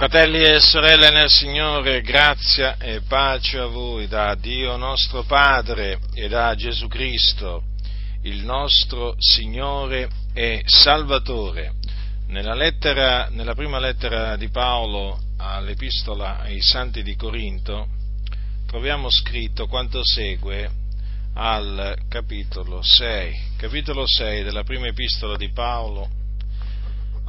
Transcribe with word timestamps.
Fratelli 0.00 0.42
e 0.42 0.60
sorelle 0.60 1.10
nel 1.10 1.28
Signore, 1.28 2.00
grazia 2.00 2.78
e 2.78 3.02
pace 3.02 3.58
a 3.58 3.66
voi 3.66 4.08
da 4.08 4.34
Dio 4.34 4.78
nostro 4.78 5.24
Padre 5.24 5.98
e 6.14 6.26
da 6.26 6.54
Gesù 6.54 6.88
Cristo, 6.88 7.64
il 8.22 8.42
nostro 8.42 9.14
Signore 9.18 10.08
e 10.32 10.62
Salvatore. 10.64 11.74
Nella, 12.28 12.54
lettera, 12.54 13.28
nella 13.28 13.54
prima 13.54 13.78
lettera 13.78 14.36
di 14.36 14.48
Paolo 14.48 15.20
all'Epistola 15.36 16.38
ai 16.38 16.62
Santi 16.62 17.02
di 17.02 17.14
Corinto 17.14 17.86
troviamo 18.66 19.10
scritto 19.10 19.66
quanto 19.66 20.00
segue 20.02 20.70
al 21.34 21.94
capitolo 22.08 22.80
6. 22.82 23.34
Capitolo 23.58 24.06
6 24.06 24.44
della 24.44 24.64
prima 24.64 24.86
Epistola 24.86 25.36
di 25.36 25.50
Paolo 25.50 26.19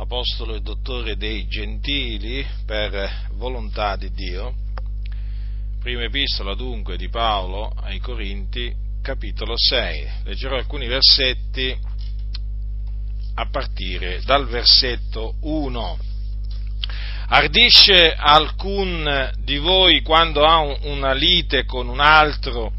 apostolo 0.01 0.55
e 0.55 0.61
dottore 0.61 1.15
dei 1.15 1.47
gentili 1.47 2.43
per 2.65 3.27
volontà 3.33 3.95
di 3.95 4.11
Dio. 4.11 4.55
Prima 5.79 6.03
epistola 6.03 6.55
dunque 6.55 6.97
di 6.97 7.07
Paolo 7.07 7.71
ai 7.83 7.99
Corinti, 7.99 8.73
capitolo 9.03 9.53
6. 9.55 10.07
Leggerò 10.23 10.55
alcuni 10.55 10.87
versetti 10.87 11.77
a 13.35 13.47
partire 13.47 14.21
dal 14.25 14.47
versetto 14.47 15.35
1. 15.41 15.99
Ardisce 17.27 18.15
alcun 18.15 19.31
di 19.43 19.57
voi 19.57 20.01
quando 20.01 20.45
ha 20.45 20.61
una 20.87 21.13
lite 21.13 21.65
con 21.65 21.87
un 21.87 21.99
altro 21.99 22.73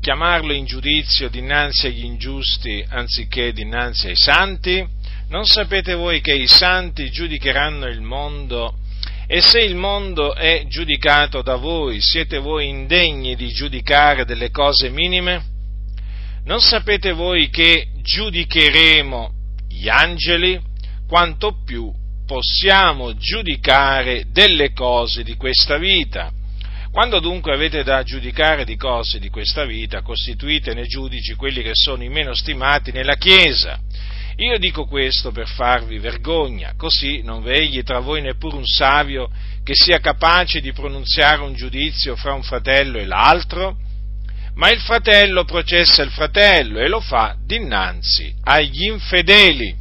chiamarlo 0.00 0.52
in 0.52 0.66
giudizio 0.66 1.28
dinanzi 1.28 1.88
agli 1.88 2.04
ingiusti 2.04 2.84
anziché 2.88 3.52
dinanzi 3.52 4.06
ai 4.06 4.16
santi? 4.16 4.88
Non 5.28 5.44
sapete 5.44 5.94
voi 5.94 6.20
che 6.20 6.32
i 6.32 6.46
santi 6.46 7.10
giudicheranno 7.10 7.86
il 7.86 8.00
mondo? 8.00 8.76
E 9.26 9.40
se 9.40 9.58
il 9.58 9.74
mondo 9.74 10.34
è 10.36 10.66
giudicato 10.68 11.42
da 11.42 11.56
voi, 11.56 12.00
siete 12.00 12.38
voi 12.38 12.68
indegni 12.68 13.34
di 13.34 13.48
giudicare 13.48 14.24
delle 14.24 14.52
cose 14.52 14.88
minime? 14.88 15.44
Non 16.44 16.60
sapete 16.60 17.10
voi 17.10 17.50
che 17.50 17.88
giudicheremo 18.02 19.32
gli 19.68 19.88
angeli? 19.88 20.62
Quanto 21.08 21.60
più 21.64 21.92
possiamo 22.24 23.16
giudicare 23.16 24.26
delle 24.30 24.72
cose 24.72 25.24
di 25.24 25.34
questa 25.34 25.76
vita? 25.76 26.30
Quando 26.92 27.18
dunque 27.18 27.52
avete 27.52 27.82
da 27.82 28.04
giudicare 28.04 28.64
di 28.64 28.76
cose 28.76 29.18
di 29.18 29.28
questa 29.28 29.64
vita, 29.64 30.02
costituite 30.02 30.72
nei 30.72 30.86
giudici 30.86 31.34
quelli 31.34 31.62
che 31.62 31.74
sono 31.74 32.04
i 32.04 32.08
meno 32.08 32.32
stimati 32.32 32.92
nella 32.92 33.16
Chiesa 33.16 33.80
io 34.38 34.58
dico 34.58 34.84
questo 34.84 35.32
per 35.32 35.48
farvi 35.48 35.98
vergogna, 35.98 36.74
così 36.76 37.22
non 37.22 37.42
vegli 37.42 37.82
tra 37.82 38.00
voi 38.00 38.20
neppure 38.20 38.56
un 38.56 38.66
savio 38.66 39.30
che 39.64 39.72
sia 39.74 39.98
capace 39.98 40.60
di 40.60 40.72
pronunziare 40.72 41.42
un 41.42 41.54
giudizio 41.54 42.16
fra 42.16 42.34
un 42.34 42.42
fratello 42.42 42.98
e 42.98 43.06
l'altro, 43.06 43.78
ma 44.54 44.70
il 44.70 44.80
fratello 44.80 45.44
processa 45.44 46.02
il 46.02 46.10
fratello 46.10 46.80
e 46.80 46.88
lo 46.88 47.00
fa 47.00 47.36
dinanzi 47.42 48.34
agli 48.42 48.88
infedeli. 48.90 49.74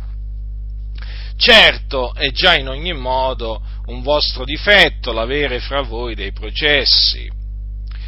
Certo 1.38 2.14
è 2.14 2.32
già 2.32 2.56
in 2.56 2.70
ogni 2.70 2.94
modo 2.94 3.62
un 3.88 4.02
vostro 4.02 4.46
difetto 4.46 5.12
l'avere 5.12 5.60
fra 5.60 5.82
voi 5.82 6.16
dei 6.16 6.32
processi. 6.32 7.30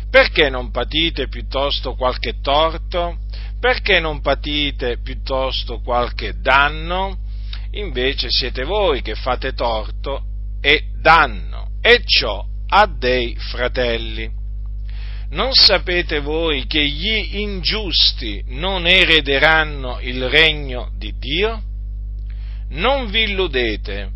Perché 0.09 0.49
non 0.49 0.71
patite 0.71 1.27
piuttosto 1.27 1.95
qualche 1.95 2.39
torto? 2.41 3.17
Perché 3.59 3.99
non 3.99 4.21
patite 4.21 4.99
piuttosto 5.01 5.79
qualche 5.79 6.39
danno? 6.39 7.17
Invece 7.71 8.27
siete 8.29 8.63
voi 8.63 9.01
che 9.01 9.15
fate 9.15 9.53
torto 9.53 10.23
e 10.61 10.85
danno, 11.01 11.71
e 11.81 12.01
ciò 12.05 12.45
a 12.69 12.85
dei 12.87 13.35
fratelli. 13.35 14.29
Non 15.29 15.53
sapete 15.53 16.19
voi 16.19 16.65
che 16.67 16.85
gli 16.87 17.39
ingiusti 17.39 18.43
non 18.47 18.87
erederanno 18.87 19.99
il 19.99 20.29
regno 20.29 20.91
di 20.95 21.13
Dio? 21.17 21.61
Non 22.69 23.09
vi 23.09 23.23
illudete, 23.23 24.09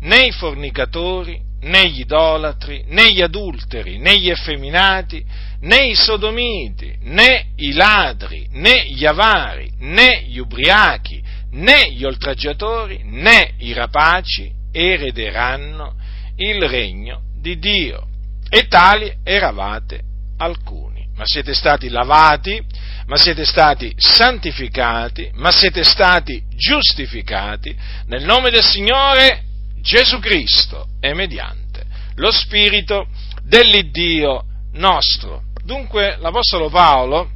né 0.00 0.26
i 0.26 0.32
fornicatori, 0.32 1.48
né 1.62 1.90
gli 1.90 2.00
idolatri, 2.00 2.84
né 2.86 3.12
gli 3.12 3.20
adulteri, 3.20 3.98
né 3.98 4.18
gli 4.18 4.30
effeminati, 4.30 5.24
né 5.60 5.86
i 5.86 5.94
sodomiti, 5.94 6.96
né 7.02 7.48
i 7.56 7.72
ladri, 7.72 8.48
né 8.52 8.86
gli 8.86 9.04
avari, 9.04 9.70
né 9.78 10.24
gli 10.24 10.38
ubriachi, 10.38 11.22
né 11.52 11.90
gli 11.92 12.04
oltraggiatori, 12.04 13.02
né 13.04 13.52
i 13.58 13.72
rapaci 13.72 14.50
erederanno 14.72 15.94
il 16.36 16.62
regno 16.68 17.22
di 17.38 17.58
Dio. 17.58 18.06
E 18.48 18.66
tali 18.68 19.12
eravate 19.22 20.00
alcuni. 20.38 21.08
Ma 21.14 21.26
siete 21.26 21.52
stati 21.52 21.88
lavati, 21.88 22.60
ma 23.06 23.16
siete 23.16 23.44
stati 23.44 23.92
santificati, 23.96 25.30
ma 25.34 25.52
siete 25.52 25.84
stati 25.84 26.42
giustificati 26.56 27.76
nel 28.06 28.24
nome 28.24 28.50
del 28.50 28.64
Signore 28.64 29.42
Gesù 29.82 30.18
Cristo 30.18 30.88
e 31.00 31.12
mediante 31.12 31.84
lo 32.14 32.30
Spirito 32.30 33.06
dell'Iddio 33.42 34.44
nostro. 34.72 35.42
Dunque 35.64 36.16
l'Apostolo 36.18 36.68
Paolo 36.68 37.30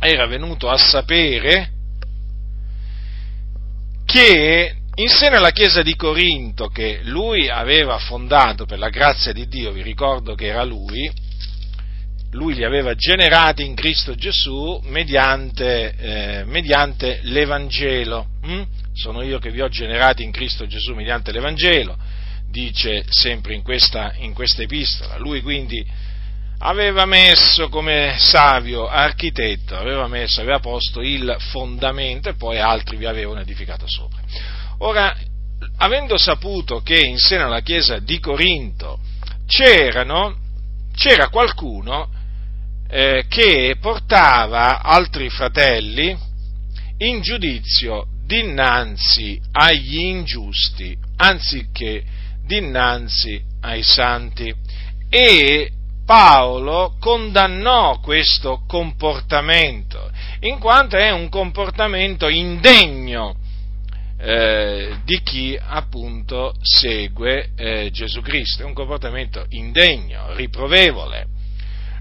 era 0.00 0.26
venuto 0.26 0.68
a 0.68 0.76
sapere 0.76 1.70
che 4.04 4.74
in 4.94 5.08
seno 5.08 5.36
alla 5.36 5.50
chiesa 5.50 5.82
di 5.82 5.94
Corinto 5.94 6.68
che 6.68 7.00
lui 7.02 7.48
aveva 7.50 7.98
fondato 7.98 8.64
per 8.64 8.78
la 8.78 8.88
grazia 8.88 9.32
di 9.32 9.46
Dio, 9.46 9.72
vi 9.72 9.82
ricordo 9.82 10.34
che 10.34 10.46
era 10.46 10.64
lui, 10.64 11.10
lui 12.30 12.54
li 12.54 12.64
aveva 12.64 12.94
generati 12.94 13.64
in 13.64 13.74
Cristo 13.74 14.14
Gesù 14.14 14.80
mediante, 14.84 15.94
eh, 15.96 16.44
mediante 16.44 17.20
l'Evangelo. 17.22 18.26
Hm? 18.42 18.62
Sono 18.94 19.22
io 19.22 19.38
che 19.38 19.50
vi 19.50 19.60
ho 19.60 19.68
generati 19.68 20.22
in 20.22 20.32
Cristo 20.32 20.66
Gesù 20.66 20.94
mediante 20.94 21.30
l'Evangelo, 21.30 21.96
dice 22.50 23.04
sempre 23.08 23.54
in 23.54 23.62
questa, 23.62 24.14
in 24.18 24.32
questa 24.32 24.62
epistola. 24.62 25.18
Lui 25.18 25.42
quindi 25.42 25.84
aveva 26.58 27.04
messo 27.04 27.68
come 27.68 28.16
savio 28.18 28.88
architetto, 28.88 29.76
aveva, 29.76 30.08
messo, 30.08 30.40
aveva 30.40 30.58
posto 30.58 31.00
il 31.00 31.36
fondamento 31.50 32.28
e 32.28 32.34
poi 32.34 32.58
altri 32.58 32.96
vi 32.96 33.06
avevano 33.06 33.40
edificato 33.40 33.86
sopra. 33.86 34.20
Ora, 34.78 35.16
avendo 35.78 36.18
saputo 36.18 36.80
che 36.80 36.98
in 36.98 37.18
seno 37.18 37.46
alla 37.46 37.60
chiesa 37.60 37.98
di 37.98 38.18
Corinto 38.18 38.98
c'era 39.46 40.04
qualcuno 41.28 42.08
eh, 42.88 43.24
che 43.28 43.76
portava 43.80 44.82
altri 44.82 45.28
fratelli 45.28 46.16
in 46.98 47.20
giudizio 47.20 48.06
dinanzi 48.24 49.40
agli 49.52 49.98
ingiusti 49.98 50.96
anziché 51.16 52.02
dinanzi 52.44 53.42
ai 53.60 53.82
santi. 53.82 54.52
E 55.08 55.70
Paolo 56.06 56.94
condannò 57.00 57.98
questo 57.98 58.62
comportamento, 58.66 60.08
in 60.40 60.60
quanto 60.60 60.96
è 60.96 61.10
un 61.10 61.28
comportamento 61.28 62.28
indegno 62.28 63.34
eh, 64.18 64.98
di 65.04 65.20
chi 65.22 65.58
appunto 65.60 66.54
segue 66.62 67.50
eh, 67.56 67.90
Gesù 67.90 68.22
Cristo, 68.22 68.62
è 68.62 68.64
un 68.64 68.72
comportamento 68.72 69.44
indegno, 69.50 70.32
riprovevole. 70.34 71.26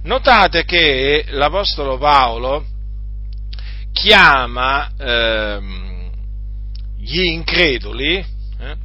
Notate 0.03 0.65
che 0.65 1.25
l'Apostolo 1.29 1.97
Paolo 1.97 2.63
chiama 3.91 4.91
ehm, 4.97 6.11
gli 6.99 7.21
increduli, 7.21 8.17
eh, 8.17 8.75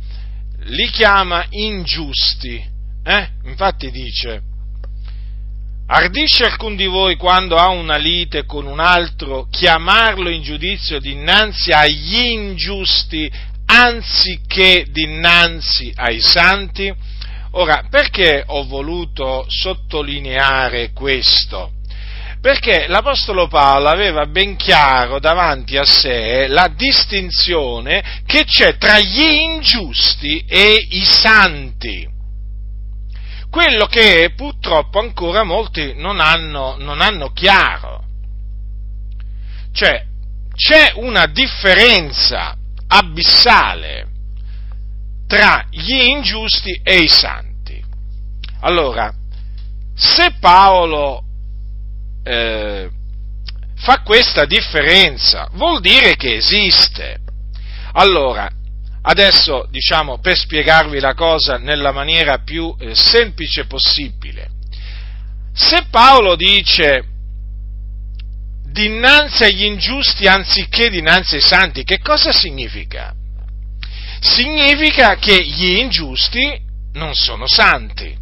li 0.61 0.89
chiama 0.89 1.45
ingiusti. 1.51 2.69
Eh? 3.03 3.29
Infatti 3.45 3.91
dice, 3.91 4.43
ardisce 5.93 6.45
alcun 6.45 6.77
di 6.77 6.87
voi 6.87 7.17
quando 7.17 7.57
ha 7.57 7.69
una 7.69 7.97
lite 7.97 8.45
con 8.45 8.65
un 8.67 8.79
altro 8.79 9.49
chiamarlo 9.51 10.29
in 10.31 10.41
giudizio 10.41 11.01
dinanzi 11.01 11.73
agli 11.73 12.31
ingiusti 12.31 13.29
anziché 13.67 14.87
dinanzi 14.89 15.93
ai 15.97 16.21
santi? 16.21 16.95
Ora, 17.53 17.87
perché 17.91 18.45
ho 18.47 18.65
voluto 18.67 19.45
sottolineare 19.49 20.93
questo? 20.93 21.73
perché 22.41 22.87
l'Apostolo 22.89 23.49
Paolo 23.49 23.89
aveva 23.89 24.25
ben 24.25 24.57
chiaro 24.57 25.21
davanti 25.21 25.77
a 25.77 25.85
sé 25.85 26.47
la 26.47 26.73
distinzione 26.75 28.23
che 28.25 28.45
c'è 28.45 28.79
tra 28.79 28.99
gli 28.99 29.21
ingiusti 29.21 30.43
e 30.49 30.87
i 30.89 31.05
santi. 31.05 32.09
Quello 33.51 33.87
che 33.87 34.33
purtroppo 34.37 35.01
ancora 35.01 35.43
molti 35.43 35.95
non 35.97 36.21
hanno, 36.21 36.77
non 36.79 37.01
hanno 37.01 37.33
chiaro. 37.33 38.05
Cioè, 39.73 40.07
c'è 40.55 40.93
una 40.95 41.27
differenza 41.27 42.57
abissale 42.87 44.07
tra 45.27 45.67
gli 45.71 45.93
ingiusti 45.93 46.81
e 46.83 46.99
i 47.03 47.09
santi. 47.09 47.83
Allora, 48.61 49.13
se 49.95 50.35
Paolo 50.39 51.25
eh, 52.23 52.91
fa 53.77 54.03
questa 54.03 54.45
differenza, 54.45 55.49
vuol 55.53 55.81
dire 55.81 56.17
che 56.17 56.37
esiste. 56.37 57.19
Allora, 57.93 58.49
adesso 59.03 59.67
diciamo 59.71 60.19
per 60.19 60.37
spiegarvi 60.37 61.01
la 61.01 61.15
cosa 61.15 61.57
nella 61.57 61.93
maniera 61.93 62.39
più 62.43 62.75
eh, 62.79 62.95
semplice 62.95 63.67
possibile, 63.67 64.51
se 65.53 65.87
Paolo 65.91 66.37
dice 66.37 67.05
dinanzi 68.71 69.45
agli 69.45 69.65
ingiusti 69.65 70.27
anziché 70.27 70.91
dinanzi 70.91 71.37
ai 71.37 71.41
santi, 71.41 71.85
che 71.85 71.99
cosa 72.01 72.33
significa? 72.33 73.15
Significa 74.21 75.17
che 75.17 75.43
gli 75.43 75.79
ingiusti 75.79 76.61
non 76.93 77.15
sono 77.15 77.47
santi. 77.47 78.17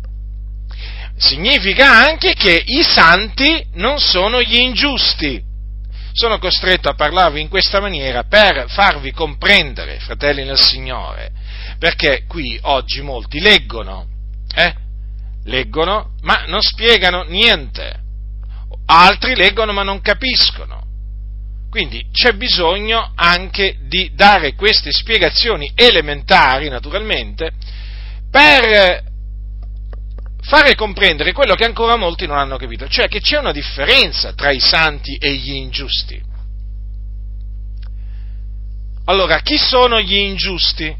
Significa 1.16 1.90
anche 2.06 2.34
che 2.34 2.62
i 2.64 2.82
santi 2.82 3.66
non 3.74 3.98
sono 3.98 4.40
gli 4.40 4.56
ingiusti 4.56 5.42
sono 6.18 6.38
costretto 6.38 6.88
a 6.88 6.94
parlarvi 6.94 7.40
in 7.40 7.48
questa 7.48 7.80
maniera 7.80 8.24
per 8.24 8.66
farvi 8.68 9.12
comprendere, 9.12 10.00
fratelli 10.00 10.44
nel 10.44 10.58
Signore, 10.58 11.30
perché 11.78 12.24
qui 12.26 12.58
oggi 12.62 13.00
molti 13.02 13.38
leggono, 13.38 14.06
eh? 14.52 14.74
leggono 15.44 16.14
ma 16.22 16.44
non 16.48 16.60
spiegano 16.60 17.22
niente, 17.22 18.00
altri 18.86 19.36
leggono 19.36 19.72
ma 19.72 19.84
non 19.84 20.00
capiscono. 20.00 20.86
Quindi 21.70 22.08
c'è 22.10 22.32
bisogno 22.32 23.12
anche 23.14 23.76
di 23.82 24.10
dare 24.14 24.54
queste 24.54 24.90
spiegazioni 24.90 25.70
elementari, 25.76 26.68
naturalmente, 26.68 27.52
per 28.28 29.07
fare 30.48 30.74
comprendere 30.74 31.32
quello 31.32 31.54
che 31.54 31.66
ancora 31.66 31.96
molti 31.96 32.26
non 32.26 32.38
hanno 32.38 32.56
capito, 32.56 32.88
cioè 32.88 33.06
che 33.06 33.20
c'è 33.20 33.38
una 33.38 33.52
differenza 33.52 34.32
tra 34.32 34.50
i 34.50 34.60
santi 34.60 35.16
e 35.16 35.34
gli 35.34 35.52
ingiusti. 35.52 36.20
Allora, 39.04 39.40
chi 39.40 39.58
sono 39.58 40.00
gli 40.00 40.14
ingiusti? 40.14 40.94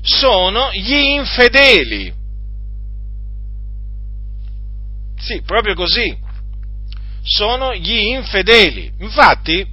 Sono 0.00 0.72
gli 0.72 0.94
infedeli. 0.94 2.14
Sì, 5.18 5.42
proprio 5.42 5.74
così. 5.74 6.16
Sono 7.22 7.74
gli 7.74 8.14
infedeli. 8.14 8.92
Infatti, 9.00 9.66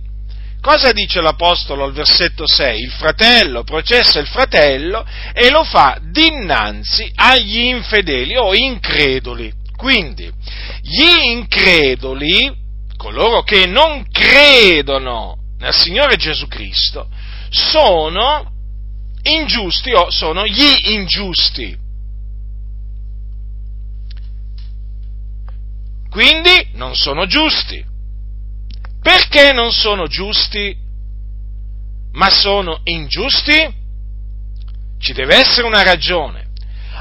Cosa 0.63 0.93
dice 0.93 1.19
l'Apostolo 1.19 1.83
al 1.83 1.91
versetto 1.91 2.47
6? 2.47 2.83
Il 2.83 2.91
fratello 2.91 3.65
processa 3.65 4.19
il 4.19 4.27
fratello 4.27 5.05
e 5.33 5.49
lo 5.49 5.65
fa 5.65 5.99
dinanzi 6.01 7.11
agli 7.15 7.57
infedeli 7.57 8.37
o 8.37 8.53
increduli. 8.53 9.51
Quindi, 9.75 10.31
gli 10.81 11.03
increduli, 11.25 12.49
coloro 12.95 13.43
che 13.43 13.65
non 13.65 14.07
credono 14.09 15.35
nel 15.57 15.73
Signore 15.73 16.15
Gesù 16.15 16.47
Cristo, 16.47 17.09
sono 17.49 18.49
ingiusti 19.23 19.91
o 19.91 20.09
sono 20.11 20.45
gli 20.45 20.93
ingiusti. 20.93 21.77
Quindi 26.09 26.69
non 26.75 26.95
sono 26.95 27.25
giusti. 27.25 27.91
Perché 29.03 29.51
non 29.51 29.73
sono 29.73 30.07
giusti, 30.07 30.73
ma 32.13 32.29
sono 32.29 32.79
ingiusti? 32.85 33.81
Ci 34.97 35.11
deve 35.11 35.35
essere 35.35 35.67
una 35.67 35.83
ragione. 35.83 36.51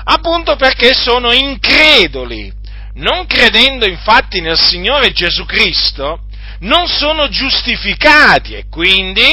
Appunto 0.04 0.56
perché 0.56 0.94
sono 0.94 1.30
increduli. 1.30 2.52
Non 2.94 3.26
credendo 3.26 3.86
infatti 3.86 4.40
nel 4.40 4.58
Signore 4.58 5.12
Gesù 5.12 5.46
Cristo, 5.46 6.24
non 6.60 6.88
sono 6.88 7.28
giustificati 7.28 8.54
e 8.54 8.66
quindi, 8.68 9.24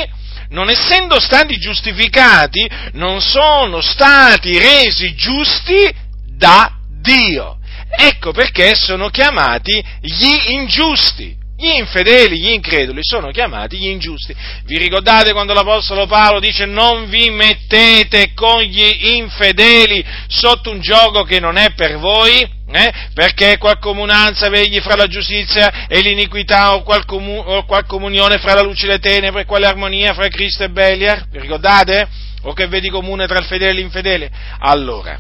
non 0.50 0.69
essendo 0.69 1.19
stati 1.19 1.57
giustificati, 1.57 2.69
non 2.94 3.19
sono 3.19 3.81
stati 3.81 4.60
resi 4.60 5.15
giusti 5.15 5.92
da 6.27 6.72
Dio. 7.01 7.57
Ecco 7.89 8.31
perché 8.31 8.75
sono 8.75 9.10
chiamati 9.10 9.83
gli 10.01 10.51
ingiusti. 10.51 11.38
Gli 11.60 11.76
infedeli, 11.76 12.40
gli 12.40 12.52
increduli 12.52 13.02
sono 13.04 13.32
chiamati 13.32 13.78
gli 13.78 13.88
ingiusti. 13.88 14.34
Vi 14.64 14.78
ricordate 14.78 15.34
quando 15.34 15.52
l'Apostolo 15.52 16.06
Paolo 16.06 16.40
dice 16.40 16.66
non 16.66 17.10
vi 17.10 17.30
mettete 17.32 18.32
con 18.34 18.62
gli 18.62 19.18
infedeli 19.18 20.02
sotto 20.28 20.72
un 20.72 20.80
gioco 20.80 21.24
che 21.24 21.42
non 21.42 21.58
è 21.58 21.74
per 21.74 21.98
voi? 21.98 22.50
Eh? 22.72 22.94
Perché 23.14 23.58
qual 23.58 23.78
comunanza 23.78 24.48
vegli 24.48 24.80
fra 24.80 24.96
la 24.96 25.08
giustizia 25.08 25.86
e 25.90 26.00
l'iniquità 26.00 26.76
o 26.76 26.84
qual, 26.84 27.04
comu- 27.04 27.46
o 27.46 27.66
qual 27.66 27.86
comunione 27.86 28.38
fra 28.38 28.54
la 28.54 28.62
luce 28.62 28.86
e 28.86 28.92
le 28.92 29.00
tenebre, 29.00 29.44
quale 29.44 29.68
armonia 29.68 30.14
fra 30.14 30.30
Cristo 30.30 30.64
e 30.64 30.70
Beliar? 30.70 31.28
Vi 31.30 31.40
ricordate? 31.40 32.08
O 32.44 32.54
che 32.54 32.68
vedi 32.68 32.88
comune 32.88 33.28
tra 33.28 33.38
il 33.38 33.46
fedele 33.46 33.72
e 33.72 33.74
l'infedele? 33.74 34.32
Allora, 34.60 35.20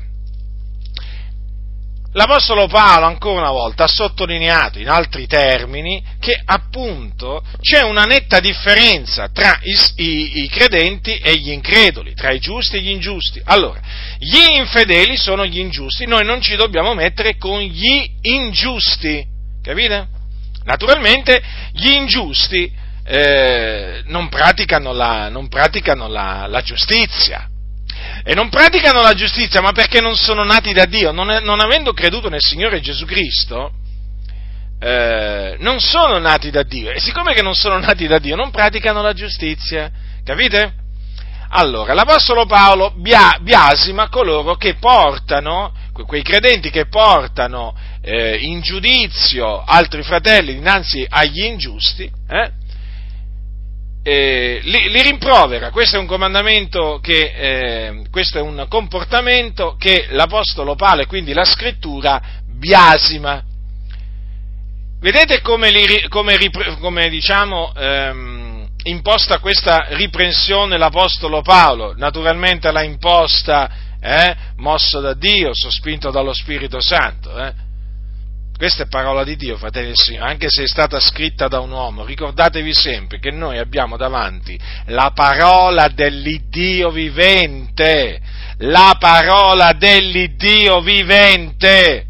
L'Apostolo 2.13 2.65
Paolo 2.65 3.05
ancora 3.05 3.41
una 3.41 3.51
volta 3.51 3.83
ha 3.83 3.87
sottolineato 3.87 4.79
in 4.79 4.89
altri 4.89 5.27
termini 5.27 6.03
che 6.19 6.41
appunto 6.43 7.43
c'è 7.61 7.83
una 7.83 8.05
netta 8.05 8.39
differenza 8.39 9.29
tra 9.31 9.59
i, 9.61 9.77
i, 10.03 10.43
i, 10.43 10.49
credenti 10.49 11.17
e 11.17 11.35
gli 11.35 11.51
increduli, 11.51 12.15
tra 12.15 12.31
i 12.31 12.39
giusti 12.39 12.77
e 12.77 12.81
gli 12.81 12.89
ingiusti. 12.89 13.39
Allora, 13.45 13.79
gli 14.17 14.57
infedeli 14.57 15.17
sono 15.17 15.45
gli 15.45 15.59
ingiusti, 15.59 16.07
noi 16.07 16.25
non 16.25 16.41
ci 16.41 16.55
dobbiamo 16.55 16.95
mettere 16.95 17.37
con 17.37 17.59
gli 17.59 18.09
ingiusti, 18.21 19.23
capite? 19.61 20.07
Naturalmente 20.63 21.39
gli 21.73 21.91
ingiusti 21.91 22.71
eh, 23.05 24.01
non 24.05 24.29
praticano, 24.29 24.93
la, 24.93 25.29
non 25.29 25.47
praticano 25.47 26.07
la, 26.07 26.47
la 26.47 26.61
giustizia, 26.61 27.47
e 28.23 28.33
non 28.33 28.49
praticano 28.49 29.01
la 29.01 29.13
giustizia, 29.13 29.61
ma 29.61 29.71
perché 29.71 30.01
non 30.01 30.15
sono 30.15 30.43
nati 30.43 30.73
da 30.73 30.85
Dio, 30.85 31.11
non, 31.11 31.31
è, 31.31 31.39
non 31.39 31.59
avendo 31.59 31.93
creduto 31.93 32.29
nel 32.29 32.41
Signore 32.41 32.81
Gesù 32.81 33.05
Cristo, 33.05 33.71
eh, 34.79 35.57
non 35.59 35.79
sono 35.79 36.17
nati 36.19 36.51
da 36.51 36.63
Dio. 36.63 36.91
E 36.91 36.99
siccome 36.99 37.33
che 37.33 37.41
non 37.41 37.53
sono 37.53 37.77
nati 37.79 38.07
da 38.07 38.19
Dio, 38.19 38.35
non 38.35 38.51
praticano 38.51 39.01
la 39.01 39.13
giustizia. 39.13 39.91
Capite? 40.23 40.73
Allora, 41.51 41.93
l'Apostolo 41.95 42.45
Paolo 42.45 42.93
biasima 42.95 44.07
coloro 44.09 44.55
che 44.55 44.75
portano, 44.75 45.73
quei 46.05 46.21
credenti 46.21 46.69
che 46.69 46.85
portano 46.85 47.75
eh, 48.01 48.37
in 48.37 48.61
giudizio 48.61 49.63
altri 49.63 50.03
fratelli 50.03 50.53
dinanzi 50.53 51.05
agli 51.09 51.41
ingiusti, 51.41 52.03
eh, 52.29 52.51
eh, 54.09 54.59
li, 54.63 54.89
li, 54.89 55.01
rimprovera. 55.03 55.69
Questo 55.69 55.97
è 55.97 55.99
un 55.99 56.07
comandamento 56.07 56.99
che, 56.99 57.31
eh, 57.35 58.01
questo 58.09 58.39
è 58.39 58.41
un 58.41 58.65
comportamento 58.67 59.75
che 59.77 60.07
l'Apostolo 60.09 60.73
Paolo 60.73 61.03
e 61.03 61.05
quindi 61.05 61.31
la 61.31 61.45
scrittura 61.45 62.19
biasima. 62.47 63.43
Vedete 64.99 65.41
come, 65.41 65.69
li, 65.69 66.07
come, 66.07 66.37
come 66.79 67.07
diciamo, 67.09 67.71
ehm, 67.75 68.67
imposta 68.85 69.37
questa 69.37 69.85
riprensione 69.89 70.79
l'Apostolo 70.79 71.41
Paolo? 71.43 71.93
Naturalmente 71.95 72.71
l'ha 72.71 72.83
imposta 72.83 73.69
eh, 74.01 74.35
mosso 74.55 75.01
da 75.01 75.13
Dio, 75.13 75.51
sospinto 75.53 76.09
dallo 76.09 76.33
Spirito 76.33 76.81
Santo. 76.81 77.37
Eh? 77.37 77.68
Questa 78.59 78.83
è 78.83 78.87
parola 78.87 79.23
di 79.23 79.37
Dio, 79.37 79.55
fratelli 79.55 79.87
del 79.87 79.95
Signore, 79.95 80.31
anche 80.31 80.47
se 80.49 80.63
è 80.63 80.67
stata 80.67 80.99
scritta 80.99 81.47
da 81.47 81.61
un 81.61 81.71
uomo. 81.71 82.03
Ricordatevi 82.03 82.73
sempre 82.73 83.17
che 83.17 83.31
noi 83.31 83.57
abbiamo 83.57 83.95
davanti 83.95 84.59
la 84.87 85.13
parola 85.15 85.87
dell'Iddio 85.87 86.91
vivente, 86.91 88.19
la 88.57 88.97
parola 88.99 89.71
dell'Iddio 89.71 90.81
vivente. 90.81 92.07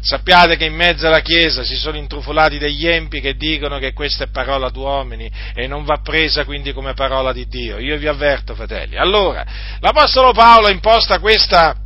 Sappiate 0.00 0.56
che 0.56 0.64
in 0.64 0.74
mezzo 0.74 1.06
alla 1.06 1.20
Chiesa 1.20 1.62
si 1.62 1.76
sono 1.76 1.96
intrufolati 1.96 2.58
degli 2.58 2.88
empi 2.88 3.20
che 3.20 3.36
dicono 3.36 3.78
che 3.78 3.92
questa 3.92 4.24
è 4.24 4.30
parola 4.30 4.70
d'uomini 4.70 5.30
e 5.54 5.68
non 5.68 5.84
va 5.84 6.00
presa 6.02 6.44
quindi 6.44 6.72
come 6.72 6.94
parola 6.94 7.32
di 7.32 7.46
Dio. 7.46 7.78
Io 7.78 7.96
vi 7.98 8.08
avverto, 8.08 8.56
fratelli. 8.56 8.96
Allora, 8.96 9.46
l'Apostolo 9.78 10.32
Paolo 10.32 10.70
imposta 10.70 11.20
questa, 11.20 11.76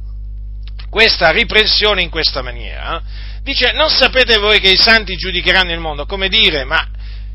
questa 0.89 1.29
riprensione 1.29 2.01
in 2.01 2.09
questa 2.09 2.41
maniera. 2.41 2.97
Eh? 2.97 3.27
Dice, 3.49 3.73
non 3.73 3.89
sapete 3.89 4.37
voi 4.37 4.61
che 4.61 4.69
i 4.69 4.77
santi 4.77 5.17
giudicheranno 5.17 5.73
il 5.73 5.81
mondo? 5.81 6.05
Come 6.05 6.29
dire, 6.29 6.65
ma 6.65 6.87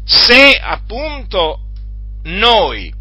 se 0.06 0.60
appunto 0.62 1.62
noi, 2.26 2.94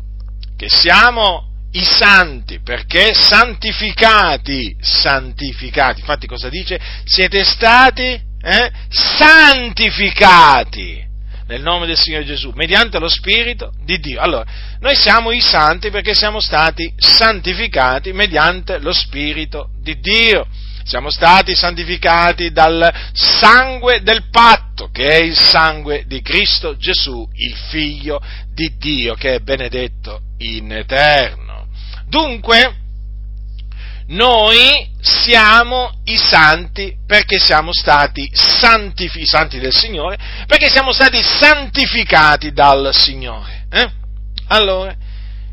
che 0.57 0.71
siamo 0.71 1.51
i 1.73 1.85
santi, 1.85 2.61
perché 2.61 3.13
santificati, 3.13 4.79
santificati, 4.81 6.01
infatti 6.01 6.27
cosa 6.27 6.49
dice? 6.49 6.81
Siete 7.05 7.45
stati 7.45 8.19
eh, 8.41 8.73
santificati 8.89 10.31
nel 11.49 11.61
nome 11.61 11.85
del 11.85 11.99
Signore 11.99 12.25
Gesù, 12.25 12.51
mediante 12.55 12.99
lo 12.99 13.11
Spirito 13.11 13.75
di 13.85 13.99
Dio. 13.99 14.23
Allora, 14.23 14.47
noi 14.81 14.97
siamo 14.97 15.33
i 15.33 15.43
santi 15.43 15.91
perché 15.91 16.15
siamo 16.15 16.41
stati 16.41 16.91
santificati 16.97 18.15
mediante 18.15 18.79
lo 18.79 18.95
Spirito 18.95 19.69
di 19.83 20.01
Dio. 20.01 20.47
Siamo 20.85 21.11
stati 21.11 21.55
santificati 21.55 22.51
dal 22.53 22.93
sangue 23.13 24.03
del 24.03 24.29
patto, 24.31 24.91
che 24.91 25.09
è 25.09 25.23
il 25.23 25.39
sangue 25.39 26.05
di 26.07 26.21
Cristo 26.23 26.77
Gesù, 26.77 27.29
il 27.35 27.55
Figlio 27.71 28.21
di 28.53 28.77
Dio, 28.79 29.15
che 29.15 29.35
è 29.35 29.39
benedetto 29.41 30.21
in 30.39 30.73
eterno. 30.73 31.69
Dunque, 32.09 32.77
noi 34.09 34.91
siamo 35.01 36.01
i 36.05 36.17
santi 36.17 36.97
perché 37.07 37.39
siamo 37.39 37.73
stati 37.73 38.29
santificati, 38.33 39.23
i 39.23 39.27
santi 39.27 39.59
del 39.59 39.73
Signore, 39.73 40.19
perché 40.47 40.69
siamo 40.69 40.93
stati 40.93 41.23
santificati 41.23 42.53
dal 42.53 42.91
Signore. 42.93 43.67
Eh? 43.71 43.91
Allora, 44.49 44.95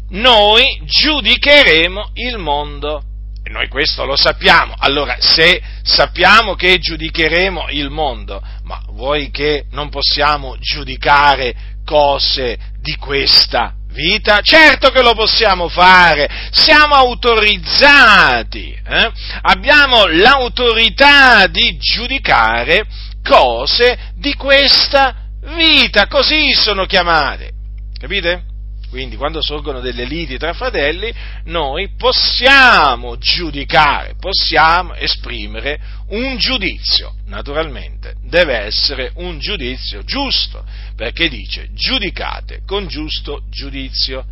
noi 0.10 0.82
giudicheremo 0.84 2.12
il 2.16 2.38
mondo. 2.38 3.04
Noi 3.50 3.68
questo 3.68 4.06
lo 4.06 4.16
sappiamo. 4.16 4.76
Allora, 4.78 5.18
se 5.20 5.62
sappiamo 5.82 6.54
che 6.54 6.78
giudicheremo 6.78 7.70
il 7.70 7.90
mondo, 7.90 8.42
ma 8.64 8.80
vuoi 8.90 9.32
che 9.32 9.66
non 9.72 9.90
possiamo 9.90 10.56
giudicare 10.60 11.56
cose 11.84 12.58
di 12.80 12.96
questa 12.96 13.74
vita? 13.88 14.42
Certo 14.42 14.92
che 14.92 15.02
lo 15.02 15.16
possiamo 15.16 15.68
fare, 15.68 16.30
siamo 16.52 16.94
autorizzati, 16.94 18.80
eh? 18.88 19.12
abbiamo 19.42 20.06
l'autorità 20.06 21.48
di 21.48 21.76
giudicare 21.80 22.86
cose 23.24 24.12
di 24.14 24.36
questa 24.36 25.26
vita, 25.56 26.06
così 26.06 26.54
sono 26.54 26.86
chiamate, 26.86 27.52
capite? 28.00 28.49
Quindi 28.90 29.18
quando 29.18 29.42
sorgono 29.42 29.82
delle 29.82 30.04
liti 30.04 30.38
tra 30.38 30.54
fratelli, 30.54 31.14
noi 31.46 31.90
possiamo 31.96 33.18
giudicare, 33.18 34.16
possiamo 34.20 34.96
esprimere 34.96 35.80
un 36.10 36.38
giudizio. 36.38 37.14
Naturalmente 37.28 38.16
deve 38.24 38.56
essere 38.56 39.12
un 39.16 39.40
giudizio 39.40 40.04
giusto, 40.04 40.66
perché 40.96 41.30
dice 41.30 41.70
giudicate 41.74 42.62
con 42.66 42.88
giusto 42.88 43.44
giudizio. 43.50 44.26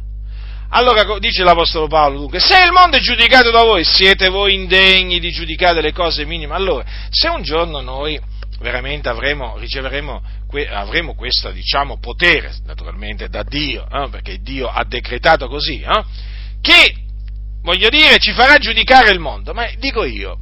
Allora 0.70 1.18
dice 1.20 1.44
l'Apostolo 1.44 1.88
Paolo 1.88 2.20
dunque, 2.20 2.40
se 2.40 2.62
il 2.64 2.72
mondo 2.72 2.98
è 2.98 3.00
giudicato 3.00 3.52
da 3.52 3.64
voi, 3.64 3.84
siete 3.84 4.28
voi 4.28 4.56
indegni 4.56 5.20
di 5.20 5.32
giudicare 5.32 5.82
le 5.82 5.94
cose 5.94 6.26
minime. 6.26 6.56
Allora, 6.56 6.84
se 7.10 7.30
un 7.30 7.44
giorno 7.44 7.80
noi 7.80 8.20
veramente 8.60 9.10
avremo, 9.10 9.58
riceveremo, 9.58 10.22
avremo 10.72 11.16
questo 11.16 11.52
diciamo, 11.52 12.00
potere, 12.00 12.56
naturalmente 12.66 13.30
da 13.30 13.44
Dio, 13.44 13.88
eh, 13.90 14.10
perché 14.10 14.40
Dio 14.42 14.68
ha 14.68 14.84
decretato 14.86 15.48
così, 15.48 15.82
eh, 15.82 16.04
che, 16.62 16.96
voglio 17.62 17.90
dire, 17.90 18.18
ci 18.18 18.34
farà 18.34 18.58
giudicare 18.58 19.12
il 19.12 19.20
mondo. 19.20 19.54
Ma 19.54 19.70
dico 19.78 20.04
io, 20.04 20.38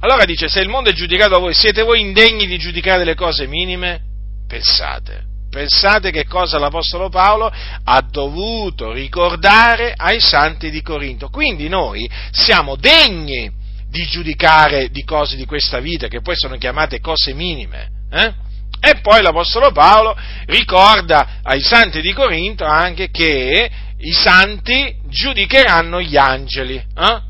allora 0.00 0.24
dice, 0.24 0.48
se 0.48 0.60
il 0.60 0.68
mondo 0.68 0.90
è 0.90 0.94
giudicato 0.94 1.30
da 1.30 1.38
voi, 1.38 1.54
siete 1.54 1.82
voi 1.82 2.00
indegni 2.00 2.46
di 2.46 2.58
giudicare 2.58 3.04
le 3.04 3.14
cose 3.14 3.46
minime? 3.46 4.00
Pensate. 4.46 5.32
Pensate 5.50 6.10
che 6.10 6.26
cosa 6.26 6.58
l'Apostolo 6.58 7.08
Paolo 7.08 7.50
ha 7.84 8.00
dovuto 8.02 8.92
ricordare 8.92 9.94
ai 9.96 10.20
santi 10.20 10.68
di 10.68 10.82
Corinto. 10.82 11.28
Quindi 11.28 11.68
noi 11.68 12.10
siamo 12.32 12.74
degni 12.74 13.62
di 13.94 14.06
giudicare 14.06 14.90
di 14.90 15.04
cose 15.04 15.36
di 15.36 15.44
questa 15.44 15.78
vita, 15.78 16.08
che 16.08 16.20
poi 16.20 16.34
sono 16.36 16.56
chiamate 16.56 16.98
cose 16.98 17.32
minime. 17.32 17.90
Eh? 18.10 18.34
E 18.80 19.00
poi 19.00 19.22
l'Apostolo 19.22 19.70
Paolo 19.70 20.16
ricorda 20.46 21.38
ai 21.42 21.60
santi 21.60 22.00
di 22.00 22.12
Corinto 22.12 22.64
anche 22.64 23.10
che 23.10 23.70
i 23.96 24.12
santi 24.12 24.96
giudicheranno 25.06 26.00
gli 26.00 26.16
angeli, 26.16 26.74
eh? 26.74 27.22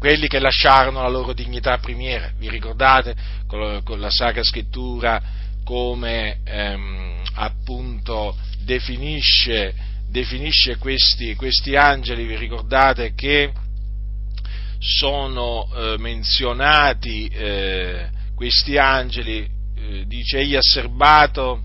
quelli 0.00 0.26
che 0.26 0.40
lasciarono 0.40 1.00
la 1.00 1.08
loro 1.08 1.32
dignità 1.32 1.78
primiera. 1.78 2.32
Vi 2.36 2.48
ricordate 2.48 3.14
con, 3.46 3.80
la 4.00 4.10
Sacra 4.10 4.42
Scrittura 4.42 5.22
come 5.62 6.40
ehm, 6.44 7.22
appunto 7.34 8.36
definisce, 8.64 9.72
definisce 10.08 10.76
questi, 10.76 11.36
questi 11.36 11.76
angeli? 11.76 12.24
Vi 12.24 12.36
ricordate 12.36 13.14
che 13.14 13.52
sono 14.80 15.68
eh, 15.74 15.96
menzionati 15.98 17.28
eh, 17.28 18.08
questi 18.34 18.78
angeli, 18.78 19.46
eh, 19.76 20.04
dice 20.06 20.38
egli 20.38 20.56
ha 20.56 20.62
serbato 20.62 21.60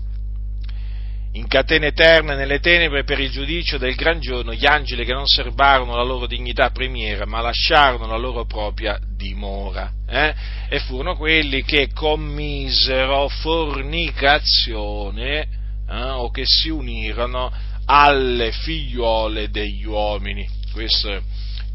in 1.32 1.48
catene 1.48 1.88
eterne 1.88 2.34
nelle 2.34 2.60
tenebre 2.60 3.04
per 3.04 3.20
il 3.20 3.30
giudizio 3.30 3.76
del 3.78 3.94
gran 3.94 4.20
giorno 4.20 4.54
gli 4.54 4.66
angeli 4.66 5.04
che 5.04 5.12
non 5.12 5.26
serbarono 5.26 5.94
la 5.94 6.02
loro 6.02 6.26
dignità 6.26 6.70
primiera 6.70 7.26
ma 7.26 7.42
lasciarono 7.42 8.06
la 8.06 8.16
loro 8.16 8.46
propria 8.46 8.98
dimora 9.06 9.92
eh? 10.08 10.34
e 10.68 10.78
furono 10.80 11.14
quelli 11.16 11.62
che 11.62 11.90
commisero 11.92 13.28
fornicazione 13.28 15.46
eh, 15.88 15.94
o 15.94 16.30
che 16.30 16.44
si 16.46 16.70
unirono 16.70 17.52
alle 17.84 18.50
figliuole 18.52 19.50
degli 19.50 19.84
uomini 19.84 20.48
questo 20.72 21.20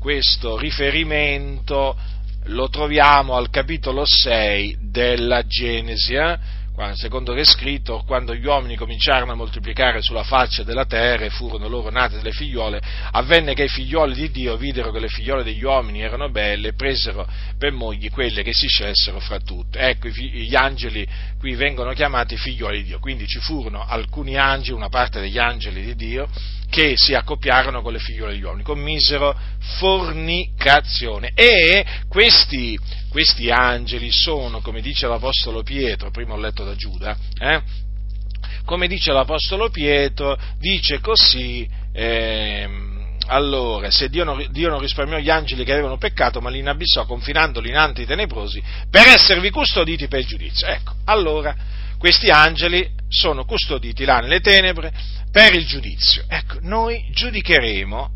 questo 0.02 0.58
riferimento 0.58 1.96
lo 2.46 2.70
troviamo 2.70 3.36
al 3.36 3.52
capitolo 3.52 4.02
6 4.04 4.78
della 4.90 5.46
Genesi, 5.46 6.16
eh? 6.16 6.40
secondo 6.94 7.34
che 7.34 7.42
è 7.42 7.46
scritto, 7.46 8.04
quando 8.08 8.34
gli 8.34 8.44
uomini 8.44 8.76
cominciarono 8.76 9.34
a 9.34 9.36
moltiplicare 9.36 10.02
sulla 10.02 10.24
faccia 10.24 10.64
della 10.64 10.86
terra 10.86 11.26
e 11.26 11.30
furono 11.30 11.68
loro 11.68 11.92
nate 11.92 12.16
delle 12.16 12.32
figliole, 12.32 12.82
avvenne 13.12 13.54
che 13.54 13.66
i 13.66 13.70
figlioli 13.70 14.16
di 14.16 14.32
Dio 14.32 14.58
videro 14.58 14.92
che 14.92 15.00
le 15.00 15.08
figliole 15.08 15.44
degli 15.44 15.64
uomini 15.64 16.02
erano 16.02 16.32
belle 16.32 16.70
e 16.70 16.74
presero 16.74 17.28
per 17.60 17.72
mogli 17.72 18.10
quelle 18.10 18.42
che 18.42 18.54
si 18.54 18.68
scelsero 18.68 19.20
fra 19.20 19.40
tutte. 19.40 19.78
Ecco, 19.78 20.08
gli 20.08 20.56
angeli 20.56 21.08
qui 21.38 21.54
vengono 21.54 21.94
chiamati 21.94 22.36
figlioli 22.38 22.78
di 22.78 22.84
Dio, 22.86 22.98
quindi 23.00 23.28
ci 23.28 23.38
furono 23.38 23.86
alcuni 23.86 24.36
angeli, 24.36 24.76
una 24.76 24.90
parte 24.90 25.20
degli 25.20 25.38
angeli 25.38 25.84
di 25.84 25.96
Dio, 25.96 26.28
che 26.72 26.94
si 26.96 27.14
accoppiarono 27.14 27.82
con 27.82 27.92
le 27.92 28.00
figliole 28.00 28.32
degli 28.32 28.44
uomini, 28.44 28.64
commisero 28.64 29.38
fornicazione 29.78 31.32
e 31.36 31.86
questi, 32.08 32.80
questi 33.10 33.52
angeli 33.52 34.10
sono, 34.10 34.62
come 34.62 34.80
dice 34.80 35.06
l'Apostolo 35.06 35.64
Pietro, 35.64 36.12
prima 36.12 36.34
ho 36.34 36.38
letto 36.38 36.64
da 36.64 36.74
Giuda, 36.74 37.18
eh? 37.38 37.62
come 38.64 38.88
dice 38.88 39.12
l'Apostolo 39.12 39.70
Pietro, 39.70 40.40
dice 40.60 41.02
così, 41.02 41.70
eh, 41.92 42.70
allora, 43.28 43.92
se 43.92 44.08
Dio 44.08 44.24
non, 44.24 44.48
Dio 44.50 44.70
non, 44.70 44.80
risparmiò 44.80 45.18
gli 45.18 45.30
angeli 45.30 45.66
che 45.66 45.74
avevano 45.74 45.98
peccato, 45.98 46.40
ma 46.40 46.50
li 46.50 46.60
inabissò 46.60 47.06
confinandoli 47.06 47.68
in 47.68 47.76
anti 47.76 48.06
tenebrosi 48.06 48.64
per 48.90 49.08
esservi 49.08 49.50
custoditi 49.50 50.08
per 50.08 50.20
il 50.20 50.26
giudizio. 50.26 50.68
Ecco, 50.68 50.94
allora, 51.04 51.54
questi 51.98 52.30
angeli 52.30 52.90
sono 53.10 53.44
custoditi 53.44 54.06
là 54.06 54.20
nelle 54.20 54.40
tenebre 54.40 55.20
per 55.32 55.56
il 55.56 55.66
giudizio. 55.66 56.26
Ecco, 56.28 56.58
noi 56.62 57.08
giudicheremo 57.10 58.10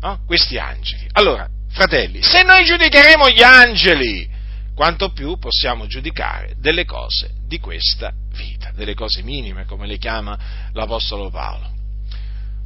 no, 0.00 0.20
questi 0.26 0.58
angeli. 0.58 1.06
Allora, 1.12 1.46
fratelli, 1.68 2.22
se 2.22 2.42
noi 2.42 2.64
giudicheremo 2.64 3.28
gli 3.28 3.42
angeli, 3.42 4.28
quanto 4.74 5.12
più 5.12 5.38
possiamo 5.38 5.86
giudicare 5.86 6.54
delle 6.58 6.86
cose 6.86 7.32
di 7.46 7.60
questa 7.60 8.12
vita, 8.34 8.72
delle 8.74 8.94
cose 8.94 9.22
minime, 9.22 9.66
come 9.66 9.86
le 9.86 9.98
chiama 9.98 10.38
l'Apostolo 10.72 11.28
Paolo. 11.28 11.70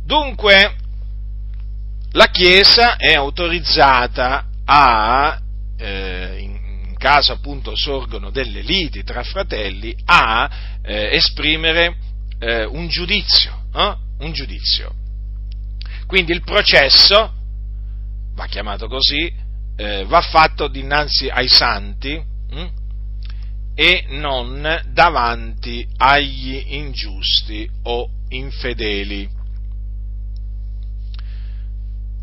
Dunque, 0.05 0.77
la 2.13 2.27
Chiesa 2.27 2.97
è 2.97 3.15
autorizzata 3.15 4.47
a, 4.65 5.41
eh, 5.77 6.37
in 6.39 6.95
caso 6.97 7.33
appunto 7.33 7.75
sorgono 7.75 8.31
delle 8.31 8.61
liti 8.61 9.03
tra 9.03 9.25
fratelli, 9.25 9.95
a 10.05 10.49
eh, 10.83 11.17
esprimere 11.17 11.97
eh, 12.39 12.65
un 12.65 12.87
giudizio 12.89 13.64
eh? 13.75 13.97
un 14.19 14.33
giudizio. 14.33 14.93
Quindi 16.07 16.33
il 16.33 16.43
processo, 16.43 17.33
va 18.35 18.47
chiamato 18.47 18.89
così, 18.89 19.33
eh, 19.77 20.05
va 20.05 20.21
fatto 20.21 20.69
dinanzi 20.69 21.29
ai 21.29 21.49
santi 21.49 22.23
hm? 22.51 22.67
e 23.75 24.05
non 24.11 24.83
davanti 24.93 25.87
agli 25.97 26.63
ingiusti 26.75 27.69
o 27.85 28.09
infedeli. 28.29 29.29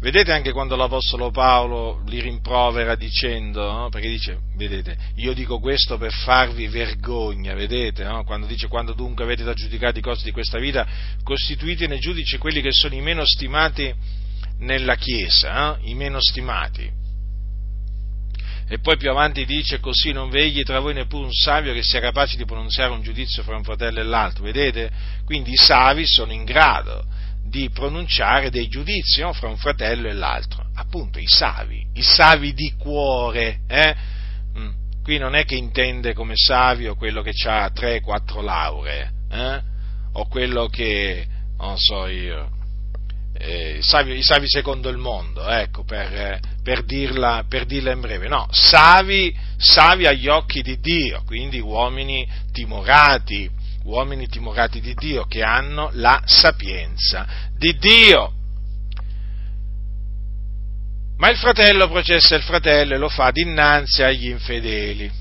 Vedete 0.02 0.32
anche 0.32 0.52
quando 0.52 0.76
l'Apostolo 0.76 1.30
Paolo 1.30 2.02
li 2.08 2.20
rimprovera 2.20 2.96
dicendo, 2.96 3.72
no? 3.72 3.90
perché 3.90 4.10
dice, 4.10 4.40
vedete, 4.56 4.98
io 5.18 5.32
dico 5.34 5.60
questo 5.60 6.00
per 6.00 6.12
farvi 6.12 6.68
vergogna, 6.68 7.54
vedete, 7.54 8.04
no? 8.04 8.24
quando 8.24 8.48
dice, 8.48 8.68
quando 8.68 8.94
dunque 8.94 9.24
avete 9.24 9.44
da 9.44 9.54
giudicare 9.54 10.00
i 10.00 10.02
costi 10.02 10.24
di 10.24 10.32
questa 10.32 10.58
vita, 10.58 10.88
costituitene 11.22 12.00
giudici 12.00 12.40
quelli 12.40 12.62
che 12.62 12.72
sono 12.72 12.96
i 12.96 13.00
meno 13.00 13.24
stimati 13.24 13.94
nella 14.62 14.96
Chiesa, 14.96 15.78
eh? 15.78 15.90
i 15.92 15.94
meno 15.94 16.18
stimati. 16.20 16.92
E 18.68 18.80
poi 18.80 18.98
più 18.98 19.12
avanti 19.12 19.46
dice 19.46 19.80
così 19.80 20.14
non 20.14 20.32
vegli 20.32 20.64
tra 20.64 20.80
voi 20.80 20.96
neppure 20.96 21.26
un 21.26 21.34
savio 21.34 21.74
che 21.74 21.84
sia 21.84 22.00
capace 22.00 22.38
di 22.38 22.46
pronunziare 22.46 22.92
un 22.92 23.04
giudizio 23.04 23.44
fra 23.44 23.56
un 23.56 23.64
fratello 23.64 24.00
e 24.00 24.04
l'altro. 24.04 24.46
Vedete? 24.46 24.90
Quindi 25.26 25.52
i 25.52 25.58
savi 25.58 26.08
sono 26.08 26.32
in 26.32 26.44
grado 26.44 27.06
di 27.44 27.70
pronunciare 27.70 28.50
dei 28.50 28.68
giudizi 28.68 29.22
no? 29.22 29.34
fra 29.34 29.50
un 29.50 29.58
fratello 29.58 30.08
e 30.08 30.14
l'altro. 30.14 30.66
Appunto, 30.76 31.20
i 31.20 31.28
savi, 31.28 31.86
i 31.94 32.02
savi 32.02 32.54
di 32.54 32.74
cuore. 32.78 33.60
Eh? 33.68 33.96
Mm. 34.58 34.70
Qui 35.04 35.18
non 35.18 35.36
è 35.36 35.46
che 35.46 35.56
intende 35.56 36.14
come 36.14 36.34
savio 36.36 36.96
quello 36.96 37.22
che 37.22 37.34
ha 37.46 37.72
3-4 37.74 38.44
lauree, 38.44 39.12
eh? 39.32 39.62
o 40.14 40.28
quello 40.28 40.68
che, 40.68 41.26
non 41.58 41.78
so 41.78 42.08
io, 42.08 42.50
eh, 43.34 43.80
savi, 43.82 44.18
i, 44.18 44.24
savi, 44.24 44.48
secondo 44.48 44.90
il 44.90 44.98
mondo, 44.98 45.48
ecco, 45.48 45.84
per, 45.84 46.40
per, 46.62 46.84
dirla, 46.84 47.46
per 47.48 47.66
dirla, 47.66 47.92
in 47.92 48.00
breve. 48.00 48.28
No, 48.28 48.48
savi, 48.52 49.36
savi 49.58 50.06
agli 50.06 50.28
occhi 50.28 50.62
di 50.62 50.80
Dio, 50.80 51.24
quindi 51.26 51.60
uomini 51.60 52.28
timorati, 52.52 53.50
uomini 53.84 54.28
timorati 54.28 54.80
di 54.80 54.94
Dio 54.94 55.26
che 55.26 55.42
hanno 55.42 55.90
la 55.94 56.22
sapienza 56.26 57.28
di 57.56 57.78
Dio. 57.78 58.34
Ma 61.18 61.30
il 61.30 61.38
fratello 61.38 61.88
processa 61.88 62.36
il 62.36 62.42
fratello 62.42 62.96
e 62.96 62.98
lo 62.98 63.10
fa 63.10 63.32
dinanzi 63.32 64.02
agli 64.02 64.30
infedeli. 64.30 65.12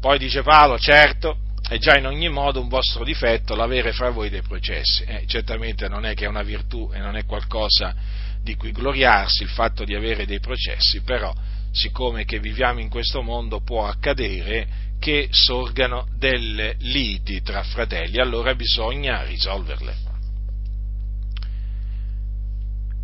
Poi 0.00 0.18
dice 0.18 0.42
Paolo, 0.42 0.78
certo, 0.78 1.38
è 1.68 1.78
già 1.78 1.96
in 1.96 2.06
ogni 2.06 2.28
modo 2.28 2.60
un 2.60 2.68
vostro 2.68 3.04
difetto 3.04 3.54
l'avere 3.54 3.92
fra 3.92 4.10
voi 4.10 4.28
dei 4.28 4.42
processi. 4.42 5.04
Eh, 5.04 5.24
certamente 5.26 5.88
non 5.88 6.04
è 6.04 6.14
che 6.14 6.24
è 6.24 6.28
una 6.28 6.42
virtù 6.42 6.90
e 6.92 6.98
non 6.98 7.16
è 7.16 7.24
qualcosa 7.24 7.94
di 8.42 8.54
cui 8.54 8.72
gloriarsi 8.72 9.42
il 9.42 9.48
fatto 9.48 9.84
di 9.84 9.94
avere 9.94 10.26
dei 10.26 10.40
processi, 10.40 11.00
però 11.02 11.32
siccome 11.76 12.24
che 12.24 12.40
viviamo 12.40 12.80
in 12.80 12.88
questo 12.88 13.22
mondo 13.22 13.60
può 13.60 13.86
accadere 13.86 14.84
che 14.98 15.28
sorgano 15.30 16.08
delle 16.16 16.76
liti 16.80 17.42
tra 17.42 17.62
fratelli, 17.62 18.18
allora 18.18 18.54
bisogna 18.54 19.22
risolverle. 19.22 20.04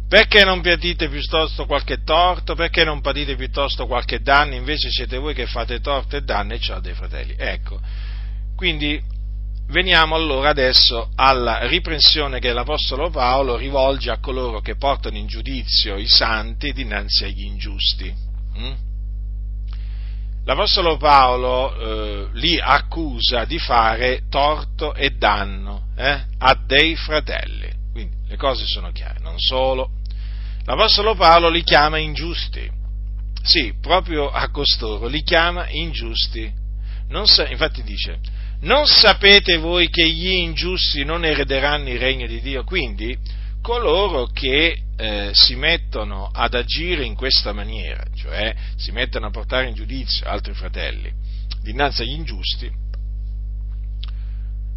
Perché 0.09 0.45
non 0.45 0.61
patite 0.61 1.09
piuttosto 1.09 1.65
qualche 1.65 2.03
torto? 2.03 2.55
Perché 2.55 2.85
non 2.85 3.01
patite 3.01 3.35
piuttosto 3.35 3.87
qualche 3.87 4.21
danno? 4.21 4.55
Invece 4.55 4.91
siete 4.91 5.17
voi 5.17 5.33
che 5.33 5.47
fate 5.47 5.81
torto 5.81 6.17
e 6.17 6.23
danno 6.23 6.53
e 6.53 6.59
ciò 6.59 6.81
dei 6.81 6.93
fratelli. 6.93 7.35
Ecco, 7.39 7.81
quindi 8.55 9.01
veniamo 9.69 10.15
allora 10.15 10.51
adesso 10.51 11.11
alla 11.15 11.67
riprensione 11.67 12.41
che 12.41 12.53
l'Apostolo 12.53 13.09
Paolo 13.09 13.57
rivolge 13.57 14.11
a 14.11 14.19
coloro 14.19 14.61
che 14.61 14.77
portano 14.77 15.17
in 15.17 15.27
giudizio 15.27 15.97
i 15.97 16.07
santi 16.07 16.73
dinanzi 16.73 17.25
agli 17.25 17.45
ingiusti. 17.45 18.32
Mm? 18.59 18.73
L'Apostolo 20.45 20.97
Paolo 20.97 21.75
eh, 21.75 22.29
li 22.33 22.59
accusa 22.59 23.45
di 23.45 23.59
fare 23.59 24.23
torto 24.29 24.93
e 24.93 25.11
danno 25.11 25.87
eh, 25.97 26.25
a 26.39 26.55
dei 26.67 26.97
fratelli. 26.97 27.71
Quindi 27.93 28.17
le 28.27 28.37
cose 28.37 28.65
sono 28.67 28.91
chiare, 28.91 29.21
non 29.21 29.39
solo. 29.39 29.91
L'Apostolo 30.65 31.15
Paolo 31.15 31.49
li 31.49 31.63
chiama 31.63 31.99
ingiusti. 31.99 32.69
Sì, 33.43 33.75
proprio 33.81 34.31
a 34.31 34.49
costoro 34.51 35.07
li 35.07 35.23
chiama 35.23 35.69
ingiusti. 35.69 36.61
Sa, 37.25 37.47
infatti 37.49 37.83
dice, 37.83 38.19
non 38.61 38.87
sapete 38.87 39.59
voi 39.59 39.91
che 39.91 40.09
gli 40.09 40.29
ingiusti 40.29 41.05
non 41.05 41.25
erederanno 41.25 41.89
il 41.89 41.99
regno 41.99 42.27
di 42.27 42.41
Dio? 42.41 42.65
Quindi 42.65 43.17
coloro 43.61 44.27
che 44.27 44.82
eh, 44.97 45.31
si 45.33 45.55
mettono 45.57 46.31
ad 46.33 46.55
agire 46.55 47.05
in 47.05 47.15
questa 47.15 47.53
maniera, 47.53 48.05
cioè 48.15 48.55
si 48.77 48.93
mettono 48.93 49.27
a 49.27 49.31
portare 49.31 49.69
in 49.69 49.75
giudizio 49.75 50.27
altri 50.27 50.55
fratelli 50.55 51.13
dinanzi 51.63 52.03
agli 52.03 52.11
ingiusti, 52.11 52.71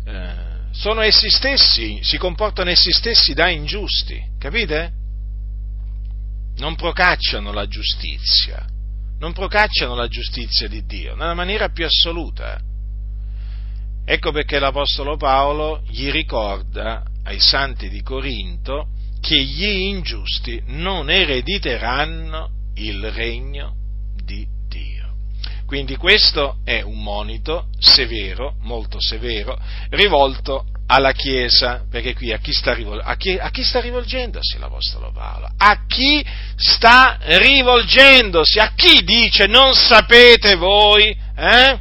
eh, 0.06 0.54
sono 0.72 1.02
essi 1.02 1.30
stessi, 1.30 2.00
si 2.04 2.18
comportano 2.18 2.70
essi 2.70 2.92
stessi 2.92 3.34
da 3.34 3.50
ingiusti, 3.50 4.24
capite? 4.38 4.92
Non 6.58 6.76
procacciano 6.76 7.52
la 7.52 7.68
giustizia, 7.68 8.66
non 9.20 9.34
procacciano 9.34 9.96
la 9.96 10.08
giustizia 10.08 10.68
di 10.68 10.86
Dio 10.86 11.16
nella 11.16 11.34
maniera 11.34 11.70
più 11.70 11.86
assoluta. 11.86 12.60
Ecco 14.08 14.32
perché 14.32 14.60
l'Apostolo 14.60 15.18
Paolo 15.18 15.82
gli 15.88 16.12
ricorda 16.12 17.04
ai 17.24 17.40
santi 17.40 17.90
di 17.90 18.04
Corinto 18.04 18.90
che 19.26 19.42
gli 19.42 19.66
ingiusti 19.66 20.62
non 20.68 21.10
erediteranno 21.10 22.50
il 22.76 23.10
regno 23.10 23.74
di 24.24 24.46
Dio. 24.68 25.16
Quindi 25.66 25.96
questo 25.96 26.58
è 26.64 26.82
un 26.82 27.02
monito 27.02 27.70
severo, 27.80 28.54
molto 28.60 29.02
severo, 29.02 29.60
rivolto 29.90 30.66
alla 30.86 31.12
Chiesa, 31.12 31.84
perché 31.90 32.14
qui 32.14 32.34
a 32.34 32.38
chi 32.38 32.54
sta, 32.54 32.76
rivol- 32.76 33.02
a 33.04 33.16
chi, 33.16 33.36
a 33.36 33.50
chi 33.50 33.64
sta 33.64 33.82
rivolgendosi 33.82 34.60
l'Apostolo 34.60 35.12
Paolo? 35.12 35.50
A 35.58 35.86
chi 35.88 36.24
sta 36.56 37.18
rivolgendosi? 37.20 38.60
A 38.60 38.74
chi 38.76 39.04
dice 39.04 39.48
non 39.48 39.74
sapete 39.74 40.54
voi? 40.54 41.18
Eh? 41.36 41.80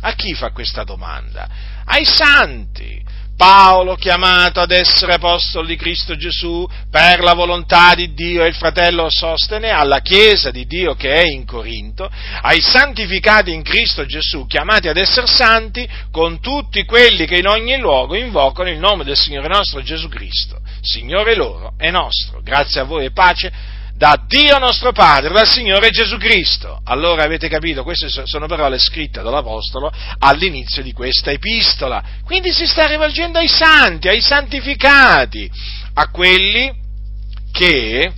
A 0.00 0.12
chi 0.14 0.32
fa 0.32 0.50
questa 0.50 0.82
domanda? 0.82 1.46
Ai 1.84 2.06
santi. 2.06 3.04
Paolo, 3.36 3.96
chiamato 3.96 4.60
ad 4.60 4.70
essere 4.70 5.14
apostolo 5.14 5.66
di 5.66 5.76
Cristo 5.76 6.16
Gesù 6.16 6.66
per 6.90 7.20
la 7.20 7.34
volontà 7.34 7.94
di 7.94 8.14
Dio 8.14 8.42
e 8.42 8.48
il 8.48 8.54
fratello 8.54 9.10
Sostene, 9.10 9.68
alla 9.68 10.00
Chiesa 10.00 10.50
di 10.50 10.66
Dio 10.66 10.94
che 10.94 11.14
è 11.14 11.22
in 11.22 11.44
Corinto, 11.44 12.10
ai 12.40 12.62
santificati 12.62 13.52
in 13.52 13.62
Cristo 13.62 14.06
Gesù, 14.06 14.46
chiamati 14.46 14.88
ad 14.88 14.96
essere 14.96 15.26
santi, 15.26 15.86
con 16.10 16.40
tutti 16.40 16.84
quelli 16.86 17.26
che 17.26 17.36
in 17.36 17.46
ogni 17.46 17.78
luogo 17.78 18.14
invocano 18.14 18.70
il 18.70 18.78
nome 18.78 19.04
del 19.04 19.16
Signore 19.16 19.48
nostro 19.48 19.82
Gesù 19.82 20.08
Cristo, 20.08 20.58
Signore 20.80 21.36
loro 21.36 21.74
e 21.78 21.90
nostro. 21.90 22.40
Grazie 22.42 22.80
a 22.80 22.84
voi 22.84 23.04
e 23.04 23.12
pace 23.12 23.52
da 23.96 24.22
Dio 24.26 24.58
nostro 24.58 24.92
Padre, 24.92 25.32
dal 25.32 25.46
Signore 25.46 25.88
Gesù 25.90 26.18
Cristo. 26.18 26.80
Allora 26.84 27.24
avete 27.24 27.48
capito, 27.48 27.82
queste 27.82 28.08
sono 28.08 28.46
parole 28.46 28.78
scritte 28.78 29.22
dall'Apostolo 29.22 29.90
all'inizio 30.18 30.82
di 30.82 30.92
questa 30.92 31.30
epistola. 31.30 32.02
Quindi 32.24 32.52
si 32.52 32.66
sta 32.66 32.86
rivolgendo 32.86 33.38
ai 33.38 33.48
santi, 33.48 34.08
ai 34.08 34.20
santificati, 34.20 35.50
a 35.94 36.08
quelli 36.10 36.70
che, 37.52 38.12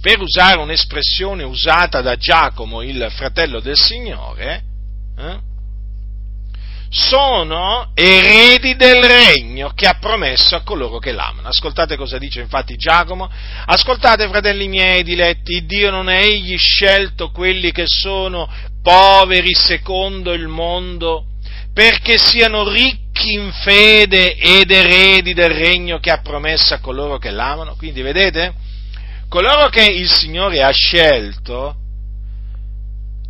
per 0.00 0.20
usare 0.20 0.58
un'espressione 0.58 1.42
usata 1.42 2.00
da 2.00 2.16
Giacomo, 2.16 2.82
il 2.82 3.08
fratello 3.10 3.58
del 3.58 3.76
Signore, 3.76 4.62
eh, 5.18 5.52
sono 6.88 7.90
eredi 7.94 8.76
del 8.76 9.02
regno 9.02 9.72
che 9.74 9.86
ha 9.86 9.98
promesso 9.98 10.54
a 10.54 10.62
coloro 10.62 10.98
che 10.98 11.12
l'amano. 11.12 11.48
Ascoltate 11.48 11.96
cosa 11.96 12.18
dice 12.18 12.40
infatti 12.40 12.76
Giacomo, 12.76 13.30
ascoltate 13.66 14.28
fratelli 14.28 14.68
miei 14.68 15.02
diletti, 15.02 15.64
Dio 15.66 15.90
non 15.90 16.08
è 16.08 16.22
egli 16.22 16.56
scelto 16.56 17.30
quelli 17.30 17.72
che 17.72 17.84
sono 17.86 18.48
poveri 18.82 19.54
secondo 19.54 20.32
il 20.32 20.46
mondo, 20.46 21.24
perché 21.72 22.18
siano 22.18 22.68
ricchi 22.68 23.32
in 23.32 23.50
fede 23.52 24.36
ed 24.36 24.70
eredi 24.70 25.32
del 25.32 25.50
regno 25.50 25.98
che 25.98 26.10
ha 26.10 26.20
promesso 26.20 26.74
a 26.74 26.78
coloro 26.78 27.18
che 27.18 27.30
l'amano. 27.30 27.74
Quindi 27.76 28.02
vedete, 28.02 28.54
coloro 29.28 29.68
che 29.68 29.84
il 29.84 30.08
Signore 30.08 30.62
ha 30.62 30.70
scelto 30.70 31.76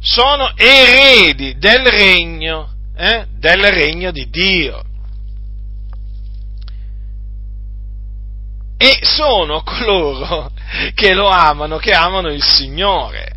sono 0.01 0.53
eredi 0.57 1.57
del 1.57 1.87
regno 1.87 2.74
eh, 2.97 3.27
del 3.39 3.63
regno 3.65 4.11
di 4.11 4.29
Dio. 4.29 4.83
E 8.77 8.99
sono 9.03 9.63
coloro 9.63 10.51
che 10.95 11.15
lo 11.15 11.29
amano, 11.29 11.79
che 11.79 11.93
amano 11.93 12.29
il 12.29 12.43
Signore. 12.43 13.33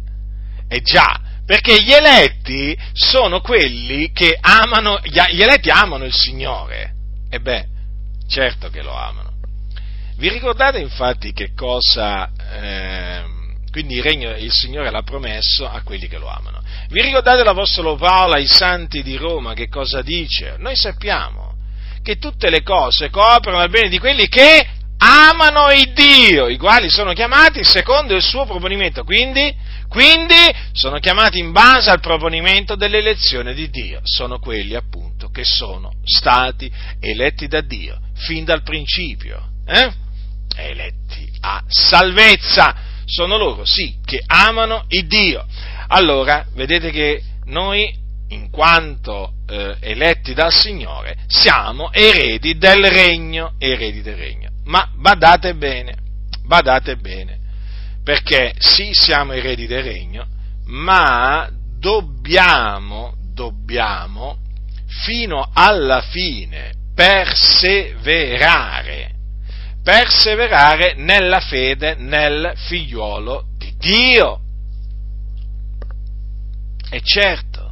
E 0.68 0.82
già, 0.82 1.22
perché 1.46 1.82
gli 1.82 1.94
eletti 1.94 2.78
sono 2.92 3.40
quelli 3.40 4.12
che 4.12 4.38
amano, 4.40 5.00
gli 5.04 5.42
eletti 5.42 5.70
amano 5.70 6.04
il 6.04 6.14
Signore. 6.14 6.94
E 7.30 7.40
beh, 7.40 7.66
certo 8.28 8.70
che 8.70 8.82
lo 8.82 8.94
amano. 8.94 9.36
Vi 10.18 10.30
ricordate 10.30 10.80
infatti 10.80 11.32
che 11.32 11.54
cosa, 11.54 12.30
eh, 12.36 13.24
quindi 13.78 13.98
il, 13.98 14.04
regno, 14.04 14.36
il 14.36 14.52
Signore 14.52 14.90
l'ha 14.90 15.04
promesso 15.04 15.70
a 15.70 15.84
quelli 15.84 16.08
che 16.08 16.18
lo 16.18 16.28
amano. 16.28 16.64
Vi 16.90 17.00
ricordate 17.00 17.44
l'Apostolo 17.44 17.96
Paolo 17.96 18.34
ai 18.34 18.48
santi 18.48 19.04
di 19.04 19.16
Roma 19.18 19.54
che 19.54 19.70
cosa 19.70 20.02
dice? 20.02 20.56
Noi 20.58 20.76
sappiamo 20.76 21.54
che 22.02 22.18
tutte 22.18 22.50
le 22.50 22.64
cose 22.64 23.12
coprono 23.12 23.60
al 23.60 23.70
bene 23.70 23.90
di 23.90 24.00
quelli 24.00 24.28
che 24.30 24.68
amano 24.98 25.70
il 25.70 25.94
Dio, 25.94 26.48
i 26.48 26.58
quali 26.58 26.90
sono 26.90 27.14
chiamati 27.14 27.64
secondo 27.64 28.16
il 28.16 28.24
suo 28.24 28.48
proponimento, 28.48 29.04
quindi, 29.04 29.56
quindi 29.88 30.52
sono 30.72 30.98
chiamati 30.98 31.38
in 31.38 31.52
base 31.52 31.92
al 31.92 32.00
proponimento 32.00 32.76
dell'elezione 32.76 33.54
di 33.54 33.70
Dio, 33.70 34.00
sono 34.02 34.40
quelli 34.40 34.74
appunto 34.74 35.30
che 35.30 35.44
sono 35.44 35.92
stati 36.04 36.72
eletti 37.00 37.48
da 37.48 37.62
Dio 37.62 38.00
fin 38.16 38.44
dal 38.44 38.64
principio, 38.64 39.50
eh? 39.68 39.94
eletti 40.56 41.30
a 41.42 41.64
salvezza, 41.68 42.87
sono 43.08 43.38
loro 43.38 43.66
sì 43.66 43.98
che 44.06 44.22
amano 44.26 44.86
il 44.90 45.08
Dio 45.08 45.46
allora 45.88 46.46
vedete 46.54 46.92
che 46.92 47.24
noi, 47.46 47.92
in 48.30 48.50
quanto 48.50 49.36
eh, 49.48 49.78
eletti 49.80 50.34
dal 50.34 50.52
Signore, 50.52 51.20
siamo 51.28 51.94
eredi 51.94 52.58
del 52.58 52.90
regno, 52.90 53.54
eredi 53.58 54.02
del 54.02 54.18
regno. 54.18 54.50
Ma 54.66 54.90
badate 54.94 55.56
bene, 55.56 55.96
badate 56.46 56.98
bene, 56.98 57.40
perché 58.04 58.54
sì, 58.58 58.92
siamo 58.94 59.32
eredi 59.32 59.66
del 59.66 59.84
regno, 59.84 60.28
ma 60.66 61.50
dobbiamo, 61.80 63.14
dobbiamo, 63.34 64.40
fino 65.06 65.50
alla 65.54 66.02
fine, 66.02 66.74
perseverare, 66.94 69.12
perseverare 69.88 70.96
nella 70.98 71.40
fede 71.40 71.96
nel 71.96 72.52
figliuolo 72.68 73.46
di 73.58 73.74
Dio. 73.78 74.42
E 76.90 77.00
certo, 77.02 77.72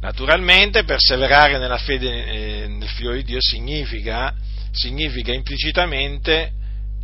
naturalmente 0.00 0.84
perseverare 0.84 1.58
nella 1.58 1.78
fede 1.78 2.26
eh, 2.26 2.68
nel 2.68 2.88
figlio 2.90 3.12
di 3.14 3.24
Dio 3.24 3.38
significa, 3.40 4.32
significa 4.70 5.32
implicitamente 5.32 6.52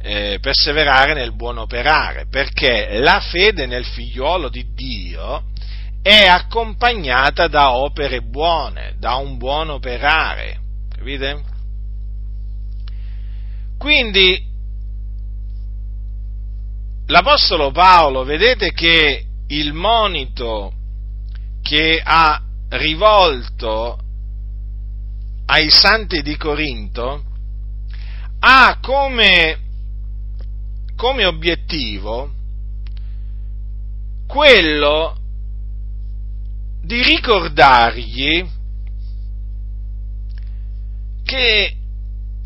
eh, 0.01 0.39
perseverare 0.41 1.13
nel 1.13 1.35
buon 1.35 1.59
operare, 1.59 2.27
perché 2.31 3.01
la 3.01 3.19
fede 3.19 3.67
nel 3.67 3.85
figliolo 3.85 4.49
di 4.51 4.69
Dio 4.73 5.47
è 6.01 6.29
accompagnata 6.29 7.49
da 7.49 7.73
opere 7.73 8.21
buone, 8.21 8.95
da 9.01 9.17
un 9.17 9.37
buon 9.37 9.69
operare, 9.69 10.61
capite? 10.97 11.50
Quindi 13.81 14.47
l'Apostolo 17.07 17.71
Paolo, 17.71 18.25
vedete 18.25 18.73
che 18.73 19.25
il 19.47 19.73
monito 19.73 20.75
che 21.63 21.99
ha 22.05 22.43
rivolto 22.69 23.99
ai 25.47 25.71
santi 25.71 26.21
di 26.21 26.37
Corinto 26.37 27.25
ha 28.41 28.79
come, 28.83 29.59
come 30.95 31.25
obiettivo 31.25 32.31
quello 34.27 35.17
di 36.83 37.03
ricordargli 37.03 38.47
che 41.25 41.77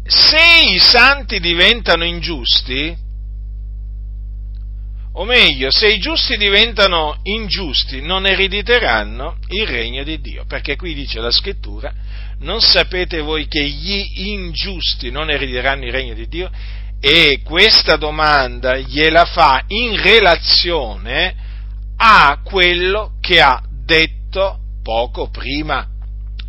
se 0.06 0.74
i 0.74 0.78
santi 0.78 1.40
diventano 1.40 2.04
ingiusti, 2.04 2.96
o 5.16 5.24
meglio, 5.24 5.70
se 5.70 5.92
i 5.92 5.98
giusti 5.98 6.36
diventano 6.36 7.18
ingiusti, 7.22 8.02
non 8.02 8.26
erediteranno 8.26 9.38
il 9.48 9.66
regno 9.66 10.02
di 10.02 10.20
Dio, 10.20 10.44
perché 10.44 10.76
qui 10.76 10.92
dice 10.92 11.20
la 11.20 11.30
scrittura, 11.30 11.92
non 12.40 12.60
sapete 12.60 13.20
voi 13.20 13.46
che 13.46 13.62
gli 13.64 14.28
ingiusti 14.28 15.10
non 15.10 15.30
erediteranno 15.30 15.84
il 15.84 15.92
regno 15.92 16.14
di 16.14 16.26
Dio? 16.26 16.50
E 17.00 17.40
questa 17.44 17.96
domanda 17.96 18.76
gliela 18.76 19.24
fa 19.24 19.62
in 19.68 20.00
relazione 20.02 21.34
a 21.96 22.40
quello 22.42 23.12
che 23.20 23.40
ha 23.40 23.62
detto 23.84 24.58
poco 24.82 25.30
prima, 25.30 25.86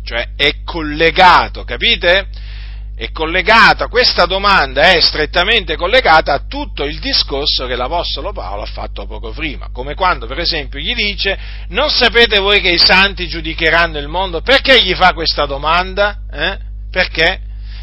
cioè 0.04 0.30
è 0.34 0.62
collegato, 0.64 1.62
capite? 1.62 2.28
È 2.98 3.12
collegata, 3.12 3.88
questa 3.88 4.24
domanda 4.24 4.92
è 4.92 5.02
strettamente 5.02 5.76
collegata 5.76 6.32
a 6.32 6.44
tutto 6.48 6.84
il 6.84 6.98
discorso 6.98 7.66
che 7.66 7.76
l'Apostolo 7.76 8.32
Paolo 8.32 8.62
ha 8.62 8.66
fatto 8.66 9.04
poco 9.04 9.32
prima, 9.32 9.68
come 9.70 9.94
quando 9.94 10.26
per 10.26 10.38
esempio 10.38 10.80
gli 10.80 10.94
dice 10.94 11.38
non 11.68 11.90
sapete 11.90 12.38
voi 12.38 12.62
che 12.62 12.70
i 12.70 12.78
santi 12.78 13.28
giudicheranno 13.28 13.98
il 13.98 14.08
mondo? 14.08 14.40
Perché 14.40 14.82
gli 14.82 14.94
fa 14.94 15.12
questa 15.12 15.44
domanda? 15.44 16.20
Eh? 16.32 16.58
Perché? 16.90 17.40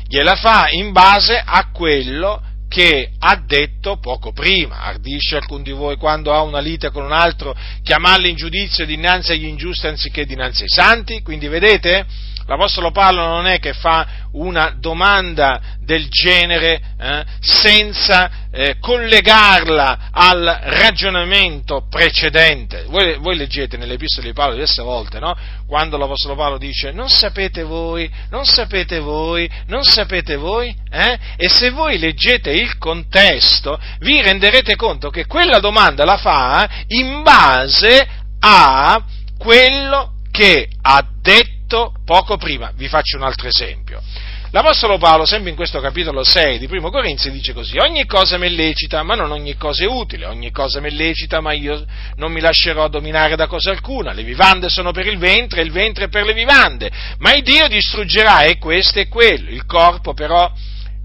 Gliela 0.07 0.35
fa 0.35 0.69
in 0.71 0.91
base 0.91 1.39
a 1.45 1.69
quello 1.71 2.41
che 2.67 3.11
ha 3.19 3.35
detto 3.35 3.97
poco 3.97 4.31
prima. 4.31 4.79
Ardisce 4.81 5.35
alcun 5.35 5.61
di 5.61 5.71
voi 5.71 5.95
quando 5.95 6.33
ha 6.33 6.41
una 6.41 6.57
lite 6.57 6.89
con 6.89 7.03
un 7.03 7.11
altro 7.11 7.55
chiamarli 7.83 8.31
in 8.31 8.35
giudizio 8.35 8.83
dinanzi 8.83 9.31
agli 9.33 9.45
ingiusti 9.45 9.85
anziché 9.85 10.25
dinanzi 10.25 10.63
ai 10.63 10.69
santi? 10.69 11.21
Quindi 11.21 11.47
vedete? 11.47 12.03
L'Apostolo 12.45 12.91
Paolo 12.91 13.25
non 13.25 13.47
è 13.47 13.59
che 13.59 13.73
fa 13.73 14.21
una 14.33 14.75
domanda 14.77 15.61
del 15.79 16.07
genere 16.09 16.81
eh, 16.99 17.23
senza 17.39 18.47
eh, 18.51 18.77
collegarla 18.79 20.09
al 20.11 20.59
ragionamento 20.63 21.87
precedente. 21.89 22.85
Voi, 22.87 23.17
voi, 23.19 23.35
leggete 23.35 23.77
nelle 23.77 23.93
epistole 23.93 24.27
di 24.27 24.33
Paolo 24.33 24.53
diverse 24.53 24.81
volte, 24.81 25.19
no? 25.19 25.35
Quando 25.67 25.97
l'Apostolo 25.97 26.35
Paolo 26.35 26.57
dice 26.57 26.91
non 26.91 27.09
sapete 27.09 27.63
voi, 27.63 28.09
non 28.29 28.45
sapete 28.45 28.99
voi, 28.99 29.49
non 29.67 29.83
sapete 29.83 30.35
voi, 30.35 30.75
eh? 30.91 31.17
E 31.37 31.49
se 31.49 31.69
voi 31.69 31.97
leggete 31.97 32.51
il 32.51 32.77
contesto 32.77 33.79
vi 33.99 34.21
renderete 34.21 34.75
conto 34.75 35.09
che 35.09 35.25
quella 35.25 35.59
domanda 35.59 36.05
la 36.05 36.17
fa 36.17 36.69
in 36.87 37.21
base 37.23 38.07
a 38.39 39.03
quello 39.37 40.15
che 40.31 40.67
ha 40.81 41.05
detto 41.21 41.62
poco 42.05 42.37
prima. 42.37 42.71
Vi 42.75 42.87
faccio 42.87 43.17
un 43.17 43.23
altro 43.23 43.47
esempio. 43.47 44.01
L'Apostolo 44.51 44.99
Paolo, 44.99 45.25
sempre 45.25 45.49
in 45.49 45.55
questo 45.55 45.79
capitolo 45.79 46.23
6 46.23 46.59
di 46.59 46.67
Primo 46.67 46.91
Corinzi, 46.91 47.31
dice 47.31 47.53
così, 47.53 47.77
ogni 47.79 48.05
cosa 48.05 48.37
mi 48.37 48.45
è 48.45 48.49
lecita, 48.49 49.01
ma 49.01 49.15
non 49.15 49.31
ogni 49.31 49.55
cosa 49.57 49.83
è 49.83 49.87
utile, 49.87 50.27
ogni 50.27 50.51
cosa 50.51 50.79
mi 50.79 50.89
è 50.89 50.91
lecita, 50.91 51.41
ma 51.41 51.53
io 51.53 51.83
non 52.17 52.31
mi 52.31 52.39
lascerò 52.39 52.87
dominare 52.87 53.35
da 53.35 53.47
cosa 53.47 53.71
alcuna, 53.71 54.13
le 54.13 54.21
vivande 54.21 54.69
sono 54.69 54.91
per 54.91 55.07
il 55.07 55.17
ventre, 55.17 55.61
e 55.61 55.63
il 55.63 55.71
ventre 55.71 56.07
per 56.07 56.25
le 56.25 56.33
vivande, 56.33 56.91
ma 57.17 57.33
il 57.33 57.41
Dio 57.41 57.67
distruggerà 57.67 58.41
e 58.41 58.59
questo 58.59 58.99
e 58.99 59.07
quello, 59.07 59.49
il 59.49 59.65
corpo 59.65 60.13
però 60.13 60.51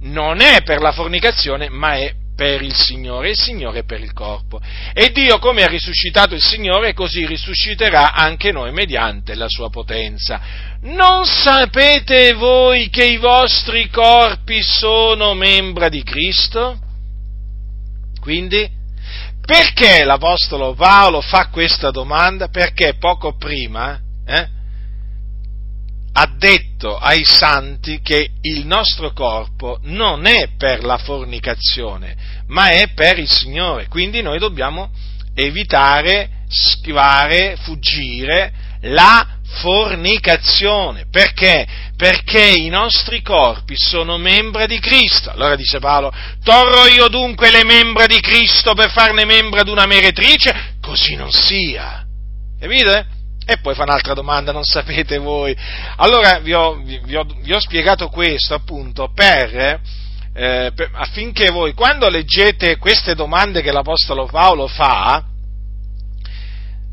non 0.00 0.42
è 0.42 0.62
per 0.62 0.82
la 0.82 0.92
fornicazione, 0.92 1.70
ma 1.70 1.94
è 1.94 2.12
per 2.38 2.62
il 2.62 2.72
Signore, 2.72 3.30
il 3.30 3.36
Signore 3.36 3.82
per 3.82 3.98
il 3.98 4.12
corpo. 4.12 4.60
E 4.92 5.10
Dio, 5.10 5.40
come 5.40 5.64
ha 5.64 5.66
risuscitato 5.66 6.36
il 6.36 6.40
Signore, 6.40 6.94
così 6.94 7.26
risusciterà 7.26 8.12
anche 8.12 8.52
noi 8.52 8.70
mediante 8.70 9.34
la 9.34 9.48
sua 9.48 9.70
potenza. 9.70 10.40
Non 10.82 11.26
sapete 11.26 12.34
voi 12.34 12.90
che 12.90 13.04
i 13.04 13.16
vostri 13.16 13.90
corpi 13.90 14.62
sono 14.62 15.34
membra 15.34 15.88
di 15.88 16.04
Cristo? 16.04 16.78
Quindi, 18.20 18.70
perché 19.44 20.04
l'Apostolo 20.04 20.74
Paolo 20.74 21.20
fa 21.20 21.48
questa 21.48 21.90
domanda? 21.90 22.46
Perché 22.46 22.94
poco 23.00 23.36
prima, 23.36 23.98
eh, 24.24 24.48
ha 26.20 26.34
detto 26.36 26.98
ai 26.98 27.24
santi 27.24 28.00
che 28.00 28.30
il 28.40 28.66
nostro 28.66 29.12
corpo 29.12 29.78
non 29.82 30.26
è 30.26 30.48
per 30.56 30.82
la 30.82 30.98
fornicazione, 30.98 32.16
ma 32.48 32.70
è 32.70 32.88
per 32.92 33.20
il 33.20 33.30
Signore. 33.30 33.86
Quindi 33.86 34.20
noi 34.20 34.40
dobbiamo 34.40 34.90
evitare, 35.32 36.42
schivare, 36.48 37.56
fuggire 37.60 38.52
la 38.82 39.28
fornicazione. 39.60 41.06
Perché? 41.08 41.64
Perché 41.96 42.48
i 42.48 42.68
nostri 42.68 43.22
corpi 43.22 43.74
sono 43.76 44.18
membra 44.18 44.66
di 44.66 44.80
Cristo. 44.80 45.30
Allora 45.30 45.54
dice 45.54 45.78
Paolo, 45.78 46.12
torro 46.42 46.88
io 46.88 47.06
dunque 47.06 47.52
le 47.52 47.62
membra 47.62 48.06
di 48.06 48.18
Cristo 48.18 48.74
per 48.74 48.90
farne 48.90 49.24
membra 49.24 49.62
di 49.62 49.70
una 49.70 49.86
meretrice? 49.86 50.78
Così 50.80 51.14
non 51.14 51.30
sia. 51.30 52.04
Capite? 52.58 53.17
E 53.50 53.56
poi 53.60 53.74
fa 53.74 53.84
un'altra 53.84 54.12
domanda, 54.12 54.52
non 54.52 54.62
sapete 54.62 55.16
voi. 55.16 55.56
Allora 55.96 56.38
vi 56.40 56.52
ho, 56.52 56.74
vi 56.74 57.16
ho, 57.16 57.24
vi 57.24 57.50
ho 57.54 57.58
spiegato 57.58 58.08
questo 58.10 58.52
appunto 58.52 59.10
per, 59.14 59.80
eh, 60.34 60.70
per, 60.74 60.90
affinché 60.92 61.50
voi 61.50 61.72
quando 61.72 62.10
leggete 62.10 62.76
queste 62.76 63.14
domande 63.14 63.62
che 63.62 63.72
l'Apostolo 63.72 64.26
Paolo 64.26 64.66
fa, 64.66 65.24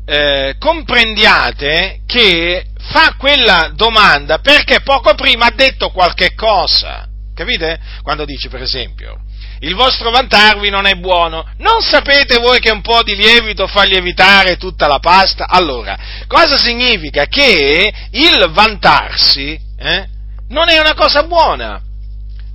eh, 0.06 0.56
comprendiate 0.58 2.00
che 2.06 2.64
fa 2.78 3.16
quella 3.18 3.72
domanda 3.74 4.38
perché 4.38 4.80
poco 4.80 5.14
prima 5.14 5.48
ha 5.48 5.52
detto 5.54 5.90
qualche 5.90 6.32
cosa. 6.34 7.06
Capite? 7.34 7.78
Quando 8.00 8.24
dice, 8.24 8.48
per 8.48 8.62
esempio, 8.62 9.20
il 9.60 9.74
vostro 9.74 10.10
vantarvi 10.10 10.70
non 10.70 10.86
è 10.86 10.94
buono. 10.94 11.46
Non 11.58 11.80
sapete 11.80 12.38
voi 12.38 12.60
che 12.60 12.70
un 12.70 12.82
po' 12.82 13.02
di 13.02 13.16
lievito 13.16 13.66
fa 13.66 13.84
lievitare 13.84 14.56
tutta 14.56 14.86
la 14.86 14.98
pasta? 14.98 15.46
Allora, 15.48 15.96
cosa 16.26 16.58
significa? 16.58 17.26
Che 17.26 17.92
il 18.10 18.50
vantarsi 18.50 19.58
eh, 19.78 20.08
non 20.48 20.68
è 20.68 20.78
una 20.78 20.94
cosa 20.94 21.22
buona. 21.24 21.80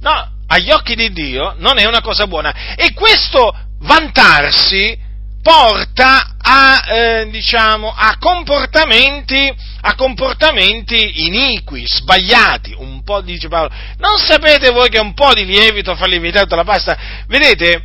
No, 0.01 0.31
agli 0.47 0.71
occhi 0.71 0.95
di 0.95 1.11
Dio 1.11 1.55
non 1.57 1.77
è 1.77 1.85
una 1.85 2.01
cosa 2.01 2.27
buona. 2.27 2.75
E 2.75 2.93
questo 2.93 3.55
vantarsi 3.79 4.97
porta 5.41 6.36
a, 6.38 6.84
eh, 6.88 7.30
diciamo, 7.30 7.93
a, 7.95 8.17
comportamenti, 8.19 9.54
a 9.82 9.95
comportamenti 9.95 11.25
iniqui, 11.25 11.86
sbagliati, 11.86 12.73
un 12.77 13.04
po' 13.04 13.21
dice 13.21 13.47
Paolo, 13.47 13.71
non 13.97 14.17
sapete 14.17 14.71
voi 14.71 14.89
che 14.89 14.99
un 14.99 15.13
po' 15.13 15.34
di 15.34 15.45
lievito 15.45 15.95
fa 15.95 16.06
lievitare 16.06 16.43
tutta 16.43 16.56
la 16.56 16.63
pasta? 16.63 16.97
Vedete, 17.27 17.84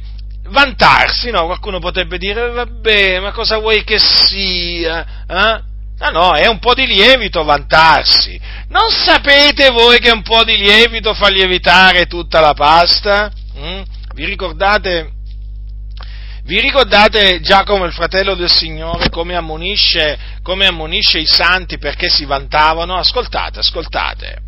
vantarsi, 0.49 1.31
no? 1.31 1.47
Qualcuno 1.47 1.79
potrebbe 1.79 2.19
dire, 2.19 2.51
vabbè, 2.51 3.21
ma 3.21 3.33
cosa 3.33 3.59
vuoi 3.59 3.85
che 3.85 3.99
sia? 3.99 5.25
Eh? 5.29 5.75
No, 5.99 6.11
no, 6.11 6.35
è 6.35 6.47
un 6.47 6.59
po' 6.59 6.75
di 6.75 6.87
lievito 6.87 7.43
vantarsi. 7.43 8.39
Non 8.69 8.91
sapete 8.91 9.71
voi 9.71 9.99
che 9.99 10.11
un 10.11 10.23
po' 10.23 10.45
di 10.45 10.57
lievito 10.57 11.15
fa 11.15 11.29
lievitare 11.29 12.07
tutta 12.07 12.41
la 12.41 12.53
pasta? 12.53 13.33
Mm? 13.59 13.81
Vi 14.13 14.25
ricordate? 14.27 15.13
Vi 16.47 16.61
ricordate 16.61 17.41
Giacomo, 17.41 17.87
il 17.87 17.93
fratello 17.93 18.37
del 18.37 18.49
Signore, 18.49 19.11
come 19.11 19.35
ammonisce, 19.35 20.17
come 20.45 20.67
ammonisce 20.67 21.19
i 21.19 21.27
santi 21.27 21.77
perché 21.77 22.09
si 22.09 22.25
vantavano? 22.25 22.95
Ascoltate, 22.95 23.59
ascoltate. 23.59 24.39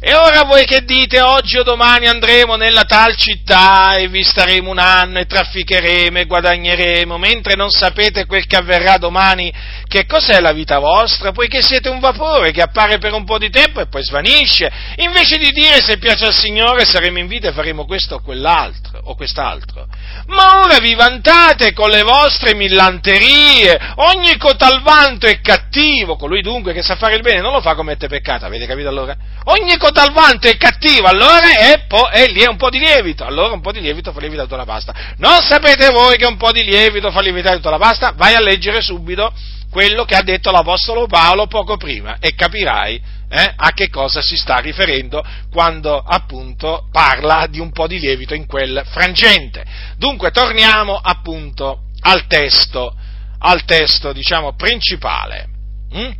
E 0.00 0.16
ora 0.16 0.42
voi 0.42 0.64
che 0.64 0.84
dite, 0.84 1.20
oggi 1.20 1.56
o 1.56 1.62
domani 1.62 2.08
andremo 2.08 2.56
nella 2.56 2.82
tal 2.82 3.14
città 3.14 3.96
e 3.96 4.08
vi 4.08 4.24
staremo 4.24 4.70
un 4.70 4.80
anno 4.80 5.20
e 5.20 5.26
trafficheremo 5.26 6.18
e 6.18 6.24
guadagneremo, 6.24 7.16
mentre 7.16 7.54
non 7.54 7.70
sapete 7.70 8.26
quel 8.26 8.46
che 8.46 8.56
avverrà 8.56 8.96
domani, 8.96 9.52
che 9.88 10.06
cos'è 10.06 10.38
la 10.40 10.52
vita 10.52 10.78
vostra, 10.78 11.32
poiché 11.32 11.62
siete 11.62 11.88
un 11.88 11.98
vapore 11.98 12.52
che 12.52 12.62
appare 12.62 12.98
per 12.98 13.14
un 13.14 13.24
po' 13.24 13.38
di 13.38 13.50
tempo 13.50 13.80
e 13.80 13.86
poi 13.86 14.04
svanisce, 14.04 14.70
invece 14.96 15.38
di 15.38 15.50
dire 15.50 15.80
se 15.80 15.98
piace 15.98 16.26
al 16.26 16.34
Signore 16.34 16.84
saremo 16.84 17.18
in 17.18 17.26
vita 17.26 17.48
e 17.48 17.52
faremo 17.52 17.86
questo 17.86 18.16
o 18.16 18.20
quell'altro 18.20 19.00
o 19.04 19.14
quest'altro. 19.16 19.86
Ma 20.26 20.60
ora 20.60 20.78
vi 20.78 20.94
vantate 20.94 21.72
con 21.72 21.88
le 21.88 22.02
vostre 22.02 22.54
millanterie, 22.54 23.78
ogni 23.96 24.36
cotal 24.36 24.82
vanto 24.82 25.26
è 25.26 25.40
cattivo, 25.40 26.16
colui 26.16 26.42
dunque 26.42 26.72
che 26.74 26.82
sa 26.82 26.96
fare 26.96 27.16
il 27.16 27.22
bene 27.22 27.40
non 27.40 27.52
lo 27.52 27.60
fa 27.60 27.74
commette 27.74 28.08
peccato, 28.08 28.44
avete 28.44 28.66
capito 28.66 28.88
allora? 28.88 29.16
Ogni 29.44 29.76
dal 29.90 30.12
vanto 30.12 30.46
è 30.48 30.56
cattivo, 30.56 31.06
allora 31.06 31.56
è, 31.56 31.86
po- 31.86 32.08
è 32.08 32.26
lì 32.26 32.44
un 32.46 32.56
po' 32.56 32.68
di 32.68 32.78
lievito, 32.78 33.24
allora 33.24 33.54
un 33.54 33.62
po' 33.62 33.72
di 33.72 33.80
lievito 33.80 34.12
fa 34.12 34.20
lievitare 34.20 34.46
tutta 34.46 34.58
la 34.58 34.66
pasta. 34.66 34.94
Non 35.16 35.40
sapete 35.40 35.88
voi 35.90 36.16
che 36.18 36.26
un 36.26 36.36
po' 36.36 36.52
di 36.52 36.62
lievito 36.62 37.10
fa 37.10 37.20
lievitare 37.20 37.56
tutta 37.56 37.70
la 37.70 37.78
pasta? 37.78 38.12
Vai 38.14 38.34
a 38.34 38.40
leggere 38.40 38.82
subito 38.82 39.32
quello 39.70 40.04
che 40.04 40.14
ha 40.14 40.22
detto 40.22 40.50
l'Apostolo 40.50 41.06
Paolo 41.06 41.46
poco 41.46 41.76
prima 41.76 42.18
e 42.18 42.34
capirai 42.34 43.02
eh, 43.30 43.52
a 43.54 43.72
che 43.72 43.90
cosa 43.90 44.22
si 44.22 44.36
sta 44.36 44.56
riferendo 44.58 45.22
quando 45.50 45.98
appunto 45.98 46.88
parla 46.90 47.46
di 47.46 47.60
un 47.60 47.70
po' 47.70 47.86
di 47.86 47.98
lievito 47.98 48.34
in 48.34 48.46
quel 48.46 48.82
frangente. 48.86 49.64
Dunque 49.96 50.30
torniamo 50.30 50.96
appunto 50.96 51.82
al 52.00 52.26
testo, 52.26 52.94
al 53.38 53.64
testo 53.64 54.12
diciamo 54.12 54.54
principale. 54.54 55.48
Mm? 55.94 56.10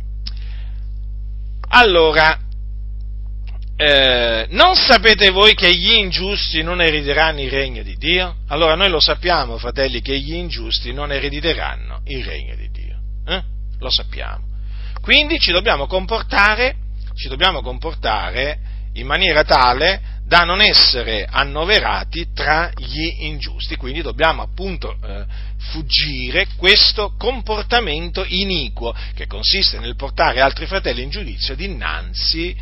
Allora, 1.71 2.39
eh, 3.75 4.47
non 4.49 4.75
sapete 4.75 5.29
voi 5.29 5.53
che 5.53 5.73
gli 5.73 5.91
ingiusti 5.91 6.61
non 6.61 6.81
erediteranno 6.81 7.41
il 7.41 7.49
regno 7.49 7.81
di 7.81 7.95
Dio? 7.95 8.37
Allora 8.47 8.75
noi 8.75 8.89
lo 8.89 8.99
sappiamo, 8.99 9.57
fratelli, 9.57 10.01
che 10.01 10.19
gli 10.19 10.33
ingiusti 10.33 10.91
non 10.91 11.11
erediteranno 11.11 12.01
il 12.05 12.23
regno 12.25 12.55
di 12.55 12.68
Dio. 12.68 12.68
Eh? 13.29 13.43
Lo 13.79 13.89
sappiamo. 13.89 14.47
Quindi 15.01 15.39
ci 15.39 15.51
dobbiamo 15.51 15.87
comportare, 15.87 16.75
ci 17.15 17.29
dobbiamo 17.29 17.61
comportare 17.61 18.59
in 18.93 19.05
maniera 19.05 19.43
tale 19.43 20.17
da 20.25 20.43
non 20.43 20.61
essere 20.61 21.25
annoverati 21.29 22.27
tra 22.33 22.71
gli 22.75 23.23
ingiusti. 23.25 23.75
Quindi 23.75 24.01
dobbiamo 24.01 24.41
appunto 24.41 24.95
eh, 25.03 25.25
fuggire 25.71 26.47
questo 26.57 27.15
comportamento 27.17 28.23
iniquo 28.27 28.95
che 29.15 29.25
consiste 29.25 29.79
nel 29.79 29.95
portare 29.95 30.41
altri 30.41 30.65
fratelli 30.65 31.01
in 31.01 31.09
giudizio 31.09 31.55
dinanzi 31.55 32.55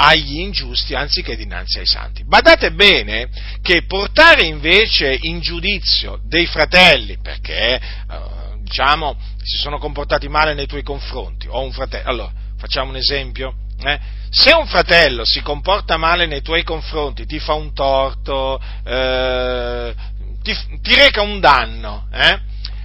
agli 0.00 0.38
ingiusti 0.38 0.94
anziché 0.94 1.34
dinanzi 1.36 1.80
ai 1.80 1.86
santi. 1.86 2.24
Badate 2.24 2.70
bene 2.70 3.28
che 3.60 3.82
portare 3.82 4.44
invece 4.44 5.18
in 5.22 5.40
giudizio 5.40 6.20
dei 6.24 6.46
fratelli, 6.46 7.18
perché 7.20 7.74
eh, 7.74 8.37
diciamo 8.68 9.16
si 9.42 9.56
sono 9.56 9.78
comportati 9.78 10.28
male 10.28 10.52
nei 10.54 10.66
tuoi 10.66 10.82
confronti, 10.82 11.48
o 11.48 11.62
un 11.62 11.72
fratello, 11.72 12.08
allora 12.08 12.32
facciamo 12.58 12.90
un 12.90 12.96
esempio, 12.96 13.54
eh? 13.82 13.98
se 14.28 14.52
un 14.52 14.66
fratello 14.66 15.24
si 15.24 15.40
comporta 15.40 15.96
male 15.96 16.26
nei 16.26 16.42
tuoi 16.42 16.62
confronti, 16.62 17.24
ti 17.24 17.38
fa 17.38 17.54
un 17.54 17.72
torto, 17.72 18.60
eh, 18.84 19.94
ti, 20.42 20.54
ti, 20.82 20.94
reca 20.94 21.22
un 21.22 21.40
danno, 21.40 22.08
eh? 22.12 22.40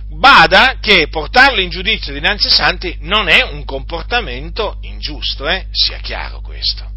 bada 0.07 0.77
che 0.79 1.07
portarlo 1.09 1.59
in 1.59 1.69
giudizio 1.69 2.13
dinanzi 2.13 2.47
ai 2.47 2.53
santi 2.53 2.97
non 3.01 3.27
è 3.27 3.43
un 3.43 3.65
comportamento 3.65 4.77
ingiusto, 4.81 5.47
eh? 5.47 5.67
sia 5.71 5.97
chiaro 5.97 6.39
questo 6.39 6.91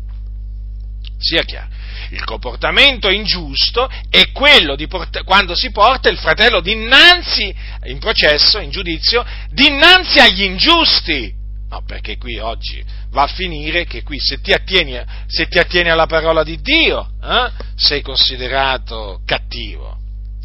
sia 1.18 1.42
chiaro. 1.42 1.68
Il 2.10 2.24
comportamento 2.24 3.10
ingiusto 3.10 3.88
è 4.10 4.30
quello 4.32 4.76
port- 4.88 5.24
quando 5.24 5.54
si 5.54 5.70
porta 5.70 6.08
il 6.08 6.18
fratello 6.18 6.60
dinanzi, 6.60 7.54
in 7.84 7.98
processo, 7.98 8.58
in 8.58 8.70
giudizio, 8.70 9.24
dinanzi 9.50 10.18
agli 10.18 10.42
ingiusti. 10.42 11.34
No, 11.68 11.82
perché 11.84 12.16
qui 12.16 12.38
oggi 12.38 12.82
va 13.10 13.22
a 13.22 13.28
finire 13.28 13.86
che 13.86 14.02
qui 14.02 14.20
se 14.20 14.40
ti 14.40 14.52
attieni, 14.52 15.00
se 15.26 15.48
ti 15.48 15.58
attieni 15.58 15.90
alla 15.90 16.06
parola 16.06 16.44
di 16.44 16.60
Dio, 16.60 17.10
eh, 17.22 17.50
sei 17.74 18.02
considerato 18.02 19.20
cattivo. 19.24 19.98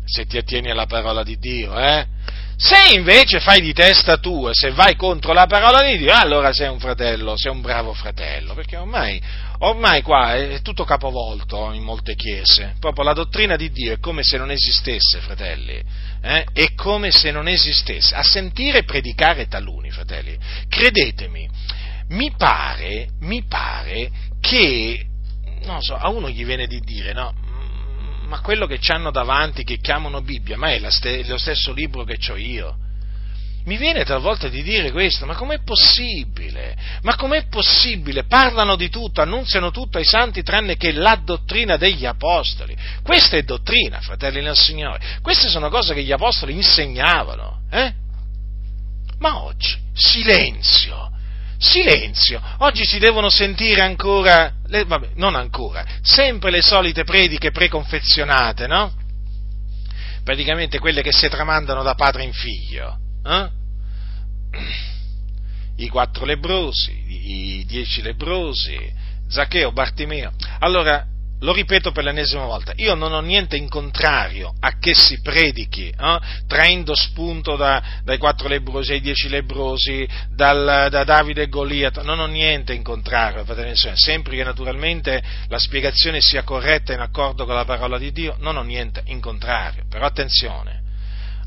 Se 0.05 0.25
ti 0.25 0.37
attieni 0.37 0.71
alla 0.71 0.87
parola 0.87 1.23
di 1.23 1.37
Dio, 1.37 1.77
eh? 1.77 2.05
Se 2.57 2.95
invece 2.95 3.39
fai 3.39 3.59
di 3.59 3.73
testa 3.73 4.17
tua, 4.17 4.51
se 4.53 4.69
vai 4.71 4.95
contro 4.95 5.33
la 5.33 5.47
parola 5.47 5.81
di 5.83 5.97
Dio, 5.97 6.13
allora 6.13 6.53
sei 6.53 6.67
un 6.67 6.79
fratello, 6.79 7.35
sei 7.35 7.51
un 7.51 7.61
bravo 7.61 7.93
fratello, 7.93 8.53
perché 8.53 8.77
ormai, 8.77 9.19
ormai 9.63 10.01
qua 10.01 10.35
è 10.35 10.61
tutto 10.61 10.83
capovolto 10.83 11.71
in 11.71 11.83
molte 11.83 12.15
chiese, 12.15 12.75
proprio 12.79 13.03
la 13.03 13.13
dottrina 13.13 13.55
di 13.55 13.71
Dio 13.71 13.93
è 13.93 13.99
come 13.99 14.23
se 14.23 14.37
non 14.37 14.51
esistesse, 14.51 15.19
fratelli, 15.19 15.81
eh? 16.21 16.45
è 16.53 16.73
come 16.75 17.11
se 17.11 17.31
non 17.31 17.47
esistesse, 17.47 18.15
a 18.15 18.23
sentire 18.23 18.83
predicare 18.83 19.47
taluni, 19.47 19.91
fratelli, 19.91 20.37
credetemi, 20.67 21.49
mi 22.09 22.31
pare, 22.35 23.09
mi 23.21 23.43
pare 23.43 24.09
che, 24.39 25.05
non 25.63 25.81
so, 25.81 25.95
a 25.95 26.09
uno 26.09 26.29
gli 26.29 26.43
viene 26.43 26.67
di 26.67 26.79
dire, 26.79 27.13
no, 27.13 27.33
ma 28.27 28.39
quello 28.41 28.65
che 28.65 28.79
ci 28.79 28.91
hanno 28.91 29.11
davanti, 29.11 29.63
che 29.63 29.77
chiamano 29.77 30.21
Bibbia, 30.21 30.57
ma 30.57 30.71
è 30.71 30.79
lo 30.79 31.37
stesso 31.37 31.73
libro 31.73 32.03
che 32.03 32.17
ho 32.31 32.37
io. 32.37 32.80
Mi 33.63 33.77
viene 33.77 34.03
talvolta 34.03 34.47
di 34.47 34.63
dire 34.63 34.91
questo, 34.91 35.27
ma 35.27 35.35
com'è 35.35 35.59
possibile? 35.63 36.75
Ma 37.03 37.15
com'è 37.15 37.45
possibile? 37.47 38.23
Parlano 38.23 38.75
di 38.75 38.89
tutto, 38.89 39.21
annunziano 39.21 39.69
tutto 39.69 39.99
ai 39.99 40.05
santi 40.05 40.41
tranne 40.41 40.77
che 40.77 40.91
la 40.91 41.21
dottrina 41.23 41.77
degli 41.77 42.05
apostoli. 42.05 42.75
Questa 43.03 43.37
è 43.37 43.43
dottrina, 43.43 44.01
fratelli 44.01 44.41
del 44.41 44.55
Signore. 44.55 45.19
Queste 45.21 45.47
sono 45.47 45.69
cose 45.69 45.93
che 45.93 46.01
gli 46.01 46.11
apostoli 46.11 46.53
insegnavano. 46.53 47.61
Eh? 47.69 47.93
Ma 49.19 49.43
oggi, 49.43 49.77
silenzio, 49.93 51.11
silenzio. 51.59 52.41
Oggi 52.59 52.83
si 52.83 52.97
devono 52.97 53.29
sentire 53.29 53.81
ancora, 53.81 54.53
le, 54.65 54.85
vabbè, 54.85 55.09
non 55.15 55.35
ancora, 55.35 55.85
sempre 56.01 56.49
le 56.49 56.63
solite 56.63 57.03
prediche 57.03 57.51
preconfezionate, 57.51 58.65
no? 58.65 58.91
Praticamente 60.23 60.79
quelle 60.79 61.03
che 61.03 61.11
si 61.11 61.29
tramandano 61.29 61.83
da 61.83 61.93
padre 61.93 62.23
in 62.23 62.33
figlio. 62.33 62.97
Eh? 63.25 63.49
I 65.77 65.89
quattro 65.89 66.25
lebrosi, 66.25 66.91
i 67.07 67.65
dieci 67.65 68.01
lebrosi, 68.01 68.77
Zaccheo, 69.27 69.71
Bartimeo. 69.71 70.31
Allora, 70.59 71.07
lo 71.41 71.53
ripeto 71.53 71.91
per 71.91 72.03
l'ennesima 72.03 72.45
volta, 72.45 72.73
io 72.75 72.93
non 72.93 73.13
ho 73.13 73.19
niente 73.19 73.57
in 73.57 73.67
contrario 73.67 74.53
a 74.59 74.77
che 74.77 74.93
si 74.93 75.21
predichi, 75.21 75.87
eh, 75.87 76.19
traendo 76.45 76.93
spunto 76.93 77.55
da, 77.55 77.81
dai 78.03 78.19
quattro 78.19 78.47
lebrosi 78.47 78.91
ai 78.91 79.01
dieci 79.01 79.27
lebrosi, 79.27 80.07
dal, 80.29 80.87
da 80.91 81.03
Davide 81.03 81.43
e 81.43 81.49
Goliath, 81.49 82.03
non 82.03 82.19
ho 82.19 82.27
niente 82.27 82.73
in 82.73 82.83
contrario, 82.83 83.43
sempre 83.95 84.35
che 84.35 84.43
naturalmente 84.43 85.23
la 85.47 85.57
spiegazione 85.57 86.21
sia 86.21 86.43
corretta 86.43 86.93
in 86.93 86.99
accordo 86.99 87.45
con 87.45 87.55
la 87.55 87.65
parola 87.65 87.97
di 87.97 88.11
Dio, 88.11 88.35
non 88.39 88.57
ho 88.57 88.63
niente 88.63 89.01
in 89.05 89.19
contrario, 89.19 89.85
però 89.89 90.05
attenzione, 90.05 90.80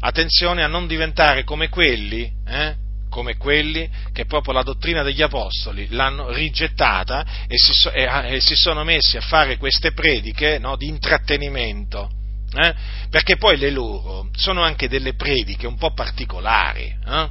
attenzione 0.05 0.62
a 0.62 0.67
non 0.67 0.87
diventare 0.87 1.45
come 1.45 1.69
quelli, 1.69 2.31
eh, 2.47 2.75
come 3.09 3.37
quelli 3.37 3.88
che 4.12 4.27
proprio 4.27 4.53
la 4.53 4.62
dottrina 4.62 5.03
degli 5.03 5.23
apostoli 5.23 5.88
l'hanno 5.90 6.31
rigettata 6.31 7.25
e 7.47 7.57
si, 7.57 7.73
so, 7.73 7.90
e, 7.90 8.35
e 8.35 8.40
si 8.40 8.55
sono 8.55 8.85
messi 8.85 9.17
a 9.17 9.23
fare 9.23 9.57
queste 9.57 9.93
prediche 9.93 10.59
no, 10.59 10.77
di 10.77 10.88
intrattenimento. 10.88 12.11
Eh? 12.53 12.75
Perché 13.09 13.37
poi 13.37 13.57
le 13.57 13.71
loro 13.71 14.29
sono 14.37 14.62
anche 14.62 14.88
delle 14.88 15.14
prediche 15.14 15.67
un 15.67 15.77
po' 15.77 15.93
particolari. 15.93 16.95
Eh? 17.07 17.29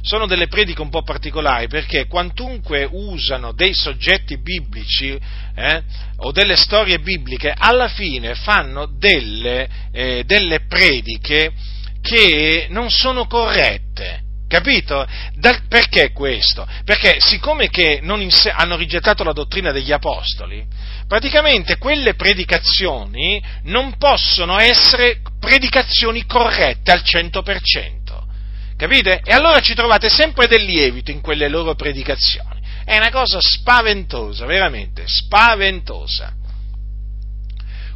Sono 0.00 0.26
delle 0.26 0.48
prediche 0.48 0.80
un 0.80 0.90
po' 0.90 1.02
particolari 1.02 1.68
perché 1.68 2.06
quantunque 2.06 2.88
usano 2.90 3.52
dei 3.52 3.74
soggetti 3.74 4.38
biblici 4.38 5.18
eh, 5.54 5.82
o 6.16 6.32
delle 6.32 6.56
storie 6.56 6.98
bibliche, 6.98 7.54
alla 7.56 7.88
fine 7.88 8.34
fanno 8.34 8.86
delle, 8.86 9.68
eh, 9.92 10.22
delle 10.24 10.60
prediche 10.66 11.52
che 12.08 12.66
non 12.70 12.90
sono 12.90 13.26
corrette 13.26 14.26
Capito? 14.48 15.06
Da, 15.34 15.60
perché 15.68 16.10
questo? 16.12 16.66
Perché 16.82 17.18
siccome 17.20 17.68
che 17.68 18.00
inse- 18.02 18.50
hanno 18.50 18.76
rigettato 18.76 19.22
la 19.22 19.34
dottrina 19.34 19.72
degli 19.72 19.92
apostoli, 19.92 20.66
praticamente 21.06 21.76
quelle 21.76 22.14
predicazioni 22.14 23.42
non 23.64 23.98
possono 23.98 24.58
essere 24.58 25.20
predicazioni 25.38 26.24
corrette 26.24 26.90
al 26.90 27.02
100%. 27.04 27.96
Capite? 28.78 29.20
E 29.22 29.32
allora 29.34 29.60
ci 29.60 29.74
trovate 29.74 30.08
sempre 30.08 30.46
del 30.46 30.64
lievito 30.64 31.10
in 31.10 31.20
quelle 31.20 31.48
loro 31.48 31.74
predicazioni. 31.74 32.58
È 32.86 32.96
una 32.96 33.10
cosa 33.10 33.40
spaventosa, 33.42 34.46
veramente, 34.46 35.02
spaventosa 35.04 36.37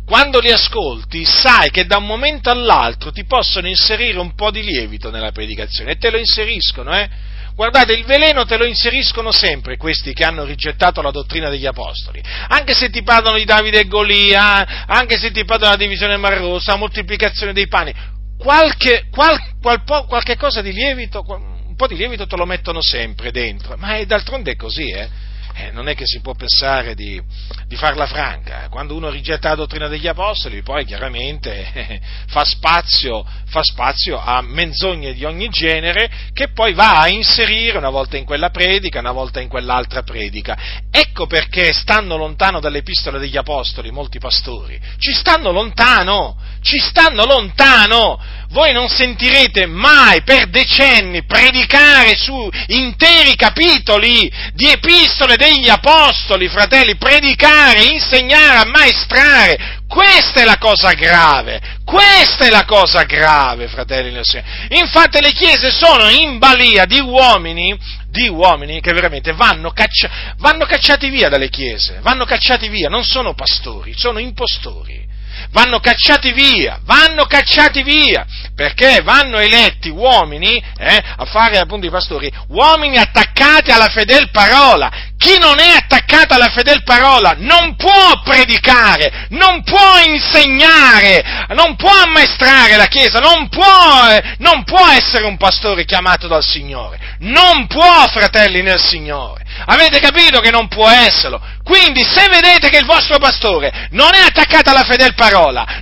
quando 0.05 0.41
li 0.41 0.51
ascolti 0.51 1.25
sai 1.25 1.71
che 1.71 1.87
da 1.87 1.97
un 1.97 2.07
momento 2.07 2.51
all'altro 2.51 3.13
ti 3.13 3.25
possono 3.25 3.69
inserire 3.69 4.19
un 4.19 4.35
po' 4.35 4.51
di 4.51 4.63
lievito 4.63 5.11
nella 5.11 5.33
predicazione 5.33 5.93
e 5.93 5.97
te 5.97 6.11
lo 6.11 6.19
inseriscono, 6.19 6.97
eh? 6.97 7.09
Guardate, 7.55 7.93
il 7.93 8.05
veleno 8.05 8.47
te 8.47 8.57
lo 8.57 8.65
inseriscono 8.65 9.31
sempre 9.31 9.77
questi 9.77 10.15
che 10.15 10.25
hanno 10.25 10.45
rigettato 10.45 11.03
la 11.03 11.11
dottrina 11.11 11.51
degli 11.51 11.67
apostoli. 11.67 12.23
Anche 12.49 12.73
se 12.73 12.89
ti 12.89 13.03
parlano 13.03 13.37
di 13.37 13.45
Davide 13.45 13.81
e 13.81 13.87
Golia, 13.87 14.87
anche 14.87 15.19
se 15.19 15.31
ti 15.31 15.45
parlano 15.45 15.77
della 15.77 15.85
divisione 15.85 16.17
Mar 16.17 16.39
Rossa, 16.39 16.73
la 16.73 16.79
moltiplicazione 16.79 17.53
dei 17.53 17.69
pani, 17.69 17.93
qualche, 18.39 19.07
qual, 19.11 19.39
qual, 19.61 19.85
qualche 20.07 20.37
cosa 20.37 20.63
di 20.63 20.73
lievito, 20.73 21.23
un 21.29 21.77
po' 21.77 21.87
di 21.87 21.95
lievito 21.95 22.27
te 22.27 22.37
lo 22.37 22.47
mettono 22.47 22.81
sempre 22.81 23.31
dentro, 23.31 23.77
ma 23.77 24.03
d'altronde 24.03 24.53
è 24.53 24.57
così, 24.57 24.91
eh? 24.91 25.09
Eh, 25.55 25.71
non 25.71 25.89
è 25.89 25.95
che 25.95 26.07
si 26.07 26.21
può 26.21 26.35
pensare 26.35 26.95
di, 26.95 27.21
di, 27.67 27.77
farla 27.77 28.07
franca. 28.07 28.69
Quando 28.69 28.95
uno 28.95 29.11
rigetta 29.11 29.51
la 29.51 29.55
dottrina 29.55 29.89
degli 29.89 30.07
apostoli, 30.07 30.63
poi 30.63 30.85
chiaramente 30.85 31.73
eh, 31.73 32.01
fa, 32.29 32.45
spazio, 32.45 33.25
fa, 33.47 33.63
spazio, 33.63 34.19
a 34.19 34.41
menzogne 34.43 35.13
di 35.13 35.25
ogni 35.25 35.49
genere 35.49 36.11
che 36.33 36.49
poi 36.49 36.73
va 36.73 37.01
a 37.01 37.09
inserire 37.09 37.79
una 37.79 37.91
volta 37.91 38.17
in 38.17 38.25
quella 38.25 38.51
predica, 38.51 39.01
una 39.01 39.13
volta 39.13 39.41
in 39.41 39.49
quell'altra 39.49 40.03
predica. 40.03 40.57
Ecco 40.91 41.27
perché 41.27 41.73
stanno 41.73 42.17
lontano 42.17 42.61
dalle 42.61 42.79
epistole 42.79 43.19
degli 43.19 43.37
apostoli 43.37 43.91
molti 43.91 44.19
pastori. 44.19 44.81
Ci 44.99 45.13
stanno 45.13 45.51
lontano, 45.51 46.37
ci 46.61 46.79
stanno 46.79 47.25
lontano 47.25 48.41
voi 48.53 48.73
non 48.73 48.89
sentirete 48.89 49.67
mai 49.67 50.23
per 50.23 50.49
decenni 50.49 51.25
predicare 51.25 52.15
su 52.17 52.49
interi 52.69 53.35
capitoli 53.35 54.31
di 54.53 54.71
epistole 54.71 55.37
degli 55.37 55.69
apostoli, 55.69 56.49
fratelli, 56.49 56.97
predicare, 56.97 57.85
insegnare, 57.85 58.59
ammaestrare. 58.59 59.81
Questa 59.89 60.41
è 60.41 60.45
la 60.45 60.59
cosa 60.59 60.93
grave, 60.93 61.61
questa 61.85 62.47
è 62.47 62.51
la 62.51 62.65
cosa 62.65 63.03
grave, 63.05 63.69
fratelli 63.69 64.11
nel 64.11 64.25
Signore. 64.25 64.69
Infatti 64.81 65.21
le 65.21 65.33
chiese 65.33 65.71
sono 65.71 66.09
in 66.09 66.39
balia 66.39 66.85
di 66.85 67.01
uomini, 67.01 67.77
di 68.09 68.29
uomini 68.29 68.81
che 68.81 68.93
veramente 68.93 69.33
vanno, 69.33 69.71
caccia, 69.73 70.35
vanno 70.39 70.65
cacciati 70.67 71.09
via 71.11 71.29
dalle 71.29 71.49
chiese, 71.49 71.99
vanno 72.01 72.25
cacciati 72.25 72.69
via, 72.69 72.89
non 72.89 73.05
sono 73.05 73.35
pastori, 73.35 73.93
sono 73.97 74.19
impostori 74.19 75.11
vanno 75.51 75.81
cacciati 75.81 76.33
via, 76.33 76.81
vanno 76.85 77.25
cacciati 77.25 77.83
via, 77.83 78.27
perché 78.55 79.01
vanno 79.03 79.39
eletti 79.39 79.89
uomini 79.89 80.63
eh, 80.79 81.03
a 81.17 81.25
fare 81.25 81.59
appunto 81.59 81.87
i 81.87 81.91
pastori, 81.91 82.33
uomini 82.49 82.97
attaccati 82.97 83.71
alla 83.71 83.89
fedel 83.89 84.31
parola. 84.31 85.11
Chi 85.17 85.39
non 85.39 85.61
è 85.61 85.69
attaccato 85.69 86.35
alla 86.35 86.51
fedel 86.51 86.83
parola 86.83 87.35
non 87.39 87.77
può 87.77 88.21
predicare, 88.25 89.27
non 89.31 89.63
può 89.63 89.99
insegnare, 90.05 91.47
non 91.55 91.77
può 91.77 91.93
ammaestrare 91.93 92.77
la 92.77 92.87
Chiesa, 92.87 93.21
non 93.21 93.49
può, 93.49 94.09
eh, 94.11 94.35
non 94.39 94.65
può 94.65 94.85
essere 94.89 95.25
un 95.25 95.37
pastore 95.37 95.85
chiamato 95.85 96.27
dal 96.27 96.43
Signore, 96.43 96.99
non 97.21 97.67
può, 97.69 98.09
fratelli 98.09 98.63
nel 98.63 98.81
Signore. 98.81 99.45
Avete 99.67 100.01
capito 100.01 100.41
che 100.41 100.51
non 100.51 100.67
può 100.67 100.89
esserlo? 100.89 101.41
Quindi 101.63 102.03
se 102.03 102.29
vedete 102.29 102.69
che 102.69 102.79
il 102.79 102.85
vostro 102.85 103.19
pastore 103.19 103.89
non 103.91 104.15
è 104.15 104.19
attaccato 104.19 104.71
alla 104.71 104.83
fedel 104.83 105.15
parola, 105.15 105.22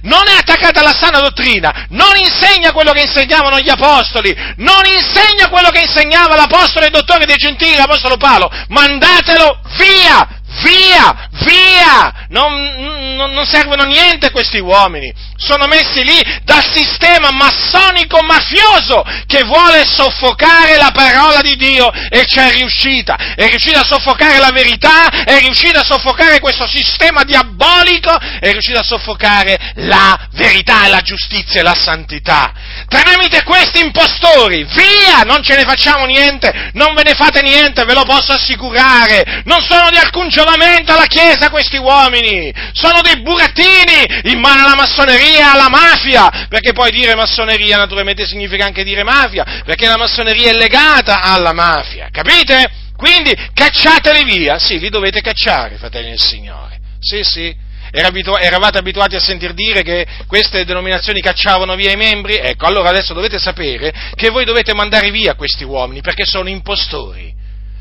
non 0.02 0.28
è 0.28 0.36
attaccato 0.38 0.80
alla 0.80 0.94
sana 0.94 1.20
dottrina, 1.20 1.86
non 1.90 2.16
insegna 2.16 2.72
quello 2.72 2.92
che 2.92 3.02
insegnavano 3.02 3.58
gli 3.58 3.70
apostoli, 3.70 4.36
non 4.56 4.82
insegna 4.84 5.48
quello 5.48 5.70
che 5.70 5.80
insegnava 5.80 6.36
l'apostolo 6.36 6.86
e 6.86 6.90
dottore 6.90 7.24
dei 7.24 7.36
gentili, 7.36 7.76
l'apostolo 7.76 8.16
Paolo, 8.16 8.50
mandatelo 8.68 9.60
via! 9.76 10.39
Via, 10.62 11.28
via! 11.44 12.26
Non, 12.28 13.14
non, 13.16 13.32
non, 13.32 13.46
servono 13.46 13.84
niente 13.84 14.30
questi 14.30 14.58
uomini. 14.58 15.12
Sono 15.36 15.66
messi 15.66 16.04
lì 16.04 16.20
dal 16.42 16.64
sistema 16.72 17.30
massonico 17.30 18.20
mafioso 18.22 19.04
che 19.26 19.44
vuole 19.44 19.84
soffocare 19.86 20.76
la 20.76 20.90
parola 20.92 21.40
di 21.40 21.56
Dio 21.56 21.90
e 21.92 22.24
c'è 22.24 22.50
riuscita. 22.52 23.34
È 23.34 23.48
riuscita 23.48 23.80
a 23.80 23.86
soffocare 23.86 24.38
la 24.38 24.50
verità, 24.50 25.24
è 25.24 25.38
riuscita 25.38 25.80
a 25.80 25.84
soffocare 25.84 26.40
questo 26.40 26.66
sistema 26.66 27.24
diabolico, 27.24 28.16
è 28.18 28.50
riuscita 28.50 28.80
a 28.80 28.84
soffocare 28.84 29.72
la 29.76 30.28
verità 30.32 30.88
la 30.88 31.00
giustizia 31.00 31.60
e 31.60 31.62
la 31.62 31.74
santità. 31.74 32.52
Tramite 32.88 33.42
questi 33.44 33.80
impostori, 33.80 34.64
via! 34.64 35.22
Non 35.24 35.42
ce 35.42 35.56
ne 35.56 35.62
facciamo 35.62 36.04
niente, 36.06 36.70
non 36.74 36.94
ve 36.94 37.02
ne 37.02 37.14
fate 37.14 37.42
niente, 37.42 37.84
ve 37.84 37.94
lo 37.94 38.04
posso 38.04 38.32
assicurare. 38.32 39.42
Non 39.44 39.60
sono 39.62 39.90
di 39.90 39.96
alcun 39.96 40.28
giovamento 40.40 40.92
alla 40.92 41.06
Chiesa 41.06 41.50
questi 41.50 41.76
uomini, 41.76 42.52
sono 42.72 43.00
dei 43.02 43.20
burattini 43.20 44.32
in 44.32 44.40
mano 44.40 44.64
alla 44.64 44.74
massoneria, 44.74 45.52
alla 45.52 45.68
mafia, 45.68 46.46
perché 46.48 46.72
poi 46.72 46.90
dire 46.90 47.14
massoneria 47.14 47.76
naturalmente 47.76 48.26
significa 48.26 48.64
anche 48.64 48.82
dire 48.82 49.02
mafia, 49.02 49.62
perché 49.64 49.86
la 49.86 49.98
massoneria 49.98 50.50
è 50.50 50.54
legata 50.54 51.22
alla 51.22 51.52
mafia, 51.52 52.08
capite? 52.10 52.78
Quindi 52.96 53.34
cacciateli 53.52 54.24
via, 54.24 54.58
sì, 54.58 54.78
li 54.78 54.88
dovete 54.88 55.20
cacciare, 55.20 55.76
fratelli 55.76 56.10
del 56.10 56.20
Signore, 56.20 56.78
sì, 57.00 57.22
sì. 57.22 57.54
eravate 57.92 58.78
abituati 58.78 59.16
a 59.16 59.20
sentir 59.20 59.52
dire 59.52 59.82
che 59.82 60.06
queste 60.26 60.64
denominazioni 60.64 61.20
cacciavano 61.20 61.74
via 61.74 61.92
i 61.92 61.96
membri? 61.96 62.36
Ecco, 62.36 62.66
allora 62.66 62.90
adesso 62.90 63.12
dovete 63.12 63.38
sapere 63.38 63.92
che 64.14 64.30
voi 64.30 64.44
dovete 64.44 64.74
mandare 64.74 65.10
via 65.10 65.34
questi 65.34 65.64
uomini 65.64 66.00
perché 66.00 66.24
sono 66.24 66.48
impostori. 66.48 67.34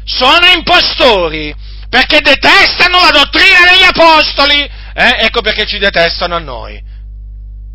Sono 0.04 0.48
impostori! 0.56 1.54
Perché 1.90 2.20
detestano 2.22 3.00
la 3.00 3.12
dottrina 3.12 3.72
degli 3.72 3.84
apostoli. 3.84 4.62
Eh? 4.94 5.26
Ecco 5.26 5.42
perché 5.42 5.66
ci 5.66 5.80
detestano 5.80 6.36
a 6.36 6.40
noi. 6.40 6.82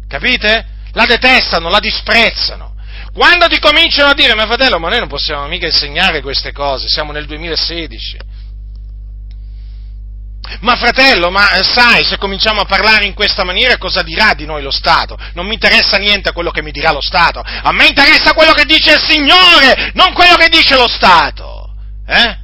Capite? 0.08 0.66
La 0.92 1.06
detestano, 1.06 1.68
la 1.68 1.80
disprezzano. 1.80 2.74
Quando 3.12 3.46
ti 3.46 3.58
cominciano 3.58 4.10
a 4.10 4.14
dire, 4.14 4.34
ma 4.34 4.46
fratello, 4.46 4.78
ma 4.78 4.88
noi 4.88 4.98
non 4.98 5.08
possiamo 5.08 5.46
mica 5.46 5.66
insegnare 5.66 6.20
queste 6.20 6.52
cose, 6.52 6.88
siamo 6.88 7.12
nel 7.12 7.26
2016. 7.26 8.18
Ma 10.60 10.76
fratello, 10.76 11.30
ma 11.30 11.52
eh, 11.52 11.62
sai, 11.62 12.04
se 12.04 12.18
cominciamo 12.18 12.60
a 12.60 12.64
parlare 12.64 13.06
in 13.06 13.14
questa 13.14 13.44
maniera 13.44 13.78
cosa 13.78 14.02
dirà 14.02 14.34
di 14.34 14.44
noi 14.44 14.62
lo 14.62 14.70
Stato? 14.70 15.16
Non 15.32 15.46
mi 15.46 15.54
interessa 15.54 15.96
niente 15.96 16.32
quello 16.32 16.50
che 16.50 16.62
mi 16.62 16.70
dirà 16.70 16.90
lo 16.90 17.00
Stato, 17.00 17.40
a 17.40 17.72
me 17.72 17.86
interessa 17.86 18.34
quello 18.34 18.52
che 18.52 18.64
dice 18.64 18.94
il 18.94 19.00
Signore, 19.00 19.90
non 19.94 20.12
quello 20.12 20.34
che 20.34 20.48
dice 20.48 20.76
lo 20.76 20.88
Stato. 20.88 21.72
Eh? 22.06 22.42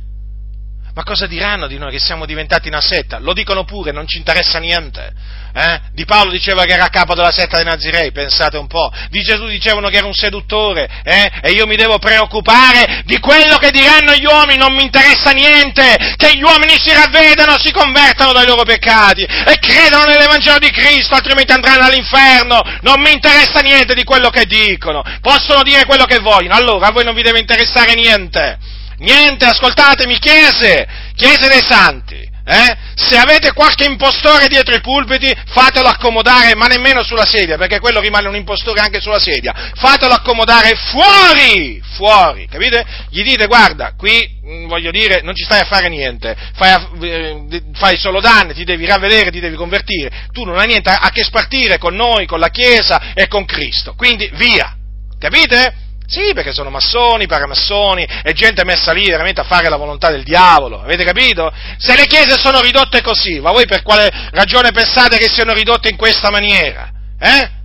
Ma 1.01 1.07
cosa 1.07 1.27
diranno 1.27 1.67
di 1.67 1.79
noi 1.79 1.93
che 1.93 1.99
siamo 1.99 2.27
diventati 2.27 2.69
una 2.69 2.83
setta? 2.83 3.21
Lo 3.21 3.33
dicono 3.33 3.65
pure, 3.65 3.91
non 3.91 4.07
ci 4.07 4.19
interessa 4.19 4.59
niente. 4.59 5.11
Eh? 5.55 5.81
Di 5.95 6.05
Paolo 6.05 6.31
diceva 6.31 6.65
che 6.65 6.75
era 6.75 6.89
capo 6.89 7.15
della 7.15 7.31
setta 7.31 7.57
dei 7.57 7.65
Nazirei, 7.65 8.13
pensate 8.13 8.59
un 8.59 8.67
po'. 8.67 8.93
Di 9.09 9.23
Gesù 9.23 9.47
dicevano 9.47 9.89
che 9.89 9.97
era 9.97 10.07
un 10.07 10.13
seduttore, 10.13 10.91
eh? 11.03 11.31
E 11.41 11.53
io 11.53 11.67
mi 11.67 11.77
devo 11.77 11.99
preoccupare 11.99 13.01
di 13.07 13.19
quello 13.19 13.57
che 13.57 13.71
diranno 13.71 14.13
gli 14.13 14.27
uomini, 14.27 14.59
non 14.59 14.75
mi 14.75 14.83
interessa 14.83 15.31
niente. 15.31 16.15
Che 16.17 16.37
gli 16.37 16.43
uomini 16.43 16.79
si 16.79 16.93
ravvedano, 16.93 17.57
si 17.59 17.73
convertano 17.73 18.33
dai 18.33 18.45
loro 18.45 18.65
peccati 18.65 19.23
e 19.23 19.59
credano 19.59 20.05
nell'Evangelo 20.05 20.59
di 20.59 20.71
Cristo, 20.71 21.15
altrimenti 21.15 21.53
andranno 21.53 21.87
all'inferno. 21.87 22.61
Non 22.83 23.01
mi 23.01 23.13
interessa 23.13 23.61
niente 23.61 23.95
di 23.95 24.05
quello 24.05 24.29
che 24.29 24.45
dicono. 24.45 25.03
Possono 25.23 25.63
dire 25.63 25.87
quello 25.87 26.05
che 26.05 26.19
vogliono, 26.19 26.57
allora 26.57 26.89
a 26.89 26.93
voi 26.93 27.05
non 27.05 27.15
vi 27.15 27.23
deve 27.23 27.39
interessare 27.39 27.95
niente. 27.95 28.80
Niente, 29.01 29.47
ascoltatemi, 29.47 30.19
chiese, 30.19 30.87
chiese 31.15 31.49
dei 31.49 31.63
santi. 31.63 32.29
Eh? 32.45 32.77
Se 32.95 33.17
avete 33.17 33.53
qualche 33.53 33.85
impostore 33.85 34.49
dietro 34.49 34.75
i 34.75 34.81
pulpiti, 34.81 35.33
fatelo 35.47 35.89
accomodare, 35.89 36.55
ma 36.55 36.67
nemmeno 36.67 37.03
sulla 37.03 37.25
sedia, 37.25 37.57
perché 37.57 37.79
quello 37.79 38.01
rimane 38.01 38.29
un 38.29 38.35
impostore 38.35 38.81
anche 38.81 39.01
sulla 39.01 39.19
sedia. 39.21 39.73
Fatelo 39.75 40.13
accomodare 40.13 40.75
fuori, 40.75 41.81
fuori, 41.95 42.47
capite? 42.47 42.85
Gli 43.09 43.23
dite, 43.23 43.47
guarda, 43.47 43.95
qui, 43.97 44.21
mm, 44.45 44.67
voglio 44.67 44.91
dire, 44.91 45.21
non 45.23 45.35
ci 45.35 45.45
stai 45.45 45.61
a 45.61 45.67
fare 45.67 45.89
niente, 45.89 46.37
fai, 46.55 46.89
eh, 47.03 47.63
fai 47.75 47.97
solo 47.97 48.21
danni, 48.21 48.53
ti 48.53 48.65
devi 48.65 48.85
ravvedere, 48.85 49.31
ti 49.31 49.41
devi 49.41 49.57
convertire, 49.57 50.11
tu 50.33 50.45
non 50.45 50.59
hai 50.59 50.67
niente 50.67 50.91
a 50.91 51.09
che 51.11 51.23
spartire 51.23 51.79
con 51.79 51.95
noi, 51.95 52.27
con 52.27 52.41
la 52.41 52.51
Chiesa 52.51 53.13
e 53.15 53.29
con 53.29 53.45
Cristo. 53.45 53.95
Quindi, 53.95 54.29
via, 54.35 54.77
capite? 55.19 55.89
Sì, 56.11 56.33
perché 56.35 56.53
sono 56.53 56.71
massoni, 56.71 57.29
paramassoni, 57.29 58.05
e 58.25 58.33
gente 58.33 58.65
messa 58.65 58.91
lì 58.91 59.07
veramente 59.07 59.43
a 59.43 59.45
fare 59.45 59.69
la 59.69 59.77
volontà 59.77 60.11
del 60.11 60.25
diavolo, 60.25 60.83
avete 60.83 61.05
capito? 61.05 61.53
Se 61.79 61.95
le 61.95 62.07
chiese 62.07 62.37
sono 62.37 62.61
ridotte 62.61 63.01
così, 63.01 63.39
ma 63.39 63.53
voi 63.53 63.65
per 63.65 63.83
quale 63.83 64.11
ragione 64.33 64.73
pensate 64.73 65.19
che 65.19 65.29
siano 65.29 65.53
ridotte 65.53 65.89
in 65.89 65.97
questa 65.97 66.31
maniera? 66.31 66.91
Eh? 67.21 67.59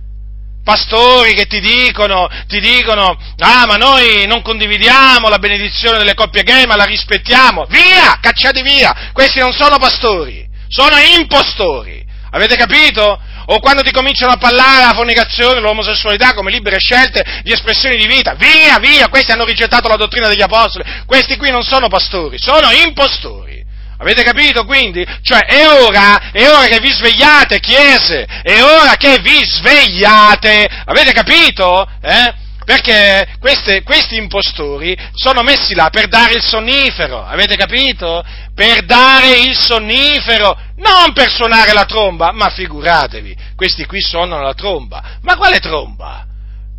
pastori 0.62 1.34
che 1.34 1.46
ti 1.46 1.60
dicono, 1.60 2.28
ti 2.48 2.58
dicono, 2.58 3.16
ah 3.38 3.66
ma 3.66 3.76
noi 3.76 4.26
non 4.26 4.42
condividiamo 4.42 5.28
la 5.28 5.38
benedizione 5.38 5.96
delle 5.96 6.14
coppie 6.14 6.42
gay 6.42 6.66
ma 6.66 6.74
la 6.74 6.82
rispettiamo, 6.82 7.66
via, 7.68 8.18
cacciati 8.20 8.62
via, 8.62 9.10
questi 9.12 9.38
non 9.38 9.52
sono 9.52 9.78
pastori, 9.78 10.44
sono 10.66 10.96
impostori, 10.98 12.04
avete 12.30 12.56
capito? 12.56 13.20
O 13.46 13.60
quando 13.60 13.82
ti 13.82 13.90
cominciano 13.90 14.32
a 14.32 14.36
parlare 14.36 14.84
la 14.84 14.94
fornicazione, 14.94 15.60
l'omosessualità 15.60 16.34
come 16.34 16.50
libere 16.50 16.78
scelte 16.78 17.24
di 17.42 17.52
espressioni 17.52 17.96
di 17.96 18.06
vita, 18.06 18.34
via, 18.34 18.78
via, 18.78 19.08
questi 19.08 19.32
hanno 19.32 19.44
rigettato 19.44 19.88
la 19.88 19.96
dottrina 19.96 20.28
degli 20.28 20.42
apostoli, 20.42 20.84
questi 21.06 21.36
qui 21.36 21.50
non 21.50 21.62
sono 21.62 21.88
pastori, 21.88 22.38
sono 22.38 22.70
impostori. 22.70 23.64
Avete 23.98 24.22
capito 24.22 24.64
quindi? 24.64 25.06
Cioè 25.22 25.46
è 25.46 25.66
ora, 25.66 26.30
è 26.30 26.46
ora 26.48 26.66
che 26.66 26.80
vi 26.80 26.92
svegliate, 26.92 27.60
chiese, 27.60 28.26
è 28.42 28.62
ora 28.62 28.96
che 28.96 29.18
vi 29.20 29.42
svegliate, 29.42 30.68
avete 30.84 31.12
capito? 31.12 31.88
Eh? 32.02 32.44
Perché 32.66 33.36
queste, 33.38 33.84
questi 33.84 34.16
impostori 34.16 34.98
sono 35.14 35.42
messi 35.42 35.72
là 35.72 35.88
per 35.88 36.08
dare 36.08 36.34
il 36.34 36.42
sonnifero, 36.42 37.24
avete 37.24 37.54
capito? 37.54 38.24
Per 38.52 38.84
dare 38.84 39.38
il 39.38 39.56
sonnifero, 39.56 40.58
non 40.78 41.12
per 41.14 41.30
suonare 41.30 41.72
la 41.72 41.84
tromba, 41.84 42.32
ma 42.32 42.50
figuratevi, 42.50 43.36
questi 43.54 43.86
qui 43.86 44.00
suonano 44.00 44.42
la 44.42 44.54
tromba. 44.54 45.00
Ma 45.22 45.36
quale 45.36 45.60
tromba? 45.60 46.26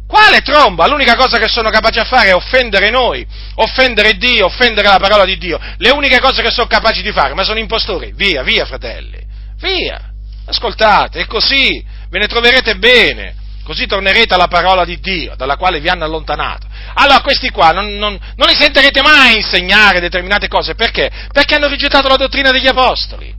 Quale 0.05 0.41
tromba? 0.41 0.87
L'unica 0.87 1.15
cosa 1.15 1.37
che 1.37 1.47
sono 1.47 1.69
capaci 1.69 1.99
a 1.99 2.03
fare 2.03 2.29
è 2.29 2.35
offendere 2.35 2.89
noi, 2.89 3.25
offendere 3.55 4.17
Dio, 4.17 4.47
offendere 4.47 4.89
la 4.89 4.99
parola 4.99 5.23
di 5.23 5.37
Dio. 5.37 5.57
Le 5.77 5.91
uniche 5.91 6.19
cose 6.19 6.41
che 6.41 6.51
sono 6.51 6.67
capaci 6.67 7.01
di 7.01 7.13
fare, 7.13 7.33
ma 7.33 7.45
sono 7.45 7.59
impostori. 7.59 8.11
Via, 8.13 8.43
via, 8.43 8.65
fratelli. 8.65 9.25
Via. 9.61 10.01
Ascoltate, 10.47 11.21
è 11.21 11.25
così, 11.27 11.81
ve 12.09 12.19
ne 12.19 12.27
troverete 12.27 12.75
bene 12.75 13.45
così 13.67 13.85
tornerete 13.85 14.33
alla 14.33 14.47
parola 14.47 14.85
di 14.85 14.97
Dio, 15.01 15.35
dalla 15.35 15.57
quale 15.57 15.81
vi 15.81 15.89
hanno 15.89 16.05
allontanato. 16.05 16.65
Allora 16.93 17.19
questi 17.19 17.49
qua 17.49 17.71
non, 17.71 17.97
non, 17.97 18.17
non 18.35 18.47
li 18.47 18.55
sentirete 18.55 19.01
mai 19.01 19.35
insegnare 19.35 19.99
determinate 19.99 20.47
cose, 20.47 20.73
perché? 20.73 21.11
Perché 21.33 21.55
hanno 21.55 21.67
rigettato 21.67 22.07
la 22.07 22.15
dottrina 22.15 22.51
degli 22.51 22.67
apostoli. 22.67 23.35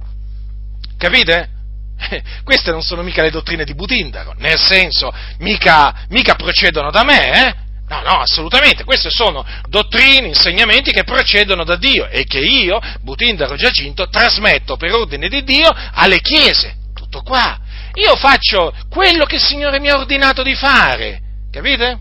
Capite? 0.99 1.49
Queste 2.45 2.71
non 2.71 2.83
sono 2.83 3.03
mica 3.03 3.23
le 3.23 3.31
dottrine 3.31 3.65
di 3.65 3.75
Butindaro, 3.75 4.35
nel 4.37 4.59
senso, 4.59 5.11
mica, 5.39 6.05
mica 6.11 6.35
procedono 6.35 6.91
da 6.91 7.05
me, 7.05 7.47
eh? 7.47 7.55
No, 7.89 8.03
no, 8.03 8.21
assolutamente, 8.21 8.85
queste 8.85 9.09
sono 9.09 9.43
dottrine, 9.67 10.27
insegnamenti 10.27 10.91
che 10.91 11.05
procedono 11.05 11.65
da 11.65 11.77
Dio 11.77 12.07
e 12.07 12.25
che 12.25 12.41
io, 12.41 12.79
Butindaro 13.01 13.57
Giacinto, 13.57 14.11
trasmetto 14.11 14.77
per 14.77 14.93
ordine 14.93 15.31
di 15.31 15.43
Dio 15.43 15.75
alle 15.95 16.21
chiese. 16.21 16.77
Tutto 16.93 17.23
qua. 17.23 17.59
Io 17.95 18.15
faccio 18.17 18.73
quello 18.89 19.25
che 19.25 19.37
il 19.37 19.43
Signore 19.43 19.81
mi 19.81 19.89
ha 19.89 19.97
ordinato 19.97 20.43
di 20.43 20.55
fare, 20.55 21.21
capite? 21.51 22.01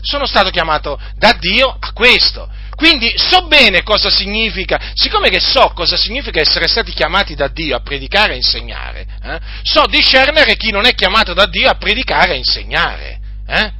Sono 0.00 0.26
stato 0.26 0.50
chiamato 0.50 0.98
da 1.16 1.32
Dio 1.38 1.76
a 1.78 1.92
questo. 1.92 2.48
Quindi 2.78 3.12
so 3.16 3.46
bene 3.48 3.82
cosa 3.82 4.08
significa, 4.08 4.92
siccome 4.94 5.30
che 5.30 5.40
so 5.40 5.72
cosa 5.74 5.96
significa 5.96 6.40
essere 6.40 6.68
stati 6.68 6.92
chiamati 6.92 7.34
da 7.34 7.48
Dio 7.48 7.74
a 7.74 7.80
predicare 7.80 8.34
e 8.34 8.36
insegnare, 8.36 9.04
eh, 9.20 9.38
so 9.64 9.84
discernere 9.86 10.54
chi 10.54 10.70
non 10.70 10.86
è 10.86 10.94
chiamato 10.94 11.34
da 11.34 11.46
Dio 11.46 11.68
a 11.68 11.74
predicare 11.74 12.34
e 12.34 12.36
insegnare. 12.36 13.18
Eh? 13.48 13.72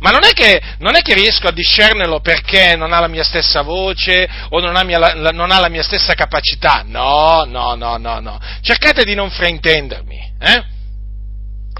Ma 0.00 0.10
non 0.10 0.24
è, 0.24 0.32
che, 0.32 0.60
non 0.78 0.96
è, 0.96 1.02
che, 1.02 1.14
riesco 1.14 1.46
a 1.46 1.52
discernerlo 1.52 2.18
perché 2.18 2.74
non 2.74 2.92
ha 2.92 2.98
la 2.98 3.06
mia 3.06 3.22
stessa 3.22 3.62
voce 3.62 4.28
o 4.48 4.58
non 4.58 4.74
ha, 4.74 4.82
mia, 4.82 4.98
la, 4.98 5.30
non 5.30 5.52
ha 5.52 5.60
la 5.60 5.68
mia 5.68 5.84
stessa 5.84 6.14
capacità. 6.14 6.82
No, 6.84 7.44
no, 7.46 7.76
no, 7.76 7.96
no, 7.96 8.18
no. 8.18 8.40
Cercate 8.60 9.04
di 9.04 9.14
non 9.14 9.30
fraintendermi. 9.30 10.34
Eh? 10.40 10.64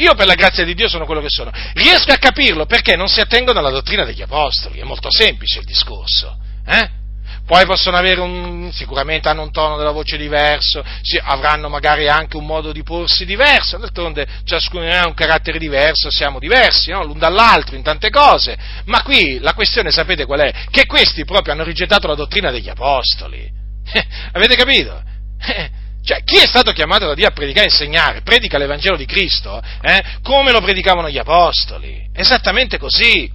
Io 0.03 0.14
per 0.16 0.26
la 0.26 0.34
grazia 0.34 0.64
di 0.64 0.74
Dio 0.74 0.88
sono 0.88 1.07
quello 1.07 1.20
che 1.20 1.28
sono. 1.28 1.53
Riesco 1.74 2.11
a 2.11 2.16
capirlo 2.16 2.66
perché 2.66 2.96
non 2.96 3.07
si 3.07 3.20
attengono 3.20 3.61
alla 3.61 3.70
dottrina 3.70 4.05
degli 4.05 4.20
apostoli. 4.20 4.80
È 4.80 4.84
molto 4.84 5.09
semplice 5.12 5.61
il 5.61 5.64
discorso. 5.64 6.36
Eh? 6.66 7.00
Poi 7.46 7.66
possono 7.66 7.96
avere 7.96 8.20
un, 8.20 8.70
sicuramente 8.72 9.28
hanno 9.28 9.42
un 9.42 9.53
tono 9.53 9.76
della 9.76 9.90
voce 9.90 10.16
diverso, 10.16 10.82
avranno 11.22 11.68
magari 11.68 12.09
anche 12.09 12.36
un 12.36 12.46
modo 12.46 12.72
di 12.72 12.82
porsi 12.82 13.24
diverso, 13.24 13.78
d'altronde 13.78 14.26
ciascuno 14.44 14.88
ha 14.90 15.07
un 15.07 15.14
carattere 15.14 15.59
diverso, 15.59 16.11
siamo 16.11 16.38
diversi, 16.38 16.92
no? 16.92 17.05
l'un 17.05 17.18
dall'altro 17.18 17.74
in 17.74 17.82
tante 17.82 18.11
cose, 18.11 18.57
ma 18.84 19.03
qui 19.03 19.38
la 19.40 19.55
questione 19.55 19.90
sapete 19.90 20.24
qual 20.24 20.40
è? 20.40 20.53
Che 20.70 20.86
questi 20.86 21.24
proprio 21.24 21.53
hanno 21.53 21.64
rigettato 21.64 22.07
la 22.07 22.14
dottrina 22.14 22.53
degli 22.53 22.68
apostoli. 22.68 23.50
Avete 24.32 24.55
capito? 24.55 25.03
Cioè, 26.05 26.24
chi 26.24 26.36
è 26.36 26.46
stato 26.46 26.72
chiamato 26.72 27.07
da 27.07 27.14
Dio 27.14 27.28
a 27.28 27.30
predicare 27.30 27.66
e 27.66 27.70
insegnare, 27.70 28.22
predica 28.22 28.59
l'Evangelo 28.59 28.96
di 28.96 29.07
Cristo, 29.07 29.62
eh, 29.82 30.03
come 30.22 30.50
lo 30.50 30.61
predicavano 30.61 31.09
gli 31.09 31.18
Apostoli. 31.18 32.09
Esattamente 32.12 32.76
così. 32.76 33.30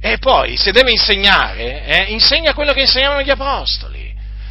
E 0.00 0.18
poi, 0.18 0.56
se 0.56 0.70
deve 0.70 0.92
insegnare, 0.92 1.84
eh, 1.84 2.12
insegna 2.12 2.54
quello 2.54 2.72
che 2.72 2.82
insegnavano 2.82 3.22
gli 3.22 3.30
Apostoli. 3.30 4.06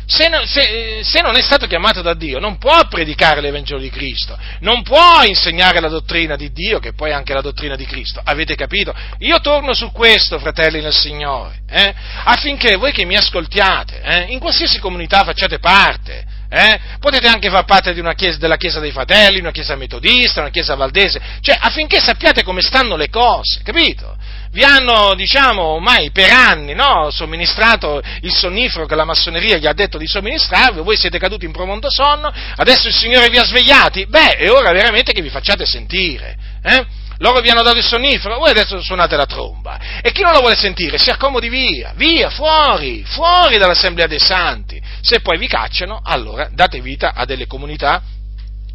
Se 0.09 0.29
non, 0.29 0.45
se, 0.45 1.01
se 1.03 1.21
non, 1.21 1.35
è 1.35 1.41
stato 1.41 1.67
chiamato 1.67 2.01
da 2.01 2.13
Dio, 2.13 2.39
non 2.39 2.57
può 2.57 2.87
predicare 2.87 3.41
l'Evangelo 3.41 3.79
di 3.79 3.89
Cristo, 3.89 4.37
non 4.61 4.81
può 4.81 5.21
insegnare 5.23 5.81
la 5.81 5.89
dottrina 5.89 6.37
di 6.37 6.51
Dio, 6.53 6.79
che 6.79 6.93
poi 6.93 7.09
è 7.09 7.13
anche 7.13 7.33
la 7.33 7.41
dottrina 7.41 7.75
di 7.75 7.85
Cristo. 7.85 8.21
Avete 8.23 8.55
capito? 8.55 8.93
Io 9.19 9.39
torno 9.41 9.73
su 9.73 9.91
questo, 9.91 10.39
fratelli 10.39 10.81
nel 10.81 10.93
Signore, 10.93 11.59
eh, 11.69 11.93
affinché 12.23 12.77
voi 12.77 12.93
che 12.93 13.03
mi 13.03 13.17
ascoltiate, 13.17 14.01
eh, 14.01 14.21
in 14.29 14.39
qualsiasi 14.39 14.79
comunità 14.79 15.25
facciate 15.25 15.59
parte, 15.59 16.23
eh? 16.49 16.79
Potete 16.99 17.27
anche 17.27 17.49
far 17.49 17.65
parte 17.65 17.93
chiesa, 18.15 18.37
della 18.37 18.55
Chiesa 18.55 18.79
dei 18.79 18.91
Fratelli, 18.91 19.39
una 19.39 19.51
Chiesa 19.51 19.75
metodista, 19.75 20.41
una 20.41 20.49
Chiesa 20.49 20.75
valdese, 20.75 21.19
cioè 21.41 21.57
affinché 21.59 21.99
sappiate 21.99 22.43
come 22.43 22.61
stanno 22.61 22.95
le 22.95 23.09
cose, 23.09 23.61
capito? 23.63 24.15
Vi 24.51 24.63
hanno, 24.63 25.13
diciamo, 25.15 25.61
ormai 25.61 26.09
per 26.11 26.31
anni 26.31 26.73
no, 26.73 27.09
somministrato 27.11 28.01
il 28.21 28.33
sonnifero 28.33 28.85
che 28.85 28.95
la 28.95 29.03
massoneria 29.03 29.57
gli 29.57 29.67
ha 29.67 29.73
detto 29.73 29.97
di 29.97 30.07
somministrarvi, 30.07 30.81
voi 30.81 30.95
siete 30.95 31.19
caduti 31.19 31.45
in 31.45 31.51
profondo 31.51 31.89
sonno, 31.91 32.31
adesso 32.55 32.87
il 32.87 32.93
Signore 32.93 33.29
vi 33.29 33.37
ha 33.37 33.43
svegliati, 33.43 34.07
beh, 34.07 34.37
è 34.37 34.49
ora 34.49 34.71
veramente 34.71 35.11
che 35.11 35.21
vi 35.21 35.29
facciate 35.29 35.65
sentire. 35.65 36.37
Eh? 36.63 36.85
Loro 37.17 37.41
vi 37.41 37.49
hanno 37.49 37.63
dato 37.63 37.77
il 37.77 37.83
sonnifero, 37.83 38.37
voi 38.37 38.51
adesso 38.51 38.81
suonate 38.81 39.15
la 39.15 39.25
tromba. 39.25 39.79
E 40.01 40.11
chi 40.11 40.21
non 40.21 40.33
lo 40.33 40.39
vuole 40.39 40.55
sentire 40.55 40.97
si 40.97 41.09
accomodi 41.09 41.49
via, 41.49 41.93
via, 41.95 42.29
fuori, 42.29 43.03
fuori 43.05 43.57
dall'assemblea 43.57 44.07
dei 44.07 44.19
santi. 44.19 44.81
Se 45.01 45.21
poi 45.21 45.37
vi 45.37 45.47
cacciano, 45.47 46.01
allora 46.03 46.49
date 46.51 46.79
vita 46.81 47.13
a 47.13 47.25
delle 47.25 47.47
comunità 47.47 48.01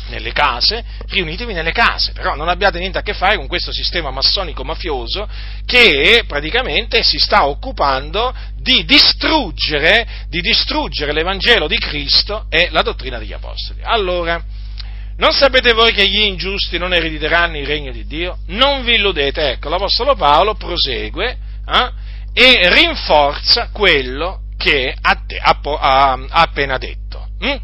nelle 0.08 0.32
case, 0.32 0.84
riunitevi 1.08 1.52
nelle 1.52 1.72
case, 1.72 2.12
però 2.12 2.34
non 2.34 2.48
abbiate 2.48 2.78
niente 2.78 2.98
a 2.98 3.02
che 3.02 3.14
fare 3.14 3.36
con 3.36 3.46
questo 3.46 3.72
sistema 3.72 4.10
massonico 4.10 4.64
mafioso 4.64 5.28
che 5.64 6.24
praticamente 6.26 7.02
si 7.04 7.18
sta 7.18 7.46
occupando 7.46 8.34
di 8.56 8.84
distruggere, 8.84 10.06
di 10.28 10.40
distruggere 10.40 11.12
l'Evangelo 11.12 11.68
di 11.68 11.78
Cristo 11.78 12.46
e 12.48 12.68
la 12.70 12.82
dottrina 12.82 13.18
degli 13.18 13.32
Apostoli. 13.32 13.80
Allora, 13.82 14.42
non 15.16 15.32
sapete 15.32 15.72
voi 15.72 15.92
che 15.92 16.08
gli 16.08 16.20
ingiusti 16.20 16.78
non 16.78 16.94
erediteranno 16.94 17.58
il 17.58 17.66
regno 17.66 17.92
di 17.92 18.06
Dio? 18.06 18.38
Non 18.48 18.84
vi 18.84 18.94
illudete. 18.94 19.52
Ecco, 19.52 19.68
l'Apostolo 19.68 20.14
Paolo 20.14 20.54
prosegue 20.54 21.36
eh, 21.66 21.90
e 22.32 22.74
rinforza 22.74 23.68
quello 23.70 24.40
che 24.56 24.94
ha, 24.98 25.22
ha, 25.42 26.12
ha 26.12 26.40
appena 26.40 26.78
detto. 26.78 27.28
Hm? 27.40 27.56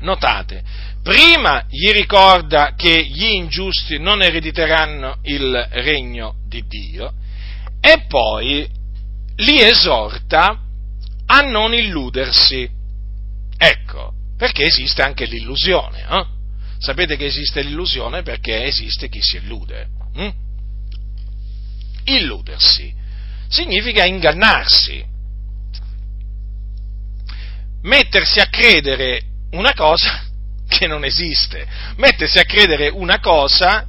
Notate, 0.00 0.62
prima 1.02 1.64
gli 1.68 1.90
ricorda 1.90 2.74
che 2.74 3.04
gli 3.04 3.24
ingiusti 3.24 3.98
non 3.98 4.22
erediteranno 4.22 5.18
il 5.24 5.68
regno 5.72 6.36
di 6.46 6.64
Dio 6.66 7.12
e 7.80 8.06
poi 8.08 8.66
li 9.36 9.60
esorta 9.62 10.58
a 11.26 11.40
non 11.40 11.74
illudersi. 11.74 12.68
Ecco, 13.56 14.12
perché 14.36 14.64
esiste 14.64 15.02
anche 15.02 15.26
l'illusione. 15.26 16.06
Eh? 16.10 16.38
Sapete 16.80 17.16
che 17.16 17.26
esiste 17.26 17.60
l'illusione 17.60 18.22
perché 18.22 18.64
esiste 18.64 19.10
chi 19.10 19.20
si 19.20 19.36
illude. 19.36 19.88
Hm? 20.14 20.30
Illudersi 22.04 22.94
significa 23.48 24.06
ingannarsi, 24.06 25.04
mettersi 27.82 28.40
a 28.40 28.46
credere 28.46 29.22
una 29.50 29.74
cosa 29.74 30.24
che 30.66 30.86
non 30.86 31.04
esiste, 31.04 31.66
mettersi 31.96 32.38
a 32.38 32.44
credere 32.44 32.88
una 32.88 33.20
cosa 33.20 33.86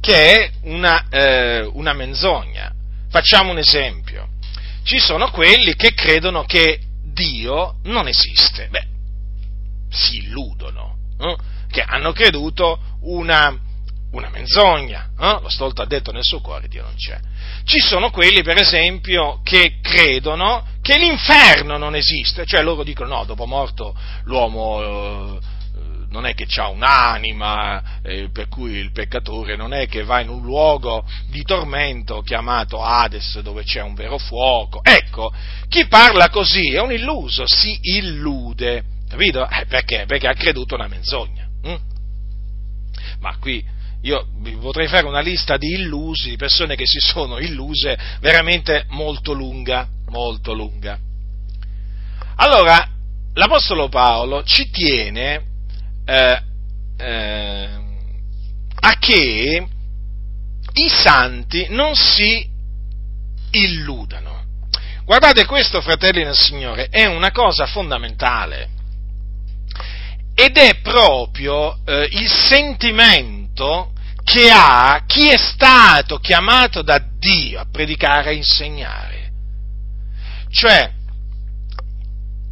che 0.00 0.14
è 0.16 0.50
una, 0.62 1.08
eh, 1.10 1.60
una 1.74 1.92
menzogna. 1.92 2.72
Facciamo 3.10 3.50
un 3.50 3.58
esempio. 3.58 4.28
Ci 4.82 4.98
sono 4.98 5.30
quelli 5.30 5.74
che 5.74 5.92
credono 5.92 6.44
che 6.44 6.80
Dio 7.12 7.80
non 7.82 8.08
esiste. 8.08 8.68
Beh, 8.68 8.86
si 9.90 10.18
illudono. 10.18 10.96
Eh? 11.18 11.36
Che 11.70 11.82
hanno 11.82 12.12
creduto 12.12 12.78
una, 13.02 13.56
una 14.12 14.28
menzogna. 14.30 15.10
Eh? 15.18 15.38
Lo 15.40 15.48
stolto 15.48 15.82
ha 15.82 15.86
detto 15.86 16.12
nel 16.12 16.24
suo 16.24 16.40
cuore, 16.40 16.68
Dio 16.68 16.82
non 16.82 16.94
c'è. 16.96 17.18
Ci 17.64 17.78
sono 17.78 18.10
quelli, 18.10 18.42
per 18.42 18.58
esempio, 18.58 19.40
che 19.42 19.78
credono 19.80 20.66
che 20.82 20.98
l'inferno 20.98 21.76
non 21.76 21.94
esiste, 21.94 22.46
cioè 22.46 22.62
loro 22.62 22.82
dicono 22.82 23.16
no, 23.16 23.24
dopo 23.24 23.46
morto 23.46 23.94
l'uomo, 24.24 25.38
eh, 25.38 25.38
non 26.10 26.26
è 26.26 26.34
che 26.34 26.46
ha 26.56 26.68
un'anima, 26.68 28.00
eh, 28.02 28.30
per 28.32 28.48
cui 28.48 28.72
il 28.72 28.90
peccatore 28.90 29.56
non 29.56 29.72
è 29.72 29.86
che 29.86 30.02
va 30.02 30.20
in 30.20 30.28
un 30.28 30.42
luogo 30.42 31.04
di 31.28 31.42
tormento 31.42 32.22
chiamato 32.22 32.82
Hades 32.82 33.38
dove 33.40 33.62
c'è 33.62 33.80
un 33.80 33.94
vero 33.94 34.18
fuoco. 34.18 34.80
Ecco, 34.82 35.32
chi 35.68 35.86
parla 35.86 36.28
così 36.28 36.72
è 36.72 36.80
un 36.80 36.92
illuso, 36.92 37.44
si 37.46 37.78
illude, 37.80 38.82
capito? 39.08 39.48
Eh, 39.48 39.66
perché? 39.66 40.04
Perché 40.06 40.26
ha 40.26 40.34
creduto 40.34 40.74
una 40.74 40.88
menzogna. 40.88 41.39
Hm? 41.62 41.76
Ma 43.20 43.36
qui 43.38 43.64
io 44.02 44.26
potrei 44.60 44.88
fare 44.88 45.06
una 45.06 45.20
lista 45.20 45.56
di 45.58 45.74
illusi, 45.74 46.30
di 46.30 46.36
persone 46.36 46.74
che 46.74 46.86
si 46.86 46.98
sono 47.00 47.38
illuse, 47.38 47.98
veramente 48.20 48.86
molto 48.88 49.32
lunga, 49.32 49.86
molto 50.06 50.54
lunga. 50.54 50.98
Allora, 52.36 52.88
l'Apostolo 53.34 53.88
Paolo 53.88 54.42
ci 54.44 54.70
tiene 54.70 55.44
eh, 56.06 56.42
eh, 56.96 57.68
a 58.82 58.98
che 58.98 59.66
i 60.72 60.88
santi 60.88 61.66
non 61.68 61.94
si 61.94 62.48
illudano. 63.50 64.44
Guardate, 65.04 65.44
questo, 65.44 65.82
fratelli 65.82 66.24
del 66.24 66.36
Signore, 66.36 66.86
è 66.88 67.04
una 67.04 67.32
cosa 67.32 67.66
fondamentale 67.66 68.78
ed 70.34 70.56
è 70.56 70.80
proprio 70.80 71.78
eh, 71.84 72.08
il 72.12 72.28
sentimento 72.28 73.92
che 74.24 74.48
ha 74.52 75.02
chi 75.06 75.28
è 75.28 75.36
stato 75.36 76.18
chiamato 76.18 76.82
da 76.82 77.02
Dio 77.18 77.60
a 77.60 77.66
predicare 77.70 78.30
e 78.30 78.36
insegnare. 78.36 79.32
Cioè, 80.50 80.92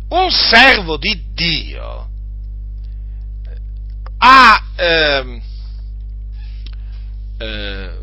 un 0.09 0.31
servo 0.31 0.97
di 0.97 1.33
Dio 1.33 2.09
ha 4.19 4.63
eh, 4.77 5.43
eh, 7.39 7.99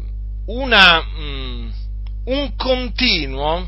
una, 0.45 0.99
um, 1.17 1.73
un 2.25 2.55
continuo, 2.55 3.67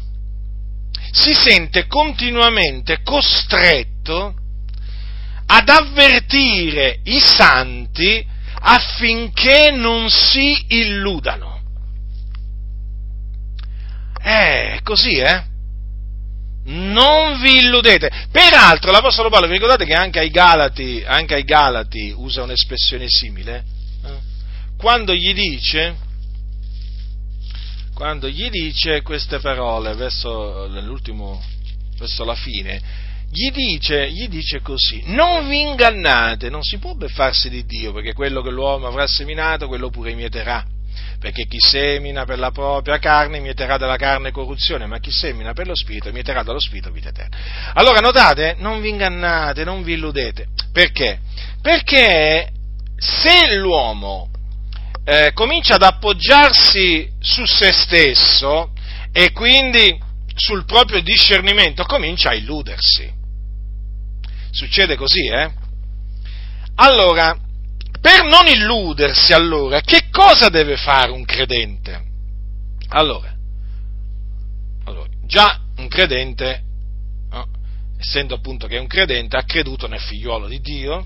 si 1.12 1.34
sente 1.34 1.88
continuamente 1.88 3.02
costretto 3.04 4.36
ad 5.48 5.70
avvertire 5.70 7.00
i 7.04 7.20
santi 7.20 8.26
affinché 8.60 9.72
non 9.72 10.10
si 10.10 10.66
illudano. 10.68 11.56
Eh, 14.22 14.80
così, 14.84 15.18
eh? 15.18 15.56
non 16.68 17.40
vi 17.40 17.60
illudete. 17.60 18.10
Peraltro 18.32 18.92
l'Apostolo 18.92 19.30
Paolo, 19.30 19.48
vi 19.48 19.54
ricordate 19.54 19.86
che 19.86 19.94
anche 19.94 20.20
ai 20.20 20.30
Galati, 20.30 21.04
anche 21.06 21.36
ai 21.36 21.44
Galati 21.44 22.14
usa 22.16 22.44
un'espressione 22.44 23.08
simile? 23.08 23.64
Eh? 24.04 24.18
Quando 24.78 25.14
gli 25.14 25.34
dice, 25.34 25.96
quando 27.94 28.28
gli 28.28 28.50
dice 28.50 29.02
queste 29.02 29.40
parole 29.40 29.94
verso 29.96 30.70
verso 31.98 32.24
la 32.26 32.36
fine, 32.36 32.82
gli 33.30 33.52
dice, 33.52 34.10
gli 34.10 34.28
dice 34.28 34.62
così, 34.62 35.04
non 35.08 35.48
vi 35.48 35.62
ingannate, 35.62 36.50
non 36.50 36.64
si 36.64 36.78
può 36.78 36.94
beffarsi 36.94 37.50
di 37.50 37.66
Dio, 37.66 37.92
perché 37.94 38.14
quello 38.14 38.42
che 38.42 38.50
l'uomo 38.50 38.88
avrà 38.88 39.06
seminato, 39.06 39.68
quello 39.68 39.90
pure 39.90 40.14
mieterà 40.14 40.66
perché 41.20 41.46
chi 41.46 41.60
semina 41.60 42.26
per 42.26 42.38
la 42.38 42.52
propria 42.52 43.00
carne 43.00 43.40
mieterà 43.40 43.78
dalla 43.78 43.96
carne 43.96 44.32
corruzione, 44.32 44.86
ma 44.86 45.00
chi 45.00 45.12
semina 45.12 45.54
per 45.54 45.68
lo 45.68 45.76
spirito 45.76 46.12
mieterà 46.12 46.44
dallo 46.44 46.60
spirito 46.60 46.92
vita 46.92 47.10
eterna. 47.10 47.36
Allora 47.74 48.00
notate, 48.00 48.56
non 48.60 48.82
vi 48.82 48.90
ingannate, 48.90 49.64
non 49.64 49.84
vi 49.84 49.94
illudete. 49.94 50.48
Perché? 50.72 51.20
Perché 51.62 52.52
se 52.98 53.56
l'uomo 53.56 54.30
eh, 55.06 55.32
comincia 55.34 55.76
ad 55.76 55.84
appoggiarsi 55.84 57.10
su 57.20 57.46
se 57.46 57.72
stesso 57.72 58.72
e 59.12 59.32
quindi 59.32 60.00
sul 60.36 60.66
proprio 60.66 61.02
discernimento, 61.02 61.84
comincia 61.86 62.30
a 62.30 62.36
illudersi. 62.36 63.17
Succede 64.58 64.96
così, 64.96 65.28
eh? 65.28 65.52
Allora, 66.78 67.38
per 68.02 68.24
non 68.24 68.48
illudersi 68.48 69.32
allora, 69.32 69.82
che 69.82 70.10
cosa 70.10 70.50
deve 70.50 70.78
fare 70.78 71.12
un 71.12 71.26
credente? 71.26 72.06
Allora, 72.88 73.32
allora 74.86 75.08
già 75.28 75.62
un 75.76 75.88
credente, 75.88 76.64
no, 77.30 77.48
essendo 78.00 78.34
appunto 78.34 78.66
che 78.66 78.78
è 78.78 78.80
un 78.80 78.88
credente, 78.88 79.38
ha 79.38 79.44
creduto 79.44 79.88
nel 79.88 80.02
figliuolo 80.02 80.48
di 80.48 80.60
Dio, 80.60 81.06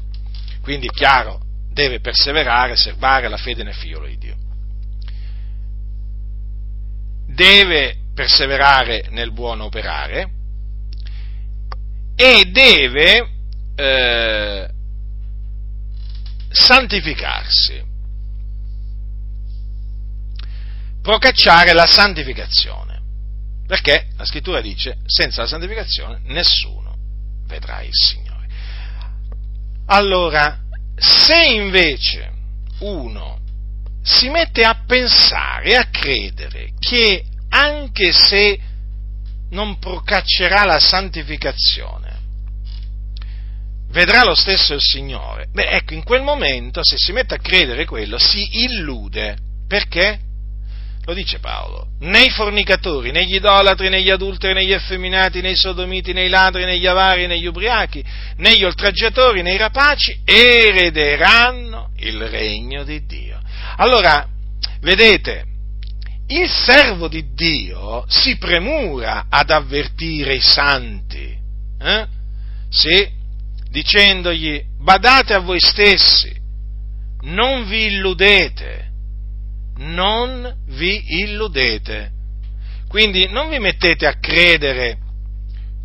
quindi 0.62 0.88
è 0.88 0.92
chiaro, 0.92 1.42
deve 1.74 2.00
perseverare, 2.00 2.78
serbare 2.78 3.28
la 3.28 3.36
fede 3.36 3.64
nel 3.64 3.76
figliuolo 3.76 4.08
di 4.08 4.18
Dio. 4.18 4.36
Deve 7.28 7.98
perseverare 8.14 9.08
nel 9.10 9.34
buono 9.34 9.66
operare 9.66 10.30
e 12.16 12.46
deve 12.50 13.31
eh, 13.82 14.70
santificarsi, 16.50 17.84
procacciare 21.02 21.74
la 21.74 21.88
santificazione, 21.88 23.02
perché 23.66 24.10
la 24.18 24.26
scrittura 24.26 24.62
dice 24.62 24.98
senza 25.06 25.42
la 25.42 25.48
santificazione 25.48 26.20
nessuno 26.26 26.96
vedrà 27.48 27.82
il 27.82 27.94
Signore. 27.94 28.48
Allora, 29.88 30.60
se 30.96 31.44
invece 31.46 32.32
uno 32.80 33.40
si 34.04 34.30
mette 34.30 34.64
a 34.64 34.84
pensare 34.86 35.76
a 35.76 35.88
credere 35.90 36.74
che 36.78 37.26
anche 37.50 38.12
se 38.12 38.60
non 39.50 39.80
procaccerà 39.80 40.66
la 40.66 40.80
santificazione, 40.80 42.01
vedrà 43.92 44.24
lo 44.24 44.36
stesso 44.36 44.74
il 44.74 44.82
Signore. 44.82 45.48
Beh, 45.52 45.70
ecco, 45.70 45.94
in 45.94 46.04
quel 46.04 46.22
momento, 46.22 46.84
se 46.84 46.96
si 46.98 47.12
mette 47.12 47.36
a 47.36 47.40
credere 47.40 47.86
quello, 47.86 48.18
si 48.18 48.64
illude. 48.64 49.38
Perché? 49.68 50.20
Lo 51.06 51.14
dice 51.14 51.40
Paolo. 51.40 51.88
Né 52.00 52.24
i 52.24 52.30
fornicatori, 52.30 53.12
né 53.12 53.26
gli 53.26 53.36
idolatri, 53.36 53.90
né 53.90 54.02
gli 54.02 54.10
adulteri, 54.10 54.54
né 54.54 54.66
gli 54.66 54.72
effeminati, 54.72 55.42
né 55.42 55.52
i 55.52 55.56
sodomiti, 55.56 56.14
né 56.14 56.26
i 56.26 56.30
ladri, 56.30 56.64
né 56.64 56.78
gli 56.78 56.86
avari, 56.86 57.26
né 57.28 57.40
gli 57.40 57.48
ubriachi, 57.48 58.04
né 58.38 58.56
gli 58.56 58.64
oltraggiatori, 58.64 59.42
né 59.42 59.54
i 59.54 59.58
rapaci 59.58 60.22
erederanno 60.24 61.90
il 61.98 62.22
regno 62.28 62.84
di 62.84 63.06
Dio. 63.06 63.40
Allora, 63.78 64.28
vedete, 64.82 65.46
il 66.28 66.50
servo 66.50 67.08
di 67.08 67.34
Dio 67.34 68.06
si 68.08 68.38
premura 68.38 69.26
ad 69.28 69.50
avvertire 69.50 70.36
i 70.36 70.42
santi. 70.42 71.36
Eh? 71.80 72.06
Sì, 72.70 73.20
dicendogli 73.72 74.62
badate 74.78 75.34
a 75.34 75.40
voi 75.40 75.60
stessi, 75.60 76.36
non 77.22 77.68
vi 77.68 77.86
illudete, 77.86 78.90
non 79.78 80.64
vi 80.68 81.22
illudete. 81.22 82.12
Quindi 82.88 83.30
non 83.30 83.50
vi 83.50 83.58
mettete 83.60 84.06
a 84.06 84.18
credere 84.20 84.98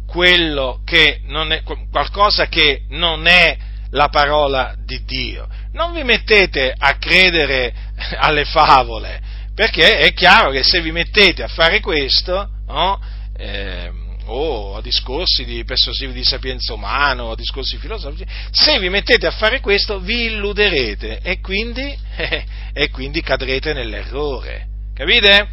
quello 0.07 0.81
che 0.85 1.21
non 1.27 1.53
è, 1.53 1.63
qualcosa 1.63 2.49
che 2.49 2.83
non 2.89 3.27
è 3.27 3.57
la 3.91 4.09
parola 4.09 4.75
di 4.85 5.05
Dio. 5.05 5.47
Non 5.73 5.93
vi 5.93 6.03
mettete 6.03 6.75
a 6.77 6.97
credere 6.99 7.73
alle 8.19 8.45
favole, 8.45 9.21
perché 9.55 9.99
è 9.99 10.13
chiaro 10.13 10.51
che 10.51 10.65
se 10.65 10.81
vi 10.81 10.91
mettete 10.91 11.45
a 11.45 11.49
fare 11.49 11.81
questo, 11.81 12.49
no, 12.67 13.01
eh, 13.37 13.93
o 14.27 14.77
a 14.77 14.83
discorsi 14.83 15.45
di 15.45 15.65
persuasivi 15.65 16.13
di 16.13 16.25
sapienza 16.25 16.75
umana 16.75 17.25
o 17.25 17.31
a 17.33 17.37
discorsi 17.37 17.77
filosofici, 17.79 18.25
se 18.51 18.79
vi 18.79 18.89
mettete 18.89 19.27
a 19.27 19.31
fare 19.31 19.61
questo 19.61 20.01
vi 20.01 20.27
illuderete 20.27 21.21
e 21.23 21.41
quindi, 21.41 21.83
eh, 22.17 22.45
e 22.73 22.91
quindi 22.91 23.21
cadrete 23.23 23.73
nell'errore. 23.73 24.67
Capite? 24.95 25.49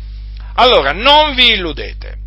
Allora, 0.55 0.91
non 0.91 1.35
vi 1.35 1.53
illudete. 1.53 2.21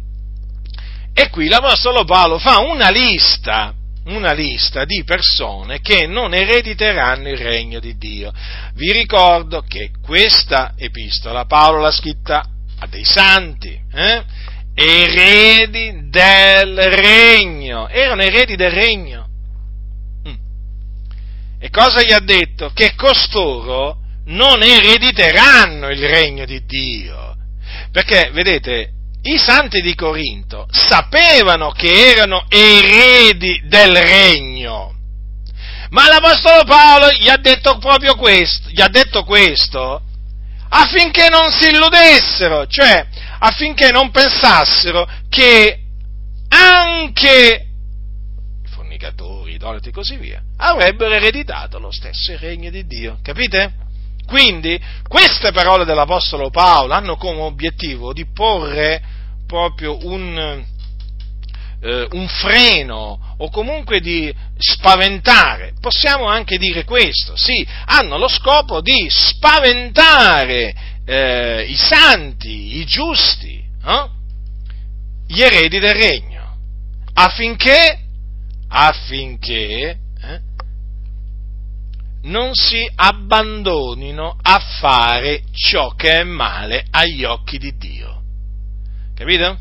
E 1.15 1.31
qui 1.31 1.49
l'Apostolo 1.49 2.05
Paolo 2.05 2.39
fa 2.39 2.59
una 2.61 2.91
lista, 2.91 3.73
una 4.05 4.33
lista 4.33 4.85
di 4.85 5.03
persone 5.05 5.81
che 5.81 6.07
non 6.07 6.35
erediteranno 6.35 7.29
il 7.31 7.39
regno 7.39 7.81
di 7.81 7.97
Dio. 7.97 8.33
Vi 8.75 8.93
ricordo 8.93 9.63
che 9.63 9.93
questa 10.03 10.75
epistola 10.77 11.47
Paolo 11.47 11.81
l'ha 11.81 11.91
scritta 11.91 12.47
a 12.79 12.87
dei 12.87 13.05
santi, 13.05 13.81
eh? 13.93 14.25
Eredi 14.79 16.11
del 16.11 16.77
regno, 16.77 17.89
erano 17.89 18.23
eredi 18.23 18.57
del 18.57 18.71
regno. 18.71 19.27
Mm. 20.29 20.35
E 21.59 21.71
cosa 21.71 22.03
gli 22.03 22.13
ha 22.13 22.21
detto? 22.21 22.71
Che 22.75 22.95
costoro 22.95 23.97
non 24.27 24.63
erediteranno 24.63 25.89
il 25.89 26.07
regno 26.07 26.45
di 26.45 26.63
Dio. 26.67 27.37
Perché, 27.91 28.31
vedete, 28.33 28.91
i 29.23 29.39
santi 29.39 29.81
di 29.81 29.95
Corinto 29.95 30.67
sapevano 30.71 31.71
che 31.71 32.11
erano 32.11 32.45
eredi 32.49 33.63
del 33.65 33.97
regno, 33.97 34.95
Ma 35.91 36.09
l'Apostolo 36.09 36.65
Paolo 36.65 37.11
gli 37.13 37.29
ha 37.29 37.39
detto 37.39 37.79
proprio 37.79 38.15
questo, 38.17 38.69
gli 38.69 38.81
ha 38.83 38.89
detto 38.89 39.25
questo 39.25 40.03
affinché 40.69 41.29
non 41.29 41.51
si 41.53 41.69
illudessero, 41.69 42.67
cioè 42.67 43.07
affinché 43.39 43.91
non 43.91 44.11
pensassero 44.11 45.09
che 45.29 45.81
anche 46.49 47.67
i 48.65 48.69
fornicatori, 48.69 49.53
i 49.53 49.55
idolati 49.55 49.89
e 49.89 49.93
così 49.93 50.17
via, 50.17 50.43
avrebbero 50.57 51.15
ereditato 51.15 51.79
lo 51.79 51.91
stesso 51.91 52.37
regno 52.39 52.71
di 52.71 52.87
Dio, 52.87 53.19
capite? 53.23 53.85
Quindi 54.27 54.81
queste 55.07 55.53
parole 55.53 55.85
dell'Apostolo 55.85 56.51
Paolo 56.51 56.93
hanno 56.93 57.17
come 57.17 57.43
obiettivo 57.43 58.13
di 58.13 58.27
porre 58.27 59.01
proprio 59.47 59.99
un, 60.03 60.65
eh, 61.81 62.09
un 62.11 62.27
freno 62.27 63.35
o 63.39 63.51
comunque 63.51 64.01
di 64.01 64.35
spaventare, 64.59 65.75
possiamo 65.81 66.27
anche 66.27 66.59
dire 66.59 66.85
questo, 66.85 67.37
sì, 67.37 67.67
hanno 67.85 68.19
lo 68.19 68.29
scopo 68.29 68.81
di 68.81 69.07
spaventare 69.09 70.75
eh, 71.07 71.63
i 71.69 71.77
santi, 71.77 72.79
i 72.79 72.85
giusti, 72.85 73.65
eh? 73.85 74.09
gli 75.27 75.41
eredi 75.41 75.79
del 75.79 75.95
regno, 75.95 76.59
affinché, 77.15 77.99
affinché 78.69 80.01
non 82.27 82.55
si 82.55 82.91
abbandonino 82.95 84.37
a 84.41 84.59
fare 84.59 85.43
ciò 85.53 85.95
che 85.95 86.21
è 86.21 86.25
male 86.25 86.85
agli 86.91 87.25
occhi 87.25 87.59
di 87.59 87.77
Dio. 87.77 88.23
Capito? 89.15 89.59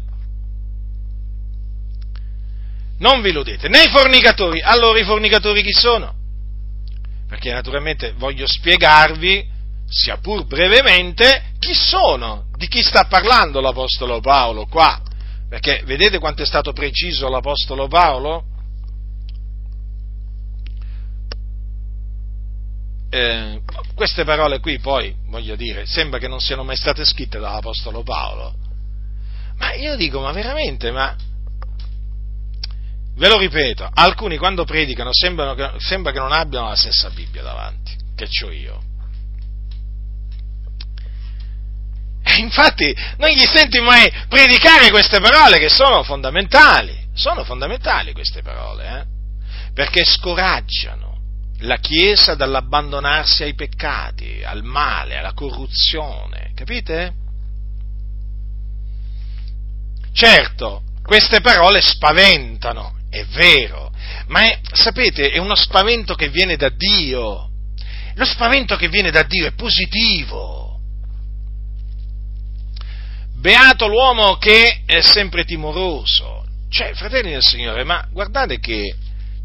Non 2.98 3.22
vi 3.22 3.30
illudete, 3.30 3.68
né 3.68 3.84
i 3.84 3.90
fornicatori. 3.90 4.62
Allora 4.62 5.00
i 5.00 5.04
fornicatori 5.04 5.62
chi 5.62 5.74
sono? 5.74 6.14
Perché 7.28 7.52
naturalmente 7.52 8.14
voglio 8.18 8.48
spiegarvi, 8.48 9.48
sia 9.88 10.18
pur 10.18 10.46
brevemente, 10.46 11.54
chi 11.60 11.74
sono, 11.74 12.46
di 12.58 12.68
chi 12.68 12.82
sta 12.82 13.06
parlando 13.06 13.62
l'Apostolo 13.62 14.20
Paolo 14.20 14.66
qua. 14.66 15.02
Perché 15.48 15.84
vedete 15.86 16.20
quanto 16.20 16.42
è 16.42 16.46
stato 16.46 16.74
preciso 16.74 17.30
l'Apostolo 17.30 17.88
Paolo? 17.88 18.46
eh, 23.16 23.62
queste 23.96 24.26
parole 24.26 24.60
qui 24.60 24.80
poi, 24.80 25.16
voglio 25.28 25.56
dire, 25.56 25.86
sembra 25.86 26.20
che 26.20 26.28
non 26.28 26.42
siano 26.42 26.66
mai 26.66 26.76
state 26.76 27.06
scritte 27.06 27.40
dall'Apostolo 27.40 28.04
Paolo. 28.04 28.54
Ma 29.58 29.74
io 29.74 29.96
dico, 29.96 30.20
ma 30.20 30.34
veramente, 30.34 30.92
ma... 30.92 31.16
Ve 33.16 33.30
lo 33.30 33.38
ripeto, 33.38 33.90
alcuni 33.94 34.38
quando 34.38 34.66
predicano 34.66 35.12
sembra 35.14 35.56
che 35.56 36.20
non 36.20 36.34
abbiano 36.34 36.68
la 36.68 36.76
stessa 36.76 37.10
Bibbia 37.12 37.42
davanti, 37.42 37.96
che 38.14 38.28
ho 38.44 38.52
io. 38.52 38.85
infatti 42.40 42.96
non 43.18 43.30
gli 43.30 43.46
senti 43.46 43.80
mai 43.80 44.12
predicare 44.28 44.90
queste 44.90 45.20
parole 45.20 45.60
che 45.60 45.70
sono 45.70 46.04
fondamentali, 46.04 47.08
sono 47.14 47.44
fondamentali 47.44 48.14
queste 48.14 48.42
parole, 48.42 48.88
eh? 48.88 49.14
perché 49.74 50.04
scoraggiano 50.04 51.14
la 51.60 51.78
Chiesa 51.78 52.36
dall'abbandonarsi 52.36 53.44
ai 53.44 53.54
peccati, 53.54 54.44
al 54.44 54.64
male, 54.64 55.18
alla 55.18 55.34
corruzione, 55.34 56.52
capite? 56.54 57.14
Certo, 60.12 60.84
queste 61.02 61.42
parole 61.42 61.82
spaventano, 61.82 62.98
è 63.10 63.24
vero, 63.26 63.92
ma 64.28 64.42
è, 64.42 64.60
sapete, 64.72 65.32
è 65.32 65.38
uno 65.38 65.56
spavento 65.56 66.16
che 66.16 66.30
viene 66.30 66.56
da 66.56 66.70
Dio. 66.70 67.50
Lo 68.16 68.26
spavento 68.26 68.76
che 68.78 68.88
viene 68.88 69.12
da 69.12 69.24
Dio 69.24 69.46
è 69.46 69.54
positivo. 69.54 70.65
Beato 73.36 73.88
l'uomo 73.88 74.38
che 74.38 74.84
è 74.86 75.02
sempre 75.02 75.46
timoroso. 75.46 76.46
Cioè, 76.70 76.94
fratelli 76.94 77.32
del 77.32 77.44
Signore, 77.44 77.84
ma 77.84 78.08
guardate 78.12 78.60
che 78.60 78.96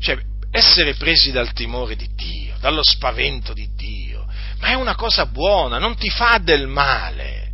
cioè, 0.01 0.19
essere 0.51 0.95
presi 0.95 1.31
dal 1.31 1.53
timore 1.53 1.97
di 1.97 2.09
Dio, 2.15 2.57
dallo 2.61 2.83
spavento 2.83 3.53
di 3.53 3.69
Dio, 3.77 4.27
ma 4.59 4.69
è 4.69 4.75
una 4.75 4.95
cosa 4.95 5.27
buona, 5.27 5.79
non 5.79 5.97
ti 5.97 6.11
fa 6.11 6.39
del 6.43 6.67
male. 6.67 7.49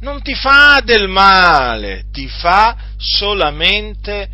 Non 0.00 0.22
ti 0.22 0.34
fa 0.34 0.80
del 0.84 1.08
male, 1.08 2.04
ti 2.12 2.28
fa 2.28 2.76
solamente 2.96 4.28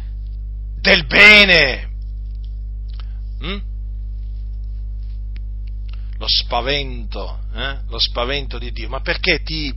del 0.81 1.07
bene. 1.07 1.89
Mm? 3.43 3.59
Lo 6.19 6.27
spavento, 6.29 7.39
eh? 7.55 7.79
lo 7.89 7.99
spavento 7.99 8.59
di 8.59 8.73
Dio, 8.73 8.89
ma 8.91 9.01
perché 9.01 9.43
ti, 9.43 9.75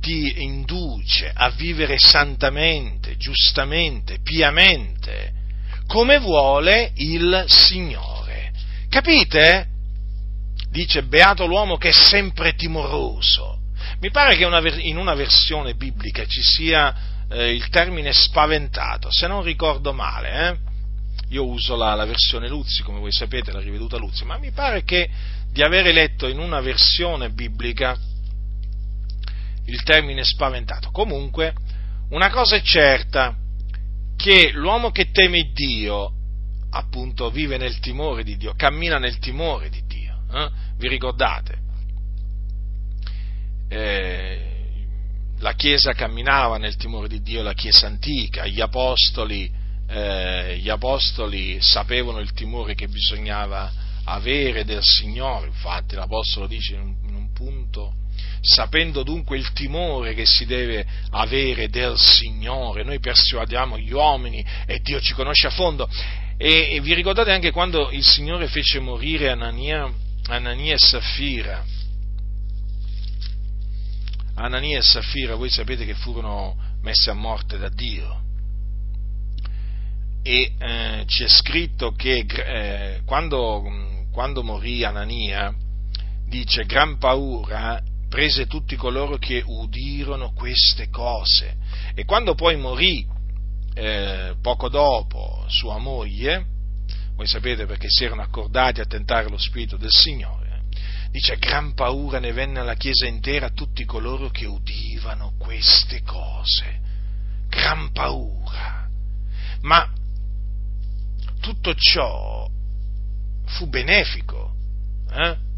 ti 0.00 0.42
induce 0.42 1.30
a 1.32 1.50
vivere 1.50 1.98
santamente, 1.98 3.16
giustamente, 3.16 4.18
piamente, 4.22 5.32
come 5.86 6.18
vuole 6.18 6.92
il 6.96 7.44
Signore. 7.46 8.52
Capite? 8.88 9.66
Dice, 10.70 11.02
beato 11.02 11.46
l'uomo 11.46 11.76
che 11.76 11.88
è 11.88 11.92
sempre 11.92 12.54
timoroso. 12.54 13.58
Mi 14.00 14.10
pare 14.10 14.36
che 14.36 14.44
in 14.82 14.96
una 14.96 15.14
versione 15.14 15.74
biblica 15.74 16.24
ci 16.26 16.42
sia 16.42 16.94
eh, 17.30 17.54
il 17.54 17.68
termine 17.68 18.12
spaventato, 18.12 19.10
se 19.10 19.26
non 19.26 19.42
ricordo 19.42 19.92
male. 19.92 20.48
Eh? 20.48 20.68
Io 21.30 21.46
uso 21.46 21.76
la, 21.76 21.94
la, 21.94 22.04
versione 22.04 22.48
Luzzi, 22.48 22.82
come 22.82 22.98
voi 22.98 23.12
sapete, 23.12 23.52
la 23.52 23.60
riveduta 23.60 23.96
Luzzi, 23.96 24.24
ma 24.24 24.38
mi 24.38 24.50
pare 24.50 24.82
che 24.82 25.08
di 25.52 25.62
avere 25.62 25.92
letto 25.92 26.26
in 26.26 26.38
una 26.38 26.60
versione 26.60 27.30
biblica 27.30 27.96
il 29.70 29.82
termine 29.82 30.24
spaventato. 30.24 30.90
Comunque, 30.90 31.54
una 32.10 32.30
cosa 32.30 32.56
è 32.56 32.62
certa, 32.62 33.36
che 34.16 34.50
l'uomo 34.52 34.90
che 34.90 35.10
teme 35.10 35.50
Dio, 35.52 36.12
appunto, 36.70 37.30
vive 37.30 37.56
nel 37.56 37.78
timore 37.78 38.22
di 38.22 38.36
Dio, 38.36 38.54
cammina 38.54 38.98
nel 38.98 39.18
timore 39.18 39.70
di 39.70 39.82
Dio. 39.86 40.22
Eh? 40.32 40.50
Vi 40.76 40.88
ricordate? 40.88 41.58
Eh, 43.68 44.50
la 45.38 45.54
Chiesa 45.54 45.92
camminava 45.92 46.58
nel 46.58 46.76
timore 46.76 47.08
di 47.08 47.22
Dio, 47.22 47.42
la 47.42 47.54
Chiesa 47.54 47.86
antica, 47.86 48.46
gli 48.46 48.60
apostoli, 48.60 49.50
eh, 49.88 50.58
gli 50.58 50.68
apostoli 50.68 51.60
sapevano 51.60 52.18
il 52.18 52.32
timore 52.32 52.74
che 52.74 52.88
bisognava 52.88 53.88
avere 54.04 54.64
del 54.64 54.82
Signore, 54.82 55.46
infatti 55.46 55.94
l'Apostolo 55.94 56.46
dice 56.46 56.74
in 56.74 56.96
un, 57.14 57.32
punto 57.32 57.94
sapendo 58.40 59.02
dunque 59.02 59.36
il 59.36 59.52
timore 59.52 60.14
che 60.14 60.24
si 60.24 60.46
deve 60.46 60.86
avere 61.10 61.68
del 61.68 61.98
Signore. 61.98 62.82
Noi 62.82 62.98
persuadiamo 62.98 63.78
gli 63.78 63.92
uomini 63.92 64.44
e 64.66 64.80
Dio 64.80 65.00
ci 65.00 65.14
conosce 65.14 65.48
a 65.48 65.50
fondo. 65.50 65.88
E, 66.36 66.74
e 66.74 66.80
vi 66.80 66.94
ricordate 66.94 67.32
anche 67.32 67.50
quando 67.50 67.90
il 67.90 68.04
Signore 68.04 68.48
fece 68.48 68.80
morire 68.80 69.28
Anania, 69.28 69.92
Anania 70.28 70.74
e 70.74 70.78
Saffira? 70.78 71.64
Anania 74.36 74.78
e 74.78 74.82
Saffira, 74.82 75.34
voi 75.34 75.50
sapete 75.50 75.84
che 75.84 75.94
furono 75.94 76.56
messe 76.80 77.10
a 77.10 77.14
morte 77.14 77.58
da 77.58 77.68
Dio. 77.68 78.22
E 80.22 80.52
eh, 80.58 81.04
ci 81.06 81.24
è 81.24 81.28
scritto 81.28 81.92
che 81.92 82.24
eh, 82.26 83.00
quando, 83.04 84.06
quando 84.10 84.42
morì 84.42 84.82
Anania, 84.82 85.54
dice 86.26 86.64
gran 86.64 86.96
paura 86.96 87.82
prese 88.10 88.46
tutti 88.46 88.74
coloro 88.74 89.16
che 89.16 89.42
udirono 89.46 90.32
queste 90.32 90.90
cose. 90.90 91.56
E 91.94 92.04
quando 92.04 92.34
poi 92.34 92.56
morì, 92.56 93.06
eh, 93.74 94.34
poco 94.42 94.68
dopo, 94.68 95.44
sua 95.46 95.78
moglie, 95.78 96.44
voi 97.14 97.26
sapete 97.26 97.66
perché 97.66 97.86
si 97.88 98.04
erano 98.04 98.22
accordati 98.22 98.80
a 98.80 98.84
tentare 98.84 99.28
lo 99.28 99.38
Spirito 99.38 99.76
del 99.76 99.92
Signore, 99.92 100.64
dice 101.12 101.36
gran 101.36 101.72
paura 101.74 102.18
ne 102.18 102.32
venne 102.32 102.58
alla 102.58 102.74
Chiesa 102.74 103.06
intera 103.06 103.46
a 103.46 103.52
tutti 103.54 103.84
coloro 103.84 104.28
che 104.28 104.44
udivano 104.44 105.34
queste 105.38 106.02
cose. 106.02 106.78
Gran 107.48 107.92
paura. 107.92 108.88
Ma 109.62 109.88
tutto 111.40 111.74
ciò 111.74 112.48
fu 113.46 113.68
benefico. 113.68 114.54
Eh? 115.12 115.48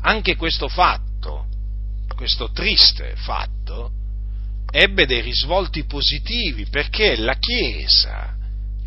Anche 0.00 0.36
questo 0.36 0.68
fatto, 0.68 1.46
questo 2.14 2.50
triste 2.50 3.14
fatto, 3.16 3.92
ebbe 4.70 5.06
dei 5.06 5.20
risvolti 5.20 5.84
positivi 5.84 6.66
perché 6.66 7.16
la 7.16 7.34
Chiesa 7.34 8.36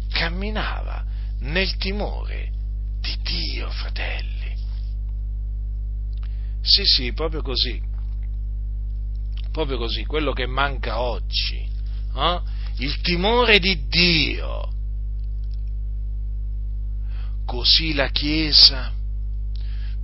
camminava 0.09 1.03
nel 1.39 1.75
timore 1.77 2.51
di 2.99 3.17
Dio, 3.23 3.69
fratelli. 3.69 4.55
Sì, 6.61 6.85
sì, 6.85 7.13
proprio 7.13 7.41
così. 7.41 7.81
Proprio 9.51 9.77
così, 9.77 10.05
quello 10.05 10.31
che 10.31 10.45
manca 10.45 11.01
oggi. 11.01 11.67
Eh? 12.15 12.41
Il 12.77 13.01
timore 13.01 13.59
di 13.59 13.87
Dio. 13.87 14.69
Così 17.45 17.93
la 17.93 18.09
Chiesa 18.09 18.93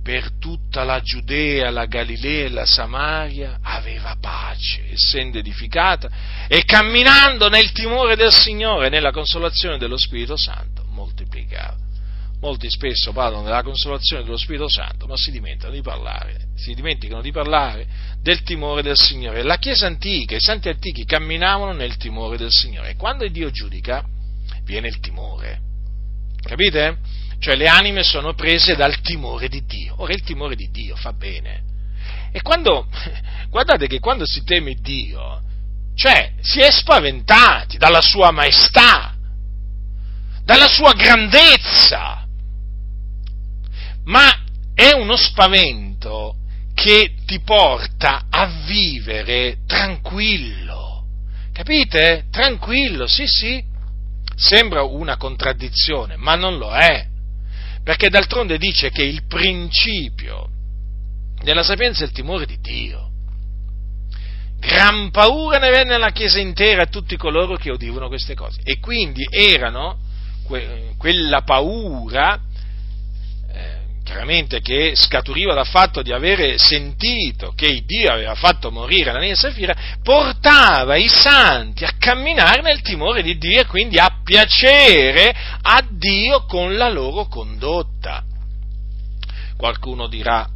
per 0.02 0.32
tutta 0.38 0.84
la 0.84 1.00
Giudea, 1.00 1.70
la 1.70 1.86
Galilea 1.86 2.46
e 2.46 2.50
la 2.50 2.66
Samaria 2.66 3.58
aveva 3.62 4.16
pace, 4.20 4.90
essendo 4.90 5.38
edificata 5.38 6.08
e 6.48 6.64
camminando 6.64 7.48
nel 7.48 7.72
timore 7.72 8.16
del 8.16 8.32
Signore 8.32 8.86
e 8.86 8.90
nella 8.90 9.10
consolazione 9.10 9.78
dello 9.78 9.98
Spirito 9.98 10.36
Santo, 10.36 10.84
moltiplicava. 10.88 11.76
Molti 12.40 12.70
spesso 12.70 13.12
parlano 13.12 13.42
della 13.42 13.64
consolazione 13.64 14.22
dello 14.22 14.36
Spirito 14.36 14.68
Santo, 14.68 15.06
ma 15.06 15.16
si 15.16 15.32
dimenticano 15.32 15.74
di 15.74 15.82
parlare, 15.82 16.36
si 16.54 16.72
dimenticano 16.72 17.20
di 17.20 17.32
parlare 17.32 17.86
del 18.22 18.42
timore 18.42 18.82
del 18.82 18.96
Signore. 18.96 19.42
La 19.42 19.56
Chiesa 19.56 19.86
antica, 19.86 20.36
i 20.36 20.40
santi 20.40 20.68
antichi 20.68 21.04
camminavano 21.04 21.72
nel 21.72 21.96
timore 21.96 22.36
del 22.36 22.52
Signore 22.52 22.90
e 22.90 22.96
quando 22.96 23.26
Dio 23.26 23.50
giudica 23.50 24.04
viene 24.62 24.86
il 24.86 25.00
timore. 25.00 25.60
Capite? 26.40 26.98
Cioè 27.40 27.56
le 27.56 27.68
anime 27.68 28.02
sono 28.02 28.34
prese 28.34 28.74
dal 28.74 29.00
timore 29.00 29.48
di 29.48 29.64
Dio. 29.64 29.94
Ora 29.98 30.12
il 30.12 30.22
timore 30.22 30.56
di 30.56 30.70
Dio 30.70 30.96
fa 30.96 31.12
bene. 31.12 31.62
E 32.32 32.42
quando, 32.42 32.88
guardate 33.48 33.86
che 33.86 34.00
quando 34.00 34.26
si 34.26 34.42
teme 34.44 34.74
Dio, 34.74 35.42
cioè 35.94 36.34
si 36.40 36.60
è 36.60 36.70
spaventati 36.70 37.78
dalla 37.78 38.00
sua 38.00 38.30
maestà, 38.30 39.14
dalla 40.44 40.68
sua 40.68 40.92
grandezza 40.92 42.18
ma 44.08 44.42
è 44.74 44.92
uno 44.92 45.16
spavento 45.16 46.36
che 46.74 47.14
ti 47.26 47.40
porta 47.40 48.26
a 48.30 48.46
vivere 48.66 49.58
tranquillo. 49.66 51.04
Capite? 51.52 52.26
Tranquillo, 52.30 53.06
sì, 53.06 53.26
sì. 53.26 53.62
Sembra 54.34 54.82
una 54.82 55.16
contraddizione, 55.16 56.16
ma 56.16 56.36
non 56.36 56.56
lo 56.56 56.72
è. 56.72 57.06
Perché 57.88 58.10
d'altronde 58.10 58.58
dice 58.58 58.90
che 58.90 59.02
il 59.02 59.24
principio 59.26 60.50
della 61.42 61.62
sapienza 61.62 62.04
è 62.04 62.06
il 62.06 62.12
timore 62.12 62.44
di 62.44 62.58
Dio. 62.60 63.08
Gran 64.58 65.10
paura 65.10 65.56
ne 65.56 65.70
venne 65.70 65.94
alla 65.94 66.10
Chiesa 66.10 66.38
intera 66.38 66.82
a 66.82 66.86
tutti 66.88 67.16
coloro 67.16 67.56
che 67.56 67.70
udivano 67.70 68.08
queste 68.08 68.34
cose. 68.34 68.60
E 68.62 68.78
quindi 68.78 69.26
erano 69.30 70.00
que- 70.44 70.96
quella 70.98 71.40
paura 71.40 72.38
chiaramente 74.08 74.62
che 74.62 74.94
scaturiva 74.96 75.52
dal 75.52 75.66
fatto 75.66 76.00
di 76.00 76.12
avere 76.12 76.56
sentito 76.56 77.52
che 77.54 77.82
Dio 77.84 78.10
aveva 78.10 78.34
fatto 78.34 78.70
morire 78.70 79.10
Anania 79.10 79.32
e 79.32 79.36
Safira, 79.36 79.76
portava 80.02 80.96
i 80.96 81.08
santi 81.08 81.84
a 81.84 81.92
camminare 81.98 82.62
nel 82.62 82.80
timore 82.80 83.22
di 83.22 83.36
Dio 83.36 83.60
e 83.60 83.66
quindi 83.66 83.98
a 83.98 84.20
piacere 84.24 85.34
a 85.60 85.86
Dio 85.86 86.46
con 86.46 86.74
la 86.78 86.88
loro 86.88 87.26
condotta. 87.26 88.24
Qualcuno 89.58 90.06
dirà 90.06 90.48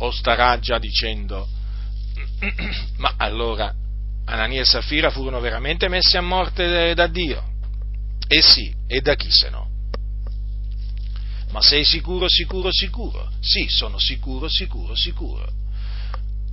o 0.00 0.10
starà 0.10 0.58
già 0.58 0.78
dicendo, 0.78 1.48
ma 2.98 3.14
allora 3.16 3.72
Anania 4.26 4.60
e 4.60 4.66
Safira 4.66 5.08
furono 5.08 5.40
veramente 5.40 5.88
messi 5.88 6.18
a 6.18 6.22
morte 6.22 6.92
da 6.92 7.06
Dio? 7.06 7.42
E 8.28 8.42
sì, 8.42 8.70
e 8.86 9.00
da 9.00 9.14
chi 9.14 9.30
se 9.30 9.48
no? 9.48 9.63
Ma 11.54 11.60
sei 11.60 11.84
sicuro, 11.84 12.28
sicuro, 12.28 12.68
sicuro? 12.72 13.30
Sì, 13.38 13.68
sono 13.68 13.96
sicuro, 14.00 14.48
sicuro, 14.48 14.96
sicuro. 14.96 15.48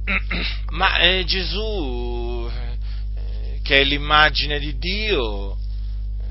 Ma 0.70 1.00
eh, 1.00 1.24
Gesù, 1.26 2.48
eh, 3.16 3.60
che 3.64 3.82
è 3.82 3.84
l'immagine 3.84 4.60
di 4.60 4.78
Dio, 4.78 5.58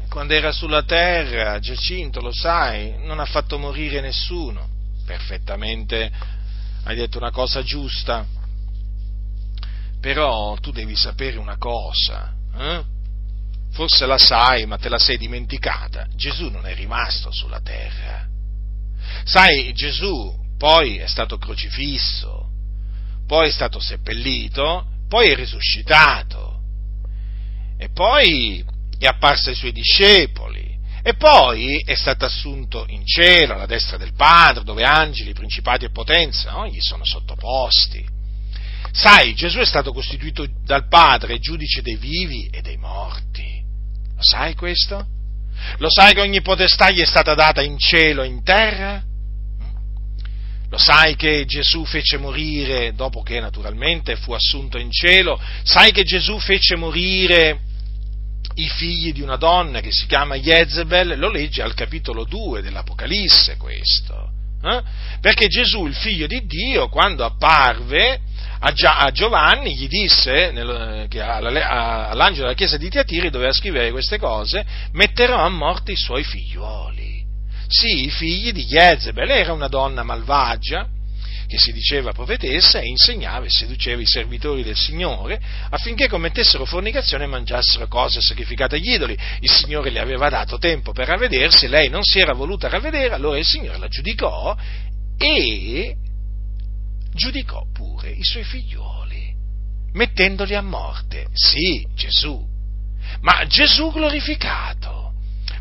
quando 0.08 0.34
era 0.34 0.52
sulla 0.52 0.84
terra, 0.84 1.58
Giacinto, 1.58 2.20
lo 2.20 2.32
sai, 2.32 2.94
non 3.04 3.18
ha 3.18 3.24
fatto 3.24 3.58
morire 3.58 4.00
nessuno. 4.00 4.68
Perfettamente 5.04 6.08
hai 6.84 6.94
detto 6.94 7.18
una 7.18 7.32
cosa 7.32 7.64
giusta. 7.64 8.24
Però 10.00 10.56
tu 10.58 10.70
devi 10.70 10.94
sapere 10.94 11.38
una 11.38 11.56
cosa, 11.56 12.32
eh? 12.56 12.84
forse 13.72 14.06
la 14.06 14.16
sai, 14.16 14.64
ma 14.66 14.78
te 14.78 14.88
la 14.88 15.00
sei 15.00 15.16
dimenticata. 15.16 16.06
Gesù 16.14 16.50
non 16.50 16.66
è 16.66 16.74
rimasto 16.76 17.32
sulla 17.32 17.60
terra. 17.60 18.30
Sai, 19.24 19.72
Gesù 19.72 20.38
poi 20.58 20.98
è 20.98 21.06
stato 21.06 21.38
crocifisso, 21.38 22.48
poi 23.26 23.48
è 23.48 23.50
stato 23.50 23.80
seppellito, 23.80 24.86
poi 25.08 25.30
è 25.30 25.34
risuscitato, 25.34 26.61
e 27.78 27.88
poi 27.90 28.64
è 28.98 29.06
apparso 29.06 29.48
ai 29.48 29.54
suoi 29.54 29.72
discepoli, 29.72 30.78
e 31.02 31.14
poi 31.14 31.78
è 31.78 31.94
stato 31.94 32.26
assunto 32.26 32.84
in 32.88 33.06
cielo, 33.06 33.54
alla 33.54 33.64
destra 33.64 33.96
del 33.96 34.12
Padre, 34.12 34.64
dove 34.64 34.84
angeli, 34.84 35.32
principati 35.32 35.86
e 35.86 35.90
potenza 35.90 36.50
no? 36.50 36.66
gli 36.66 36.80
sono 36.80 37.04
sottoposti. 37.04 38.06
Sai, 38.92 39.34
Gesù 39.34 39.58
è 39.58 39.64
stato 39.64 39.92
costituito 39.92 40.46
dal 40.64 40.88
Padre 40.88 41.38
giudice 41.38 41.80
dei 41.80 41.96
vivi 41.96 42.48
e 42.50 42.61
dei 42.61 42.76
morti. 42.76 43.62
Lo 44.14 44.22
sai 44.22 44.54
questo? 44.54 45.06
Lo 45.78 45.88
sai 45.90 46.14
che 46.14 46.20
ogni 46.20 46.42
potestà 46.42 46.90
gli 46.90 47.00
è 47.00 47.06
stata 47.06 47.34
data 47.34 47.62
in 47.62 47.78
cielo 47.78 48.22
e 48.22 48.26
in 48.26 48.42
terra? 48.42 49.02
Lo 50.70 50.78
sai 50.78 51.16
che 51.16 51.44
Gesù 51.46 51.84
fece 51.84 52.16
morire, 52.16 52.92
dopo 52.94 53.22
che 53.22 53.40
naturalmente 53.40 54.14
fu 54.16 54.32
assunto 54.32 54.78
in 54.78 54.90
cielo, 54.90 55.40
sai 55.64 55.90
che 55.90 56.04
Gesù 56.04 56.38
fece 56.38 56.76
morire 56.76 57.61
i 58.54 58.68
figli 58.68 59.12
di 59.12 59.20
una 59.20 59.36
donna 59.36 59.80
che 59.80 59.90
si 59.90 60.06
chiama 60.06 60.36
Jezebel, 60.36 61.18
lo 61.18 61.28
legge 61.28 61.62
al 61.62 61.74
capitolo 61.74 62.24
2 62.24 62.62
dell'Apocalisse 62.62 63.56
questo. 63.56 64.39
Eh? 64.62 64.82
Perché 65.20 65.48
Gesù, 65.48 65.86
il 65.86 65.94
figlio 65.94 66.26
di 66.26 66.44
Dio, 66.46 66.88
quando 66.88 67.24
apparve 67.24 68.20
a, 68.61 69.11
Giovanni, 69.11 69.74
gli 69.74 69.88
disse 69.88 70.52
che 71.08 71.20
all'angelo 71.20 72.42
della 72.42 72.54
chiesa 72.54 72.76
di 72.76 72.90
Tiatiri 72.90 73.30
doveva 73.30 73.52
scrivere 73.52 73.90
queste 73.90 74.18
cose, 74.18 74.64
metterò 74.92 75.36
a 75.36 75.48
morte 75.48 75.92
i 75.92 75.96
suoi 75.96 76.24
figliuoli. 76.24 77.24
Sì, 77.68 78.04
i 78.04 78.11
figli 78.11 78.52
di 78.52 78.64
Jezebel, 78.64 79.30
era 79.30 79.52
una 79.52 79.68
donna 79.68 80.02
malvagia, 80.02 80.86
che 81.51 81.59
si 81.59 81.72
diceva 81.72 82.12
profetessa 82.12 82.78
e 82.78 82.86
insegnava 82.86 83.44
e 83.44 83.51
seduceva 83.51 84.01
i 84.01 84.07
servitori 84.07 84.62
del 84.62 84.76
Signore 84.76 85.40
affinché 85.70 86.07
commettessero 86.07 86.64
fornicazione 86.64 87.24
e 87.24 87.26
mangiassero 87.26 87.88
cose 87.88 88.20
sacrificate 88.20 88.76
agli 88.76 88.92
idoli. 88.92 89.18
Il 89.40 89.51
Signore 89.51 89.90
le 89.90 89.98
aveva 89.98 90.28
dato 90.28 90.59
tempo 90.59 90.92
per 90.92 91.09
ravvedersi, 91.09 91.66
lei 91.66 91.88
non 91.88 92.05
si 92.05 92.20
era 92.20 92.34
voluta 92.34 92.68
ravvedere, 92.68 93.14
allora 93.14 93.36
il 93.36 93.44
Signore 93.44 93.78
la 93.78 93.88
giudicò 93.88 94.57
e 95.18 95.96
giudicò 97.12 97.66
pure 97.72 98.11
i 98.11 98.22
suoi 98.22 98.44
figlioli, 98.44 99.34
mettendoli 99.94 100.55
a 100.55 100.62
morte. 100.62 101.26
Sì, 101.32 101.84
Gesù, 101.96 102.46
ma 103.22 103.44
Gesù 103.48 103.90
glorificato. 103.90 105.14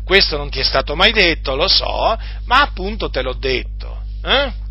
Questo 0.04 0.36
non 0.36 0.50
ti 0.50 0.60
è 0.60 0.64
stato 0.64 0.94
mai 0.94 1.10
detto, 1.10 1.56
lo 1.56 1.66
so, 1.66 2.16
ma 2.44 2.60
appunto 2.60 3.10
te 3.10 3.22
l'ho 3.22 3.34
detto. 3.34 4.04
Eh? 4.22 4.68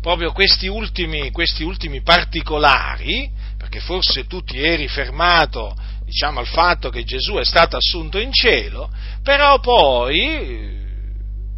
Proprio 0.00 0.32
questi 0.32 0.66
ultimi, 0.66 1.30
questi 1.30 1.62
ultimi 1.62 2.02
particolari, 2.02 3.30
perché 3.56 3.80
forse 3.80 4.26
tu 4.26 4.42
ti 4.42 4.62
eri 4.62 4.88
fermato 4.88 5.76
diciamo, 6.04 6.40
al 6.40 6.46
fatto 6.46 6.90
che 6.90 7.04
Gesù 7.04 7.34
è 7.34 7.44
stato 7.44 7.76
assunto 7.76 8.18
in 8.18 8.32
cielo, 8.32 8.90
però 9.22 9.60
poi, 9.60 10.78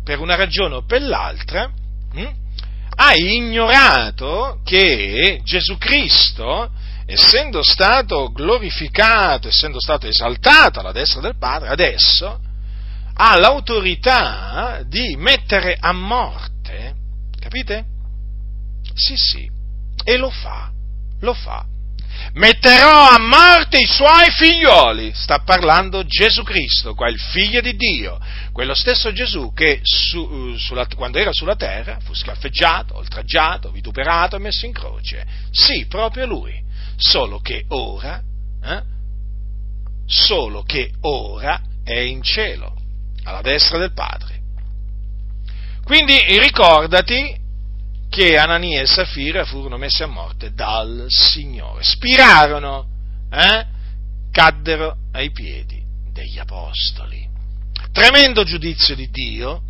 per 0.05 0.19
una 0.19 0.35
ragione 0.35 0.75
o 0.75 0.85
per 0.85 1.03
l'altra, 1.03 1.71
hm, 2.13 2.33
hai 2.97 3.37
ignorato 3.37 4.61
che 4.65 5.41
Gesù 5.45 5.79
Cristo 5.79 6.71
essendo 7.07 7.63
stato 7.63 8.31
glorificato, 8.31 9.49
essendo 9.49 9.81
stato 9.81 10.07
esaltato 10.07 10.81
alla 10.81 10.93
destra 10.93 11.21
del 11.21 11.37
Padre, 11.39 11.69
adesso 11.69 12.41
ha 13.15 13.39
l'autorità 13.39 14.83
di 14.87 15.17
mettere 15.17 15.77
a 15.79 15.93
morte, 15.93 16.95
capite? 17.39 17.85
Sì, 18.95 19.17
sì, 19.17 19.51
e 20.05 20.17
lo 20.17 20.31
fa, 20.31 20.71
lo 21.21 21.35
fa. 21.35 21.67
Metterò 22.35 23.09
a 23.09 23.19
morte 23.19 23.79
i 23.79 23.87
suoi 23.87 24.31
figlioli, 24.31 25.13
sta 25.15 25.41
parlando 25.41 26.05
Gesù 26.05 26.43
Cristo, 26.43 26.95
qua 26.95 27.09
il 27.09 27.19
figlio 27.19 27.61
di 27.61 27.75
Dio, 27.75 28.19
quello 28.53 28.75
stesso 28.75 29.13
Gesù 29.13 29.53
che 29.53 29.81
su, 29.83 30.55
sulla, 30.57 30.87
quando 30.95 31.19
era 31.19 31.33
sulla 31.33 31.57
terra 31.57 31.99
fu 32.01 32.15
scaffeggiato, 32.15 32.97
oltraggiato, 32.97 33.71
vituperato 33.71 34.37
e 34.37 34.41
messo 34.41 34.67
in 34.67 34.73
croce. 34.73 35.27
Sì, 35.51 35.87
proprio 35.87 36.27
lui 36.27 36.63
solo 36.97 37.41
che 37.41 37.65
ora, 37.69 38.23
eh, 38.63 38.83
solo 40.07 40.63
che 40.63 40.93
ora 41.01 41.61
è 41.85 41.99
in 41.99 42.23
cielo, 42.23 42.75
alla 43.25 43.41
destra 43.41 43.79
del 43.79 43.93
Padre. 43.93 44.41
Quindi 45.85 46.17
ricordati 46.39 47.42
che 48.13 48.37
Anania 48.37 48.83
e 48.83 48.87
Safira 48.87 49.47
furono 49.47 49.79
messi 49.79 50.03
a 50.03 50.07
morte 50.07 50.53
dal 50.53 51.07
Signore, 51.09 51.83
spirarono, 51.83 52.87
eh, 53.31 53.67
caddero 54.31 54.99
ai 55.13 55.31
piedi 55.31 55.83
degli 56.13 56.39
apostoli. 56.39 57.27
Tremendo 57.91 58.45
giudizio 58.45 58.95
di 58.95 59.09
Dio, 59.09 59.63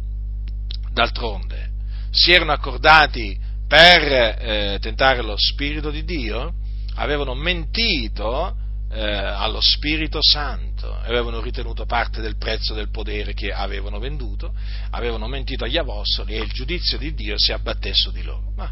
D'altronde, 0.90 1.70
si 2.10 2.32
erano 2.32 2.50
accordati 2.50 3.38
per 3.68 4.02
eh, 4.02 4.78
tentare 4.80 5.22
lo 5.22 5.36
Spirito 5.36 5.90
di 5.90 6.04
Dio, 6.04 6.52
avevano 6.96 7.34
mentito 7.34 8.56
eh, 8.94 9.00
allo 9.00 9.60
Spirito 9.62 10.18
Santo, 10.20 10.94
avevano 10.94 11.40
ritenuto 11.40 11.86
parte 11.86 12.20
del 12.20 12.36
prezzo 12.36 12.74
del 12.74 12.90
podere 12.90 13.32
che 13.32 13.50
avevano 13.50 13.98
venduto, 13.98 14.54
avevano 14.90 15.28
mentito 15.28 15.64
agli 15.64 15.78
apostoli 15.78 16.34
e 16.34 16.42
il 16.42 16.50
giudizio 16.52 16.98
di 16.98 17.14
Dio 17.14 17.38
si 17.38 17.52
abbatté 17.52 17.94
su 17.94 18.12
di 18.12 18.22
loro. 18.22 18.52
Ma 18.54 18.70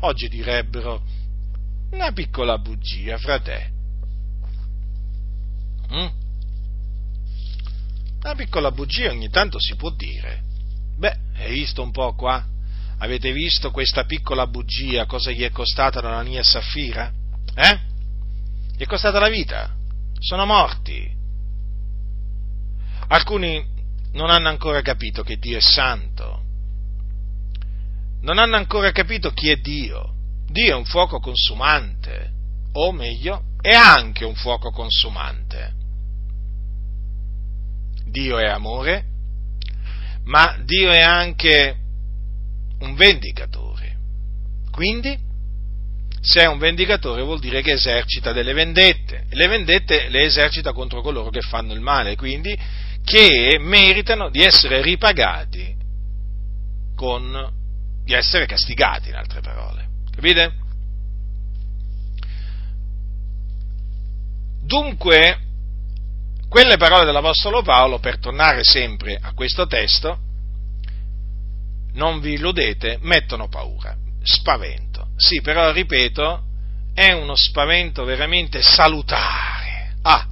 oggi 0.00 0.28
direbbero 0.28 1.02
una 1.92 2.12
piccola 2.12 2.58
bugia, 2.58 3.16
frate. 3.16 3.70
Mm? 5.92 6.08
Una 8.22 8.34
piccola 8.34 8.70
bugia 8.70 9.10
ogni 9.10 9.30
tanto 9.30 9.58
si 9.58 9.74
può 9.74 9.90
dire. 9.90 10.42
Beh, 10.98 11.16
hai 11.36 11.52
visto 11.52 11.82
un 11.82 11.90
po' 11.90 12.14
qua? 12.14 12.44
Avete 12.98 13.32
visto 13.32 13.70
questa 13.70 14.04
piccola 14.04 14.46
bugia 14.46 15.06
cosa 15.06 15.30
gli 15.30 15.42
è 15.42 15.50
costata 15.50 16.02
la 16.02 16.10
Anania 16.10 16.40
e 16.40 16.44
Saffira? 16.44 17.10
Eh? 17.54 17.88
Gli 18.80 18.84
è 18.84 18.88
costata 18.88 19.18
la 19.18 19.28
vita. 19.28 19.76
Sono 20.20 20.46
morti. 20.46 21.14
Alcuni 23.08 23.62
non 24.12 24.30
hanno 24.30 24.48
ancora 24.48 24.80
capito 24.80 25.22
che 25.22 25.36
Dio 25.36 25.58
è 25.58 25.60
santo. 25.60 26.44
Non 28.22 28.38
hanno 28.38 28.56
ancora 28.56 28.90
capito 28.90 29.32
chi 29.32 29.50
è 29.50 29.56
Dio. 29.56 30.14
Dio 30.46 30.72
è 30.72 30.74
un 30.78 30.86
fuoco 30.86 31.20
consumante, 31.20 32.32
o 32.72 32.90
meglio, 32.92 33.42
è 33.60 33.74
anche 33.74 34.24
un 34.24 34.34
fuoco 34.34 34.70
consumante. 34.70 35.74
Dio 38.06 38.38
è 38.38 38.46
amore, 38.46 39.04
ma 40.24 40.56
Dio 40.64 40.90
è 40.90 41.02
anche 41.02 41.76
un 42.78 42.94
vendicatore. 42.94 43.98
Quindi, 44.70 45.28
se 46.20 46.42
è 46.42 46.46
un 46.46 46.58
vendicatore 46.58 47.22
vuol 47.22 47.40
dire 47.40 47.62
che 47.62 47.72
esercita 47.72 48.32
delle 48.32 48.52
vendette, 48.52 49.26
le 49.30 49.48
vendette 49.48 50.08
le 50.08 50.24
esercita 50.24 50.72
contro 50.72 51.00
coloro 51.00 51.30
che 51.30 51.40
fanno 51.40 51.72
il 51.72 51.80
male, 51.80 52.16
quindi 52.16 52.56
che 53.02 53.58
meritano 53.58 54.28
di 54.28 54.42
essere 54.42 54.82
ripagati 54.82 55.74
con, 56.94 57.50
di 58.04 58.12
essere 58.12 58.44
castigati, 58.44 59.08
in 59.08 59.14
altre 59.14 59.40
parole. 59.40 59.88
Capite? 60.14 60.52
Dunque, 64.62 65.38
quelle 66.48 66.76
parole 66.76 67.06
dell'Apostolo 67.06 67.62
Paolo, 67.62 67.98
per 67.98 68.18
tornare 68.18 68.62
sempre 68.62 69.18
a 69.20 69.32
questo 69.32 69.66
testo, 69.66 70.18
non 71.94 72.20
vi 72.20 72.34
illudete, 72.34 72.98
mettono 73.00 73.48
paura, 73.48 73.96
spavento. 74.22 74.89
Sì, 75.20 75.42
però 75.42 75.70
ripeto, 75.70 76.42
è 76.94 77.12
uno 77.12 77.36
spavento 77.36 78.04
veramente 78.04 78.62
salutare. 78.62 79.96
Ah, 80.02 80.26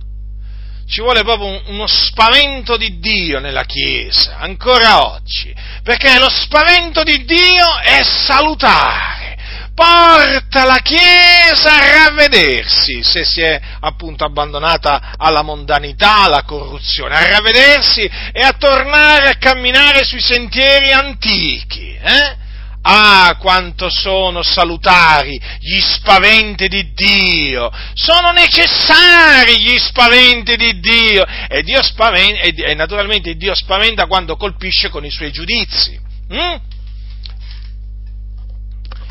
ci 0.89 1.03
vuole 1.03 1.23
proprio 1.25 1.61
uno 1.67 1.87
spavento 1.87 2.79
di 2.79 2.99
Dio 2.99 3.39
nella 3.39 3.65
Chiesa, 3.65 4.39
ancora 4.39 5.07
oggi, 5.13 5.55
perché 5.83 6.19
lo 6.19 6.31
spavento 6.31 7.03
di 7.03 7.23
Dio 7.27 7.79
è 7.83 8.03
salutare 8.03 9.37
porta 9.75 10.65
la 10.65 10.81
Chiesa 10.83 11.75
a 11.75 12.07
ravvedersi, 12.07 13.03
se 13.03 13.25
si 13.25 13.43
è 13.43 13.61
appunto 13.81 14.25
abbandonata 14.25 15.13
alla 15.19 15.43
mondanità, 15.43 16.23
alla 16.23 16.45
corruzione, 16.45 17.15
a 17.15 17.29
ravvedersi 17.29 18.11
e 18.33 18.43
a 18.43 18.55
tornare 18.55 19.29
a 19.29 19.37
camminare 19.37 20.03
sui 20.03 20.21
sentieri 20.21 20.93
antichi. 20.93 21.95
Eh? 21.95 22.47
Ah, 22.91 23.37
quanto 23.39 23.91
sono 23.91 24.43
salutari 24.43 25.39
gli 25.61 25.79
spaventi 25.79 26.69
di 26.69 26.95
Dio! 26.95 27.71
Sono 27.93 28.31
necessari 28.31 29.61
gli 29.61 29.77
spaventi 29.77 30.57
di 30.57 30.81
Dio! 30.81 31.23
E, 31.49 31.63
Dio 31.65 31.83
spaventa, 31.83 32.41
e 32.41 32.75
naturalmente 32.75 33.35
Dio 33.35 33.55
spaventa 33.55 34.07
quando 34.07 34.37
colpisce 34.37 34.89
con 34.89 35.05
i 35.05 35.11
suoi 35.11 35.31
giudizi. 35.31 36.01
Mm? 36.33 36.55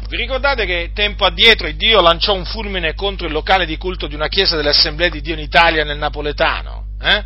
Vi 0.10 0.18
ricordate 0.18 0.66
che 0.66 0.90
tempo 0.96 1.26
addietro 1.26 1.70
Dio 1.70 2.02
lanciò 2.02 2.34
un 2.34 2.46
fulmine 2.46 2.96
contro 2.96 3.28
il 3.28 3.34
locale 3.34 3.68
di 3.68 3.78
culto 3.78 4.08
di 4.08 4.16
una 4.16 4.28
chiesa 4.28 4.56
dell'Assemblea 4.56 5.10
di 5.10 5.22
Dio 5.22 5.36
in 5.36 5.42
Italia 5.42 5.84
nel 5.84 6.00
napoletano? 6.00 6.86
Eh? 7.00 7.24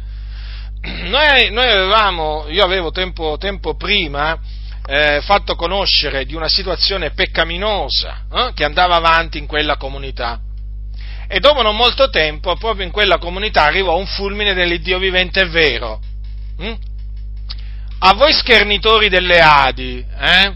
Noi, 1.07 1.49
noi, 1.51 1.69
avevamo, 1.69 2.47
io 2.49 2.65
avevo 2.65 2.91
tempo, 2.91 3.37
tempo 3.37 3.77
prima 3.77 4.37
eh, 4.85 5.21
fatto 5.21 5.55
conoscere 5.55 6.25
di 6.25 6.35
una 6.35 6.49
situazione 6.49 7.11
peccaminosa 7.11 8.25
eh, 8.31 8.51
che 8.53 8.63
andava 8.63 8.95
avanti 8.95 9.37
in 9.37 9.45
quella 9.45 9.77
comunità. 9.77 10.39
E 11.27 11.39
dopo 11.39 11.61
non 11.61 11.75
molto 11.75 12.09
tempo, 12.09 12.55
proprio 12.55 12.85
in 12.85 12.91
quella 12.91 13.17
comunità 13.17 13.63
arrivò 13.63 13.97
un 13.97 14.05
fulmine 14.05 14.53
dell'Iddio 14.53 14.99
vivente 14.99 15.41
e 15.41 15.47
vero. 15.47 16.01
Hm? 16.57 16.73
A 17.99 18.13
voi 18.13 18.33
schernitori 18.33 19.09
delle 19.09 19.39
Adi, 19.39 20.05
eh? 20.19 20.55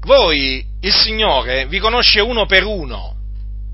voi 0.00 0.66
il 0.80 0.92
Signore 0.92 1.66
vi 1.66 1.78
conosce 1.78 2.20
uno 2.20 2.46
per 2.46 2.64
uno. 2.64 3.16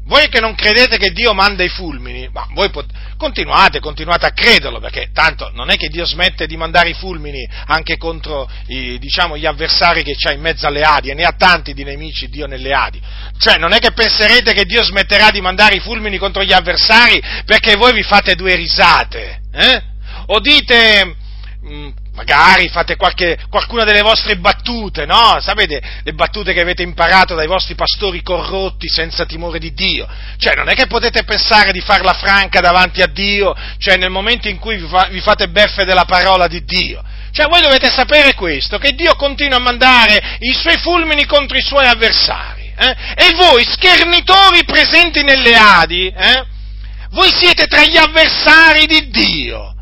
Voi 0.06 0.28
che 0.28 0.38
non 0.38 0.54
credete 0.54 0.98
che 0.98 1.12
Dio 1.12 1.32
manda 1.32 1.64
i 1.64 1.68
fulmini, 1.70 2.28
ma 2.30 2.46
voi 2.52 2.68
pot- 2.68 2.92
continuate, 3.16 3.80
continuate 3.80 4.26
a 4.26 4.32
crederlo, 4.32 4.78
perché 4.78 5.08
tanto 5.14 5.50
non 5.54 5.70
è 5.70 5.76
che 5.76 5.88
Dio 5.88 6.04
smette 6.04 6.46
di 6.46 6.58
mandare 6.58 6.90
i 6.90 6.94
fulmini 6.94 7.48
anche 7.66 7.96
contro 7.96 8.46
i, 8.66 8.98
diciamo, 8.98 9.38
gli 9.38 9.46
avversari 9.46 10.02
che 10.02 10.14
c'ha 10.14 10.32
in 10.32 10.42
mezzo 10.42 10.66
alle 10.66 10.82
Adi, 10.82 11.08
e 11.08 11.14
ne 11.14 11.24
ha 11.24 11.32
tanti 11.32 11.72
di 11.72 11.84
nemici 11.84 12.28
Dio 12.28 12.46
nelle 12.46 12.72
Adi. 12.72 13.00
Cioè, 13.38 13.56
non 13.56 13.72
è 13.72 13.78
che 13.78 13.92
penserete 13.92 14.52
che 14.52 14.66
Dio 14.66 14.84
smetterà 14.84 15.30
di 15.30 15.40
mandare 15.40 15.76
i 15.76 15.80
fulmini 15.80 16.18
contro 16.18 16.42
gli 16.42 16.52
avversari 16.52 17.22
perché 17.46 17.76
voi 17.76 17.94
vi 17.94 18.02
fate 18.02 18.34
due 18.34 18.54
risate, 18.56 19.40
eh? 19.52 19.82
O 20.26 20.38
dite, 20.40 21.16
mm, 21.66 21.88
Magari 22.14 22.68
fate 22.68 22.94
qualche, 22.94 23.38
qualcuna 23.50 23.82
delle 23.82 24.00
vostre 24.02 24.36
battute, 24.36 25.04
no? 25.04 25.36
Sapete, 25.40 25.82
le 26.04 26.12
battute 26.12 26.52
che 26.52 26.60
avete 26.60 26.82
imparato 26.82 27.34
dai 27.34 27.48
vostri 27.48 27.74
pastori 27.74 28.22
corrotti 28.22 28.88
senza 28.88 29.26
timore 29.26 29.58
di 29.58 29.72
Dio. 29.72 30.06
Cioè, 30.38 30.54
non 30.54 30.68
è 30.68 30.74
che 30.74 30.86
potete 30.86 31.24
pensare 31.24 31.72
di 31.72 31.80
farla 31.80 32.12
franca 32.12 32.60
davanti 32.60 33.02
a 33.02 33.08
Dio, 33.08 33.52
cioè 33.78 33.96
nel 33.96 34.10
momento 34.10 34.48
in 34.48 34.60
cui 34.60 34.76
vi, 34.76 34.86
fa, 34.86 35.08
vi 35.10 35.20
fate 35.20 35.48
beffe 35.48 35.84
della 35.84 36.04
parola 36.04 36.46
di 36.46 36.64
Dio. 36.64 37.02
Cioè, 37.32 37.48
voi 37.48 37.60
dovete 37.60 37.90
sapere 37.90 38.34
questo, 38.34 38.78
che 38.78 38.92
Dio 38.92 39.16
continua 39.16 39.56
a 39.56 39.60
mandare 39.60 40.36
i 40.38 40.54
suoi 40.54 40.78
fulmini 40.78 41.26
contro 41.26 41.58
i 41.58 41.62
suoi 41.62 41.86
avversari. 41.86 42.72
Eh? 42.78 42.96
E 43.16 43.34
voi, 43.34 43.64
schernitori 43.64 44.64
presenti 44.64 45.24
nelle 45.24 45.56
Adi, 45.56 46.06
eh? 46.06 46.46
voi 47.10 47.32
siete 47.32 47.66
tra 47.66 47.82
gli 47.82 47.96
avversari 47.96 48.86
di 48.86 49.08
Dio. 49.10 49.73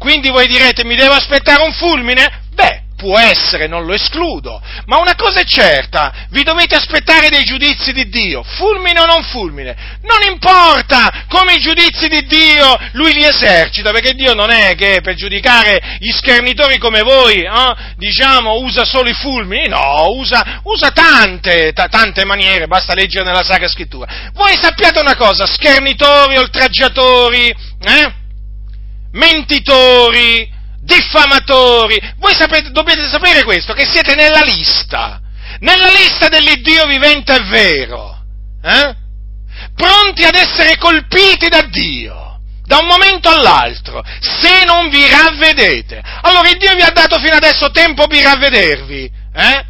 Quindi 0.00 0.30
voi 0.30 0.46
direte 0.46 0.82
mi 0.82 0.96
devo 0.96 1.12
aspettare 1.12 1.62
un 1.62 1.74
fulmine? 1.74 2.44
Beh, 2.54 2.84
può 2.96 3.18
essere, 3.18 3.66
non 3.66 3.84
lo 3.84 3.92
escludo, 3.92 4.62
ma 4.86 4.98
una 4.98 5.14
cosa 5.14 5.40
è 5.40 5.44
certa, 5.44 6.26
vi 6.30 6.42
dovete 6.42 6.74
aspettare 6.74 7.28
dei 7.28 7.44
giudizi 7.44 7.92
di 7.92 8.08
Dio, 8.08 8.42
fulmine 8.42 8.98
o 8.98 9.04
non 9.04 9.22
fulmine, 9.24 9.98
non 10.02 10.26
importa 10.26 11.24
come 11.28 11.52
i 11.52 11.60
giudizi 11.60 12.08
di 12.08 12.24
Dio 12.24 12.78
lui 12.92 13.12
li 13.12 13.24
esercita, 13.24 13.90
perché 13.90 14.14
Dio 14.14 14.32
non 14.32 14.50
è 14.50 14.74
che 14.74 15.00
per 15.02 15.16
giudicare 15.16 15.98
gli 15.98 16.10
schernitori 16.10 16.78
come 16.78 17.02
voi, 17.02 17.42
eh, 17.42 17.74
diciamo, 17.96 18.54
usa 18.60 18.86
solo 18.86 19.10
i 19.10 19.14
fulmini, 19.14 19.68
no, 19.68 20.12
usa, 20.14 20.60
usa 20.62 20.90
tante, 20.92 21.74
t- 21.74 21.88
tante 21.90 22.24
maniere, 22.24 22.66
basta 22.68 22.94
leggere 22.94 23.26
nella 23.26 23.44
Sacra 23.44 23.68
Scrittura. 23.68 24.30
Voi 24.32 24.56
sappiate 24.56 24.98
una 24.98 25.16
cosa, 25.16 25.44
schernitori, 25.44 26.38
oltraggiatori, 26.38 27.48
eh? 27.82 28.18
Mentitori, 29.12 30.48
diffamatori. 30.80 31.98
Voi 32.18 32.34
sapete, 32.34 32.70
dovete 32.70 33.08
sapere 33.08 33.44
questo, 33.44 33.72
che 33.72 33.86
siete 33.86 34.14
nella 34.14 34.42
lista, 34.42 35.20
nella 35.60 35.88
lista 35.88 36.28
dell'Iddio 36.28 36.86
vivente 36.86 37.34
e 37.34 37.44
vero, 37.44 38.22
eh? 38.62 38.96
pronti 39.74 40.24
ad 40.24 40.34
essere 40.34 40.76
colpiti 40.76 41.48
da 41.48 41.62
Dio. 41.62 42.28
Da 42.64 42.78
un 42.78 42.86
momento 42.86 43.28
all'altro, 43.28 44.00
se 44.20 44.64
non 44.64 44.90
vi 44.90 45.04
ravvedete, 45.08 46.00
allora 46.22 46.48
il 46.50 46.56
Dio 46.56 46.72
vi 46.76 46.82
ha 46.82 46.90
dato 46.90 47.18
fino 47.18 47.34
adesso 47.34 47.72
tempo 47.72 48.06
per 48.06 48.22
ravvedervi, 48.22 49.10
eh? 49.34 49.64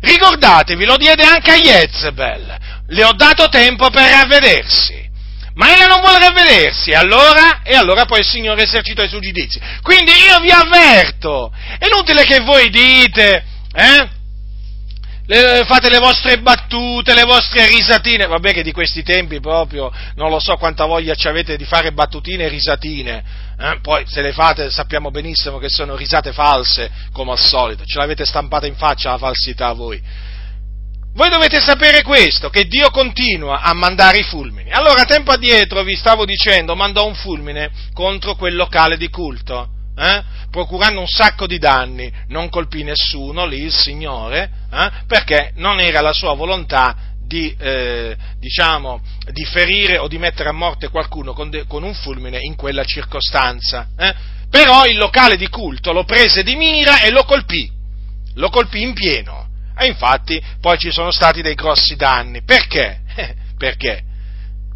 Ricordatevi, 0.00 0.84
lo 0.84 0.96
diede 0.96 1.22
anche 1.22 1.52
a 1.52 1.56
Jezebel, 1.56 2.58
le 2.88 3.04
ho 3.04 3.12
dato 3.12 3.48
tempo 3.48 3.88
per 3.90 4.10
ravvedersi 4.10 5.09
ma 5.54 5.74
ella 5.74 5.86
non 5.86 6.00
vuole 6.00 6.18
ravvedersi, 6.18 6.92
allora, 6.92 7.62
e 7.62 7.74
allora 7.74 8.04
poi 8.04 8.20
il 8.20 8.26
Signore 8.26 8.62
esercita 8.62 9.02
i 9.02 9.08
suoi 9.08 9.20
giudizi. 9.20 9.60
Quindi 9.82 10.12
io 10.12 10.40
vi 10.40 10.50
avverto, 10.50 11.52
è 11.78 11.86
inutile 11.86 12.24
che 12.24 12.40
voi 12.40 12.70
dite, 12.70 13.44
eh? 13.72 14.18
le, 15.30 15.64
fate 15.64 15.88
le 15.88 15.98
vostre 15.98 16.40
battute, 16.40 17.14
le 17.14 17.22
vostre 17.22 17.66
risatine, 17.68 18.26
vabbè 18.26 18.52
che 18.52 18.62
di 18.64 18.72
questi 18.72 19.04
tempi 19.04 19.38
proprio 19.38 19.92
non 20.16 20.28
lo 20.28 20.40
so 20.40 20.56
quanta 20.56 20.86
voglia 20.86 21.14
ci 21.14 21.28
avete 21.28 21.56
di 21.56 21.64
fare 21.64 21.92
battutine 21.92 22.44
e 22.44 22.48
risatine, 22.48 23.24
eh? 23.56 23.78
poi 23.80 24.04
se 24.06 24.22
le 24.22 24.32
fate 24.32 24.70
sappiamo 24.70 25.10
benissimo 25.10 25.58
che 25.58 25.68
sono 25.68 25.94
risate 25.94 26.32
false, 26.32 26.90
come 27.12 27.30
al 27.30 27.38
solito, 27.38 27.84
ce 27.84 27.98
l'avete 27.98 28.24
stampata 28.24 28.66
in 28.66 28.74
faccia 28.74 29.10
la 29.10 29.18
falsità 29.18 29.72
voi. 29.72 30.28
Voi 31.12 31.28
dovete 31.28 31.60
sapere 31.60 32.02
questo, 32.02 32.50
che 32.50 32.66
Dio 32.66 32.90
continua 32.90 33.60
a 33.60 33.74
mandare 33.74 34.18
i 34.18 34.22
fulmini. 34.22 34.70
Allora, 34.70 35.04
tempo 35.04 35.32
addietro 35.32 35.82
vi 35.82 35.96
stavo 35.96 36.24
dicendo, 36.24 36.76
mandò 36.76 37.06
un 37.06 37.14
fulmine 37.14 37.70
contro 37.92 38.36
quel 38.36 38.54
locale 38.54 38.96
di 38.96 39.08
culto 39.08 39.78
eh? 40.00 40.22
procurando 40.50 41.00
un 41.00 41.06
sacco 41.06 41.46
di 41.46 41.58
danni, 41.58 42.10
non 42.28 42.48
colpì 42.48 42.82
nessuno 42.82 43.44
lì 43.46 43.62
il 43.62 43.72
Signore, 43.72 44.50
eh? 44.72 44.90
perché 45.06 45.52
non 45.56 45.78
era 45.78 46.00
la 46.00 46.12
sua 46.12 46.34
volontà 46.34 46.96
di, 47.24 47.54
eh, 47.58 48.16
diciamo, 48.38 49.02
di, 49.30 49.44
ferire 49.44 49.98
o 49.98 50.08
di 50.08 50.18
mettere 50.18 50.48
a 50.48 50.52
morte 50.52 50.88
qualcuno 50.88 51.32
con, 51.32 51.50
de, 51.50 51.66
con 51.66 51.82
un 51.82 51.94
fulmine 51.94 52.38
in 52.40 52.56
quella 52.56 52.84
circostanza. 52.84 53.88
Eh? 53.96 54.14
Però 54.48 54.84
il 54.86 54.96
locale 54.96 55.36
di 55.36 55.48
culto 55.48 55.92
lo 55.92 56.04
prese 56.04 56.42
di 56.42 56.56
mira 56.56 57.00
e 57.02 57.10
lo 57.10 57.24
colpì, 57.24 57.70
lo 58.34 58.48
colpì 58.48 58.82
in 58.82 58.94
pieno. 58.94 59.39
E 59.80 59.86
infatti 59.86 60.38
poi 60.60 60.76
ci 60.76 60.90
sono 60.92 61.10
stati 61.10 61.40
dei 61.40 61.54
grossi 61.54 61.96
danni. 61.96 62.42
Perché? 62.42 63.00
perché? 63.56 64.02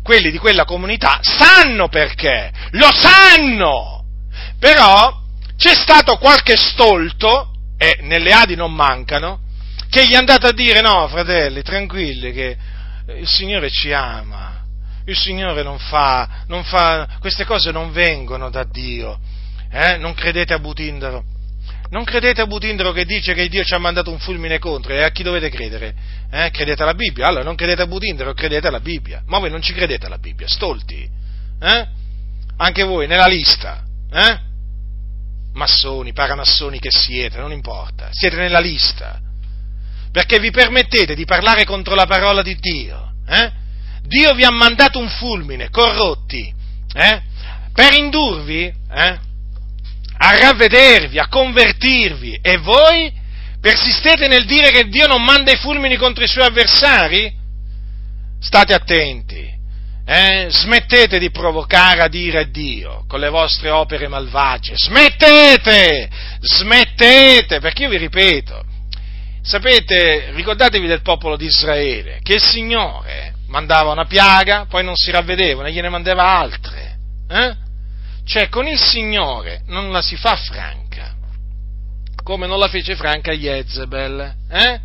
Quelli 0.03 0.31
di 0.31 0.39
quella 0.39 0.65
comunità 0.65 1.21
sanno 1.21 1.89
perché, 1.89 2.51
lo 2.71 2.91
sanno! 2.91 4.05
Però 4.59 5.21
c'è 5.59 5.75
stato 5.75 6.17
qualche 6.17 6.57
stolto, 6.57 7.53
e 7.77 7.99
nelle 8.01 8.33
Adi 8.33 8.55
non 8.55 8.73
mancano, 8.73 9.41
che 9.91 10.07
gli 10.07 10.13
è 10.13 10.17
andato 10.17 10.47
a 10.47 10.53
dire 10.53 10.81
no, 10.81 11.07
fratelli, 11.09 11.61
tranquilli, 11.63 12.33
che 12.33 12.57
il 13.19 13.29
Signore 13.29 13.71
ci 13.71 13.93
ama, 13.93 14.65
il 15.05 15.17
Signore 15.17 15.63
non 15.63 15.79
fa, 15.79 16.45
non 16.47 16.65
fa 16.65 17.09
queste 17.21 17.45
cose 17.45 17.73
non 17.73 17.93
vengono 17.93 18.49
da 18.49 18.65
Dio, 18.65 19.19
eh? 19.71 19.99
non 19.99 20.15
credete 20.15 20.55
a 20.55 20.59
Butindaro. 20.59 21.34
Non 21.95 22.03
credete 22.03 22.40
a 22.40 22.49
Butindaro 22.49 22.90
che 22.90 23.05
dice 23.05 23.34
che 23.34 23.49
Dio 23.49 23.62
ci 23.62 23.72
ha 23.72 23.78
mandato 23.78 24.11
un 24.11 24.18
fulmine 24.18 24.59
contro, 24.59 24.92
e 24.92 25.05
a 25.05 25.11
chi 25.11 25.22
dovete 25.22 25.49
credere? 25.49 25.95
Eh? 26.28 26.51
Credete 26.51 26.82
alla 26.82 26.95
Bibbia? 26.95 27.28
Allora 27.28 27.45
non 27.45 27.55
credete 27.55 27.82
a 27.82 27.86
Butindaro, 27.86 28.34
credete 28.34 28.66
alla 28.66 28.80
Bibbia. 28.80 29.22
Ma 29.26 29.38
voi 29.38 29.49
non 29.49 29.62
ci 29.62 29.72
credete 29.72 30.07
alla 30.07 30.18
Bibbia, 30.18 30.49
stolti? 30.49 31.09
Eh? 31.61 31.88
Anche 32.57 32.82
voi, 32.82 33.07
nella 33.07 33.28
lista, 33.28 33.84
eh? 34.11 34.40
massoni, 35.53 36.12
paramassoni 36.12 36.80
che 36.80 36.90
siete, 36.90 37.38
non 37.38 37.53
importa, 37.53 38.09
siete 38.11 38.34
nella 38.34 38.59
lista, 38.59 39.20
perché 40.11 40.40
vi 40.40 40.51
permettete 40.51 41.14
di 41.14 41.24
parlare 41.24 41.64
contro 41.64 41.95
la 41.95 42.07
parola 42.07 42.42
di 42.42 42.57
Dio. 42.59 43.12
Eh? 43.24 43.53
Dio 44.03 44.34
vi 44.34 44.42
ha 44.42 44.51
mandato 44.51 44.99
un 44.99 45.09
fulmine, 45.09 45.70
corrotti, 45.70 46.53
eh? 46.92 47.22
per 47.72 47.92
indurvi 47.92 48.64
eh? 48.64 49.32
A 50.25 50.39
ravvedervi, 50.39 51.18
a 51.18 51.29
convertirvi, 51.29 52.39
e 52.41 52.57
voi 52.57 53.12
persistete 53.61 54.27
nel 54.27 54.47
dire 54.47 54.70
che 54.70 54.89
Dio 54.89 55.07
non 55.07 55.22
manda 55.22 55.53
i 55.53 55.57
fulmini 55.57 55.97
contro 55.97 56.25
i 56.25 56.29
suoi 56.29 56.47
avversari? 56.47 57.31
State 58.41 58.72
attenti, 58.72 59.47
eh? 60.07 60.47
Smettete 60.49 61.18
di 61.18 61.31
provocare 61.31 62.01
a 62.01 62.09
dire 62.09 62.51
Dio 62.51 63.05
con 63.07 63.20
le 63.20 63.29
vostre 63.29 63.68
opere 63.68 64.09
malvagie. 64.09 64.75
Smettete! 64.77 66.09
Smettete! 66.41 67.61
Perché 67.61 67.83
io 67.83 67.91
vi 67.91 67.99
ripeto, 67.99 68.64
sapete, 69.43 70.31
ricordatevi 70.33 70.87
del 70.87 71.03
popolo 71.03 71.37
di 71.37 71.47
Israele, 71.47 72.20
che 72.22 72.35
il 72.35 72.43
Signore 72.43 73.35
mandava 73.49 73.93
una 73.93 74.07
piaga, 74.07 74.64
poi 74.68 74.85
non 74.85 74.97
si 74.97 75.11
ravvedevano 75.11 75.68
e 75.68 75.72
gliene 75.72 75.91
mandava 75.91 76.25
altre. 76.25 76.97
Eh? 77.29 77.64
Cioè, 78.27 78.49
con 78.49 78.66
il 78.66 78.79
Signore 78.79 79.62
non 79.66 79.91
la 79.91 80.01
si 80.01 80.16
fa 80.16 80.37
franca, 80.37 81.14
come 82.22 82.47
non 82.47 82.59
la 82.59 82.68
fece 82.68 82.97
franca 82.97 83.33
Jezebel. 83.33 84.35
Eh? 84.51 84.81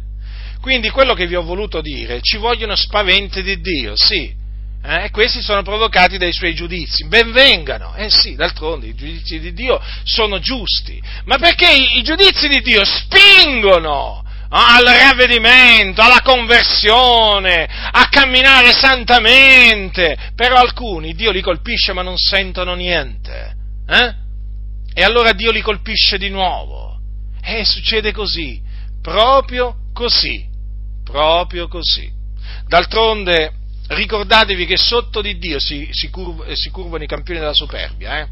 Quindi 0.61 0.89
quello 0.89 1.13
che 1.13 1.25
vi 1.25 1.35
ho 1.35 1.43
voluto 1.43 1.81
dire, 1.81 2.19
ci 2.21 2.37
vogliono 2.37 2.75
spaventi 2.75 3.41
di 3.41 3.61
Dio, 3.61 3.93
sì, 3.95 4.35
eh, 4.81 5.09
questi 5.11 5.41
sono 5.41 5.61
provocati 5.61 6.17
dai 6.17 6.31
suoi 6.31 6.53
giudizi. 6.53 7.05
Benvengano, 7.07 7.95
eh 7.95 8.09
sì, 8.09 8.35
d'altronde 8.35 8.87
i 8.87 8.95
giudizi 8.95 9.39
di 9.39 9.53
Dio 9.53 9.81
sono 10.03 10.39
giusti, 10.39 11.01
ma 11.25 11.37
perché 11.37 11.69
i, 11.71 11.97
i 11.99 12.03
giudizi 12.03 12.47
di 12.47 12.61
Dio 12.61 12.83
spingono 12.85 14.23
al 14.49 14.83
ravvedimento, 14.83 16.01
alla 16.01 16.21
conversione, 16.23 17.67
a 17.91 18.07
camminare 18.09 18.71
santamente. 18.71 20.17
Però 20.35 20.55
alcuni 20.55 21.13
Dio 21.13 21.31
li 21.31 21.41
colpisce 21.41 21.93
ma 21.93 22.01
non 22.01 22.17
sentono 22.17 22.73
niente. 22.73 23.55
Eh? 23.87 24.13
E 24.93 25.03
allora 25.03 25.33
Dio 25.33 25.51
li 25.51 25.61
colpisce 25.61 26.17
di 26.17 26.29
nuovo. 26.29 26.99
E 27.41 27.63
succede 27.63 28.11
così, 28.11 28.61
proprio 29.01 29.75
così, 29.93 30.45
proprio 31.03 31.67
così. 31.67 32.11
D'altronde 32.67 33.53
ricordatevi 33.87 34.65
che 34.65 34.77
sotto 34.77 35.21
di 35.21 35.37
Dio 35.37 35.59
si, 35.59 35.87
si, 35.91 36.09
curv, 36.09 36.45
eh, 36.47 36.55
si 36.55 36.69
curvano 36.69 37.03
i 37.03 37.07
campioni 37.07 37.39
della 37.39 37.53
superbia, 37.53 38.19
eh? 38.19 38.27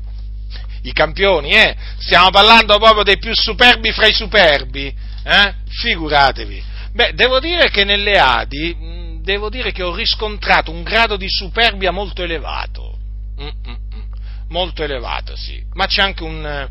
I 0.84 0.94
campioni, 0.94 1.52
eh? 1.52 1.76
Stiamo 1.98 2.30
parlando 2.30 2.78
proprio 2.78 3.04
dei 3.04 3.18
più 3.18 3.34
superbi 3.34 3.92
fra 3.92 4.08
i 4.08 4.14
superbi, 4.14 4.94
eh? 5.28 5.54
Figuratevi. 5.68 6.64
Beh, 6.94 7.14
devo 7.14 7.40
dire 7.40 7.70
che 7.70 7.84
nelle 7.84 8.18
Adi, 8.18 9.20
devo 9.22 9.50
dire 9.50 9.72
che 9.72 9.84
ho 9.84 9.94
riscontrato 9.94 10.72
un 10.72 10.84
grado 10.84 11.18
di 11.18 11.28
superbia 11.30 11.92
molto 11.92 12.24
elevato. 12.24 12.98
Mm-mm-mm. 13.40 14.10
Molto 14.50 14.84
elevato, 14.84 15.36
sì. 15.36 15.62
Ma 15.74 15.86
c'è 15.86 16.02
anche 16.02 16.24
un, 16.24 16.70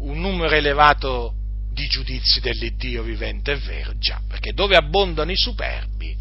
un 0.00 0.20
numero 0.20 0.54
elevato 0.54 1.34
di 1.72 1.86
giudizi 1.86 2.40
dell'Iddio 2.40 3.02
vivente, 3.02 3.52
è 3.52 3.56
vero, 3.56 3.96
già, 3.98 4.20
perché 4.28 4.52
dove 4.52 4.76
abbondano 4.76 5.30
i 5.30 5.36
superbi, 5.36 6.16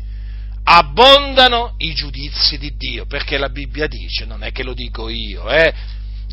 abbondano 0.64 1.74
i 1.78 1.94
giudizi 1.94 2.58
di 2.58 2.76
Dio, 2.76 3.06
perché 3.06 3.38
la 3.38 3.50
Bibbia 3.50 3.88
dice, 3.88 4.26
non 4.26 4.44
è 4.44 4.52
che 4.52 4.64
lo 4.64 4.74
dico 4.74 5.10
io, 5.10 5.50
eh? 5.50 5.74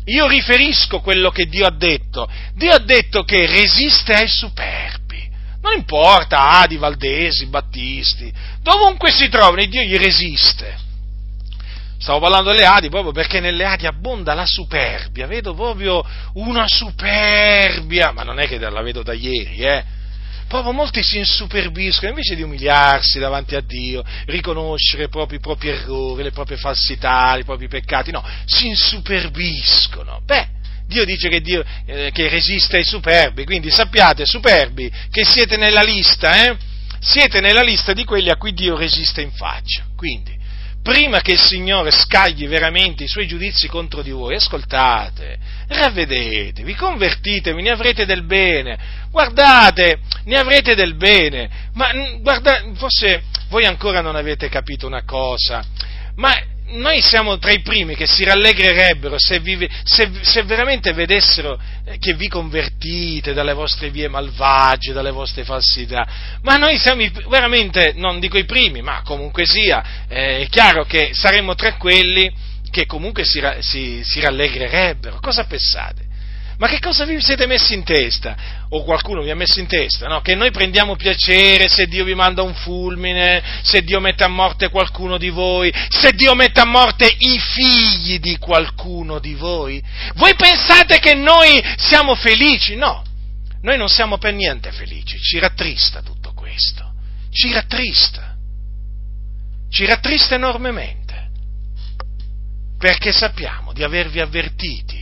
Io 0.05 0.27
riferisco 0.27 0.99
quello 0.99 1.29
che 1.29 1.45
Dio 1.45 1.65
ha 1.65 1.71
detto. 1.71 2.29
Dio 2.55 2.73
ha 2.73 2.79
detto 2.79 3.23
che 3.23 3.45
resiste 3.45 4.13
ai 4.13 4.27
superbi. 4.27 5.29
Non 5.61 5.73
importa, 5.73 6.59
Adi, 6.61 6.77
Valdesi, 6.77 7.45
Battisti, 7.45 8.33
dovunque 8.61 9.11
si 9.11 9.29
trovano, 9.29 9.63
Dio 9.65 9.83
gli 9.83 9.97
resiste. 9.97 10.89
Stavo 11.99 12.19
parlando 12.19 12.49
delle 12.49 12.65
Adi 12.65 12.89
proprio 12.89 13.11
perché 13.11 13.39
nelle 13.39 13.63
Adi 13.63 13.85
abbonda 13.85 14.33
la 14.33 14.47
superbia, 14.47 15.27
vedo 15.27 15.53
proprio 15.53 16.03
una 16.33 16.65
superbia, 16.67 18.11
ma 18.11 18.23
non 18.23 18.39
è 18.39 18.47
che 18.47 18.57
la 18.57 18.81
vedo 18.81 19.03
da 19.03 19.13
ieri, 19.13 19.57
eh? 19.57 19.83
Proprio 20.51 20.73
molti 20.73 21.01
si 21.01 21.17
insuperbiscono, 21.17 22.09
invece 22.09 22.35
di 22.35 22.41
umiliarsi 22.41 23.19
davanti 23.19 23.55
a 23.55 23.61
Dio, 23.61 24.03
riconoscere 24.25 25.07
proprio 25.07 25.37
i 25.37 25.41
propri 25.41 25.69
errori, 25.69 26.23
le 26.23 26.31
proprie 26.31 26.57
falsità, 26.57 27.37
i 27.37 27.45
propri 27.45 27.69
peccati, 27.69 28.11
no, 28.11 28.21
si 28.43 28.67
insuperbiscono. 28.67 30.19
Beh, 30.25 30.47
Dio 30.87 31.05
dice 31.05 31.29
che, 31.29 31.39
Dio, 31.39 31.63
eh, 31.85 32.11
che 32.11 32.27
resiste 32.27 32.75
ai 32.75 32.83
superbi, 32.83 33.45
quindi 33.45 33.71
sappiate, 33.71 34.25
superbi, 34.25 34.91
che 35.09 35.23
siete 35.23 35.55
nella 35.55 35.83
lista, 35.83 36.43
eh? 36.43 36.57
Siete 36.99 37.39
nella 37.39 37.61
lista 37.63 37.93
di 37.93 38.03
quelli 38.03 38.29
a 38.29 38.35
cui 38.35 38.51
Dio 38.51 38.75
resiste 38.75 39.21
in 39.21 39.31
faccia. 39.31 39.85
Quindi, 39.95 40.37
prima 40.81 41.21
che 41.21 41.33
il 41.33 41.39
Signore 41.39 41.91
scagli 41.91 42.47
veramente 42.47 43.03
i 43.03 43.07
suoi 43.07 43.27
giudizi 43.27 43.67
contro 43.67 44.01
di 44.01 44.11
voi, 44.11 44.35
ascoltate, 44.35 45.37
ravvedetevi, 45.67 46.73
convertitevi, 46.75 47.61
ne 47.61 47.69
avrete 47.69 48.05
del 48.05 48.23
bene, 48.23 48.77
guardate, 49.11 49.99
ne 50.25 50.37
avrete 50.37 50.75
del 50.75 50.95
bene, 50.95 51.69
ma 51.73 51.89
guardate, 52.19 52.71
forse 52.75 53.23
voi 53.49 53.65
ancora 53.65 54.01
non 54.01 54.15
avete 54.15 54.49
capito 54.49 54.87
una 54.87 55.03
cosa, 55.03 55.63
ma 56.15 56.33
noi 56.71 57.01
siamo 57.01 57.37
tra 57.37 57.51
i 57.51 57.61
primi 57.61 57.95
che 57.95 58.05
si 58.05 58.23
rallegrerebbero 58.23 59.17
se, 59.17 59.39
vi, 59.39 59.67
se, 59.83 60.09
se, 60.21 60.43
veramente 60.43 60.93
vedessero 60.93 61.59
eh, 61.85 61.97
che 61.97 62.13
vi 62.13 62.27
convertite 62.27 63.33
dalle 63.33 63.53
vostre 63.53 63.89
vie 63.89 64.07
malvagie, 64.07 64.93
dalle 64.93 65.11
vostre 65.11 65.43
falsità. 65.43 66.07
Ma 66.41 66.57
noi 66.57 66.77
siamo 66.77 67.03
veramente, 67.27 67.93
non 67.95 68.19
dico 68.19 68.37
i 68.37 68.45
primi, 68.45 68.81
ma 68.81 69.01
comunque 69.03 69.45
sia, 69.45 70.05
eh, 70.07 70.39
è 70.41 70.47
chiaro 70.47 70.85
che 70.85 71.11
saremmo 71.13 71.55
tra 71.55 71.75
quelli 71.75 72.31
che 72.69 72.85
comunque 72.85 73.25
si, 73.25 73.41
si, 73.59 74.01
si 74.03 74.19
rallegrerebbero. 74.19 75.19
Cosa 75.19 75.45
pensate? 75.45 76.09
Ma 76.61 76.67
che 76.67 76.77
cosa 76.77 77.05
vi 77.05 77.19
siete 77.19 77.47
messi 77.47 77.73
in 77.73 77.83
testa? 77.83 78.37
O 78.69 78.83
qualcuno 78.83 79.23
vi 79.23 79.31
ha 79.31 79.35
messo 79.35 79.59
in 79.59 79.65
testa, 79.65 80.07
no? 80.07 80.21
Che 80.21 80.35
noi 80.35 80.51
prendiamo 80.51 80.95
piacere 80.95 81.67
se 81.67 81.87
Dio 81.87 82.03
vi 82.03 82.13
manda 82.13 82.43
un 82.43 82.53
fulmine, 82.53 83.41
se 83.63 83.81
Dio 83.81 83.99
mette 83.99 84.23
a 84.23 84.27
morte 84.27 84.69
qualcuno 84.69 85.17
di 85.17 85.31
voi, 85.31 85.73
se 85.89 86.11
Dio 86.11 86.35
mette 86.35 86.59
a 86.59 86.67
morte 86.67 87.11
i 87.17 87.39
figli 87.39 88.19
di 88.19 88.37
qualcuno 88.37 89.17
di 89.17 89.33
voi? 89.33 89.81
Voi 90.13 90.35
pensate 90.35 90.99
che 90.99 91.15
noi 91.15 91.59
siamo 91.77 92.13
felici? 92.13 92.75
No, 92.75 93.03
noi 93.63 93.77
non 93.79 93.89
siamo 93.89 94.19
per 94.19 94.35
niente 94.35 94.71
felici, 94.71 95.19
ci 95.19 95.39
rattrista 95.39 96.03
tutto 96.03 96.31
questo. 96.35 96.93
ci 97.31 97.51
rattrista, 97.51 98.35
ci 99.67 99.85
rattrista 99.85 100.35
enormemente, 100.35 101.31
perché 102.77 103.11
sappiamo 103.11 103.73
di 103.73 103.81
avervi 103.81 104.19
avvertiti, 104.19 105.00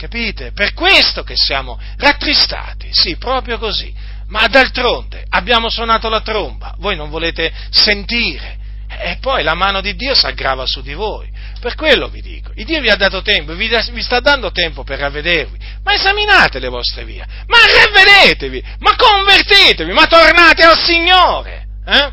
capite? 0.00 0.52
Per 0.52 0.72
questo 0.72 1.22
che 1.22 1.34
siamo 1.36 1.78
rattristati, 1.98 2.88
sì, 2.90 3.16
proprio 3.16 3.58
così, 3.58 3.92
ma 4.28 4.46
d'altronde 4.46 5.26
abbiamo 5.28 5.68
suonato 5.68 6.08
la 6.08 6.22
tromba, 6.22 6.74
voi 6.78 6.96
non 6.96 7.10
volete 7.10 7.52
sentire, 7.68 8.56
e 8.88 9.18
poi 9.20 9.42
la 9.42 9.54
mano 9.54 9.82
di 9.82 9.94
Dio 9.94 10.14
si 10.14 10.24
aggrava 10.24 10.64
su 10.64 10.80
di 10.80 10.94
voi. 10.94 11.28
Per 11.60 11.74
quello 11.74 12.08
vi 12.08 12.22
dico, 12.22 12.50
il 12.54 12.64
Dio 12.64 12.80
vi 12.80 12.88
ha 12.88 12.96
dato 12.96 13.20
tempo, 13.20 13.54
vi, 13.54 13.68
vi 13.68 14.02
sta 14.02 14.20
dando 14.20 14.50
tempo 14.52 14.84
per 14.84 14.98
ravvedervi, 15.00 15.58
ma 15.84 15.92
esaminate 15.92 16.58
le 16.58 16.68
vostre 16.68 17.04
vie, 17.04 17.26
ma 17.46 17.58
ravvedetevi, 17.58 18.64
ma 18.78 18.96
convertitevi, 18.96 19.92
ma 19.92 20.06
tornate 20.06 20.62
al 20.62 20.78
Signore. 20.78 21.66
Eh? 21.86 22.12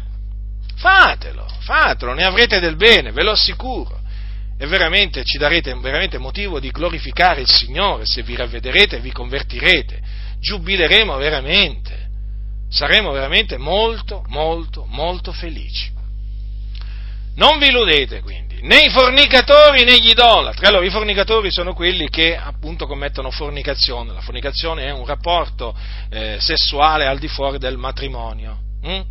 Fatelo, 0.75 1.47
fatelo, 1.61 2.13
ne 2.13 2.25
avrete 2.25 2.59
del 2.59 2.75
bene, 2.75 3.13
ve 3.13 3.23
lo 3.23 3.31
assicuro. 3.31 3.96
E 4.59 4.65
veramente 4.65 5.23
ci 5.23 5.37
darete 5.37 5.73
veramente 5.75 6.17
motivo 6.17 6.59
di 6.59 6.71
glorificare 6.71 7.41
il 7.41 7.47
Signore 7.47 8.05
se 8.05 8.23
vi 8.23 8.35
ravvederete 8.35 8.97
e 8.97 8.99
vi 8.99 9.11
convertirete. 9.11 10.01
Giubileremo 10.39 11.15
veramente. 11.17 12.05
Saremo 12.69 13.11
veramente 13.11 13.57
molto, 13.57 14.23
molto, 14.27 14.85
molto 14.87 15.31
felici. 15.31 15.91
Non 17.35 17.59
vi 17.59 17.67
illudete 17.67 18.21
quindi, 18.21 18.61
né 18.63 18.81
i 18.81 18.89
fornicatori 18.89 19.83
né 19.83 19.99
gli 19.99 20.09
idolatri. 20.09 20.65
Allora, 20.65 20.83
i 20.83 20.89
fornicatori 20.89 21.51
sono 21.51 21.73
quelli 21.73 22.09
che 22.09 22.35
appunto 22.35 22.87
commettono 22.87 23.29
fornicazione. 23.29 24.11
La 24.11 24.21
fornicazione 24.21 24.85
è 24.85 24.91
un 24.91 25.05
rapporto 25.05 25.77
eh, 26.09 26.37
sessuale 26.39 27.05
al 27.05 27.19
di 27.19 27.27
fuori 27.27 27.59
del 27.59 27.77
matrimonio. 27.77 28.57
Hm? 28.81 29.01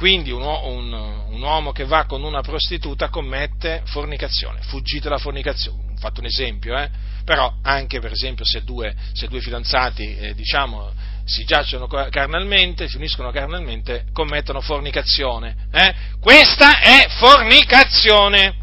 Quindi 0.00 0.30
un, 0.30 0.40
un, 0.40 0.92
un, 1.28 1.42
uomo 1.42 1.72
che 1.72 1.84
va 1.84 2.06
con 2.06 2.22
una 2.22 2.40
prostituta 2.40 3.10
commette 3.10 3.82
fornicazione. 3.84 4.62
Fuggite 4.62 5.10
la 5.10 5.18
fornicazione. 5.18 5.92
Ho 5.92 5.98
fatto 5.98 6.20
un 6.20 6.26
esempio, 6.26 6.74
eh? 6.74 6.88
però 7.22 7.56
anche 7.60 8.00
per 8.00 8.10
esempio 8.10 8.46
se 8.46 8.64
due, 8.64 8.94
se 9.12 9.28
due 9.28 9.42
fidanzati 9.42 10.16
eh, 10.16 10.34
diciamo, 10.34 10.90
si 11.26 11.44
giacciono 11.44 11.86
carnalmente, 11.86 12.88
si 12.88 12.96
uniscono 12.96 13.30
carnalmente, 13.30 14.06
commettono 14.14 14.62
fornicazione. 14.62 15.66
Eh? 15.70 15.94
Questa 16.18 16.80
è 16.80 17.06
fornicazione. 17.18 18.54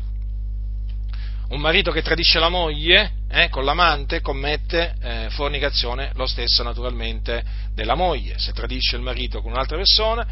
Un 1.50 1.60
marito 1.60 1.92
che 1.92 2.02
tradisce 2.02 2.40
la 2.40 2.50
moglie 2.50 3.12
eh, 3.30 3.50
con 3.50 3.64
l'amante 3.64 4.22
commette 4.22 4.96
eh, 5.00 5.28
fornicazione, 5.30 6.14
lo 6.16 6.26
stesso 6.26 6.64
naturalmente 6.64 7.44
della 7.76 7.94
moglie. 7.94 8.40
Se 8.40 8.54
tradisce 8.54 8.96
il 8.96 9.04
marito 9.04 9.44
con 9.44 9.52
un'altra 9.52 9.78
persona, 9.78 10.26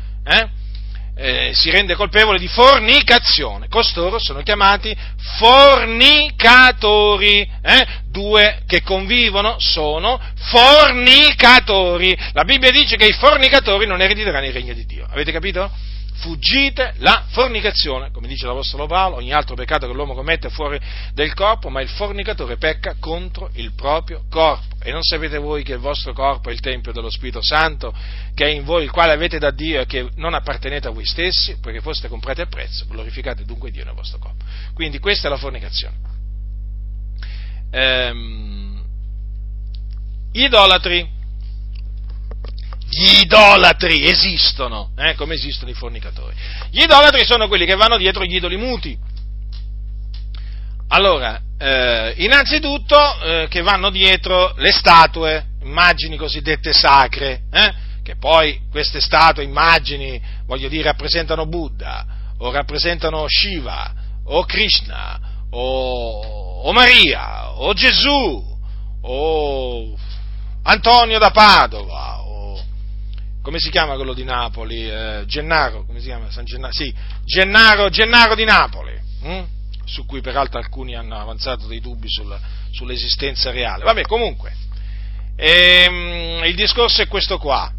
eh, 1.17 1.51
si 1.53 1.69
rende 1.69 1.95
colpevole 1.95 2.37
di 2.37 2.47
fornicazione. 2.47 3.69
Costoro 3.69 4.19
sono 4.19 4.41
chiamati 4.41 4.93
fornicatori. 5.37 7.49
Eh? 7.61 7.87
Due 8.11 8.63
che 8.67 8.81
convivono 8.81 9.55
sono 9.59 10.19
fornicatori. 10.35 12.17
La 12.33 12.43
Bibbia 12.43 12.71
dice 12.71 12.97
che 12.97 13.07
i 13.07 13.13
fornicatori 13.13 13.85
non 13.85 14.01
erediteranno 14.01 14.45
il 14.45 14.53
regno 14.53 14.73
di 14.73 14.85
Dio. 14.85 15.07
Avete 15.09 15.31
capito? 15.31 15.71
Fuggite 16.15 16.93
la 16.97 17.25
fornicazione, 17.29 18.11
come 18.11 18.27
dice 18.27 18.45
l'Apostolo 18.45 18.87
Paolo, 18.87 19.17
ogni 19.17 19.33
altro 19.33 19.55
peccato 19.55 19.87
che 19.87 19.93
l'uomo 19.93 20.13
commette 20.13 20.47
è 20.47 20.49
fuori 20.49 20.79
del 21.13 21.33
corpo, 21.33 21.69
ma 21.69 21.81
il 21.81 21.89
fornicatore 21.89 22.57
pecca 22.57 22.95
contro 22.99 23.49
il 23.53 23.73
proprio 23.73 24.23
corpo. 24.29 24.75
E 24.81 24.91
non 24.91 25.01
sapete 25.01 25.37
voi 25.37 25.63
che 25.63 25.73
il 25.73 25.79
vostro 25.79 26.13
corpo 26.13 26.49
è 26.49 26.53
il 26.53 26.59
Tempio 26.59 26.91
dello 26.91 27.09
Spirito 27.09 27.41
Santo, 27.41 27.93
che 28.33 28.45
è 28.45 28.49
in 28.49 28.63
voi, 28.63 28.83
il 28.83 28.91
quale 28.91 29.11
avete 29.11 29.39
da 29.39 29.51
Dio 29.51 29.81
e 29.81 29.85
che 29.85 30.09
non 30.15 30.33
appartenete 30.33 30.87
a 30.87 30.91
voi 30.91 31.05
stessi, 31.05 31.57
poiché 31.59 31.81
foste 31.81 32.07
comprati 32.07 32.41
a 32.41 32.45
prezzo, 32.45 32.85
glorificate 32.87 33.43
dunque 33.43 33.71
Dio 33.71 33.83
nel 33.83 33.95
vostro 33.95 34.19
corpo. 34.19 34.43
Quindi 34.73 34.99
questa 34.99 35.27
è 35.27 35.29
la 35.29 35.37
fornicazione. 35.37 36.13
Ehm, 37.71 38.83
idolatri 40.31 41.14
gli 42.95 43.23
idolatri 43.23 44.07
esistono, 44.07 44.91
eh, 44.97 45.15
come 45.15 45.33
esistono 45.33 45.69
i 45.69 45.73
fornicatori. 45.73 46.33
Gli 46.71 46.81
idolatri 46.81 47.25
sono 47.25 47.49
quelli 47.49 47.65
che 47.65 47.75
vanno 47.75 47.97
dietro 47.97 48.23
gli 48.23 48.35
idoli 48.35 48.55
muti. 48.55 48.97
Allora, 50.87 51.41
eh, 51.57 52.13
innanzitutto 52.17 52.95
eh, 53.21 53.47
che 53.49 53.61
vanno 53.61 53.89
dietro 53.89 54.53
le 54.55 54.71
statue, 54.71 55.45
immagini 55.63 56.15
cosiddette 56.15 56.71
sacre, 56.71 57.41
eh, 57.51 57.73
che 58.01 58.15
poi 58.15 58.61
queste 58.71 59.01
statue, 59.01 59.43
immagini, 59.43 60.21
voglio 60.45 60.69
dire, 60.69 60.83
rappresentano 60.83 61.47
Buddha, 61.47 62.05
o 62.37 62.49
rappresentano 62.49 63.25
Shiva, 63.27 63.93
o 64.23 64.45
Krishna, 64.45 65.19
o, 65.49 66.61
o 66.61 66.71
Maria, 66.71 67.59
o 67.59 67.73
Gesù, 67.73 68.57
o 69.01 69.97
Antonio 70.63 71.19
da 71.19 71.31
Padova, 71.31 72.24
come 73.45 73.59
si 73.59 73.69
chiama 73.69 73.93
quello 73.93 74.15
di 74.15 74.23
Napoli? 74.23 74.89
Eh, 74.89 75.23
Gennaro, 75.27 75.85
come 75.85 75.99
si 75.99 76.07
chiama? 76.07 76.31
San 76.31 76.45
Gennaro? 76.45 76.73
Sì, 76.73 76.91
Gennaro, 77.23 77.89
Gennaro 77.89 78.33
di 78.33 78.43
Napoli, 78.43 78.99
hm? 79.21 79.43
su 79.85 80.03
cui 80.07 80.19
peraltro 80.19 80.57
alcuni 80.57 80.95
hanno 80.95 81.15
avanzato 81.15 81.67
dei 81.67 81.79
dubbi 81.79 82.09
sul, 82.09 82.35
sull'esistenza 82.71 83.51
reale. 83.51 83.83
Vabbè, 83.83 84.01
comunque, 84.01 84.51
ehm, 85.35 86.43
il 86.43 86.55
discorso 86.55 87.03
è 87.03 87.07
questo 87.07 87.37
qua, 87.37 87.71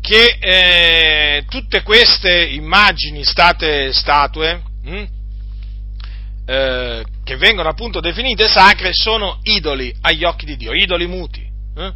che 0.00 0.38
eh, 0.38 1.44
tutte 1.48 1.82
queste 1.82 2.44
immagini, 2.44 3.24
state 3.24 3.92
statue, 3.92 4.62
hm? 4.84 5.04
eh, 6.46 7.04
che 7.24 7.36
vengono 7.36 7.68
appunto 7.68 7.98
definite 7.98 8.46
sacre, 8.46 8.90
sono 8.92 9.40
idoli 9.42 9.92
agli 10.02 10.22
occhi 10.22 10.46
di 10.46 10.56
Dio, 10.56 10.72
idoli 10.72 11.08
muti. 11.08 11.44
Eh? 11.76 11.92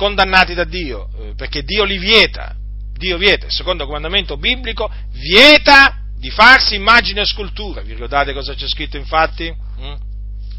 Condannati 0.00 0.54
da 0.54 0.64
Dio, 0.64 1.10
eh, 1.20 1.34
perché 1.36 1.62
Dio 1.62 1.84
li 1.84 1.98
vieta, 1.98 2.56
Dio 2.94 3.18
vieta, 3.18 3.50
secondo 3.50 3.82
il 3.82 3.88
comandamento 3.88 4.38
biblico, 4.38 4.90
vieta 5.10 5.98
di 6.16 6.30
farsi 6.30 6.74
immagini 6.74 7.20
e 7.20 7.26
sculture. 7.26 7.82
Vi 7.82 7.92
ricordate 7.92 8.32
cosa 8.32 8.54
c'è 8.54 8.66
scritto 8.66 8.96
infatti? 8.96 9.54
Mm? 9.78 9.94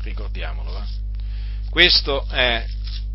Ricordiamolo. 0.03 0.71
Va? 0.71 0.85
Questo 1.71 2.27
è 2.29 2.63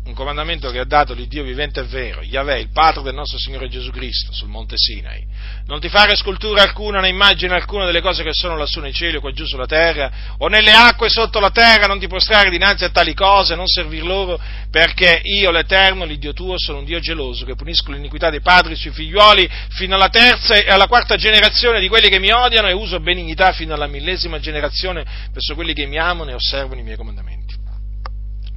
un 0.07 0.13
comandamento 0.13 0.71
che 0.71 0.79
ha 0.79 0.85
dato 0.85 1.13
l'Iddio 1.13 1.43
vivente 1.43 1.81
e 1.81 1.83
vero, 1.83 2.21
Yahweh, 2.21 2.61
il 2.61 2.71
Padre 2.71 3.03
del 3.03 3.13
nostro 3.13 3.37
Signore 3.37 3.67
Gesù 3.67 3.91
Cristo, 3.91 4.31
sul 4.31 4.47
monte 4.47 4.75
Sinai. 4.77 5.25
Non 5.65 5.81
ti 5.81 5.89
fare 5.89 6.15
scultura 6.15 6.61
alcuna, 6.61 7.01
né 7.01 7.09
immagine 7.09 7.53
alcuna 7.53 7.85
delle 7.85 7.99
cose 7.99 8.23
che 8.23 8.31
sono 8.31 8.55
lassù 8.55 8.79
nei 8.79 8.93
cieli 8.93 9.17
o 9.17 9.19
qua 9.19 9.33
giù 9.33 9.45
sulla 9.45 9.65
terra, 9.65 10.35
o 10.37 10.47
nelle 10.47 10.71
acque 10.71 11.09
sotto 11.09 11.41
la 11.41 11.51
terra, 11.51 11.87
non 11.87 11.99
ti 11.99 12.07
prostrare 12.07 12.49
dinanzi 12.49 12.85
a 12.85 12.89
tali 12.89 13.13
cose, 13.13 13.55
non 13.55 13.67
servir 13.67 14.03
loro, 14.03 14.39
perché 14.71 15.19
io, 15.23 15.51
l'Eterno, 15.51 16.05
l'Iddio 16.05 16.31
tuo, 16.31 16.55
sono 16.57 16.79
un 16.79 16.85
Dio 16.85 16.99
geloso, 16.99 17.45
che 17.45 17.55
punisco 17.55 17.91
l'iniquità 17.91 18.29
dei 18.29 18.41
padri 18.41 18.75
sui 18.77 18.91
figlioli 18.91 19.49
fino 19.71 19.95
alla 19.95 20.09
terza 20.09 20.55
e 20.55 20.69
alla 20.69 20.87
quarta 20.87 21.17
generazione 21.17 21.81
di 21.81 21.89
quelli 21.89 22.07
che 22.07 22.19
mi 22.19 22.31
odiano 22.31 22.69
e 22.69 22.73
uso 22.73 23.01
benignità 23.01 23.51
fino 23.51 23.73
alla 23.73 23.87
millesima 23.87 24.39
generazione 24.39 25.05
verso 25.33 25.53
quelli 25.53 25.73
che 25.73 25.85
mi 25.85 25.99
amano 25.99 26.31
e 26.31 26.33
osservano 26.33 26.79
i 26.79 26.83
miei 26.83 26.95
comandamenti. 26.95 27.55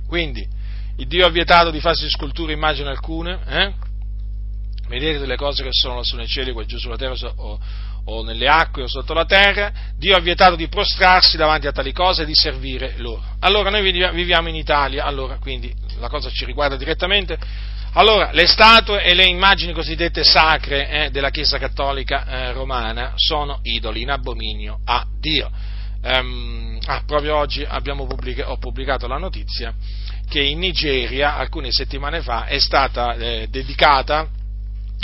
Quindi, 0.07 0.59
il 1.01 1.07
Dio 1.07 1.27
ha 1.27 1.31
vietato 1.31 1.71
di 1.71 1.81
farsi 1.81 2.09
sculture 2.11 2.53
immagini 2.53 2.89
alcune, 2.89 3.39
eh? 3.47 3.73
vedete 4.87 5.25
le 5.25 5.37
cose 5.37 5.63
che 5.63 5.71
sono 5.73 5.97
lassù 5.97 6.15
nei 6.15 6.27
cieli, 6.27 6.53
qua 6.53 6.65
giù 6.65 6.77
sulla 6.77 6.97
terra 6.97 7.15
o, 7.37 7.59
o, 8.05 8.23
nelle 8.23 8.47
acque 8.47 8.83
o 8.83 8.87
sotto 8.87 9.15
la 9.15 9.25
terra, 9.25 9.73
Dio 9.97 10.15
ha 10.15 10.21
vietato 10.21 10.57
di 10.57 10.69
prostrarsi 10.69 11.39
davanti 11.39 11.67
a 11.67 11.73
tali 11.73 11.93
cose 11.93 12.23
e 12.23 12.27
di 12.27 12.35
servire 12.35 12.95
loro. 12.99 13.23
Allora 13.39 13.71
noi 13.71 13.83
viviamo 14.13 14.49
in 14.49 14.57
Italia, 14.57 15.05
allora 15.05 15.39
quindi 15.39 15.75
la 15.99 16.09
cosa 16.09 16.29
ci 16.29 16.45
riguarda 16.45 16.77
direttamente. 16.77 17.39
Allora, 17.95 18.31
le 18.33 18.47
statue 18.47 19.03
e 19.03 19.15
le 19.15 19.25
immagini 19.25 19.73
cosiddette 19.73 20.23
sacre 20.23 20.89
eh, 20.89 21.11
della 21.11 21.31
Chiesa 21.31 21.59
Cattolica 21.59 22.27
eh, 22.27 22.53
Romana 22.53 23.15
sono 23.17 23.61
idoli 23.63 24.03
in 24.03 24.11
abominio 24.11 24.81
a 24.85 25.05
Dio. 25.19 25.51
Um, 26.03 26.79
ah, 26.87 27.03
proprio 27.07 27.37
oggi 27.37 27.67
pubblica- 27.83 28.51
ho 28.51 28.59
pubblicato 28.59 29.07
la 29.07 29.19
notizia 29.19 29.75
che 30.31 30.41
in 30.41 30.61
Nigeria 30.61 31.37
alcune 31.37 31.73
settimane 31.73 32.23
fa 32.23 32.47
è 32.47 32.61
stata 32.61 33.15
eh, 33.15 33.49
dedicata 33.51 34.29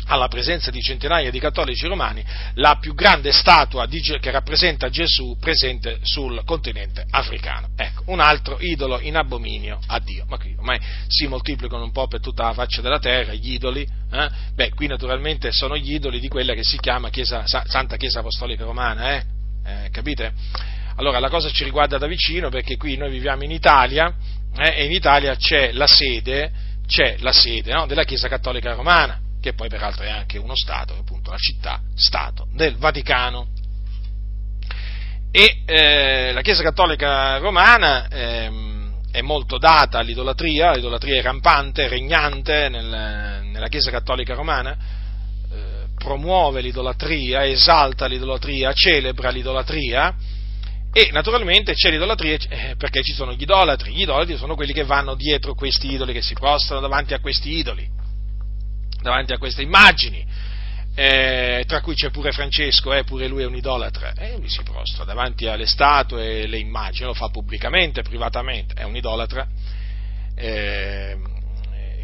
alla 0.07 0.29
presenza 0.29 0.71
di 0.71 0.81
centinaia 0.81 1.33
di 1.33 1.41
cattolici 1.41 1.89
romani 1.89 2.25
la 2.55 2.77
più 2.77 2.95
grande 2.95 3.33
statua 3.33 3.87
di, 3.87 4.01
che 4.01 4.31
rappresenta 4.31 4.89
Gesù 4.89 5.37
presente 5.41 5.99
sul 6.03 6.43
continente 6.45 7.05
africano. 7.11 7.71
Ecco, 7.75 8.05
un 8.07 8.21
altro 8.21 8.59
idolo 8.61 9.01
in 9.01 9.17
abominio 9.17 9.81
a 9.89 9.99
Dio. 9.99 10.25
Ma 10.29 10.39
qui 10.39 10.55
ormai 10.57 10.79
si 11.09 11.27
moltiplicano 11.27 11.83
un 11.83 11.91
po' 11.91 12.07
per 12.07 12.21
tutta 12.21 12.45
la 12.45 12.53
faccia 12.53 12.81
della 12.81 13.01
terra 13.01 13.33
gli 13.33 13.53
idoli. 13.53 13.83
Eh? 13.83 14.29
Beh, 14.55 14.75
qui 14.75 14.87
naturalmente 14.87 15.51
sono 15.51 15.77
gli 15.77 15.95
idoli 15.95 16.21
di 16.21 16.29
quella 16.29 16.55
che 16.55 16.63
si 16.63 16.79
chiama 16.79 17.11
Chiesa, 17.11 17.43
Santa 17.47 17.97
Chiesa 17.97 18.21
Apostolica 18.21 18.63
Romana, 18.63 19.17
eh? 19.17 19.25
Eh, 19.65 19.91
capite? 19.91 20.33
Allora 20.99 21.19
la 21.19 21.29
cosa 21.29 21.51
ci 21.51 21.65
riguarda 21.65 21.99
da 21.99 22.07
vicino 22.07 22.49
perché 22.49 22.77
qui 22.77 22.97
noi 22.97 23.11
viviamo 23.11 23.43
in 23.43 23.51
Italia 23.51 24.15
eh, 24.59 24.85
in 24.85 24.93
Italia 24.93 25.37
c'è 25.37 25.73
la 25.73 25.87
sede, 25.87 26.51
c'è 26.87 27.17
la 27.21 27.33
sede 27.33 27.73
no, 27.73 27.87
della 27.87 28.05
Chiesa 28.05 28.29
Cattolica 28.29 28.75
Romana 28.75 29.21
che 29.47 29.53
poi 29.53 29.69
peraltro 29.69 30.03
è 30.03 30.11
anche 30.11 30.39
uno 30.39 30.57
Stato, 30.57 30.97
appunto 30.99 31.31
la 31.31 31.37
città-Stato 31.37 32.49
del 32.53 32.75
Vaticano. 32.79 33.47
E 35.31 35.63
eh, 35.65 36.33
la 36.33 36.41
Chiesa 36.41 36.65
Cattolica 36.65 37.37
Romana 37.37 38.09
ehm, 38.09 39.03
è 39.13 39.21
molto 39.21 39.59
data 39.59 39.99
all'idolatria, 39.99 40.73
l'idolatria 40.73 41.21
è 41.21 41.23
rampante, 41.23 41.87
regnante 41.87 42.69
nel, 42.69 43.45
nella 43.45 43.69
Chiesa 43.69 43.93
Cattolica 43.93 44.35
Romana, 44.35 44.73
eh, 44.73 45.87
promuove 45.95 46.61
l'idolatria, 46.61 47.47
esalta 47.47 48.07
l'idolatria, 48.07 48.73
celebra 48.73 49.31
l'idolatria, 49.31 50.13
e 50.97 51.11
naturalmente 51.13 51.75
c'è 51.75 51.91
l'idolatria 51.91 52.39
eh, 52.49 52.75
perché 52.79 53.03
ci 53.03 53.13
sono 53.13 53.35
gli 53.35 53.43
idolatri. 53.43 53.93
Gli 53.93 54.01
idolatri 54.01 54.39
sono 54.39 54.55
quelli 54.55 54.73
che 54.73 54.85
vanno 54.85 55.15
dietro 55.15 55.53
questi 55.53 55.93
idoli, 55.93 56.15
che 56.15 56.23
si 56.23 56.33
prostrano 56.33 56.81
davanti 56.81 57.13
a 57.13 57.21
questi 57.21 57.55
idoli, 57.55 57.87
davanti 59.03 59.35
a 59.35 59.37
queste 59.37 59.61
immagini. 59.61 60.25
Eh, 60.95 61.65
tra 61.67 61.83
cui 61.83 61.95
c'è 61.95 62.09
pure 62.09 62.33
Francesco, 62.33 62.95
eh, 62.95 63.05
pure 63.05 63.29
lui 63.29 63.43
è 63.43 63.45
un 63.45 63.55
idolatra, 63.55 64.15
eh, 64.15 64.39
lui 64.39 64.49
si 64.49 64.63
prostra 64.63 65.05
davanti 65.05 65.47
alle 65.47 65.67
statue 65.67 66.41
e 66.41 66.47
le 66.47 66.57
immagini, 66.57 67.05
lo 67.05 67.13
fa 67.13 67.29
pubblicamente, 67.29 68.01
privatamente, 68.01 68.73
è 68.73 68.85
un 68.85 68.97
idolatra. 68.97 69.47
Eh, 70.35 71.19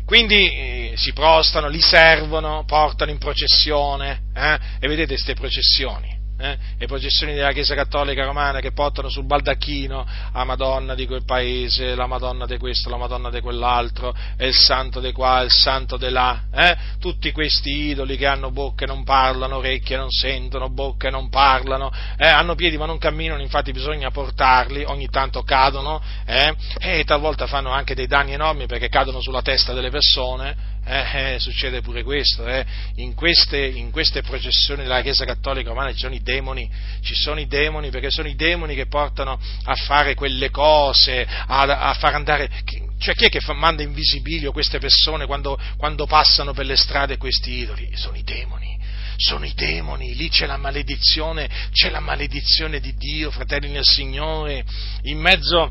quindi 0.04 0.50
eh, 0.50 0.92
si 0.96 1.14
prostrano, 1.14 1.68
li 1.68 1.80
servono, 1.80 2.64
portano 2.66 3.10
in 3.10 3.16
processione, 3.16 4.24
eh, 4.34 4.58
e 4.80 4.86
vedete 4.86 5.14
queste 5.14 5.32
processioni, 5.32 6.20
eh, 6.38 6.58
le 6.78 6.86
processioni 6.86 7.34
della 7.34 7.52
Chiesa 7.52 7.74
Cattolica 7.74 8.24
Romana 8.24 8.60
che 8.60 8.72
portano 8.72 9.08
sul 9.08 9.26
baldacchino 9.26 10.06
la 10.32 10.44
Madonna 10.44 10.94
di 10.94 11.06
quel 11.06 11.24
paese, 11.24 11.94
la 11.94 12.06
Madonna 12.06 12.46
di 12.46 12.58
questo, 12.58 12.88
la 12.90 12.96
Madonna 12.96 13.30
di 13.30 13.40
quell'altro, 13.40 14.14
e 14.36 14.48
il 14.48 14.54
santo 14.54 15.00
di 15.00 15.12
qua, 15.12 15.40
il 15.42 15.50
santo 15.50 15.96
di 15.96 16.08
là, 16.08 16.44
eh? 16.52 16.76
tutti 16.98 17.30
questi 17.32 17.88
idoli 17.88 18.16
che 18.16 18.26
hanno 18.26 18.50
bocche 18.50 18.84
e 18.84 18.86
non 18.86 19.04
parlano, 19.04 19.56
orecchie 19.56 19.96
non 19.96 20.10
sentono, 20.10 20.70
bocche 20.70 21.10
non 21.10 21.28
parlano, 21.28 21.92
eh? 22.16 22.26
hanno 22.26 22.54
piedi 22.54 22.76
ma 22.76 22.86
non 22.86 22.98
camminano, 22.98 23.40
infatti 23.40 23.72
bisogna 23.72 24.10
portarli, 24.10 24.84
ogni 24.84 25.08
tanto 25.08 25.42
cadono 25.42 26.02
eh? 26.26 26.54
e 26.78 27.04
talvolta 27.04 27.46
fanno 27.46 27.70
anche 27.70 27.94
dei 27.94 28.06
danni 28.06 28.32
enormi 28.32 28.66
perché 28.66 28.88
cadono 28.88 29.20
sulla 29.20 29.42
testa 29.42 29.72
delle 29.72 29.90
persone, 29.90 30.70
eh, 30.84 31.34
eh, 31.34 31.38
succede 31.38 31.80
pure 31.80 32.02
questo, 32.02 32.46
eh. 32.46 32.64
in, 32.96 33.14
queste, 33.14 33.64
in, 33.64 33.92
queste, 33.92 34.22
processioni 34.22 34.82
della 34.82 35.00
Chiesa 35.00 35.24
Cattolica 35.24 35.68
Romana 35.68 35.92
ci 35.92 35.98
sono 35.98 36.14
i 36.14 36.22
demoni, 36.22 36.68
ci 37.02 37.14
sono 37.14 37.38
i 37.38 37.46
demoni 37.46 37.90
perché 37.90 38.10
sono 38.10 38.26
i 38.28 38.34
demoni 38.34 38.74
che 38.74 38.86
portano 38.86 39.38
a 39.64 39.74
fare 39.74 40.14
quelle 40.14 40.50
cose, 40.50 41.24
a, 41.24 41.60
a 41.60 41.94
far 41.94 42.14
andare, 42.14 42.50
cioè 42.98 43.14
chi 43.14 43.26
è 43.26 43.28
che 43.28 43.40
fa, 43.40 43.52
manda 43.52 43.82
in 43.82 43.92
visibilio 43.92 44.50
queste 44.50 44.80
persone 44.80 45.26
quando, 45.26 45.56
quando 45.76 46.06
passano 46.06 46.52
per 46.52 46.66
le 46.66 46.76
strade 46.76 47.16
questi 47.16 47.52
idoli? 47.52 47.90
Sono 47.94 48.16
i 48.16 48.24
demoni 48.24 48.80
sono 49.14 49.44
i 49.44 49.52
demoni, 49.54 50.16
lì 50.16 50.28
c'è 50.30 50.46
la 50.46 50.56
maledizione, 50.56 51.48
c'è 51.70 51.90
la 51.90 52.00
maledizione 52.00 52.80
di 52.80 52.96
Dio, 52.96 53.30
fratelli 53.30 53.70
nel 53.70 53.84
Signore, 53.84 54.64
in 55.02 55.18
mezzo, 55.18 55.70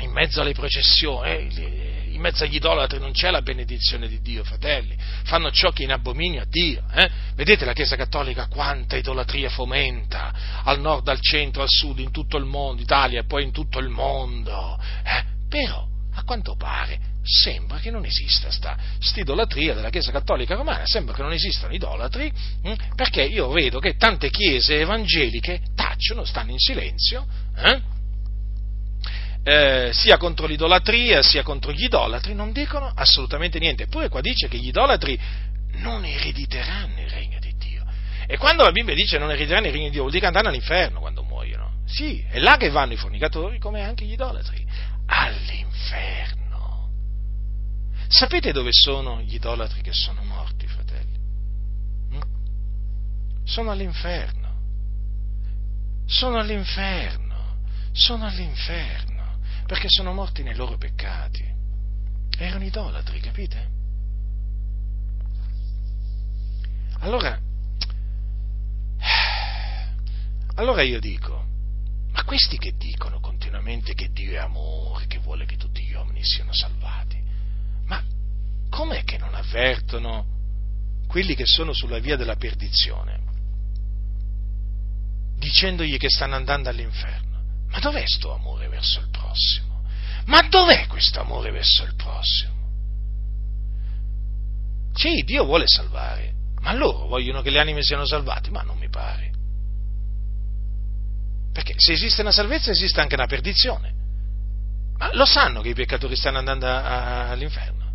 in 0.00 0.10
mezzo 0.10 0.40
alle 0.40 0.54
processioni, 0.54 1.30
eh, 1.30 1.93
in 2.14 2.20
mezzo 2.20 2.44
agli 2.44 2.54
idolatri 2.54 2.98
non 2.98 3.12
c'è 3.12 3.30
la 3.30 3.42
benedizione 3.42 4.08
di 4.08 4.20
Dio, 4.20 4.44
fratelli, 4.44 4.96
fanno 5.24 5.50
ciò 5.50 5.70
che 5.70 5.82
è 5.82 5.84
in 5.84 5.92
abominio 5.92 6.42
a 6.42 6.46
Dio. 6.48 6.84
Eh? 6.92 7.10
Vedete 7.34 7.64
la 7.64 7.72
Chiesa 7.72 7.96
Cattolica 7.96 8.46
quanta 8.46 8.96
idolatria 8.96 9.50
fomenta, 9.50 10.32
al 10.62 10.80
nord, 10.80 11.08
al 11.08 11.20
centro, 11.20 11.62
al 11.62 11.68
sud, 11.68 11.98
in 11.98 12.12
tutto 12.12 12.36
il 12.36 12.44
mondo, 12.44 12.80
Italia 12.80 13.20
e 13.20 13.24
poi 13.24 13.42
in 13.42 13.52
tutto 13.52 13.80
il 13.80 13.88
mondo. 13.88 14.78
Eh? 15.02 15.24
Però, 15.48 15.86
a 16.14 16.22
quanto 16.22 16.54
pare, 16.54 17.12
sembra 17.24 17.78
che 17.78 17.90
non 17.90 18.04
esista 18.04 18.50
sta 18.50 18.76
idolatria 19.16 19.74
della 19.74 19.90
Chiesa 19.90 20.12
Cattolica 20.12 20.54
Romana, 20.54 20.86
sembra 20.86 21.14
che 21.14 21.22
non 21.22 21.32
esistano 21.32 21.74
idolatri, 21.74 22.30
hm? 22.62 22.94
perché 22.94 23.22
io 23.22 23.48
vedo 23.48 23.80
che 23.80 23.96
tante 23.96 24.30
chiese 24.30 24.78
evangeliche 24.78 25.60
tacciono, 25.74 26.24
stanno 26.24 26.50
in 26.50 26.58
silenzio, 26.58 27.26
eh? 27.56 27.93
Eh, 29.44 29.90
sia 29.92 30.16
contro 30.16 30.46
l'idolatria 30.46 31.22
sia 31.22 31.42
contro 31.42 31.70
gli 31.70 31.84
idolatri, 31.84 32.34
non 32.34 32.50
dicono 32.50 32.90
assolutamente 32.94 33.58
niente. 33.58 33.82
Eppure 33.84 34.08
qua 34.08 34.22
dice 34.22 34.48
che 34.48 34.56
gli 34.58 34.68
idolatri 34.68 35.20
non 35.72 36.04
erediteranno 36.04 37.00
il 37.00 37.10
regno 37.10 37.38
di 37.38 37.54
Dio. 37.58 37.84
E 38.26 38.38
quando 38.38 38.64
la 38.64 38.72
Bibbia 38.72 38.94
dice 38.94 39.18
non 39.18 39.28
erediteranno 39.30 39.66
il 39.66 39.72
regno 39.72 39.84
di 39.84 39.90
Dio, 39.90 40.00
vuol 40.00 40.12
dire 40.12 40.22
che 40.22 40.28
andranno 40.28 40.48
all'inferno 40.48 41.00
quando 41.00 41.22
muoiono. 41.22 41.82
Sì, 41.84 42.24
è 42.26 42.38
là 42.38 42.56
che 42.56 42.70
vanno 42.70 42.94
i 42.94 42.96
fornicatori 42.96 43.58
come 43.58 43.82
anche 43.82 44.06
gli 44.06 44.12
idolatri. 44.12 44.66
All'inferno. 45.06 46.88
Sapete 48.08 48.52
dove 48.52 48.70
sono 48.72 49.20
gli 49.20 49.34
idolatri 49.34 49.82
che 49.82 49.92
sono 49.92 50.22
morti, 50.22 50.66
fratelli? 50.66 51.18
Hm? 52.12 53.44
Sono 53.44 53.70
all'inferno. 53.70 54.42
Sono 56.06 56.38
all'inferno. 56.38 57.58
Sono 57.92 58.24
all'inferno 58.24 59.13
perché 59.66 59.86
sono 59.88 60.12
morti 60.12 60.42
nei 60.42 60.54
loro 60.54 60.76
peccati. 60.76 61.52
Erano 62.38 62.64
idolatri, 62.64 63.20
capite? 63.20 63.72
Allora, 67.00 67.38
allora 70.54 70.82
io 70.82 71.00
dico, 71.00 71.44
ma 72.12 72.24
questi 72.24 72.58
che 72.58 72.74
dicono 72.76 73.20
continuamente 73.20 73.94
che 73.94 74.10
Dio 74.10 74.32
è 74.32 74.36
amore, 74.36 75.06
che 75.06 75.18
vuole 75.18 75.44
che 75.44 75.56
tutti 75.56 75.82
gli 75.84 75.92
uomini 75.92 76.24
siano 76.24 76.52
salvati, 76.52 77.22
ma 77.86 78.02
com'è 78.70 79.04
che 79.04 79.18
non 79.18 79.34
avvertono 79.34 80.26
quelli 81.06 81.34
che 81.34 81.46
sono 81.46 81.72
sulla 81.72 81.98
via 81.98 82.16
della 82.16 82.36
perdizione, 82.36 83.20
dicendogli 85.36 85.98
che 85.98 86.08
stanno 86.08 86.36
andando 86.36 86.68
all'inferno? 86.68 87.42
Ma 87.68 87.78
dov'è 87.80 88.06
sto 88.06 88.32
amore 88.32 88.68
verso 88.68 89.00
il 89.00 89.10
prossimo? 89.34 89.82
Ma 90.26 90.42
dov'è 90.48 90.86
questo 90.86 91.20
amore 91.20 91.50
verso 91.50 91.82
il 91.84 91.94
prossimo? 91.96 92.52
Sì, 94.94 95.22
Dio 95.22 95.44
vuole 95.44 95.66
salvare, 95.66 96.32
ma 96.60 96.72
loro 96.72 97.06
vogliono 97.06 97.42
che 97.42 97.50
le 97.50 97.58
anime 97.58 97.82
siano 97.82 98.06
salvate, 98.06 98.50
ma 98.50 98.62
non 98.62 98.78
mi 98.78 98.88
pare. 98.88 99.32
Perché 101.52 101.74
se 101.76 101.92
esiste 101.92 102.22
una 102.22 102.30
salvezza 102.30 102.70
esiste 102.70 103.00
anche 103.00 103.14
una 103.14 103.26
perdizione. 103.26 103.92
Ma 104.96 105.12
lo 105.14 105.26
sanno 105.26 105.60
che 105.60 105.70
i 105.70 105.74
peccatori 105.74 106.16
stanno 106.16 106.38
andando 106.38 106.66
a, 106.66 106.82
a, 106.82 107.28
all'inferno. 107.30 107.92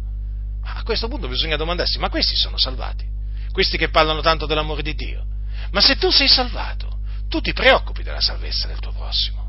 Ma 0.62 0.76
a 0.76 0.84
questo 0.84 1.08
punto 1.08 1.28
bisogna 1.28 1.56
domandarsi, 1.56 1.98
ma 2.00 2.10
questi 2.10 2.36
sono 2.36 2.58
salvati? 2.58 3.08
Questi 3.52 3.78
che 3.78 3.90
parlano 3.90 4.22
tanto 4.22 4.46
dell'amore 4.46 4.84
di 4.84 4.94
Dio? 4.94 5.26
Ma 5.72 5.82
se 5.82 5.98
tu 5.98 6.12
sei 6.12 6.28
salvato, 6.28 7.00
tu 7.28 7.42
ti 7.42 7.54
preoccupi 7.54 8.04
della 8.04 8.22
salvezza 8.22 8.68
del 8.68 8.80
tuo 8.80 8.92
prossimo. 8.92 9.48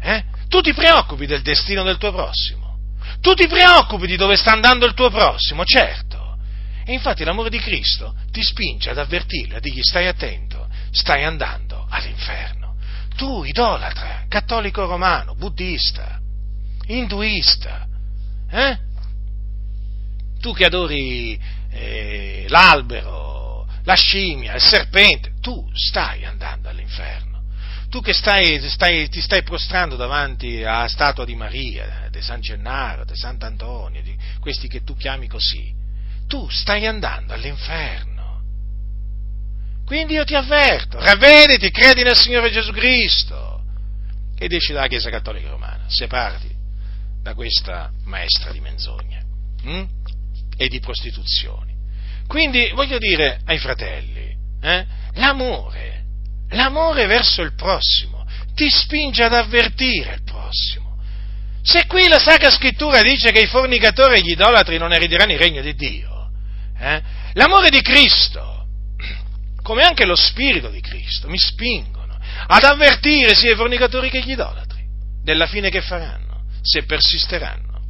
Eh? 0.00 0.24
Tu 0.48 0.60
ti 0.60 0.72
preoccupi 0.72 1.26
del 1.26 1.42
destino 1.42 1.82
del 1.82 1.98
tuo 1.98 2.12
prossimo. 2.12 2.78
Tu 3.20 3.34
ti 3.34 3.46
preoccupi 3.48 4.06
di 4.06 4.16
dove 4.16 4.36
sta 4.36 4.52
andando 4.52 4.86
il 4.86 4.94
tuo 4.94 5.10
prossimo, 5.10 5.64
certo. 5.64 6.36
E 6.84 6.92
infatti 6.92 7.24
l'amore 7.24 7.50
di 7.50 7.58
Cristo 7.58 8.14
ti 8.30 8.42
spinge 8.42 8.90
ad 8.90 8.98
avvertirlo, 8.98 9.56
a 9.56 9.60
dirgli 9.60 9.82
stai 9.82 10.06
attento, 10.06 10.68
stai 10.92 11.24
andando 11.24 11.86
all'inferno. 11.90 12.76
Tu, 13.16 13.44
idolatra, 13.44 14.26
cattolico 14.28 14.86
romano, 14.86 15.34
buddista, 15.34 16.20
induista, 16.86 17.86
eh? 18.48 18.78
tu 20.38 20.52
che 20.52 20.66
adori 20.66 21.40
eh, 21.70 22.44
l'albero, 22.48 23.66
la 23.82 23.94
scimmia, 23.94 24.54
il 24.54 24.62
serpente, 24.62 25.32
tu 25.40 25.68
stai 25.72 26.24
andando 26.24 26.68
all'inferno 26.68 27.25
tu 27.88 28.00
che 28.00 28.12
stai, 28.12 28.60
stai, 28.68 29.08
ti 29.08 29.20
stai 29.20 29.42
prostrando 29.42 29.96
davanti 29.96 30.62
alla 30.62 30.88
statua 30.88 31.24
di 31.24 31.34
Maria, 31.34 32.08
di 32.10 32.20
San 32.20 32.40
Gennaro, 32.40 33.04
di 33.04 33.16
Sant'Antonio, 33.16 34.02
di 34.02 34.16
questi 34.40 34.68
che 34.68 34.82
tu 34.82 34.96
chiami 34.96 35.28
così, 35.28 35.72
tu 36.26 36.48
stai 36.48 36.86
andando 36.86 37.32
all'inferno. 37.32 38.14
Quindi 39.84 40.14
io 40.14 40.24
ti 40.24 40.34
avverto, 40.34 40.98
ravvediti, 40.98 41.70
credi 41.70 42.02
nel 42.02 42.16
Signore 42.16 42.50
Gesù 42.50 42.72
Cristo 42.72 43.62
e 44.36 44.48
esci 44.50 44.72
dalla 44.72 44.88
Chiesa 44.88 45.10
Cattolica 45.10 45.48
Romana, 45.48 45.84
separati 45.86 46.54
da 47.22 47.34
questa 47.34 47.92
maestra 48.04 48.50
di 48.52 48.60
menzogne 48.60 49.24
hm? 49.62 49.84
e 50.56 50.68
di 50.68 50.80
prostituzioni. 50.80 51.74
Quindi 52.26 52.70
voglio 52.74 52.98
dire 52.98 53.40
ai 53.44 53.58
fratelli, 53.58 54.36
eh, 54.60 54.86
l'amore 55.14 55.95
L'amore 56.50 57.06
verso 57.06 57.42
il 57.42 57.54
prossimo 57.54 58.24
ti 58.54 58.68
spinge 58.70 59.22
ad 59.22 59.34
avvertire 59.34 60.14
il 60.14 60.22
prossimo. 60.22 60.98
Se 61.62 61.86
qui 61.86 62.08
la 62.08 62.18
Sacra 62.18 62.50
Scrittura 62.50 63.02
dice 63.02 63.32
che 63.32 63.40
i 63.40 63.46
fornicatori 63.46 64.18
e 64.18 64.22
gli 64.22 64.30
idolatri 64.30 64.78
non 64.78 64.92
erederanno 64.92 65.32
il 65.32 65.38
regno 65.38 65.60
di 65.60 65.74
Dio, 65.74 66.30
eh, 66.78 67.02
l'amore 67.32 67.70
di 67.70 67.82
Cristo, 67.82 68.66
come 69.62 69.82
anche 69.82 70.06
lo 70.06 70.14
Spirito 70.14 70.68
di 70.68 70.80
Cristo, 70.80 71.28
mi 71.28 71.38
spingono 71.38 72.16
ad 72.46 72.62
avvertire 72.62 73.34
sia 73.34 73.52
i 73.52 73.56
fornicatori 73.56 74.10
che 74.10 74.20
gli 74.20 74.30
idolatri 74.30 74.84
della 75.22 75.46
fine 75.46 75.70
che 75.70 75.80
faranno, 75.80 76.44
se 76.62 76.84
persisteranno 76.84 77.82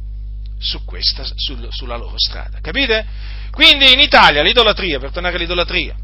su 0.59 0.83
questa, 0.83 1.23
sul, 1.35 1.67
sulla 1.69 1.97
loro 1.97 2.17
strada. 2.17 2.59
Capite? 2.61 3.05
Quindi 3.51 3.93
in 3.93 3.99
Italia 3.99 4.41
l'idolatria, 4.41 4.99
per 4.99 5.11
tornare 5.11 5.35
all'idolatria, 5.35 5.95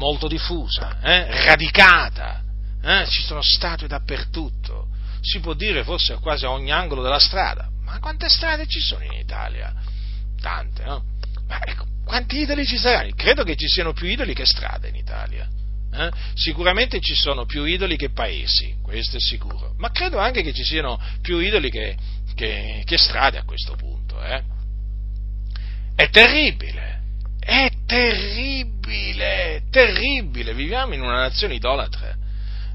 molto 0.00 0.28
diffusa, 0.28 0.98
eh, 1.02 1.44
radicata, 1.44 2.42
eh, 2.82 3.06
ci 3.06 3.20
sono 3.20 3.42
statue 3.42 3.86
dappertutto, 3.86 4.88
si 5.20 5.40
può 5.40 5.52
dire 5.52 5.84
forse 5.84 6.14
quasi 6.14 6.46
a 6.46 6.50
ogni 6.50 6.72
angolo 6.72 7.02
della 7.02 7.18
strada, 7.18 7.68
ma 7.84 7.98
quante 7.98 8.30
strade 8.30 8.66
ci 8.66 8.80
sono 8.80 9.04
in 9.04 9.12
Italia? 9.12 9.74
Tante, 10.40 10.84
no? 10.84 11.04
Ma 11.46 11.60
ecco, 11.62 11.84
quanti 12.02 12.38
idoli 12.38 12.64
ci 12.64 12.78
saranno? 12.78 13.10
Credo 13.14 13.44
che 13.44 13.56
ci 13.56 13.68
siano 13.68 13.92
più 13.92 14.06
idoli 14.08 14.32
che 14.32 14.46
strade 14.46 14.88
in 14.88 14.94
Italia. 14.94 15.46
Eh? 15.92 16.10
Sicuramente 16.34 17.00
ci 17.00 17.14
sono 17.14 17.44
più 17.44 17.64
idoli 17.64 17.96
che 17.96 18.10
paesi, 18.10 18.76
questo 18.80 19.18
è 19.18 19.20
sicuro, 19.20 19.74
ma 19.76 19.90
credo 19.90 20.18
anche 20.18 20.40
che 20.42 20.54
ci 20.54 20.64
siano 20.64 20.98
più 21.20 21.38
idoli 21.38 21.68
che, 21.68 21.94
che, 22.34 22.82
che 22.86 22.96
strade 22.96 23.36
a 23.36 23.44
questo 23.44 23.76
punto. 23.76 24.18
Eh? 24.22 24.42
È 25.94 26.08
terribile, 26.08 27.02
è 27.38 27.68
terribile, 27.90 29.62
terribile, 29.70 30.54
viviamo 30.54 30.94
in 30.94 31.00
una 31.00 31.20
nazione 31.20 31.54
idolatra. 31.54 32.14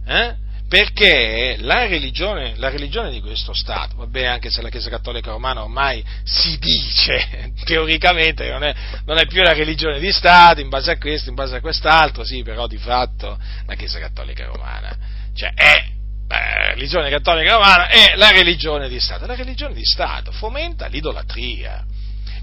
Eh? 0.06 0.44
perché 0.68 1.58
la 1.60 1.86
religione, 1.86 2.54
la 2.58 2.70
religione, 2.70 3.12
di 3.12 3.22
questo 3.22 3.54
Stato, 3.54 3.98
vabbè 3.98 4.26
anche 4.26 4.50
se 4.50 4.62
la 4.64 4.70
Chiesa 4.70 4.90
Cattolica 4.90 5.30
Romana 5.30 5.62
ormai 5.62 6.04
si 6.24 6.58
dice 6.58 7.54
teoricamente 7.64 8.50
non 8.50 8.64
è, 8.64 8.74
non 9.06 9.18
è, 9.18 9.28
più 9.28 9.42
la 9.44 9.54
religione 9.54 10.00
di 10.00 10.12
Stato, 10.12 10.62
in 10.62 10.70
base 10.70 10.92
a 10.92 10.98
questo, 10.98 11.30
in 11.30 11.36
base 11.36 11.56
a 11.56 11.62
quest'altro, 11.62 12.24
sì, 12.24 12.42
però 12.42 12.66
di 12.68 12.78
fatto 12.78 13.40
la 13.66 13.76
Chiesa 13.76 14.00
Cattolica 14.00 14.46
Romana, 14.46 14.98
cioè 15.36 15.54
è 15.54 15.94
la 16.28 16.74
religione 16.74 17.12
cattolica 17.12 17.54
romana 17.54 17.88
è 17.88 18.16
la 18.16 18.32
religione 18.32 18.90
di 18.90 19.00
Stato. 19.00 19.28
La 19.28 19.36
religione 19.36 19.76
di 19.76 19.86
Stato 19.86 20.32
fomenta 20.32 20.88
l'idolatria 20.88 21.86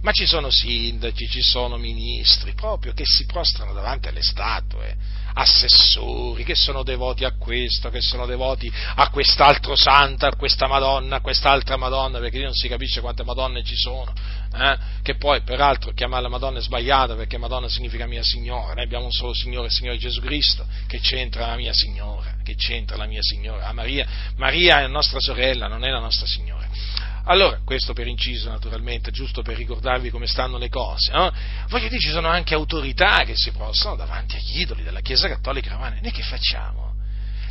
ma 0.02 0.12
ci 0.12 0.26
sono 0.26 0.50
sindaci, 0.50 1.28
ci 1.28 1.42
sono 1.42 1.76
ministri 1.76 2.54
proprio 2.54 2.92
che 2.92 3.04
si 3.06 3.24
prostrano 3.24 3.72
davanti 3.72 4.08
alle 4.08 4.22
statue, 4.22 4.96
assessori 5.34 6.44
che 6.44 6.54
sono 6.54 6.82
devoti 6.82 7.24
a 7.24 7.36
questo, 7.38 7.88
che 7.88 8.00
sono 8.00 8.26
devoti 8.26 8.70
a 8.96 9.08
quest'altro 9.10 9.76
santo, 9.76 10.26
a 10.26 10.34
questa 10.36 10.66
Madonna, 10.66 11.16
a 11.16 11.20
quest'altra 11.20 11.76
Madonna, 11.76 12.18
perché 12.18 12.38
lì 12.38 12.44
non 12.44 12.52
si 12.52 12.68
capisce 12.68 13.00
quante 13.00 13.22
Madonne 13.22 13.62
ci 13.62 13.76
sono, 13.76 14.12
eh? 14.54 14.78
che 15.02 15.14
poi 15.14 15.40
peraltro 15.42 15.92
chiamarla 15.92 16.28
Madonna 16.28 16.58
è 16.58 16.62
sbagliata 16.62 17.14
perché 17.14 17.38
Madonna 17.38 17.68
significa 17.68 18.06
mia 18.06 18.24
Signora, 18.24 18.74
noi 18.74 18.84
abbiamo 18.84 19.04
un 19.04 19.12
solo 19.12 19.32
Signore, 19.32 19.66
il 19.66 19.72
Signore 19.72 19.98
Gesù 19.98 20.20
Cristo, 20.20 20.66
che 20.88 20.98
c'entra 20.98 21.46
la 21.46 21.56
mia 21.56 21.72
Signora, 21.72 22.34
che 22.42 22.56
c'entra 22.56 22.96
la 22.96 23.06
mia 23.06 23.22
Signora, 23.22 23.68
ah, 23.68 23.72
Maria, 23.72 24.06
Maria 24.36 24.80
è 24.80 24.86
nostra 24.88 25.20
sorella, 25.20 25.68
non 25.68 25.84
è 25.84 25.90
la 25.90 26.00
nostra 26.00 26.26
Signora. 26.26 26.51
Allora, 27.24 27.60
questo 27.64 27.92
per 27.92 28.06
inciso 28.06 28.50
naturalmente, 28.50 29.10
giusto 29.10 29.42
per 29.42 29.56
ricordarvi 29.56 30.10
come 30.10 30.26
stanno 30.26 30.58
le 30.58 30.68
cose, 30.68 31.12
no? 31.12 31.32
voglio 31.68 31.88
dire, 31.88 32.00
ci 32.00 32.10
sono 32.10 32.28
anche 32.28 32.54
autorità 32.54 33.22
che 33.24 33.34
si 33.36 33.52
possono 33.52 33.94
davanti 33.94 34.36
agli 34.36 34.60
idoli 34.60 34.82
della 34.82 35.00
Chiesa 35.00 35.28
Cattolica 35.28 35.70
Romana, 35.70 35.98
noi 36.00 36.10
che 36.10 36.22
facciamo? 36.22 36.90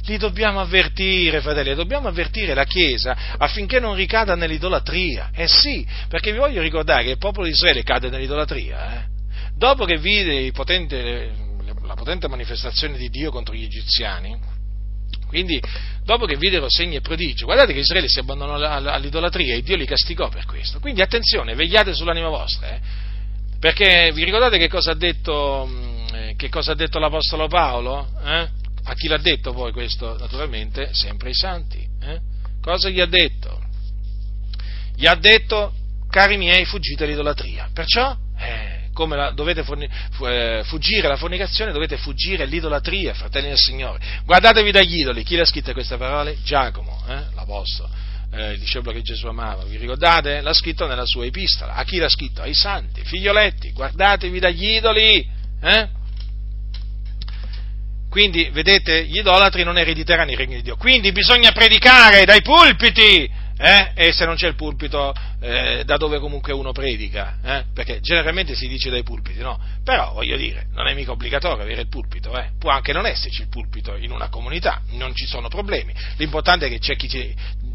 Li 0.05 0.17
dobbiamo 0.17 0.59
avvertire, 0.59 1.41
fratelli, 1.41 1.75
dobbiamo 1.75 2.07
avvertire 2.07 2.53
la 2.53 2.65
Chiesa 2.65 3.15
affinché 3.37 3.79
non 3.79 3.93
ricada 3.95 4.35
nell'idolatria. 4.35 5.29
Eh 5.31 5.47
sì, 5.47 5.85
perché 6.09 6.31
vi 6.31 6.39
voglio 6.39 6.61
ricordare 6.61 7.03
che 7.03 7.11
il 7.11 7.17
popolo 7.17 7.45
di 7.45 7.51
Israele 7.51 7.83
cade 7.83 8.09
nell'idolatria, 8.09 8.95
eh? 8.95 9.05
Dopo 9.55 9.85
che 9.85 9.97
vide 9.97 10.51
potente, 10.53 11.31
la 11.83 11.93
potente 11.93 12.27
manifestazione 12.27 12.97
di 12.97 13.09
Dio 13.09 13.29
contro 13.29 13.53
gli 13.53 13.63
egiziani, 13.63 14.35
quindi, 15.31 15.61
dopo 16.03 16.25
che 16.25 16.35
videro 16.35 16.69
segni 16.69 16.97
e 16.97 17.01
prodigi, 17.01 17.45
guardate 17.45 17.71
che 17.71 17.79
Israele 17.79 18.09
si 18.09 18.19
abbandonò 18.19 18.55
all'idolatria 18.55 19.55
e 19.55 19.63
Dio 19.63 19.77
li 19.77 19.85
castigò 19.85 20.27
per 20.27 20.45
questo. 20.45 20.79
Quindi 20.81 21.01
attenzione, 21.01 21.55
vegliate 21.55 21.93
sull'anima 21.93 22.27
vostra, 22.27 22.75
eh? 22.75 22.79
perché 23.61 24.11
vi 24.13 24.25
ricordate 24.25 24.57
che 24.57 24.67
cosa 24.67 24.91
ha 24.91 24.95
detto, 24.95 25.69
che 26.35 26.49
cosa 26.49 26.73
ha 26.73 26.75
detto 26.75 26.99
l'Apostolo 26.99 27.47
Paolo? 27.47 28.09
Eh? 28.25 28.49
A 28.83 28.93
chi 28.93 29.07
l'ha 29.07 29.19
detto 29.19 29.53
poi 29.53 29.71
questo? 29.71 30.17
Naturalmente, 30.17 30.89
sempre 30.93 31.29
ai 31.29 31.35
santi. 31.35 31.87
Eh? 32.01 32.19
Cosa 32.61 32.89
gli 32.89 32.99
ha 32.99 33.05
detto? 33.05 33.61
Gli 34.95 35.07
ha 35.07 35.15
detto, 35.15 35.73
cari 36.09 36.35
miei, 36.35 36.65
fuggite 36.65 37.05
all'idolatria. 37.05 37.69
Perciò, 37.73 38.17
eh, 38.37 38.70
come 39.01 39.15
la, 39.15 39.31
dovete 39.31 39.63
forni, 39.63 39.89
eh, 40.25 40.61
fuggire 40.63 41.07
la 41.07 41.15
fornicazione, 41.15 41.71
dovete 41.71 41.97
fuggire 41.97 42.45
l'idolatria, 42.45 43.15
fratelli 43.15 43.47
del 43.47 43.57
Signore. 43.57 43.99
Guardatevi 44.23 44.69
dagli 44.69 44.99
idoli. 44.99 45.23
Chi 45.23 45.35
le 45.35 45.41
ha 45.41 45.45
scritte 45.45 45.73
queste 45.73 45.97
parole? 45.97 46.37
Giacomo, 46.43 47.01
eh, 47.07 47.23
l'Apostolo, 47.33 47.89
eh, 48.31 48.51
il 48.51 48.59
discepolo 48.59 48.93
che 48.93 49.01
Gesù 49.01 49.25
amava. 49.25 49.63
Vi 49.63 49.77
ricordate? 49.77 50.41
L'ha 50.41 50.53
scritto 50.53 50.85
nella 50.85 51.05
sua 51.05 51.25
epistola. 51.25 51.73
A 51.73 51.83
chi 51.83 51.97
l'ha 51.97 52.09
scritto? 52.09 52.43
Ai 52.43 52.53
santi, 52.53 53.01
figlioletti. 53.03 53.71
Guardatevi 53.71 54.39
dagli 54.39 54.65
idoli. 54.75 55.27
Eh? 55.63 55.87
Quindi, 58.07 58.51
vedete, 58.51 59.05
gli 59.05 59.17
idolatri 59.17 59.63
non 59.63 59.79
erediteranno 59.79 60.29
i 60.29 60.35
regni 60.35 60.57
di 60.57 60.61
Dio. 60.61 60.75
Quindi 60.75 61.11
bisogna 61.11 61.51
predicare 61.51 62.23
dai 62.25 62.43
pulpiti 62.43 63.27
eh? 63.57 63.91
e 63.95 64.11
se 64.11 64.25
non 64.25 64.35
c'è 64.35 64.47
il 64.47 64.55
pulpito 64.55 65.11
eh, 65.41 65.83
da 65.85 65.97
dove 65.97 66.19
comunque 66.19 66.53
uno 66.53 66.71
predica, 66.71 67.39
eh? 67.43 67.65
perché 67.73 67.99
generalmente 67.99 68.53
si 68.53 68.67
dice 68.67 68.91
dai 68.91 69.01
pulpiti, 69.01 69.39
no? 69.39 69.59
Però 69.83 70.13
voglio 70.13 70.37
dire, 70.37 70.67
non 70.73 70.87
è 70.87 70.93
mica 70.93 71.11
obbligatorio 71.11 71.63
avere 71.63 71.81
il 71.81 71.87
pulpito, 71.89 72.37
eh? 72.37 72.51
può 72.59 72.69
anche 72.69 72.93
non 72.93 73.07
esserci 73.07 73.41
il 73.41 73.49
pulpito 73.49 73.95
in 73.95 74.11
una 74.11 74.29
comunità, 74.29 74.81
non 74.91 75.15
ci 75.15 75.25
sono 75.25 75.47
problemi, 75.47 75.93
l'importante 76.17 76.67
è 76.67 76.69
che 76.69 76.77
c'è 76.77 76.95
chi, 76.95 77.07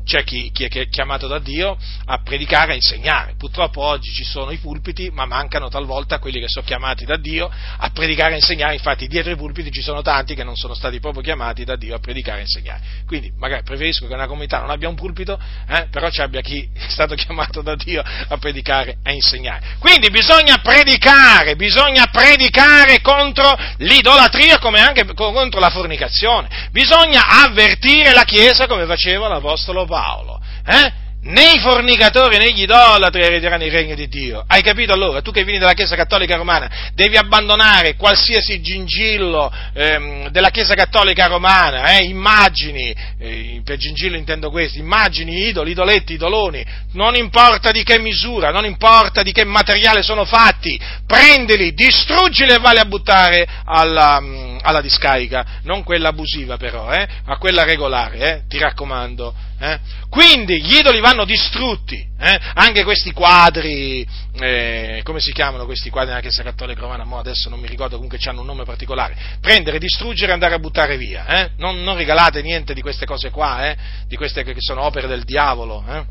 c'è 0.07 0.23
chi, 0.23 0.53
chi, 0.53 0.65
è 0.67 0.89
chiamato 0.89 1.27
da 1.27 1.41
Dio 1.41 1.77
a 2.05 2.23
predicare, 2.23 2.73
a 2.73 2.75
insegnare. 2.77 3.35
Purtroppo 3.37 3.83
oggi 3.83 4.13
ci 4.13 4.23
sono 4.23 4.53
i 4.53 4.59
pulpiti, 4.59 5.11
ma 5.11 5.27
mancano 5.27 5.69
talvolta 5.69 6.21
quelli 6.21 6.39
che 6.39 6.47
sono 6.49 6.65
chiamati 6.65 7.05
da 7.05 7.17
Dio 7.17 7.51
a 7.51 7.91
predicare 7.91 8.35
e 8.35 8.37
insegnare. 8.37 8.75
Infatti, 8.75 9.09
dietro 9.09 9.33
i 9.33 9.37
pulpiti 9.37 9.73
ci 9.73 9.83
sono 9.83 10.03
tanti 10.03 10.37
che 10.37 10.45
non 10.45 10.55
sono 10.55 10.75
stati 10.75 11.01
proprio 11.01 11.23
chiamati 11.23 11.65
da 11.65 11.75
Dio 11.75 11.97
a 11.97 11.99
predicare 11.99 12.39
e 12.39 12.43
insegnare. 12.43 12.81
Quindi, 13.05 13.33
magari 13.37 13.65
preferisco 13.65 14.07
che 14.07 14.15
una 14.15 14.29
comunità 14.29 14.61
non 14.61 14.71
abbia 14.71 14.89
un 14.89 14.95
pulpito, 14.95 15.41
eh, 15.69 15.89
però 15.91 16.09
ci 16.09 16.21
abbia 16.21 16.41
chi 16.41 16.71
è 16.73 16.89
stato 16.89 17.17
chiamato 17.17 17.56
da 17.63 17.75
Dio 17.75 18.03
a 18.03 18.37
predicare 18.39 18.99
e 19.03 19.13
insegnare. 19.13 19.77
Quindi 19.79 20.11
bisogna 20.11 20.59
predicare, 20.59 21.57
bisogna 21.57 22.07
predicare 22.11 23.01
contro 23.01 23.57
l'idolatria 23.79 24.59
come 24.59 24.81
anche 24.81 25.05
contro 25.15 25.61
la 25.61 25.71
fornicazione. 25.71 26.49
Bisogna 26.71 27.23
avvertire 27.45 28.13
la 28.13 28.25
Chiesa 28.25 28.67
come 28.67 28.87
faceva 28.87 29.29
l'Apostolo 29.29 29.87
Paolo, 29.87 30.41
eh? 30.67 31.05
Né 31.23 31.53
i 31.55 31.59
fornicatori 31.59 32.39
né 32.39 32.53
gli 32.53 32.63
idolatri 32.63 33.23
erediteranno 33.23 33.65
il 33.65 33.73
regno 33.73 33.95
di 33.95 34.09
Dio. 34.09 34.45
Hai 34.47 34.63
capito 34.63 34.93
allora? 34.93 35.23
Tu 35.23 35.33
che 35.33 35.45
vieni 35.45 35.59
dalla 35.59 35.73
Chiesa 35.73 35.97
Cattolica 35.97 36.37
Romana 36.37 36.91
devi 36.95 37.17
abbandonare 37.17 37.97
qualsiasi 37.97 38.61
gingillo 38.61 39.53
ehm, 39.75 40.29
della 40.29 40.51
Chiesa 40.51 40.75
Cattolica 40.75 41.27
Romana, 41.27 41.97
eh? 41.97 42.05
immagini, 42.05 42.95
eh, 43.19 43.61
per 43.65 43.77
gingillo 43.77 44.17
intendo 44.17 44.51
questo, 44.51 44.79
immagini, 44.79 45.49
idoli, 45.49 45.73
idoletti, 45.73 46.15
idoloni, 46.15 46.65
non 46.93 47.15
importa 47.17 47.71
di 47.71 47.83
che 47.83 47.99
misura, 47.99 48.51
non 48.51 48.65
importa 48.65 49.23
di 49.23 49.33
che 49.33 49.45
materiale 49.45 50.03
sono 50.03 50.25
fatti, 50.25 50.79
prendili, 51.07 51.73
distruggili 51.73 52.53
e 52.53 52.59
vali 52.59 52.79
a 52.79 52.85
buttare 52.85 53.47
alla, 53.65 54.21
mm, 54.21 54.59
alla 54.63 54.81
discarica, 54.81 55.61
non 55.63 55.83
quella 55.83 56.09
abusiva 56.09 56.57
però, 56.57 56.91
eh? 56.93 57.07
ma 57.25 57.37
quella 57.39 57.65
regolare, 57.65 58.19
eh? 58.19 58.43
ti 58.49 58.59
raccomando. 58.59 59.35
Eh? 59.59 59.79
Quindi 60.11 60.63
gli 60.63 60.77
idoli 60.77 61.01
vanno 61.01 61.25
distrutti, 61.25 62.07
eh? 62.19 62.41
anche 62.55 62.85
questi 62.85 63.13
quadri, 63.13 64.07
eh, 64.39 65.01
come 65.03 65.19
si 65.19 65.33
chiamano 65.33 65.65
questi 65.65 65.89
quadri 65.89 66.11
nella 66.11 66.21
Chiesa 66.21 66.43
Cattolica 66.43 66.81
Romana? 66.81 67.05
Mo 67.05 67.19
adesso 67.19 67.49
non 67.49 67.59
mi 67.59 67.67
ricordo, 67.67 67.95
comunque 67.95 68.19
hanno 68.25 68.41
un 68.41 68.47
nome 68.47 68.65
particolare. 68.65 69.17
Prendere, 69.41 69.79
distruggere 69.79 70.31
e 70.31 70.35
andare 70.35 70.55
a 70.55 70.59
buttare 70.59 70.99
via. 70.99 71.27
Eh? 71.27 71.51
Non, 71.57 71.83
non, 71.83 71.97
regalate 71.97 72.43
niente 72.43 72.75
di 72.75 72.83
queste 72.83 73.07
cose 73.07 73.31
qua, 73.31 73.71
eh? 73.71 73.77
di 74.07 74.17
queste 74.17 74.45
che 74.45 74.55
sono 74.59 74.83
opere 74.83 75.07
del 75.07 75.25
diavolo. 75.25 75.83
Eh? 75.89 76.05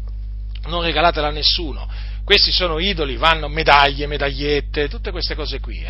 Non 0.68 0.82
regalatela 0.82 1.28
a 1.28 1.32
nessuno. 1.32 1.88
Questi 2.24 2.52
sono 2.52 2.80
idoli, 2.80 3.16
vanno 3.16 3.48
medaglie, 3.48 4.08
medagliette, 4.08 4.90
tutte 4.90 5.12
queste 5.12 5.36
cose 5.36 5.60
qui. 5.60 5.86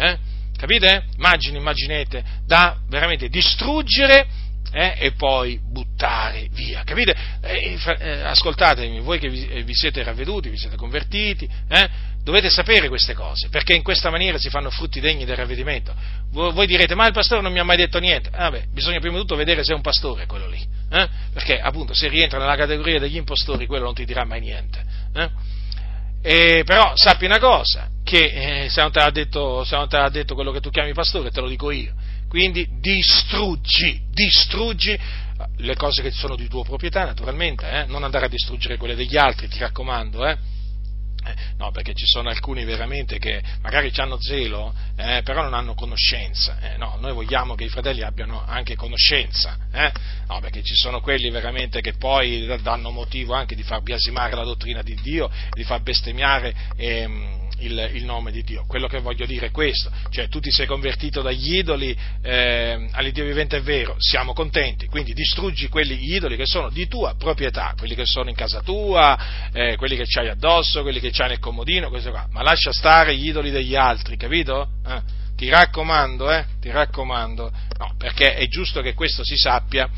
Capite? 0.57 1.05
Immagini, 1.17 1.57
immaginete, 1.57 2.23
da 2.45 2.77
veramente 2.89 3.29
distruggere 3.29 4.27
eh, 4.75 4.93
e 4.97 5.11
poi 5.13 5.57
buttare 5.57 6.49
via. 6.51 6.83
Capite? 6.83 7.15
Eh, 7.41 7.79
eh, 7.97 8.21
ascoltatemi, 8.23 8.99
voi 8.99 9.19
che 9.19 9.29
vi, 9.29 9.47
eh, 9.47 9.63
vi, 9.63 9.73
siete 9.73 10.03
ravveduti, 10.03 10.49
vi 10.49 10.57
siete 10.57 10.75
convertiti, 10.75 11.49
eh, 11.69 11.89
dovete 12.21 12.49
sapere 12.49 12.89
queste 12.89 13.13
cose, 13.13 13.47
perché 13.47 13.73
in 13.73 13.81
questa 13.81 14.09
maniera 14.09 14.37
si 14.37 14.49
fanno 14.49 14.69
frutti 14.69 14.99
degni 14.99 15.23
del 15.23 15.37
ravvedimento. 15.37 15.95
Voi, 16.31 16.51
voi 16.51 16.67
direte, 16.67 16.93
ma 16.93 17.07
il 17.07 17.13
pastore 17.13 17.41
non 17.41 17.53
mi 17.53 17.59
ha 17.59 17.63
mai 17.63 17.77
detto 17.77 17.99
niente. 17.99 18.29
Ah, 18.33 18.51
beh, 18.51 18.65
bisogna 18.73 18.99
prima 18.99 19.15
di 19.15 19.21
tutto 19.21 19.37
vedere 19.37 19.63
se 19.63 19.71
è 19.71 19.75
un 19.75 19.81
pastore 19.81 20.25
quello 20.25 20.49
lì, 20.49 20.61
eh, 20.91 21.07
perché 21.31 21.57
appunto 21.57 21.93
se 21.93 22.09
rientra 22.09 22.37
nella 22.37 22.57
categoria 22.57 22.99
degli 22.99 23.15
impostori 23.15 23.67
quello 23.67 23.85
non 23.85 23.93
ti 23.93 24.03
dirà 24.03 24.25
mai 24.25 24.41
niente. 24.41 24.83
E, 26.21 26.63
però 26.65 26.91
sappi 26.95 27.23
una 27.23 27.39
cosa, 27.39 27.87
che 28.03 28.67
se 28.69 28.81
non 28.81 28.91
te 28.91 28.99
l'ha 28.99 29.11
detto, 29.11 29.65
detto 30.11 30.33
quello 30.33 30.51
che 30.51 30.59
tu 30.59 30.69
chiami 30.69 30.91
pastore, 30.91 31.31
te 31.31 31.39
lo 31.39 31.47
dico 31.47 31.71
io 31.71 31.93
quindi 32.35 32.67
distruggi, 32.81 34.01
distruggi 34.11 34.99
le 35.59 35.75
cose 35.77 36.01
che 36.01 36.11
sono 36.11 36.35
di 36.35 36.49
tua 36.49 36.65
proprietà, 36.65 37.05
naturalmente, 37.05 37.65
eh? 37.65 37.85
non 37.85 38.03
andare 38.03 38.25
a 38.25 38.27
distruggere 38.27 38.75
quelle 38.75 38.93
degli 38.93 39.15
altri, 39.15 39.47
ti 39.47 39.57
raccomando, 39.59 40.27
eh? 40.27 40.37
No, 41.57 41.71
perché 41.71 41.93
ci 41.93 42.05
sono 42.05 42.29
alcuni 42.29 42.63
veramente 42.65 43.17
che 43.19 43.41
magari 43.61 43.91
hanno 43.95 44.19
zelo, 44.19 44.73
eh, 44.95 45.21
però 45.23 45.43
non 45.43 45.53
hanno 45.53 45.73
conoscenza, 45.73 46.57
eh, 46.61 46.77
no, 46.77 46.97
noi 46.99 47.13
vogliamo 47.13 47.55
che 47.55 47.63
i 47.63 47.69
fratelli 47.69 48.01
abbiano 48.01 48.43
anche 48.45 48.75
conoscenza, 48.75 49.57
eh? 49.71 49.91
no, 50.27 50.39
perché 50.39 50.63
ci 50.63 50.75
sono 50.75 51.01
quelli 51.01 51.29
veramente 51.29 51.81
che 51.81 51.93
poi 51.93 52.45
danno 52.61 52.91
motivo 52.91 53.33
anche 53.33 53.55
di 53.55 53.63
far 53.63 53.81
biasimare 53.81 54.35
la 54.35 54.43
dottrina 54.43 54.81
di 54.81 54.95
Dio, 55.01 55.29
di 55.51 55.63
far 55.63 55.81
bestemmiare 55.81 56.53
ehm, 56.75 57.45
il, 57.59 57.91
il, 57.93 58.03
nome 58.05 58.31
di 58.31 58.43
Dio. 58.43 58.65
Quello 58.67 58.87
che 58.87 58.99
voglio 58.99 59.25
dire 59.25 59.47
è 59.47 59.51
questo, 59.51 59.91
cioè 60.09 60.27
tu 60.27 60.39
ti 60.39 60.51
sei 60.51 60.65
convertito 60.65 61.21
dagli 61.21 61.55
idoli 61.55 61.95
eh, 62.21 62.87
all'Iddio 62.91 63.25
vivente 63.25 63.57
è 63.57 63.61
vero, 63.61 63.95
siamo 63.99 64.33
contenti, 64.33 64.87
quindi 64.87 65.13
distruggi 65.13 65.67
quelli 65.67 65.95
gli 65.97 66.15
idoli 66.15 66.35
che 66.35 66.45
sono 66.45 66.69
di 66.69 66.87
tua 66.87 67.15
proprietà, 67.17 67.73
quelli 67.77 67.95
che 67.95 68.05
sono 68.05 68.29
in 68.29 68.35
casa 68.35 68.61
tua, 68.61 69.49
eh, 69.51 69.75
quelli 69.77 69.95
che 69.95 70.05
c'hai 70.05 70.29
addosso, 70.29 70.81
quelli 70.81 70.99
che 70.99 71.11
c'hai 71.15 71.29
nel 71.29 71.39
comodino, 71.39 71.89
questo 71.89 72.11
qua, 72.11 72.27
ma 72.31 72.41
lascia 72.41 72.73
stare 72.73 73.15
gli 73.15 73.27
idoli 73.27 73.49
degli 73.49 73.75
altri, 73.75 74.17
capito? 74.17 74.69
Eh? 74.85 75.01
Ti 75.37 75.49
raccomando, 75.49 76.29
eh? 76.31 76.45
Ti 76.59 76.69
raccomando, 76.69 77.51
no, 77.79 77.93
perché 77.97 78.35
è 78.35 78.47
giusto 78.47 78.81
che 78.81 78.93
questo 78.93 79.23
si 79.23 79.37
sappia, 79.37 79.89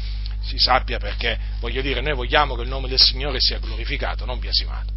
si 0.42 0.58
sappia 0.58 1.00
perché, 1.00 1.38
voglio 1.60 1.82
dire, 1.82 2.02
noi 2.02 2.14
vogliamo 2.14 2.56
che 2.56 2.62
il 2.62 2.70
nome 2.70 2.88
del 2.88 3.00
Signore 3.00 3.40
sia 3.40 3.58
glorificato, 3.58 4.26
non 4.26 4.40
biasimato. 4.40 4.94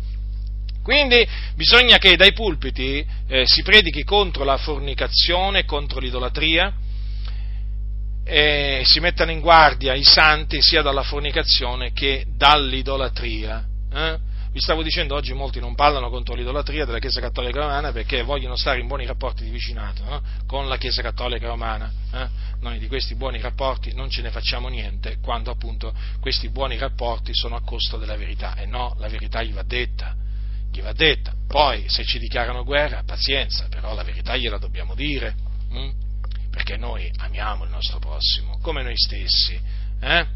Quindi 0.83 1.27
bisogna 1.55 1.99
che 1.99 2.17
dai 2.17 2.33
pulpiti 2.33 3.05
eh, 3.29 3.45
si 3.47 3.63
predichi 3.63 4.03
contro 4.03 4.45
la 4.45 4.57
fornicazione, 4.57 5.65
contro 5.65 6.01
l'idolatria, 6.01 6.73
e 8.25 8.83
si 8.85 9.01
mettano 9.01 9.31
in 9.31 9.41
guardia 9.41 9.95
i 9.95 10.05
santi 10.05 10.63
sia 10.63 10.83
dalla 10.83 11.03
fornicazione 11.03 11.93
che 11.93 12.25
dall'idolatria. 12.37 13.65
Eh? 13.93 14.19
Vi 14.53 14.59
stavo 14.59 14.83
dicendo 14.83 15.15
oggi 15.15 15.33
molti 15.33 15.61
non 15.61 15.77
parlano 15.77 16.11
contro 16.11 16.35
l'idolatria 16.35 16.85
della 16.85 16.99
Chiesa 16.99 17.21
Cattolica 17.21 17.61
Romana 17.61 17.93
perché 17.93 18.23
vogliono 18.23 18.57
stare 18.57 18.81
in 18.81 18.89
buoni 18.89 19.07
rapporti 19.07 19.45
di 19.45 19.51
vicinato 19.51 20.03
eh? 20.03 20.21
con 20.47 20.67
la 20.67 20.77
Chiesa 20.77 21.03
Cattolica 21.03 21.47
Romana. 21.47 21.93
Eh? 22.13 22.29
Noi 22.59 22.81
di 22.81 22.89
questi 22.89 23.15
buoni 23.15 23.41
rapporti 23.41 23.95
non 23.95 24.11
ce 24.11 24.23
ne 24.23 24.31
facciamo 24.31 24.67
niente 24.67 25.19
quando 25.23 25.53
appunto 25.53 25.95
questi 26.19 26.49
buoni 26.49 26.77
rapporti 26.79 27.33
sono 27.33 27.55
a 27.55 27.63
costo 27.63 27.97
della 27.97 28.17
verità 28.17 28.57
e 28.57 28.67
no, 28.67 28.97
la 28.99 29.09
verità 29.09 29.41
gli 29.43 29.53
va 29.53 29.63
detta 29.63 30.17
gli 30.73 30.81
va 30.81 30.93
detta. 30.93 31.33
Poi 31.47 31.89
se 31.89 32.05
ci 32.05 32.19
dichiarano 32.19 32.65
guerra, 32.65 33.03
pazienza, 33.05 33.67
però 33.69 33.95
la 33.95 34.05
verità 34.05 34.37
gliela 34.37 34.59
dobbiamo 34.59 34.95
dire, 34.95 35.35
hm? 35.71 35.91
perché 36.51 36.77
noi 36.77 37.11
amiamo 37.19 37.65
il 37.65 37.71
nostro 37.71 37.99
prossimo, 37.99 38.59
come 38.61 38.83
noi 38.83 38.97
stessi. 38.97 39.61
Eh? 40.01 40.27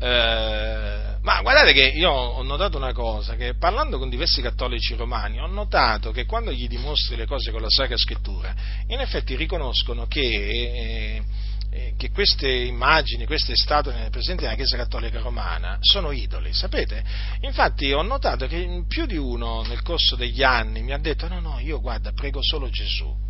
Eh, 0.00 1.16
ma 1.20 1.40
guardate 1.42 1.72
che 1.72 1.86
io 1.88 2.10
ho 2.10 2.42
notato 2.42 2.76
una 2.76 2.92
cosa, 2.92 3.34
che 3.34 3.54
parlando 3.54 3.98
con 3.98 4.08
diversi 4.08 4.40
cattolici 4.40 4.94
romani 4.94 5.40
ho 5.40 5.46
notato 5.46 6.12
che 6.12 6.24
quando 6.24 6.52
gli 6.52 6.68
dimostri 6.68 7.16
le 7.16 7.26
cose 7.26 7.50
con 7.50 7.60
la 7.60 7.68
Sacra 7.68 7.96
Scrittura, 7.96 8.54
in 8.86 9.00
effetti 9.00 9.34
riconoscono 9.34 10.06
che 10.06 10.20
eh, 10.20 11.22
eh, 11.70 11.92
che 11.98 12.10
queste 12.10 12.48
immagini, 12.48 13.26
queste 13.26 13.54
statue 13.54 14.08
presenti 14.10 14.44
nella 14.44 14.56
Chiesa 14.56 14.78
Cattolica 14.78 15.20
Romana 15.20 15.76
sono 15.80 16.12
idoli, 16.12 16.54
sapete? 16.54 17.04
Infatti 17.40 17.92
ho 17.92 18.00
notato 18.00 18.46
che 18.46 18.84
più 18.88 19.04
di 19.04 19.16
uno 19.16 19.62
nel 19.62 19.82
corso 19.82 20.16
degli 20.16 20.42
anni 20.42 20.82
mi 20.82 20.92
ha 20.92 20.98
detto 20.98 21.28
no, 21.28 21.40
no, 21.40 21.58
io 21.58 21.80
guarda, 21.80 22.12
prego 22.12 22.40
solo 22.42 22.70
Gesù. 22.70 23.27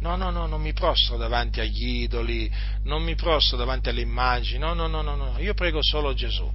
No, 0.00 0.14
no, 0.16 0.30
no, 0.30 0.46
non 0.46 0.60
mi 0.60 0.72
prostro 0.72 1.16
davanti 1.16 1.60
agli 1.60 2.02
idoli, 2.02 2.50
non 2.84 3.02
mi 3.02 3.14
prostro 3.14 3.56
davanti 3.56 3.88
alle 3.88 4.02
immagini, 4.02 4.58
no, 4.58 4.74
no, 4.74 4.86
no, 4.86 5.00
no, 5.02 5.16
no 5.16 5.34
io 5.38 5.54
prego 5.54 5.82
solo 5.82 6.14
Gesù. 6.14 6.50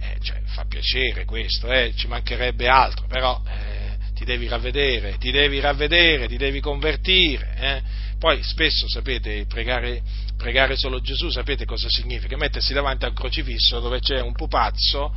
Eh, 0.00 0.18
cioè, 0.20 0.40
fa 0.46 0.64
piacere 0.64 1.24
questo, 1.24 1.70
eh, 1.70 1.94
ci 1.94 2.08
mancherebbe 2.08 2.66
altro, 2.66 3.06
però 3.06 3.40
eh, 3.46 3.96
ti 4.14 4.24
devi 4.24 4.48
ravvedere, 4.48 5.16
ti 5.16 5.30
devi 5.30 5.60
ravvedere, 5.60 6.26
ti 6.26 6.36
devi 6.36 6.60
convertire. 6.60 7.54
Eh. 7.56 7.82
Poi 8.18 8.42
spesso, 8.42 8.88
sapete, 8.88 9.46
pregare, 9.46 10.02
pregare 10.36 10.76
solo 10.76 11.00
Gesù, 11.00 11.28
sapete 11.30 11.64
cosa 11.64 11.88
significa? 11.88 12.36
Mettersi 12.36 12.72
davanti 12.72 13.04
al 13.04 13.14
crocifisso 13.14 13.78
dove 13.78 14.00
c'è 14.00 14.20
un 14.20 14.32
pupazzo 14.32 15.14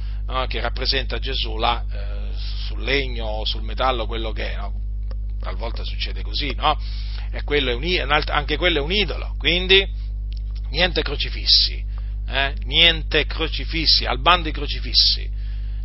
che 0.48 0.60
rappresenta 0.60 1.20
Gesù 1.20 1.58
là 1.58 1.86
eh, 1.92 2.34
sul 2.66 2.84
legno 2.84 3.26
o 3.26 3.46
sul 3.46 3.62
metallo, 3.62 4.08
quello 4.08 4.32
che 4.32 4.54
è, 4.54 4.56
no? 4.56 4.74
talvolta 5.40 5.84
succede 5.84 6.24
così, 6.24 6.56
no? 6.56 6.76
E 7.36 7.44
quello 7.44 7.76
un, 7.76 8.24
anche 8.28 8.56
quello 8.56 8.78
è 8.78 8.82
un 8.82 8.94
idolo, 8.94 9.36
quindi 9.38 9.86
niente 10.70 11.02
crocifissi, 11.02 11.84
eh? 12.30 12.54
niente 12.64 13.26
crocifissi, 13.26 14.06
al 14.06 14.22
bando 14.22 14.48
i 14.48 14.54
crocifissi. 14.54 15.30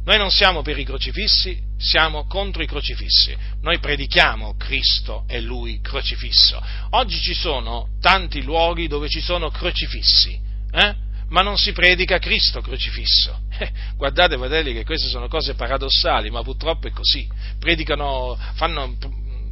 Noi 0.04 0.16
non 0.16 0.30
siamo 0.30 0.62
per 0.62 0.78
i 0.78 0.84
crocifissi, 0.84 1.60
siamo 1.76 2.28
contro 2.28 2.62
i 2.62 2.68
crocifissi. 2.68 3.36
Noi 3.62 3.80
predichiamo 3.80 4.54
Cristo 4.56 5.24
e 5.26 5.40
Lui 5.40 5.80
crocifisso. 5.80 6.62
Oggi 6.90 7.20
ci 7.20 7.34
sono 7.34 7.88
tanti 8.00 8.42
luoghi 8.42 8.86
dove 8.86 9.08
ci 9.08 9.20
sono 9.20 9.50
crocifissi, 9.50 10.40
eh? 10.70 10.94
ma 11.30 11.42
non 11.42 11.56
si 11.56 11.72
predica 11.72 12.18
Cristo 12.18 12.60
crocifisso. 12.60 13.38
Eh, 13.60 13.70
guardate, 13.94 14.38
fratelli, 14.38 14.72
che 14.72 14.84
queste 14.84 15.08
sono 15.08 15.28
cose 15.28 15.54
paradossali, 15.54 16.30
ma 16.30 16.42
purtroppo 16.42 16.86
è 16.86 16.92
così. 16.92 17.28
Predicano, 17.58 18.38
fanno 18.54 18.96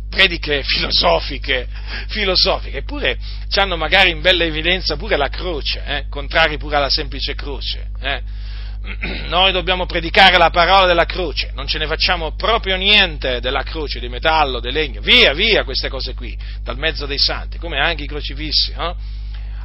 prediche 0.08 0.62
filosofiche, 0.62 1.68
filosofiche, 2.08 2.78
eppure 2.78 3.18
hanno 3.56 3.76
magari 3.76 4.10
in 4.10 4.20
bella 4.20 4.44
evidenza 4.44 4.96
pure 4.96 5.16
la 5.16 5.28
croce, 5.28 5.82
eh? 5.84 6.04
contrari 6.08 6.58
pure 6.58 6.76
alla 6.76 6.90
semplice 6.90 7.34
croce. 7.34 7.88
Eh? 8.00 8.22
noi 9.28 9.52
dobbiamo 9.52 9.86
predicare 9.86 10.38
la 10.38 10.50
parola 10.50 10.86
della 10.86 11.04
croce, 11.04 11.50
non 11.54 11.66
ce 11.66 11.78
ne 11.78 11.86
facciamo 11.86 12.34
proprio 12.34 12.76
niente 12.76 13.40
della 13.40 13.62
croce 13.62 14.00
di 14.00 14.08
metallo, 14.08 14.60
di 14.60 14.70
legno, 14.70 15.00
via, 15.00 15.32
via 15.32 15.64
queste 15.64 15.88
cose 15.88 16.14
qui, 16.14 16.36
dal 16.62 16.78
mezzo 16.78 17.06
dei 17.06 17.18
santi, 17.18 17.58
come 17.58 17.78
anche 17.78 18.04
i 18.04 18.06
crocifissi. 18.06 18.72
No? 18.76 18.96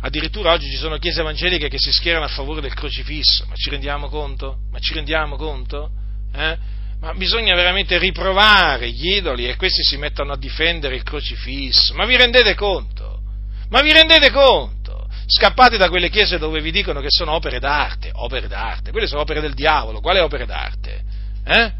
Addirittura 0.01 0.51
oggi 0.51 0.69
ci 0.69 0.75
sono 0.75 0.97
chiese 0.97 1.21
evangeliche 1.21 1.69
che 1.69 1.77
si 1.79 1.91
schierano 1.91 2.25
a 2.25 2.29
favore 2.29 2.59
del 2.59 2.73
crocifisso, 2.73 3.45
ma 3.47 3.55
ci 3.55 3.69
rendiamo 3.69 4.09
conto? 4.09 4.57
Ma 4.71 4.79
ci 4.79 4.93
rendiamo 4.93 5.37
conto? 5.37 5.91
Eh? 6.35 6.57
Ma 7.03 7.13
bisogna 7.15 7.53
veramente 7.53 7.97
riprovare 7.97 8.89
gli 8.89 9.15
idoli 9.15 9.49
e 9.49 9.57
questi 9.57 9.83
si 9.83 9.97
mettono 9.97 10.31
a 10.31 10.37
difendere 10.37 10.95
il 10.95 11.03
crocifisso, 11.03 11.93
ma 11.95 12.05
vi 12.05 12.15
rendete 12.15 12.55
conto? 12.55 13.19
Ma 13.67 13.81
vi 13.81 13.91
rendete 13.91 14.31
conto? 14.31 15.09
Scappate 15.27 15.75
da 15.75 15.89
quelle 15.89 16.09
chiese 16.09 16.37
dove 16.37 16.61
vi 16.61 16.71
dicono 16.71 17.01
che 17.01 17.09
sono 17.09 17.33
opere 17.33 17.59
d'arte, 17.59 18.09
opere 18.13 18.47
d'arte, 18.47 18.91
quelle 18.91 19.07
sono 19.07 19.19
opere 19.19 19.41
del 19.41 19.53
diavolo, 19.53 19.99
quale 19.99 20.21
opere 20.21 20.45
d'arte? 20.45 21.01
Eh? 21.43 21.71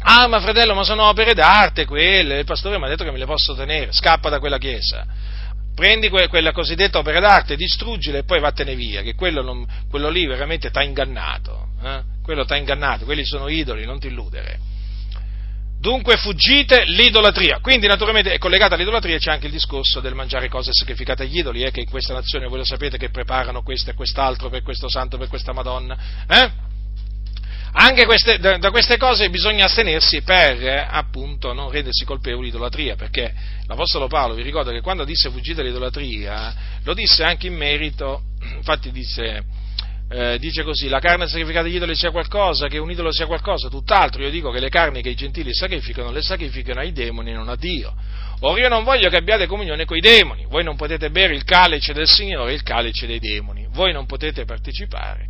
Ah, 0.00 0.28
ma 0.28 0.40
fratello, 0.40 0.74
ma 0.74 0.84
sono 0.84 1.04
opere 1.04 1.32
d'arte 1.32 1.86
quelle, 1.86 2.40
il 2.40 2.44
pastore 2.44 2.76
mi 2.76 2.84
ha 2.84 2.88
detto 2.88 3.04
che 3.04 3.10
me 3.10 3.16
le 3.18 3.24
posso 3.24 3.54
tenere, 3.54 3.92
scappa 3.92 4.28
da 4.28 4.40
quella 4.40 4.58
chiesa. 4.58 5.06
Prendi 5.74 6.10
que- 6.10 6.28
quella 6.28 6.52
cosiddetta 6.52 6.98
opera 6.98 7.18
d'arte, 7.18 7.56
distruggila 7.56 8.18
e 8.18 8.24
poi 8.24 8.40
vattene 8.40 8.74
via, 8.74 9.00
che 9.00 9.14
quello, 9.14 9.40
non, 9.40 9.66
quello 9.88 10.10
lì 10.10 10.26
veramente 10.26 10.70
ti 10.70 10.76
ha 10.76 10.82
ingannato. 10.82 11.68
Eh? 11.82 12.16
Quello 12.28 12.44
ti 12.44 12.52
ha 12.52 12.56
ingannato, 12.56 13.06
quelli 13.06 13.24
sono 13.24 13.48
idoli, 13.48 13.86
non 13.86 13.98
ti 13.98 14.08
illudere. 14.08 14.58
Dunque 15.80 16.18
fuggite 16.18 16.84
l'idolatria. 16.84 17.58
Quindi 17.60 17.86
naturalmente 17.86 18.34
è 18.34 18.36
collegata 18.36 18.74
all'idolatria 18.74 19.16
c'è 19.16 19.30
anche 19.30 19.46
il 19.46 19.52
discorso 19.52 20.00
del 20.00 20.14
mangiare 20.14 20.50
cose 20.50 20.70
sacrificate 20.74 21.22
agli 21.22 21.38
idoli, 21.38 21.62
eh, 21.62 21.70
che 21.70 21.80
in 21.80 21.88
questa 21.88 22.12
nazione 22.12 22.46
voi 22.46 22.58
lo 22.58 22.64
sapete 22.64 22.98
che 22.98 23.08
preparano 23.08 23.62
questo 23.62 23.88
e 23.88 23.94
quest'altro 23.94 24.50
per 24.50 24.60
questo 24.60 24.90
santo, 24.90 25.16
per 25.16 25.28
questa 25.28 25.54
Madonna. 25.54 25.96
Eh? 26.28 26.50
Anche 27.72 28.04
queste, 28.04 28.38
da, 28.38 28.58
queste 28.70 28.98
cose 28.98 29.30
bisogna 29.30 29.64
astenersi 29.64 30.20
per 30.20 30.62
eh, 30.62 30.86
appunto 30.86 31.54
non 31.54 31.70
rendersi 31.70 32.04
colpevoli 32.04 32.50
di 32.50 32.56
idolatria, 32.56 32.94
perché 32.94 33.32
l'Apostolo 33.66 34.06
Paolo 34.06 34.34
vi 34.34 34.42
ricorda 34.42 34.70
che 34.70 34.82
quando 34.82 35.04
disse 35.04 35.30
fuggite 35.30 35.62
l'idolatria, 35.62 36.54
lo 36.82 36.92
disse 36.92 37.24
anche 37.24 37.46
in 37.46 37.54
merito, 37.54 38.20
infatti 38.54 38.92
disse 38.92 39.66
eh, 40.10 40.38
dice 40.38 40.62
così, 40.62 40.88
la 40.88 41.00
carne 41.00 41.26
sacrificata 41.26 41.66
agli 41.66 41.74
idoli 41.74 41.94
sia 41.94 42.10
qualcosa, 42.10 42.66
che 42.66 42.78
un 42.78 42.90
idolo 42.90 43.12
sia 43.12 43.26
qualcosa, 43.26 43.68
tutt'altro, 43.68 44.22
io 44.22 44.30
dico 44.30 44.50
che 44.50 44.60
le 44.60 44.70
carni 44.70 45.02
che 45.02 45.10
i 45.10 45.14
gentili 45.14 45.54
sacrificano, 45.54 46.10
le 46.10 46.22
sacrificano 46.22 46.80
ai 46.80 46.92
demoni 46.92 47.30
e 47.30 47.34
non 47.34 47.48
a 47.48 47.56
Dio. 47.56 47.94
Ora 48.40 48.60
io 48.60 48.68
non 48.68 48.84
voglio 48.84 49.10
che 49.10 49.16
abbiate 49.16 49.46
comunione 49.46 49.84
con 49.84 49.96
i 49.96 50.00
demoni, 50.00 50.46
voi 50.48 50.64
non 50.64 50.76
potete 50.76 51.10
bere 51.10 51.34
il 51.34 51.44
calice 51.44 51.92
del 51.92 52.06
Signore 52.06 52.52
e 52.52 52.54
il 52.54 52.62
calice 52.62 53.06
dei 53.06 53.18
demoni, 53.18 53.66
voi 53.70 53.92
non 53.92 54.06
potete 54.06 54.44
partecipare 54.44 55.26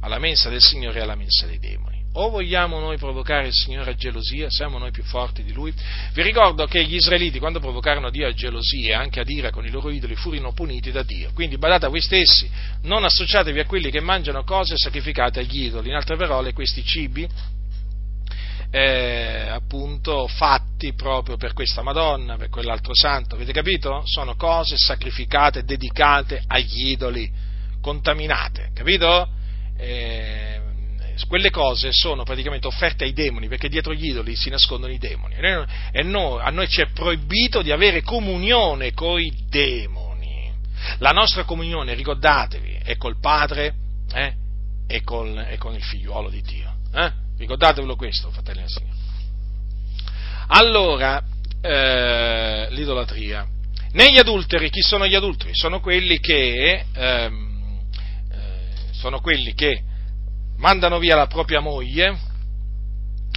alla 0.00 0.18
mensa 0.18 0.48
del 0.48 0.62
Signore 0.62 1.00
e 1.00 1.02
alla 1.02 1.16
mensa 1.16 1.46
dei 1.46 1.58
demoni 1.58 1.97
o 2.12 2.30
vogliamo 2.30 2.80
noi 2.80 2.96
provocare 2.96 3.48
il 3.48 3.52
Signore 3.52 3.90
a 3.90 3.94
gelosia, 3.94 4.48
siamo 4.50 4.78
noi 4.78 4.90
più 4.90 5.04
forti 5.04 5.42
di 5.42 5.52
Lui? 5.52 5.72
Vi 6.12 6.22
ricordo 6.22 6.66
che 6.66 6.84
gli 6.84 6.94
israeliti, 6.94 7.38
quando 7.38 7.60
provocarono 7.60 8.10
Dio 8.10 8.26
a 8.26 8.32
gelosia 8.32 8.96
e 8.96 9.00
anche 9.00 9.20
ad 9.20 9.28
ira 9.28 9.50
con 9.50 9.64
i 9.64 9.70
loro 9.70 9.90
idoli, 9.90 10.14
furono 10.14 10.52
puniti 10.52 10.90
da 10.90 11.02
Dio. 11.02 11.30
Quindi 11.34 11.58
badate 11.58 11.86
a 11.86 11.88
voi 11.88 12.00
stessi, 12.00 12.50
non 12.82 13.04
associatevi 13.04 13.60
a 13.60 13.66
quelli 13.66 13.90
che 13.90 14.00
mangiano 14.00 14.42
cose 14.44 14.76
sacrificate 14.76 15.40
agli 15.40 15.64
idoli. 15.64 15.88
In 15.88 15.94
altre 15.94 16.16
parole, 16.16 16.52
questi 16.52 16.82
cibi, 16.82 17.28
eh, 18.70 19.48
appunto, 19.48 20.26
fatti 20.26 20.92
proprio 20.94 21.36
per 21.36 21.52
questa 21.52 21.82
Madonna, 21.82 22.36
per 22.36 22.48
quell'altro 22.48 22.94
santo, 22.94 23.34
avete 23.34 23.52
capito? 23.52 24.02
Sono 24.04 24.34
cose 24.34 24.76
sacrificate, 24.76 25.64
dedicate 25.64 26.42
agli 26.46 26.88
idoli, 26.88 27.30
contaminate, 27.80 28.70
capito? 28.74 29.28
Eh, 29.76 30.57
quelle 31.26 31.50
cose 31.50 31.90
sono 31.92 32.22
praticamente 32.22 32.66
offerte 32.66 33.04
ai 33.04 33.12
demoni, 33.12 33.48
perché 33.48 33.68
dietro 33.68 33.92
gli 33.92 34.08
idoli 34.08 34.36
si 34.36 34.50
nascondono 34.50 34.92
i 34.92 34.98
demoni. 34.98 35.34
E 35.90 36.02
noi, 36.02 36.40
a 36.40 36.50
noi 36.50 36.68
ci 36.68 36.80
è 36.80 36.90
proibito 36.90 37.62
di 37.62 37.72
avere 37.72 38.02
comunione 38.02 38.92
con 38.92 39.20
i 39.20 39.32
demoni. 39.48 40.52
La 40.98 41.10
nostra 41.10 41.44
comunione, 41.44 41.94
ricordatevi, 41.94 42.80
è 42.84 42.96
col 42.96 43.18
Padre 43.20 43.74
eh, 44.12 44.34
e, 44.86 45.02
col, 45.02 45.36
e, 45.38 45.58
con 45.58 45.74
il 45.74 45.82
figliuolo 45.82 46.30
di 46.30 46.40
Dio. 46.42 46.74
Eh? 46.94 47.12
Ricordatevelo 47.36 47.96
questo, 47.96 48.30
fratelli 48.30 48.62
e 48.62 48.68
signori. 48.68 48.96
Allora, 50.48 51.22
eh, 51.60 52.68
l'idolatria. 52.70 53.46
Negli 53.92 54.18
adulteri, 54.18 54.70
chi 54.70 54.82
sono 54.82 55.06
gli 55.06 55.14
adulteri? 55.14 55.54
Sono 55.54 55.80
quelli 55.80 56.20
che, 56.20 56.84
ehm, 56.92 57.80
eh, 58.30 58.92
sono 58.92 59.20
quelli 59.20 59.54
che 59.54 59.82
mandano 60.58 60.98
via 60.98 61.16
la 61.16 61.26
propria 61.26 61.60
moglie, 61.60 62.26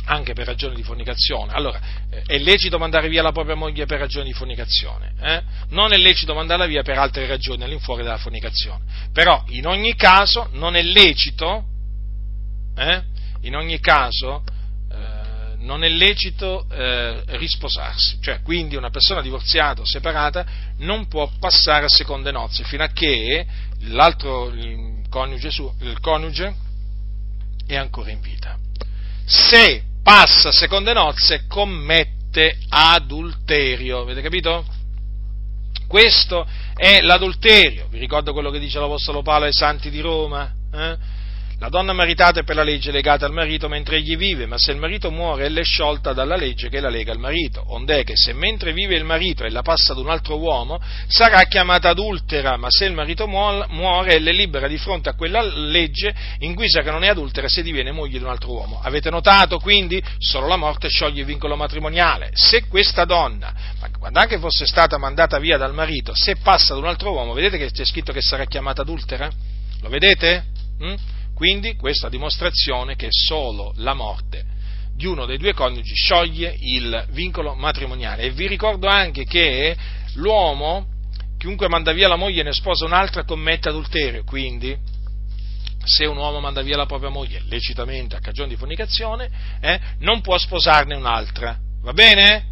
anche 0.06 0.34
per 0.34 0.46
ragioni 0.46 0.76
di 0.76 0.84
fornicazione. 0.84 1.52
Allora, 1.54 1.80
eh, 2.10 2.24
è 2.26 2.38
lecito 2.38 2.78
mandare 2.78 3.08
via 3.10 3.22
la 3.22 3.32
propria 3.32 3.56
moglie 3.56 3.86
per 3.86 4.00
ragioni 4.00 4.28
di 4.28 4.34
fornicazione, 4.34 5.14
eh? 5.20 5.42
non 5.70 5.94
è 5.94 5.98
lecito 5.98 6.34
mandarla 6.34 6.66
via 6.66 6.84
per 6.84 6.98
altre 6.98 7.28
ragioni 7.28 7.64
all'infuori 7.64 8.04
della 8.04 8.18
fornicazione. 8.18 8.84
Però, 9.14 9.44
in 9.50 9.68
ogni 9.68 9.96
caso, 9.96 10.50
non 10.54 10.76
è 10.76 10.82
lecito, 10.82 11.66
eh? 12.76 13.04
in 13.42 13.56
ogni 13.56 13.80
caso, 13.80 14.44
eh, 14.92 15.56
non 15.60 15.84
è 15.84 15.90
lecito 15.90 16.66
eh, 16.72 17.24
risposarsi, 17.38 18.20
cioè 18.22 18.42
quindi 18.42 18.76
una 18.76 18.90
persona 18.90 19.22
divorziata 19.22 19.82
o 19.82 19.86
separata 19.86 20.46
non 20.78 21.08
può 21.08 21.30
passare 21.40 21.86
a 21.86 21.90
seconde 21.90 22.32
nozze 22.32 22.64
fino 22.64 22.84
a 22.84 22.88
che 22.88 23.46
l'altro 23.82 24.48
il 24.48 25.06
coniuge, 25.08 25.50
il 25.82 26.00
coniuge 26.00 26.70
è 27.66 27.76
ancora 27.76 28.12
in 28.12 28.22
vita. 28.22 28.58
Se 29.26 29.84
passa 30.04 30.52
seconde 30.52 30.94
nozze 30.94 31.46
commette 31.48 32.58
adulterio, 32.70 34.02
avete 34.02 34.22
capito? 34.22 34.66
Questo 35.88 36.48
è 36.76 37.02
l'adulterio, 37.02 37.88
vi 37.90 38.00
ricordo 38.00 38.34
quello 38.34 38.50
che 38.50 38.60
dice 38.60 38.80
l'Apostolo 38.80 39.22
Paolo 39.22 39.46
ai 39.46 39.54
santi 39.54 39.90
di 39.90 40.00
Roma? 40.00 40.52
Eh? 40.74 40.98
La 41.62 41.70
donna 41.70 41.94
maritata 41.94 42.40
è 42.40 42.44
per 42.44 42.56
la 42.56 42.64
legge 42.64 42.90
legata 42.90 43.28
al 43.28 43.34
marito 43.34 43.70
mentre 43.70 43.98
egli 43.98 44.18
vive, 44.18 44.48
ma 44.48 44.58
se 44.58 44.72
il 44.72 44.80
marito 44.80 45.12
muore 45.12 45.46
ella 45.46 45.60
è 45.60 45.64
sciolta 45.64 46.12
dalla 46.12 46.36
legge 46.36 46.70
che 46.70 46.80
la 46.80 46.90
lega 46.90 47.12
al 47.12 47.20
marito, 47.20 47.64
ond'è 47.68 48.04
che 48.04 48.14
se 48.16 48.34
mentre 48.34 48.74
vive 48.74 48.96
il 48.96 49.04
marito 49.04 49.44
ella 49.44 49.62
passa 49.62 49.92
ad 49.92 50.00
un 50.00 50.10
altro 50.10 50.40
uomo, 50.40 50.82
sarà 51.06 51.44
chiamata 51.44 51.90
adultera, 51.90 52.58
ma 52.58 52.72
se 52.72 52.86
il 52.86 52.94
marito 52.94 53.28
muore 53.28 54.16
ella 54.16 54.32
è 54.32 54.34
libera 54.34 54.68
di 54.68 54.80
fronte 54.80 55.10
a 55.10 55.14
quella 55.14 55.44
legge 55.44 56.12
in 56.40 56.56
guisa 56.56 56.82
che 56.82 56.90
non 56.90 57.04
è 57.04 57.10
adultera 57.10 57.48
se 57.48 57.62
diviene 57.62 57.92
moglie 57.92 58.18
di 58.18 58.24
un 58.24 58.32
altro 58.32 58.54
uomo. 58.54 58.82
Avete 58.82 59.12
notato 59.12 59.60
quindi? 59.60 60.02
Solo 60.18 60.48
la 60.48 60.58
morte 60.58 60.90
scioglie 60.90 61.20
il 61.20 61.28
vincolo 61.28 61.56
matrimoniale. 61.56 62.32
Se 62.34 62.66
questa 62.66 63.06
donna, 63.06 63.54
quando 64.00 64.18
anche 64.18 64.40
fosse 64.40 64.66
stata 64.66 64.98
mandata 64.98 65.38
via 65.38 65.58
dal 65.58 65.76
marito, 65.76 66.16
se 66.16 66.38
passa 66.38 66.74
ad 66.74 66.80
un 66.80 66.88
altro 66.88 67.12
uomo, 67.12 67.34
vedete 67.34 67.60
che 67.60 67.70
c'è 67.70 67.86
scritto 67.86 68.12
che 68.12 68.22
sarà 68.22 68.46
chiamata 68.46 68.82
adultera? 68.82 69.30
Lo 69.82 69.90
vedete? 69.90 70.46
Mm? 70.84 71.20
Quindi 71.42 71.76
questa 71.76 72.08
dimostrazione 72.08 72.96
che 72.96 73.08
solo 73.10 73.74
la 73.78 73.96
morte 73.96 74.46
di 74.96 75.08
uno 75.08 75.26
dei 75.26 75.40
due 75.40 75.56
coniugi 75.56 75.96
scioglie 75.96 76.56
il 76.60 77.08
vincolo 77.10 77.56
matrimoniale. 77.56 78.22
E 78.22 78.30
vi 78.30 78.46
ricordo 78.46 78.86
anche 78.86 79.24
che 79.24 79.76
l'uomo, 80.18 80.86
chiunque 81.40 81.68
manda 81.68 81.94
via 81.94 82.08
la 82.08 82.16
moglie 82.16 82.42
e 82.42 82.44
ne 82.44 82.54
sposa 82.54 82.86
un'altra, 82.86 83.24
commette 83.24 83.70
adulterio. 83.70 84.24
Quindi, 84.24 84.78
se 85.84 86.06
un 86.06 86.18
uomo 86.18 86.40
manda 86.42 86.62
via 86.62 86.78
la 86.78 86.86
propria 86.86 87.10
moglie 87.10 87.42
lecitamente 87.48 88.16
a 88.16 88.20
cagione 88.20 88.50
di 88.50 88.56
fornicazione, 88.56 89.28
eh, 89.62 89.80
non 90.02 90.22
può 90.22 90.38
sposarne 90.38 90.94
un'altra. 90.94 91.58
Va 91.82 91.94
bene? 91.94 92.50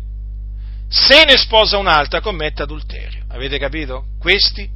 Se 0.89 1.25
ne 1.25 1.37
sposa 1.37 1.77
un'altra, 1.77 2.21
commette 2.21 2.63
adulterio. 2.63 3.23
Avete 3.27 3.59
capito? 3.59 4.05
Questi 4.17 4.67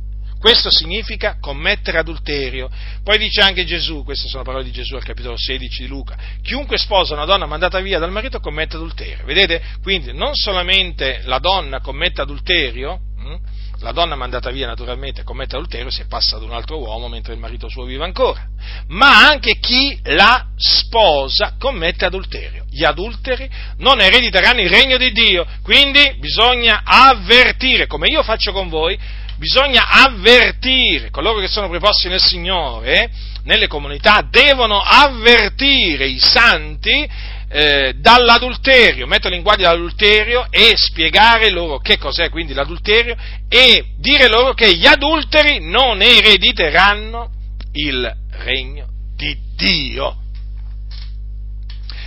questo 0.43 0.69
significa 0.69 1.37
commettere 1.39 1.99
adulterio. 1.99 2.69
Poi 3.01 3.17
dice 3.17 3.39
anche 3.39 3.63
Gesù, 3.63 4.03
queste 4.03 4.27
sono 4.27 4.43
parole 4.43 4.65
di 4.65 4.71
Gesù 4.71 4.95
al 4.95 5.03
capitolo 5.05 5.37
16 5.37 5.83
di 5.83 5.87
Luca, 5.87 6.17
chiunque 6.41 6.77
sposa 6.77 7.13
una 7.13 7.23
donna 7.23 7.45
mandata 7.45 7.79
via 7.79 7.97
dal 7.97 8.11
marito 8.11 8.41
commette 8.41 8.75
adulterio. 8.75 9.23
Vedete? 9.23 9.63
Quindi 9.81 10.11
non 10.11 10.35
solamente 10.35 11.21
la 11.23 11.39
donna 11.39 11.79
commette 11.79 12.19
adulterio, 12.19 12.99
hm? 13.19 13.35
la 13.79 13.93
donna 13.93 14.15
mandata 14.15 14.49
via 14.51 14.67
naturalmente 14.67 15.23
commette 15.23 15.55
adulterio 15.55 15.89
se 15.89 16.07
passa 16.07 16.35
ad 16.35 16.43
un 16.43 16.51
altro 16.51 16.77
uomo 16.77 17.07
mentre 17.07 17.31
il 17.31 17.39
marito 17.39 17.69
suo 17.69 17.85
vive 17.85 18.03
ancora, 18.03 18.45
ma 18.87 19.25
anche 19.25 19.59
chi 19.59 19.97
la 20.03 20.47
sposa 20.57 21.55
commette 21.57 22.03
adulterio. 22.03 22.65
Gli 22.69 22.83
adulteri 22.83 23.49
non 23.77 24.01
erediteranno 24.01 24.59
il 24.59 24.69
regno 24.69 24.97
di 24.97 25.13
Dio, 25.13 25.45
quindi 25.61 26.15
bisogna 26.19 26.81
avvertire, 26.83 27.87
come 27.87 28.07
io 28.09 28.23
faccio 28.23 28.51
con 28.51 28.67
voi, 28.67 28.99
bisogna 29.37 29.87
avvertire 29.89 31.09
coloro 31.09 31.39
che 31.39 31.47
sono 31.47 31.69
preposti 31.69 32.07
nel 32.07 32.21
Signore, 32.21 33.09
nelle 33.43 33.67
comunità, 33.67 34.25
devono 34.29 34.79
avvertire 34.79 36.07
i 36.07 36.19
santi 36.19 37.09
eh, 37.49 37.93
dall'adulterio, 37.97 39.05
metterli 39.05 39.37
in 39.37 39.43
guardia 39.43 39.67
dall'adulterio 39.67 40.47
e 40.49 40.73
spiegare 40.75 41.51
loro 41.51 41.77
che 41.77 41.97
cos'è 41.97 42.29
quindi 42.29 42.53
l'adulterio 42.53 43.15
e 43.47 43.85
dire 43.99 44.27
loro 44.27 44.53
che 44.53 44.75
gli 44.75 44.87
adulteri 44.87 45.59
non 45.59 46.01
erediteranno 46.01 47.29
il 47.73 48.11
regno 48.43 48.87
di 49.15 49.37
Dio. 49.55 50.17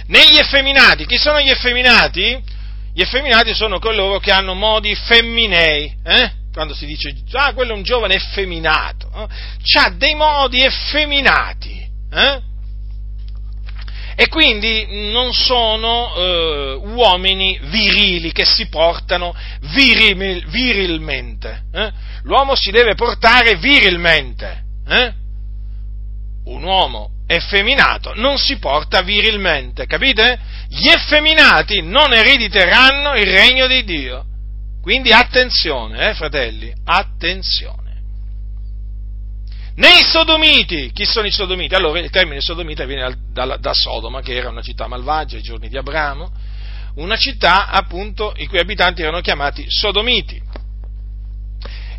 Negli 0.08 0.36
effeminati, 0.38 1.06
chi 1.06 1.16
sono 1.16 1.40
gli 1.40 1.50
effeminati? 1.50 2.42
Gli 2.92 3.00
effeminati 3.02 3.54
sono 3.54 3.78
coloro 3.78 4.18
che 4.18 4.30
hanno 4.30 4.54
modi 4.54 4.94
femminei, 4.94 5.96
eh? 6.04 6.30
Quando 6.56 6.74
si 6.74 6.86
dice, 6.86 7.14
ah, 7.32 7.52
quello 7.52 7.74
è 7.74 7.76
un 7.76 7.82
giovane 7.82 8.14
effeminato, 8.14 9.10
eh? 9.14 9.78
ha 9.78 9.90
dei 9.90 10.14
modi 10.14 10.62
effeminati, 10.62 11.86
eh? 12.10 12.40
e 14.16 14.28
quindi 14.28 15.10
non 15.12 15.34
sono 15.34 16.14
eh, 16.16 16.80
uomini 16.82 17.60
virili 17.64 18.32
che 18.32 18.46
si 18.46 18.68
portano 18.68 19.34
viril, 19.74 20.46
virilmente. 20.46 21.64
Eh? 21.74 21.92
L'uomo 22.22 22.54
si 22.54 22.70
deve 22.70 22.94
portare 22.94 23.56
virilmente. 23.56 24.62
Eh? 24.88 25.12
Un 26.44 26.62
uomo 26.62 27.10
effeminato 27.26 28.14
non 28.14 28.38
si 28.38 28.58
porta 28.58 29.02
virilmente, 29.02 29.84
capite? 29.84 30.38
Gli 30.70 30.88
effeminati 30.88 31.82
non 31.82 32.14
erediteranno 32.14 33.14
il 33.16 33.26
regno 33.26 33.66
di 33.66 33.84
Dio. 33.84 34.24
Quindi 34.86 35.10
attenzione, 35.10 36.10
eh, 36.10 36.14
fratelli, 36.14 36.72
attenzione. 36.84 38.02
Nei 39.74 40.04
sodomiti, 40.04 40.92
chi 40.92 41.04
sono 41.04 41.26
i 41.26 41.32
sodomiti? 41.32 41.74
Allora 41.74 41.98
il 41.98 42.08
termine 42.10 42.40
sodomita 42.40 42.84
viene 42.84 43.16
da, 43.32 43.56
da 43.56 43.74
Sodoma, 43.74 44.20
che 44.20 44.36
era 44.36 44.48
una 44.48 44.62
città 44.62 44.86
malvagia 44.86 45.34
ai 45.34 45.42
giorni 45.42 45.68
di 45.68 45.76
Abramo, 45.76 46.30
una 46.98 47.16
città 47.16 47.66
appunto 47.66 48.32
i 48.36 48.46
cui 48.46 48.60
abitanti 48.60 49.02
erano 49.02 49.20
chiamati 49.22 49.64
sodomiti. 49.66 50.40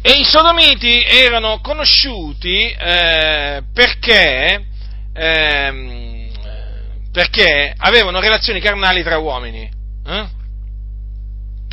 E 0.02 0.12
i 0.12 0.24
sodomiti 0.24 1.04
erano 1.04 1.60
conosciuti 1.60 2.70
eh, 2.70 3.64
perché, 3.74 4.66
eh, 5.12 6.30
perché 7.12 7.74
avevano 7.76 8.22
relazioni 8.22 8.62
carnali 8.62 9.04
tra 9.04 9.18
uomini. 9.18 9.70
Eh? 10.06 10.36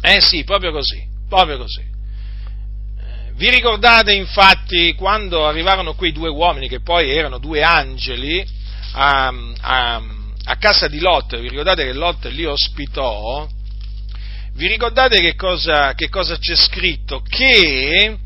Eh 0.07 0.21
sì, 0.21 0.45
proprio 0.45 0.71
così, 0.71 1.03
proprio 1.31 1.57
così. 1.57 1.81
Eh, 1.81 3.33
vi 3.37 3.49
ricordate 3.49 4.13
infatti 4.13 4.93
quando 4.93 5.47
arrivarono 5.47 5.95
quei 5.95 6.13
due 6.13 6.29
uomini, 6.29 6.69
che 6.69 6.81
poi 6.81 7.11
erano 7.11 7.39
due 7.39 7.63
angeli, 7.63 8.47
a, 8.93 9.33
a, 9.61 10.03
a 10.45 10.57
casa 10.57 10.89
di 10.89 10.99
Lot, 10.99 11.41
vi 11.41 11.49
ricordate 11.49 11.87
che 11.87 11.95
Lot 11.95 12.27
li 12.27 12.45
ospitò? 12.45 13.49
Vi 14.53 14.69
ricordate 14.69 15.23
che 15.23 15.37
cosa, 15.37 15.95
che 15.95 16.11
cosa 16.11 16.37
c'è 16.37 16.55
scritto? 16.55 17.23
Che, 17.27 18.19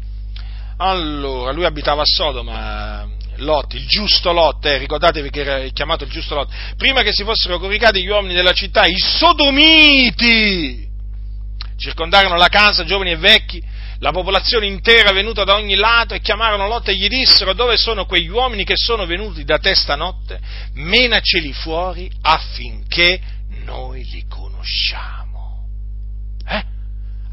allora, 0.78 1.52
lui 1.52 1.64
abitava 1.64 2.02
a 2.02 2.06
Sodoma, 2.06 3.09
Lot, 3.36 3.74
il 3.74 3.86
giusto 3.86 4.32
Lot, 4.32 4.66
eh, 4.66 4.78
ricordatevi 4.78 5.30
che 5.30 5.40
era 5.42 5.68
chiamato 5.68 6.02
il 6.02 6.10
giusto 6.10 6.34
Lot, 6.34 6.52
prima 6.76 7.02
che 7.02 7.12
si 7.12 7.22
fossero 7.22 7.60
coricati 7.60 8.02
gli 8.02 8.09
uomini 8.09 8.34
della 8.34 8.52
città, 8.52 8.84
i 8.84 8.98
sodomiti, 8.98 10.88
circondarono 11.78 12.36
la 12.36 12.48
casa, 12.48 12.84
giovani 12.84 13.12
e 13.12 13.16
vecchi, 13.16 13.62
la 14.00 14.10
popolazione 14.10 14.66
intera 14.66 15.12
venuta 15.12 15.44
da 15.44 15.55
ogni 15.55 15.74
lato 15.74 16.14
e 16.14 16.20
chiamarono 16.20 16.66
Lot 16.66 16.88
e 16.88 16.96
gli 16.96 17.09
dissero 17.09 17.52
dove 17.52 17.76
sono 17.76 18.05
quegli 18.05 18.28
uomini 18.28 18.64
che 18.64 18.76
sono 18.76 19.06
venuti 19.06 19.44
da 19.44 19.59
te 19.59 19.74
stanotte? 19.74 20.40
Menaceli 20.74 21.52
fuori 21.52 22.10
affinché 22.20 23.20
noi 23.64 24.05
li 24.05 24.26
conosciamo. 24.28 25.66
Eh? 26.46 26.64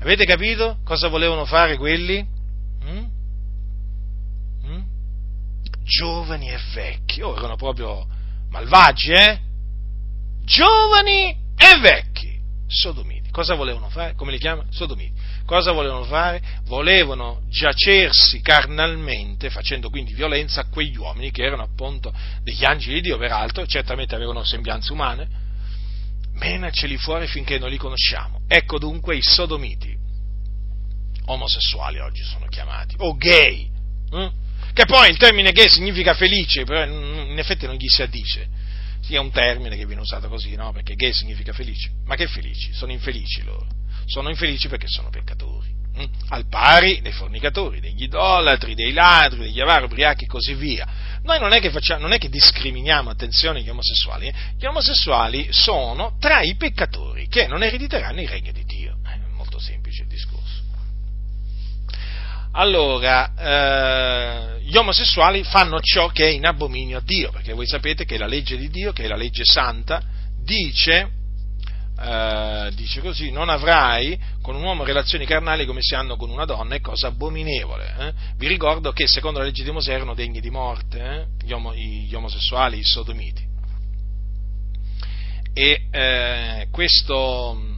Avete 0.02 0.26
capito 0.26 0.78
cosa 0.84 1.08
volevano 1.08 1.46
fare 1.46 1.78
quelli? 1.78 2.26
Mm? 2.84 3.06
Mm? 4.66 4.82
Giovani 5.84 6.50
e 6.50 6.60
vecchi, 6.74 7.22
oh, 7.22 7.36
erano 7.36 7.56
proprio 7.56 8.06
malvagi, 8.50 9.12
eh? 9.12 9.40
Giovani 10.44 11.36
e 11.58 11.80
vecchi, 11.80 12.40
sodomiti. 12.68 13.15
Cosa 13.36 13.54
volevano 13.54 13.90
fare? 13.90 14.14
Come 14.16 14.32
li 14.32 14.38
chiama? 14.38 14.64
Sodomiti. 14.70 15.12
Cosa 15.46 15.74
volevano 15.74 16.06
fare? 16.06 16.42
Volevano 16.68 17.42
giacersi 17.50 18.40
carnalmente, 18.40 19.50
facendo 19.50 19.90
quindi 19.90 20.14
violenza 20.14 20.62
a 20.62 20.70
quegli 20.70 20.96
uomini 20.96 21.32
che 21.32 21.44
erano 21.44 21.64
appunto 21.64 22.14
degli 22.44 22.64
angeli 22.64 22.94
di 22.94 23.02
Dio, 23.02 23.18
peraltro, 23.18 23.66
certamente 23.66 24.16
avevano 24.16 24.46
sembianze 24.46 24.94
umane. 24.94 25.28
Menaceli 26.36 26.96
fuori 26.96 27.28
finché 27.28 27.60
non 27.60 27.70
li 27.70 27.76
conosciamo. 27.76 28.40
Ecco 28.48 28.80
dunque 28.80 29.18
i 29.18 29.22
sodomiti. 29.22 29.94
Omosessuali 31.26 32.00
oggi 32.00 32.24
sono 32.24 32.46
chiamati, 32.48 32.96
o 33.00 33.18
gay. 33.18 33.70
Eh? 34.14 34.32
Che 34.72 34.86
poi 34.86 35.10
il 35.10 35.18
termine 35.18 35.52
gay 35.52 35.68
significa 35.68 36.14
felice, 36.14 36.64
però 36.64 36.86
in 36.86 37.38
effetti 37.38 37.66
non 37.66 37.76
gli 37.76 37.90
si 37.90 38.02
addice 38.02 38.48
sia 39.06 39.22
un 39.22 39.32
termine 39.32 39.78
che 39.78 39.86
viene 39.86 40.02
usato 40.02 40.28
così, 40.28 40.56
no? 40.56 40.72
Perché 40.72 40.96
gay 40.96 41.14
significa 41.14 41.54
felice. 41.54 41.92
Ma 42.06 42.16
che 42.16 42.28
felici? 42.28 42.74
Sono 42.74 42.92
infelici 42.92 43.44
loro. 43.44 43.68
Sono 44.06 44.30
infelici 44.30 44.68
perché 44.68 44.88
sono 44.88 45.10
peccatori. 45.10 45.74
Hm? 45.96 46.06
Al 46.30 46.48
pari 46.48 47.02
dei 47.02 47.12
fornicatori, 47.12 47.80
degli 47.80 48.04
idolatri, 48.04 48.74
dei 48.74 48.92
ladri, 48.92 49.40
degli 49.40 49.62
avari, 49.62 49.86
ubriachi 49.86 50.24
e 50.24 50.28
così 50.28 50.56
via. 50.56 50.88
Noi 51.22 51.40
non 51.40 51.54
è 51.54 51.60
che, 51.60 51.70
facciamo, 51.70 52.02
non 52.02 52.14
è 52.14 52.18
che 52.18 52.30
discriminiamo, 52.30 53.10
attenzione, 53.10 53.62
gli 53.62 53.70
omosessuali. 53.70 54.28
Eh? 54.28 54.34
Gli 54.58 54.66
omosessuali 54.66 55.48
sono 55.52 56.18
tra 56.20 56.42
i 56.42 56.56
peccatori 56.56 57.28
che 57.28 57.48
non 57.48 57.64
erediteranno 57.64 58.22
il 58.22 58.28
regno 58.28 58.52
di 58.52 58.64
Dio. 58.66 58.98
È 59.04 59.18
molto 59.34 59.60
semplice 59.60 60.02
il 60.02 60.08
discorso. 60.08 60.64
Allora, 62.58 63.34
eh, 63.36 64.55
gli 64.76 64.78
omosessuali 64.78 65.42
fanno 65.46 65.80
ciò 65.80 66.10
che 66.10 66.26
è 66.26 66.30
in 66.30 66.46
abominio 66.46 66.98
a 66.98 67.02
Dio, 67.02 67.32
perché 67.32 67.54
voi 67.54 67.66
sapete 67.66 68.04
che 68.04 68.18
la 68.18 68.28
legge 68.28 68.58
di 68.58 68.70
Dio, 68.70 68.92
che 68.92 69.06
è 69.06 69.08
la 69.08 69.16
legge 69.16 69.46
santa, 69.46 70.04
dice, 70.44 71.12
eh, 71.98 72.72
dice 72.76 73.00
così, 73.00 73.32
non 73.32 73.48
avrai 73.48 74.20
con 74.42 74.54
un 74.54 74.64
uomo 74.64 74.84
relazioni 74.84 75.26
carnali 75.26 75.66
come 75.66 75.82
si 75.82 75.96
hanno 75.96 76.18
con 76.18 76.30
una 76.30 76.44
donna, 76.44 76.76
è 76.76 76.82
cosa 76.82 77.08
abominevole. 77.08 77.96
Eh? 77.98 78.14
Vi 78.36 78.48
ricordo 78.48 78.92
che 78.92 79.08
secondo 79.08 79.40
la 79.40 79.46
legge 79.46 79.64
di 79.64 79.72
Mosè 79.72 79.94
erano 79.94 80.14
degni 80.14 80.42
di 80.42 80.50
morte 80.50 81.00
eh? 81.00 81.26
gli, 81.46 81.54
om- 81.54 81.74
gli, 81.74 82.14
omosessuali, 82.14 82.78
i 82.78 82.84
sodomiti. 82.84 83.48
E 85.54 85.86
eh, 85.90 86.68
questo 86.70 87.75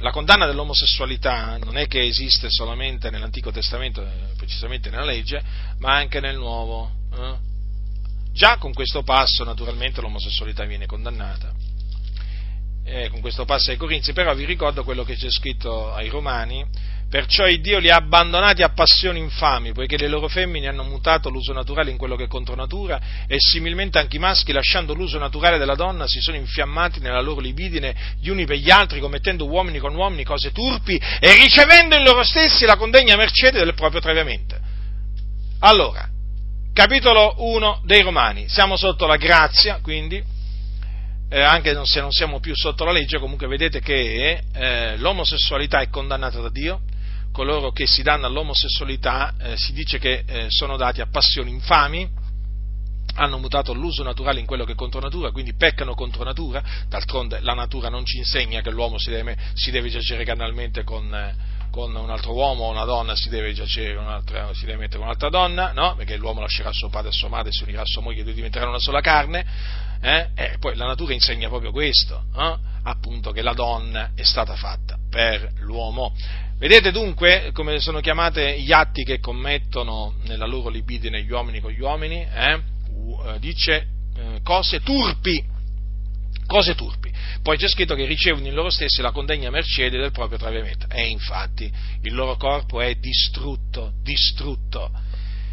la 0.00 0.10
condanna 0.10 0.44
dell'omosessualità 0.44 1.56
non 1.56 1.78
è 1.78 1.86
che 1.86 2.04
esiste 2.04 2.48
solamente 2.50 3.08
nell'Antico 3.08 3.50
Testamento, 3.50 4.02
eh, 4.02 4.34
precisamente 4.36 4.90
nella 4.90 5.06
legge, 5.06 5.42
ma 5.78 5.94
anche 5.94 6.20
nel 6.20 6.36
Nuovo. 6.36 6.90
Eh? 7.14 7.36
Già 8.32 8.58
con 8.58 8.74
questo 8.74 9.02
passo 9.02 9.44
naturalmente 9.44 10.02
l'omosessualità 10.02 10.64
viene 10.64 10.84
condannata. 10.84 11.52
Eh, 12.84 13.08
con 13.08 13.20
questo 13.20 13.46
passo 13.46 13.70
ai 13.70 13.78
Corinzi, 13.78 14.12
però 14.12 14.34
vi 14.34 14.44
ricordo 14.44 14.84
quello 14.84 15.04
che 15.04 15.16
c'è 15.16 15.30
scritto 15.30 15.92
ai 15.92 16.08
Romani, 16.08 16.64
Perciò 17.10 17.46
il 17.48 17.62
Dio 17.62 17.78
li 17.78 17.88
ha 17.88 17.96
abbandonati 17.96 18.62
a 18.62 18.68
passioni 18.68 19.18
infami, 19.18 19.72
poiché 19.72 19.96
le 19.96 20.08
loro 20.08 20.28
femmine 20.28 20.68
hanno 20.68 20.82
mutato 20.82 21.30
l'uso 21.30 21.54
naturale 21.54 21.90
in 21.90 21.96
quello 21.96 22.16
che 22.16 22.24
è 22.24 22.26
contro 22.28 22.54
natura, 22.54 23.00
e 23.26 23.36
similmente 23.38 23.98
anche 23.98 24.16
i 24.16 24.18
maschi, 24.18 24.52
lasciando 24.52 24.92
l'uso 24.92 25.18
naturale 25.18 25.56
della 25.56 25.74
donna, 25.74 26.06
si 26.06 26.20
sono 26.20 26.36
infiammati 26.36 27.00
nella 27.00 27.22
loro 27.22 27.40
libidine 27.40 27.96
gli 28.20 28.28
uni 28.28 28.44
per 28.44 28.56
gli 28.56 28.70
altri, 28.70 29.00
commettendo 29.00 29.46
uomini 29.46 29.78
con 29.78 29.94
uomini 29.94 30.22
cose 30.22 30.52
turpi, 30.52 31.00
e 31.18 31.34
ricevendo 31.34 31.96
in 31.96 32.02
loro 32.02 32.22
stessi 32.22 32.66
la 32.66 32.76
condegna 32.76 33.16
mercede 33.16 33.58
del 33.58 33.72
proprio 33.72 34.02
traviamento. 34.02 34.54
Allora, 35.60 36.06
capitolo 36.74 37.36
1 37.38 37.84
dei 37.84 38.02
Romani, 38.02 38.50
siamo 38.50 38.76
sotto 38.76 39.06
la 39.06 39.16
grazia, 39.16 39.78
quindi, 39.80 40.22
eh, 41.30 41.40
anche 41.40 41.74
se 41.84 42.00
non 42.00 42.12
siamo 42.12 42.38
più 42.38 42.54
sotto 42.54 42.84
la 42.84 42.92
legge, 42.92 43.18
comunque 43.18 43.46
vedete 43.46 43.80
che 43.80 44.42
eh, 44.52 44.96
l'omosessualità 44.98 45.80
è 45.80 45.88
condannata 45.88 46.40
da 46.40 46.50
Dio, 46.50 46.82
coloro 47.38 47.70
che 47.70 47.86
si 47.86 48.02
danno 48.02 48.26
all'omosessualità 48.26 49.32
eh, 49.38 49.56
si 49.56 49.72
dice 49.72 50.00
che 50.00 50.24
eh, 50.26 50.46
sono 50.48 50.76
dati 50.76 51.00
a 51.00 51.06
passioni 51.06 51.52
infami, 51.52 52.10
hanno 53.14 53.38
mutato 53.38 53.72
l'uso 53.72 54.02
naturale 54.02 54.40
in 54.40 54.46
quello 54.46 54.64
che 54.64 54.72
è 54.72 54.74
contro 54.74 54.98
natura, 54.98 55.30
quindi 55.30 55.54
peccano 55.54 55.94
contro 55.94 56.24
natura, 56.24 56.60
d'altronde 56.88 57.38
la 57.42 57.54
natura 57.54 57.90
non 57.90 58.04
ci 58.04 58.16
insegna 58.16 58.60
che 58.60 58.70
l'uomo 58.70 58.98
si 58.98 59.10
deve, 59.10 59.36
si 59.54 59.70
deve 59.70 59.88
giacere 59.88 60.24
carnalmente 60.24 60.82
con, 60.82 61.14
eh, 61.14 61.36
con, 61.70 61.94
un 61.94 62.10
altro 62.10 62.32
uomo 62.32 62.64
o 62.64 62.70
una 62.70 62.84
donna 62.84 63.14
si 63.14 63.28
deve 63.28 63.52
giacere 63.52 63.96
si 64.54 64.64
deve 64.64 64.78
mettere 64.78 64.96
con 64.98 65.06
un'altra 65.06 65.28
donna, 65.28 65.70
no? 65.72 65.94
Perché 65.94 66.16
l'uomo 66.16 66.40
lascerà 66.40 66.72
suo 66.72 66.88
padre 66.88 67.10
e 67.10 67.12
sua 67.12 67.28
madre, 67.28 67.52
si 67.52 67.62
unirà 67.62 67.82
a 67.82 67.86
sua 67.86 68.02
moglie 68.02 68.22
e 68.22 68.24
due 68.24 68.34
diventeranno 68.34 68.70
una 68.70 68.80
sola 68.80 69.00
carne, 69.00 69.46
eh? 70.00 70.30
E 70.34 70.56
poi 70.58 70.74
la 70.74 70.86
natura 70.86 71.12
insegna 71.12 71.46
proprio 71.46 71.70
questo, 71.70 72.24
eh? 72.36 72.56
appunto 72.82 73.30
che 73.30 73.42
la 73.42 73.52
donna 73.52 74.10
è 74.16 74.24
stata 74.24 74.56
fatta 74.56 74.97
per 75.08 75.52
l'uomo. 75.60 76.14
Vedete 76.58 76.90
dunque 76.90 77.50
come 77.52 77.78
sono 77.78 78.00
chiamate 78.00 78.60
gli 78.60 78.72
atti 78.72 79.04
che 79.04 79.20
commettono 79.20 80.14
nella 80.24 80.46
loro 80.46 80.68
libidine 80.68 81.22
gli 81.22 81.30
uomini 81.30 81.60
con 81.60 81.70
gli 81.70 81.80
uomini? 81.80 82.26
Eh? 82.26 82.60
Uh, 82.90 83.38
dice 83.38 83.86
eh, 84.16 84.40
cose 84.42 84.80
turpi, 84.80 85.44
cose 86.46 86.74
turpi. 86.74 87.12
Poi 87.42 87.56
c'è 87.56 87.68
scritto 87.68 87.94
che 87.94 88.06
ricevono 88.06 88.46
in 88.46 88.54
loro 88.54 88.70
stessi 88.70 89.00
la 89.00 89.12
condegna 89.12 89.50
mercede 89.50 89.98
del 89.98 90.10
proprio 90.10 90.38
traviamento. 90.38 90.86
E 90.90 91.06
infatti 91.06 91.72
il 92.02 92.14
loro 92.14 92.36
corpo 92.36 92.80
è 92.80 92.94
distrutto, 92.96 93.92
distrutto. 94.02 94.90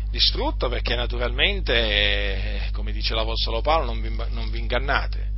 Distrutto 0.09 0.69
perché 0.69 0.95
naturalmente, 0.95 1.73
eh, 1.73 2.61
come 2.71 2.91
dice 2.91 3.13
l'Apostolo 3.13 3.61
Paolo, 3.61 3.85
non 3.85 4.01
vi, 4.01 4.09
non 4.31 4.49
vi 4.49 4.59
ingannate. 4.59 5.33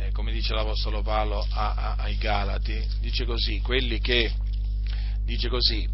Eh, 0.00 0.12
come 0.12 0.32
dice 0.32 0.54
l'Apostolo 0.54 1.02
Paolo 1.02 1.46
a, 1.50 1.74
a, 1.74 1.94
ai 1.98 2.16
Galati, 2.16 2.82
dice 3.00 3.26
così, 3.26 3.60
quelli 3.60 4.00
che 4.00 4.32
dice 5.24 5.48
così, 5.48 5.86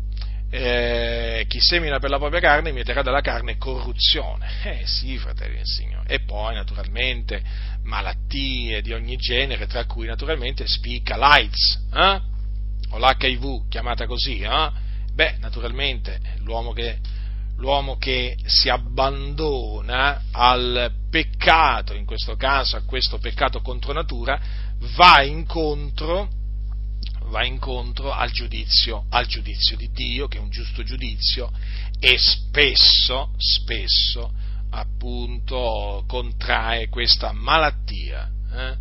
eh, 0.48 1.44
chi 1.48 1.58
semina 1.60 1.98
per 1.98 2.10
la 2.10 2.18
propria 2.18 2.38
carne 2.40 2.70
mieterà 2.70 3.02
dalla 3.02 3.20
carne 3.20 3.56
corruzione. 3.56 4.46
Eh 4.62 4.86
sì, 4.86 5.18
fratelli 5.18 5.56
del 5.56 5.66
Signore. 5.66 6.08
E 6.08 6.20
poi 6.20 6.54
naturalmente 6.54 7.42
malattie 7.82 8.80
di 8.80 8.92
ogni 8.92 9.16
genere, 9.16 9.66
tra 9.66 9.84
cui 9.86 10.06
naturalmente 10.06 10.66
spicca 10.68 11.16
l'AIDS, 11.16 11.86
eh? 11.92 12.20
o 12.90 12.98
l'HIV, 12.98 13.68
chiamata 13.68 14.06
così. 14.06 14.38
Eh? 14.38 14.70
Beh, 15.12 15.36
naturalmente 15.40 16.20
l'uomo 16.42 16.72
che, 16.72 16.98
l'uomo 17.56 17.96
che 17.96 18.36
si 18.44 18.68
abbandona 18.68 20.22
al 20.30 20.92
peccato, 21.16 21.94
in 21.94 22.04
questo 22.04 22.36
caso 22.36 22.76
a 22.76 22.82
questo 22.82 23.16
peccato 23.16 23.62
contro 23.62 23.94
natura, 23.94 24.38
va 24.96 25.22
incontro 25.22 26.28
va 27.28 27.44
incontro 27.44 28.12
al 28.12 28.30
giudizio, 28.30 29.06
al 29.08 29.26
giudizio 29.26 29.76
di 29.76 29.90
Dio, 29.90 30.28
che 30.28 30.36
è 30.36 30.40
un 30.40 30.50
giusto 30.50 30.84
giudizio, 30.84 31.50
e 31.98 32.16
spesso, 32.18 33.32
spesso, 33.36 34.32
appunto, 34.70 36.04
contrae 36.06 36.88
questa 36.88 37.32
malattia, 37.32 38.30
eh? 38.52 38.76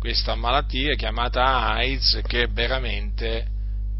questa 0.00 0.34
malattia 0.34 0.96
chiamata 0.96 1.44
AIDS, 1.74 2.20
che 2.26 2.48
veramente 2.48 3.46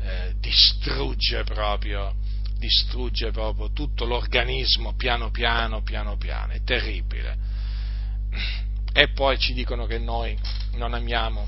eh, 0.01 0.35
distrugge 0.40 1.44
proprio, 1.44 2.15
distrugge 2.59 3.31
proprio 3.31 3.70
tutto 3.73 4.06
l'organismo 4.06 4.94
piano 4.94 5.31
piano, 5.31 5.82
piano 5.82 6.16
piano, 6.16 6.52
è 6.52 6.62
terribile. 6.65 7.52
E 8.93 9.09
poi 9.09 9.39
ci 9.39 9.52
dicono 9.52 9.86
che 9.86 9.98
noi 9.98 10.39
non 10.77 10.94
amiamo 10.94 11.47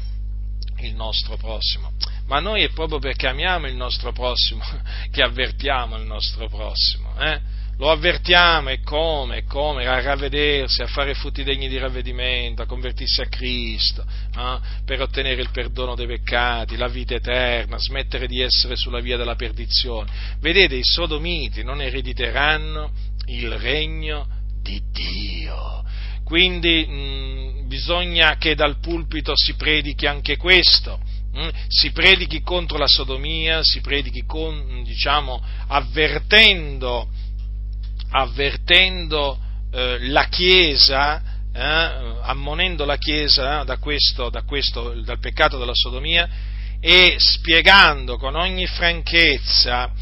il 0.78 0.94
nostro 0.94 1.36
prossimo 1.36 1.92
ma 2.26 2.40
noi 2.40 2.62
è 2.62 2.70
proprio 2.70 2.98
perché 2.98 3.28
amiamo 3.28 3.66
il 3.66 3.76
nostro 3.76 4.12
prossimo 4.12 4.62
che 5.10 5.22
avvertiamo 5.22 5.96
il 5.96 6.06
nostro 6.06 6.48
prossimo. 6.48 7.14
Eh? 7.18 7.54
Lo 7.78 7.90
avvertiamo 7.90 8.70
e 8.70 8.80
come, 8.80 9.44
come, 9.44 9.86
a 9.86 10.00
ravvedersi, 10.00 10.80
a 10.80 10.86
fare 10.86 11.12
frutti 11.12 11.44
degni 11.44 11.68
di 11.68 11.76
ravvedimento, 11.76 12.62
a 12.62 12.66
convertirsi 12.66 13.20
a 13.20 13.26
Cristo, 13.26 14.02
eh? 14.02 14.58
per 14.84 15.02
ottenere 15.02 15.42
il 15.42 15.50
perdono 15.50 15.94
dei 15.94 16.06
peccati, 16.06 16.76
la 16.76 16.88
vita 16.88 17.14
eterna, 17.14 17.76
smettere 17.78 18.26
di 18.26 18.40
essere 18.40 18.76
sulla 18.76 19.00
via 19.00 19.18
della 19.18 19.36
perdizione. 19.36 20.10
Vedete, 20.40 20.74
i 20.74 20.84
sodomiti 20.84 21.62
non 21.62 21.82
erediteranno 21.82 22.92
il 23.26 23.52
regno 23.58 24.26
di 24.62 24.82
Dio. 24.90 25.84
Quindi 26.26 26.84
mh, 26.84 27.68
bisogna 27.68 28.36
che 28.36 28.54
dal 28.54 28.80
pulpito 28.80 29.32
si 29.34 29.54
predichi 29.54 30.06
anche 30.06 30.36
questo 30.36 30.98
Mm? 31.36 31.48
si 31.68 31.92
predichi 31.92 32.40
contro 32.40 32.78
la 32.78 32.86
sodomia, 32.86 33.62
si 33.62 33.82
predichi 33.82 34.24
con, 34.24 34.82
diciamo, 34.84 35.44
avvertendo, 35.66 37.08
avvertendo 38.12 39.38
eh, 39.70 39.98
la 40.08 40.28
Chiesa, 40.28 41.22
eh, 41.52 42.20
ammonendo 42.22 42.86
la 42.86 42.96
Chiesa 42.96 43.60
eh, 43.60 43.64
da 43.66 43.76
questo, 43.76 44.30
da 44.30 44.44
questo, 44.44 44.98
dal 45.02 45.18
peccato 45.18 45.58
della 45.58 45.74
sodomia 45.74 46.26
e 46.80 47.16
spiegando 47.18 48.16
con 48.16 48.34
ogni 48.34 48.66
franchezza 48.66 49.92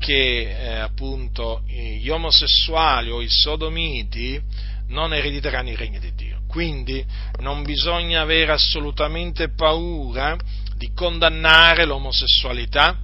che 0.00 0.40
eh, 0.40 0.78
appunto 0.78 1.62
gli 1.66 2.08
omosessuali 2.08 3.10
o 3.10 3.22
i 3.22 3.28
sodomiti 3.28 4.42
non 4.90 5.12
erediteranno 5.14 5.70
il 5.70 5.76
regno 5.76 5.98
di 5.98 6.12
Dio. 6.14 6.42
Quindi 6.46 7.04
non 7.40 7.62
bisogna 7.62 8.20
avere 8.20 8.52
assolutamente 8.52 9.52
paura 9.52 10.36
di 10.76 10.90
condannare 10.94 11.84
l'omosessualità 11.84 12.98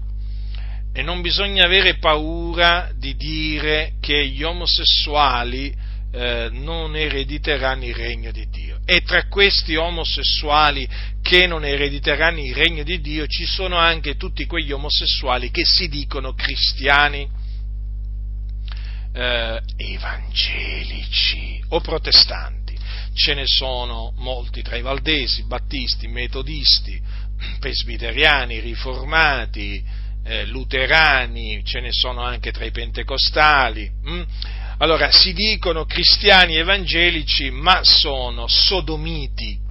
e 0.93 1.03
non 1.03 1.21
bisogna 1.21 1.65
avere 1.65 1.99
paura 1.99 2.91
di 2.97 3.15
dire 3.17 3.95
che 4.01 4.27
gli 4.29 4.43
omosessuali 4.43 5.75
eh, 6.13 6.49
non 6.51 6.97
erediteranno 6.97 7.85
il 7.85 7.95
regno 7.95 8.33
di 8.33 8.49
Dio. 8.49 8.79
E 8.85 9.03
tra 9.03 9.27
questi 9.29 9.77
omosessuali 9.77 10.89
che 11.21 11.47
non 11.47 11.65
erediteranno 11.65 12.41
il 12.41 12.55
regno 12.55 12.83
di 12.83 13.01
Dio 13.01 13.27
ci 13.27 13.45
sono 13.45 13.77
anche 13.77 14.17
tutti 14.17 14.47
quegli 14.47 14.73
omosessuali 14.73 15.51
che 15.51 15.65
si 15.65 15.89
dicono 15.89 16.33
cristiani 16.33 17.29
eh, 19.17 19.63
evangelici 19.77 21.63
o 21.71 21.81
protestanti. 21.81 22.77
Ce 23.15 23.33
ne 23.33 23.47
sono 23.47 24.13
molti 24.17 24.61
tra 24.61 24.77
i 24.77 24.83
valdesi, 24.83 25.45
battisti, 25.45 26.07
metodisti, 26.07 27.01
presbiteriani, 27.59 28.61
riformati, 28.61 29.83
eh, 30.23 30.45
luterani, 30.47 31.65
ce 31.65 31.81
ne 31.81 31.93
sono 31.93 32.21
anche 32.21 32.53
tra 32.53 32.67
i 32.67 32.71
pentecostali. 32.71 33.91
Hm? 34.05 34.23
Allora, 34.79 35.11
si 35.11 35.33
dicono 35.33 35.87
cristiani 35.87 36.57
evangelici, 36.57 37.51
ma 37.51 37.83
sono 37.83 38.47
sodomiti 38.47 39.65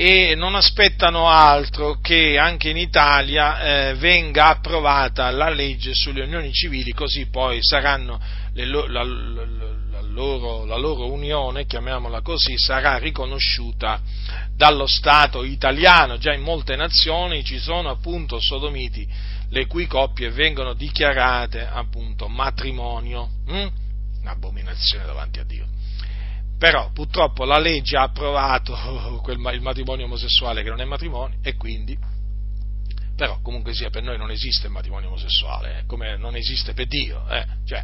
e 0.00 0.36
non 0.36 0.54
aspettano 0.54 1.28
altro 1.28 1.98
che 2.00 2.38
anche 2.38 2.70
in 2.70 2.76
Italia 2.76 3.88
eh, 3.88 3.94
venga 3.94 4.46
approvata 4.46 5.28
la 5.32 5.48
legge 5.48 5.92
sulle 5.92 6.22
unioni 6.22 6.52
civili, 6.52 6.92
così 6.92 7.26
poi 7.26 7.58
saranno 7.62 8.20
le, 8.52 8.64
la, 8.64 8.86
la, 8.86 9.02
la, 9.02 10.00
loro, 10.02 10.64
la 10.66 10.76
loro 10.76 11.10
unione, 11.10 11.66
chiamiamola 11.66 12.20
così, 12.20 12.56
sarà 12.56 12.96
riconosciuta 12.98 14.00
dallo 14.54 14.86
Stato 14.86 15.42
italiano. 15.42 16.16
Già 16.16 16.32
in 16.32 16.42
molte 16.42 16.76
nazioni 16.76 17.42
ci 17.42 17.58
sono 17.58 17.90
appunto 17.90 18.38
sodomiti 18.38 19.04
le 19.48 19.66
cui 19.66 19.88
coppie 19.88 20.30
vengono 20.30 20.74
dichiarate 20.74 21.66
appunto 21.66 22.28
matrimonio, 22.28 23.30
hm? 23.46 23.68
un'abominazione 24.20 25.04
davanti 25.04 25.40
a 25.40 25.44
Dio. 25.44 25.66
Però 26.58 26.90
purtroppo 26.92 27.44
la 27.44 27.58
legge 27.58 27.96
ha 27.96 28.02
approvato 28.02 28.74
quel, 29.22 29.38
il 29.54 29.62
matrimonio 29.62 30.06
omosessuale 30.06 30.62
che 30.62 30.70
non 30.70 30.80
è 30.80 30.84
matrimonio 30.84 31.38
e 31.40 31.54
quindi, 31.54 31.96
però 33.14 33.40
comunque 33.42 33.72
sia 33.74 33.90
per 33.90 34.02
noi 34.02 34.18
non 34.18 34.30
esiste 34.30 34.66
il 34.66 34.72
matrimonio 34.72 35.08
omosessuale, 35.08 35.78
eh, 35.78 35.86
come 35.86 36.16
non 36.16 36.34
esiste 36.34 36.74
per 36.74 36.86
Dio, 36.86 37.28
eh? 37.28 37.46
cioè 37.64 37.82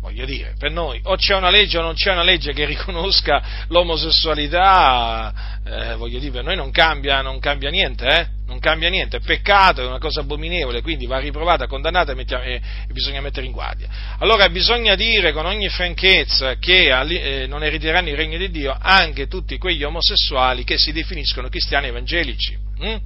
voglio 0.00 0.24
dire, 0.24 0.54
per 0.58 0.70
noi 0.70 1.00
o 1.04 1.16
c'è 1.16 1.34
una 1.34 1.50
legge 1.50 1.78
o 1.78 1.82
non 1.82 1.94
c'è 1.94 2.12
una 2.12 2.22
legge 2.22 2.52
che 2.52 2.64
riconosca 2.64 3.66
l'omosessualità, 3.68 5.60
eh, 5.64 5.94
voglio 5.96 6.18
dire, 6.18 6.32
per 6.32 6.44
noi 6.44 6.56
non 6.56 6.70
cambia, 6.70 7.20
non 7.20 7.38
cambia 7.40 7.70
niente, 7.70 8.06
eh? 8.06 8.26
non 8.46 8.58
cambia 8.60 8.88
niente, 8.88 9.18
è 9.18 9.20
peccato, 9.20 9.82
è 9.82 9.86
una 9.86 9.98
cosa 9.98 10.20
abominevole, 10.20 10.80
quindi 10.80 11.06
va 11.06 11.18
riprovata, 11.18 11.66
condannata 11.66 12.12
e, 12.12 12.14
mettiamo, 12.14 12.44
e, 12.44 12.54
e 12.54 12.92
bisogna 12.92 13.20
mettere 13.20 13.46
in 13.46 13.52
guardia. 13.52 13.88
Allora 14.18 14.48
bisogna 14.48 14.94
dire 14.94 15.32
con 15.32 15.44
ogni 15.44 15.68
franchezza 15.68 16.54
che 16.56 16.88
eh, 16.88 17.46
non 17.46 17.62
erediteranno 17.62 18.08
il 18.08 18.16
regno 18.16 18.38
di 18.38 18.50
Dio 18.50 18.76
anche 18.80 19.26
tutti 19.26 19.58
quegli 19.58 19.82
omosessuali 19.82 20.64
che 20.64 20.78
si 20.78 20.92
definiscono 20.92 21.48
cristiani 21.48 21.88
evangelici. 21.88 22.56
Hm? 22.78 22.96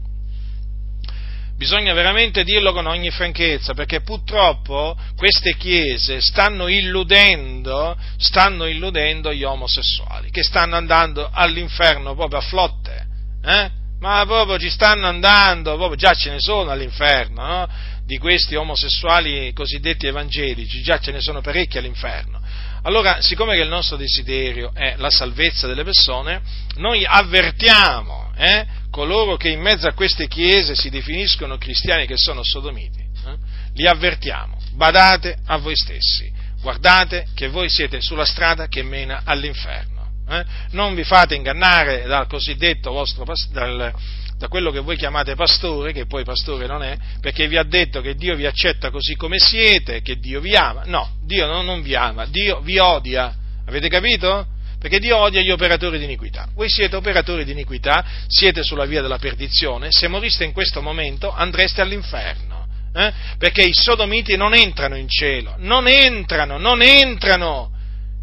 Bisogna 1.62 1.94
veramente 1.94 2.42
dirlo 2.42 2.72
con 2.72 2.86
ogni 2.86 3.10
franchezza, 3.10 3.72
perché 3.72 4.00
purtroppo 4.00 4.96
queste 5.14 5.54
chiese 5.56 6.20
stanno 6.20 6.66
illudendo, 6.66 7.96
stanno 8.16 8.66
illudendo 8.66 9.32
gli 9.32 9.44
omosessuali, 9.44 10.32
che 10.32 10.42
stanno 10.42 10.74
andando 10.74 11.30
all'inferno 11.32 12.16
proprio 12.16 12.40
a 12.40 12.42
flotte. 12.42 13.06
Eh? 13.44 13.70
Ma 14.00 14.24
proprio 14.26 14.58
ci 14.58 14.70
stanno 14.70 15.06
andando, 15.06 15.76
proprio 15.76 15.94
già 15.94 16.14
ce 16.14 16.30
ne 16.30 16.40
sono 16.40 16.72
all'inferno, 16.72 17.46
no? 17.46 17.68
Di 18.04 18.18
questi 18.18 18.56
omosessuali 18.56 19.52
cosiddetti 19.52 20.08
evangelici, 20.08 20.82
già 20.82 20.98
ce 20.98 21.12
ne 21.12 21.20
sono 21.20 21.42
parecchi 21.42 21.78
all'inferno. 21.78 22.40
Allora, 22.82 23.20
siccome 23.20 23.54
che 23.54 23.62
il 23.62 23.68
nostro 23.68 23.96
desiderio 23.96 24.72
è 24.74 24.94
la 24.96 25.10
salvezza 25.10 25.68
delle 25.68 25.84
persone, 25.84 26.42
noi 26.78 27.04
avvertiamo, 27.06 28.21
eh? 28.36 28.66
coloro 28.90 29.36
che 29.36 29.48
in 29.48 29.60
mezzo 29.60 29.86
a 29.86 29.92
queste 29.92 30.28
chiese 30.28 30.74
si 30.74 30.90
definiscono 30.90 31.56
cristiani 31.56 32.06
che 32.06 32.16
sono 32.16 32.42
sodomiti, 32.42 33.00
eh, 33.00 33.36
li 33.74 33.86
avvertiamo, 33.86 34.58
badate 34.74 35.38
a 35.46 35.56
voi 35.58 35.76
stessi, 35.76 36.30
guardate 36.60 37.26
che 37.34 37.48
voi 37.48 37.68
siete 37.68 38.00
sulla 38.00 38.24
strada 38.24 38.68
che 38.68 38.82
mena 38.82 39.22
all'inferno, 39.24 40.10
eh, 40.28 40.44
non 40.70 40.94
vi 40.94 41.04
fate 41.04 41.34
ingannare 41.34 42.02
dal 42.02 42.26
cosiddetto 42.26 42.92
vostro 42.92 43.24
dal, 43.50 43.94
da 44.42 44.48
quello 44.48 44.72
che 44.72 44.80
voi 44.80 44.96
chiamate 44.96 45.36
pastore, 45.36 45.92
che 45.92 46.06
poi 46.06 46.24
pastore 46.24 46.66
non 46.66 46.82
è, 46.82 46.96
perché 47.20 47.46
vi 47.46 47.56
ha 47.56 47.62
detto 47.62 48.00
che 48.00 48.16
Dio 48.16 48.34
vi 48.34 48.44
accetta 48.44 48.90
così 48.90 49.14
come 49.14 49.38
siete, 49.38 50.02
che 50.02 50.18
Dio 50.18 50.40
vi 50.40 50.56
ama. 50.56 50.82
No, 50.86 51.16
Dio 51.24 51.46
non, 51.46 51.64
non 51.64 51.80
vi 51.80 51.94
ama, 51.94 52.26
Dio 52.26 52.60
vi 52.60 52.78
odia. 52.78 53.32
Avete 53.66 53.88
capito? 53.88 54.46
Perché 54.82 54.98
Dio 54.98 55.16
odia 55.16 55.40
gli 55.40 55.52
operatori 55.52 55.96
di 55.96 56.02
iniquità. 56.02 56.48
Voi 56.56 56.68
siete 56.68 56.96
operatori 56.96 57.44
di 57.44 57.52
iniquità, 57.52 58.04
siete 58.26 58.64
sulla 58.64 58.84
via 58.84 59.00
della 59.00 59.18
perdizione, 59.18 59.92
se 59.92 60.08
moriste 60.08 60.42
in 60.42 60.50
questo 60.50 60.82
momento 60.82 61.32
andreste 61.32 61.80
all'inferno, 61.80 62.66
eh? 62.92 63.12
perché 63.38 63.62
i 63.62 63.72
sodomiti 63.72 64.36
non 64.36 64.54
entrano 64.54 64.96
in 64.96 65.08
cielo, 65.08 65.54
non 65.58 65.86
entrano, 65.86 66.58
non 66.58 66.82
entrano, 66.82 67.70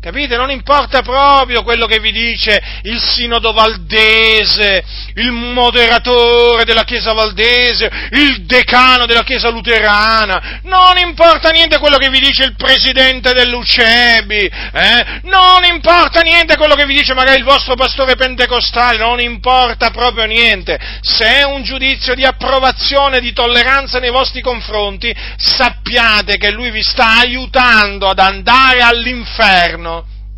Capite? 0.01 0.37
Non 0.37 0.49
importa 0.49 1.01
proprio 1.01 1.61
quello 1.61 1.85
che 1.85 1.99
vi 1.99 2.13
dice 2.13 2.57
il 2.83 3.01
sinodo 3.01 3.51
valdese, 3.51 4.81
il 5.15 5.29
moderatore 5.29 6.63
della 6.63 6.85
Chiesa 6.85 7.11
valdese, 7.11 7.91
il 8.11 8.45
decano 8.45 9.05
della 9.05 9.23
Chiesa 9.23 9.49
luterana, 9.49 10.61
non 10.63 10.97
importa 10.97 11.49
niente 11.49 11.79
quello 11.79 11.97
che 11.97 12.09
vi 12.09 12.21
dice 12.21 12.45
il 12.45 12.55
presidente 12.55 13.33
dell'UCEBI, 13.33 14.51
eh? 14.71 15.05
non 15.23 15.65
importa 15.69 16.21
niente 16.21 16.55
quello 16.55 16.75
che 16.75 16.85
vi 16.85 16.95
dice 16.95 17.13
magari 17.13 17.39
il 17.39 17.43
vostro 17.43 17.75
pastore 17.75 18.15
pentecostale, 18.15 18.97
non 18.99 19.19
importa 19.19 19.91
proprio 19.91 20.23
niente. 20.23 20.79
Se 21.01 21.39
è 21.39 21.43
un 21.43 21.63
giudizio 21.63 22.15
di 22.15 22.23
approvazione, 22.23 23.19
di 23.19 23.33
tolleranza 23.33 23.99
nei 23.99 24.11
vostri 24.11 24.39
confronti, 24.39 25.13
sappiate 25.35 26.37
che 26.37 26.51
lui 26.51 26.71
vi 26.71 26.83
sta 26.83 27.17
aiutando 27.17 28.07
ad 28.07 28.19
andare 28.19 28.79
all'inferno 28.79 29.87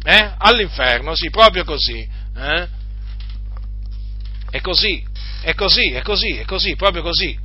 eh? 0.04 0.34
All'inferno, 0.38 1.16
sì, 1.16 1.30
proprio 1.30 1.64
così. 1.64 2.08
Eh? 2.36 2.68
È 4.50 4.60
così, 4.62 5.04
è 5.42 5.54
così, 5.54 5.92
è 5.92 6.02
così, 6.02 6.38
è 6.38 6.46
così, 6.46 6.76
proprio 6.76 7.02
così. 7.02 7.38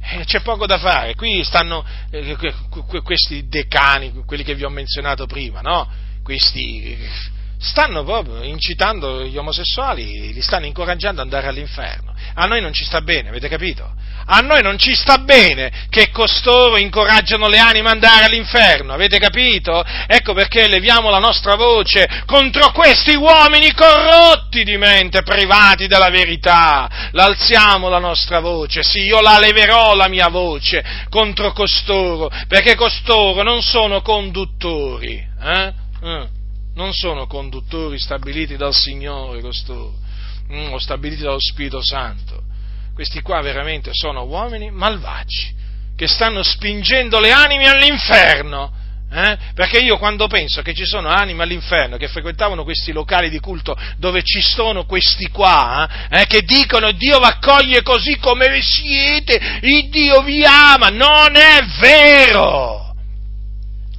Eh, 0.00 0.24
c'è 0.24 0.40
poco 0.40 0.66
da 0.66 0.78
fare. 0.78 1.14
Qui 1.14 1.42
stanno 1.44 1.84
eh, 2.10 2.36
questi 3.02 3.48
decani, 3.48 4.22
quelli 4.24 4.44
che 4.44 4.54
vi 4.54 4.64
ho 4.64 4.70
menzionato 4.70 5.26
prima, 5.26 5.60
no? 5.60 5.88
Questi 6.22 6.96
stanno 7.58 8.04
proprio 8.04 8.42
incitando 8.42 9.24
gli 9.24 9.36
omosessuali, 9.36 10.32
li 10.32 10.42
stanno 10.42 10.66
incoraggiando 10.66 11.20
ad 11.20 11.26
andare 11.26 11.48
all'inferno. 11.48 12.14
A 12.34 12.46
noi 12.46 12.60
non 12.60 12.72
ci 12.72 12.84
sta 12.84 13.00
bene, 13.00 13.28
avete 13.28 13.48
capito? 13.48 13.92
A 14.26 14.40
noi 14.40 14.62
non 14.62 14.78
ci 14.78 14.94
sta 14.94 15.18
bene 15.18 15.86
che 15.88 16.10
costoro 16.10 16.76
incoraggiano 16.76 17.48
le 17.48 17.58
anime 17.58 17.88
ad 17.88 17.94
andare 17.94 18.26
all'inferno, 18.26 18.92
avete 18.92 19.18
capito? 19.18 19.84
Ecco 20.06 20.34
perché 20.34 20.68
leviamo 20.68 21.10
la 21.10 21.18
nostra 21.18 21.56
voce 21.56 22.22
contro 22.26 22.70
questi 22.70 23.16
uomini 23.16 23.72
corrotti 23.72 24.62
di 24.62 24.76
mente, 24.76 25.22
privati 25.22 25.86
della 25.86 26.10
verità. 26.10 27.08
L'alziamo 27.12 27.88
la 27.88 27.98
nostra 27.98 28.38
voce, 28.40 28.82
sì, 28.82 29.00
io 29.00 29.20
la 29.20 29.38
leverò 29.38 29.94
la 29.94 30.08
mia 30.08 30.28
voce 30.28 30.84
contro 31.08 31.52
costoro, 31.52 32.30
perché 32.46 32.76
costoro 32.76 33.42
non 33.42 33.62
sono 33.62 34.02
conduttori, 34.02 35.26
eh? 35.42 35.72
Eh 36.00 36.36
non 36.78 36.94
sono 36.94 37.26
conduttori 37.26 37.98
stabiliti 37.98 38.56
dal 38.56 38.72
Signore 38.72 39.40
costoro, 39.40 39.94
mm, 40.52 40.72
o 40.72 40.78
stabiliti 40.78 41.22
dallo 41.22 41.40
Spirito 41.40 41.82
Santo. 41.82 42.44
Questi 42.94 43.20
qua 43.20 43.40
veramente 43.40 43.90
sono 43.92 44.22
uomini 44.22 44.70
malvagi, 44.70 45.52
che 45.96 46.06
stanno 46.06 46.44
spingendo 46.44 47.18
le 47.18 47.32
anime 47.32 47.66
all'inferno. 47.66 48.72
Eh? 49.10 49.38
Perché 49.54 49.78
io 49.78 49.96
quando 49.96 50.28
penso 50.28 50.62
che 50.62 50.74
ci 50.74 50.84
sono 50.84 51.08
anime 51.08 51.42
all'inferno 51.42 51.96
che 51.96 52.08
frequentavano 52.08 52.62
questi 52.62 52.92
locali 52.92 53.30
di 53.30 53.40
culto 53.40 53.74
dove 53.96 54.22
ci 54.22 54.42
sono 54.42 54.84
questi 54.84 55.28
qua, 55.30 56.08
eh? 56.10 56.26
che 56.26 56.42
dicono 56.42 56.92
Dio 56.92 57.18
vi 57.18 57.24
accoglie 57.24 57.82
così 57.82 58.18
come 58.18 58.60
siete, 58.60 59.58
il 59.62 59.88
Dio 59.88 60.22
vi 60.22 60.44
ama, 60.44 60.90
non 60.90 61.34
è 61.34 61.64
vero! 61.80 62.94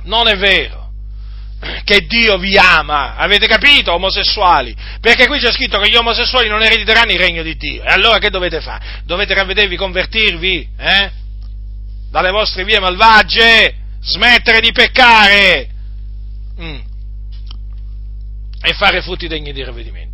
Non 0.04 0.28
è 0.28 0.38
vero! 0.38 0.79
Che 1.84 2.06
Dio 2.08 2.38
vi 2.38 2.58
ama, 2.58 3.16
avete 3.16 3.48
capito 3.48 3.94
omosessuali? 3.94 4.74
Perché 5.02 5.28
qui 5.28 5.40
c'è 5.40 5.52
scritto 5.52 5.78
che 5.80 5.90
gli 5.90 5.96
omosessuali 5.96 6.48
non 6.48 6.64
erediteranno 6.64 7.12
il 7.12 7.20
regno 7.20 7.44
di 7.44 7.56
Dio. 7.58 7.84
E 7.84 7.92
allora 7.92 8.18
che 8.18 8.30
dovete 8.30 8.62
fare? 8.62 9.02
Dovete 9.04 9.34
ravvedervi, 9.34 9.76
convertirvi, 9.76 10.70
eh? 10.78 11.12
Dalle 12.10 12.32
vostre 12.32 12.64
vie 12.64 12.80
malvagie, 12.80 13.76
smettere 14.02 14.62
di 14.62 14.72
peccare. 14.72 15.68
Mm. 16.62 16.80
e 18.62 18.74
fare 18.74 19.02
frutti 19.02 19.30
degni 19.30 19.54
di 19.54 19.64
ravvedimento. 19.64 20.09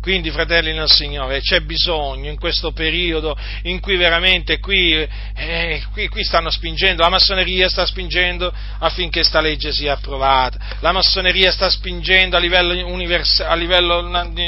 Quindi, 0.00 0.30
fratelli 0.30 0.72
nel 0.72 0.90
Signore, 0.90 1.40
c'è 1.40 1.60
bisogno 1.60 2.30
in 2.30 2.38
questo 2.38 2.72
periodo 2.72 3.36
in 3.64 3.80
cui 3.80 3.96
veramente 3.96 4.58
qui, 4.58 4.94
eh, 4.94 5.82
qui, 5.92 6.08
qui, 6.08 6.24
stanno 6.24 6.50
spingendo, 6.50 7.02
la 7.02 7.10
massoneria 7.10 7.68
sta 7.68 7.84
spingendo 7.84 8.50
affinché 8.78 9.20
questa 9.20 9.42
legge 9.42 9.72
sia 9.72 9.92
approvata, 9.92 10.78
la 10.80 10.92
massoneria 10.92 11.52
sta 11.52 11.68
spingendo 11.68 12.34
a 12.34 12.40
livello, 12.40 12.72
univers- 12.86 13.40
a 13.40 13.54
livello 13.54 14.02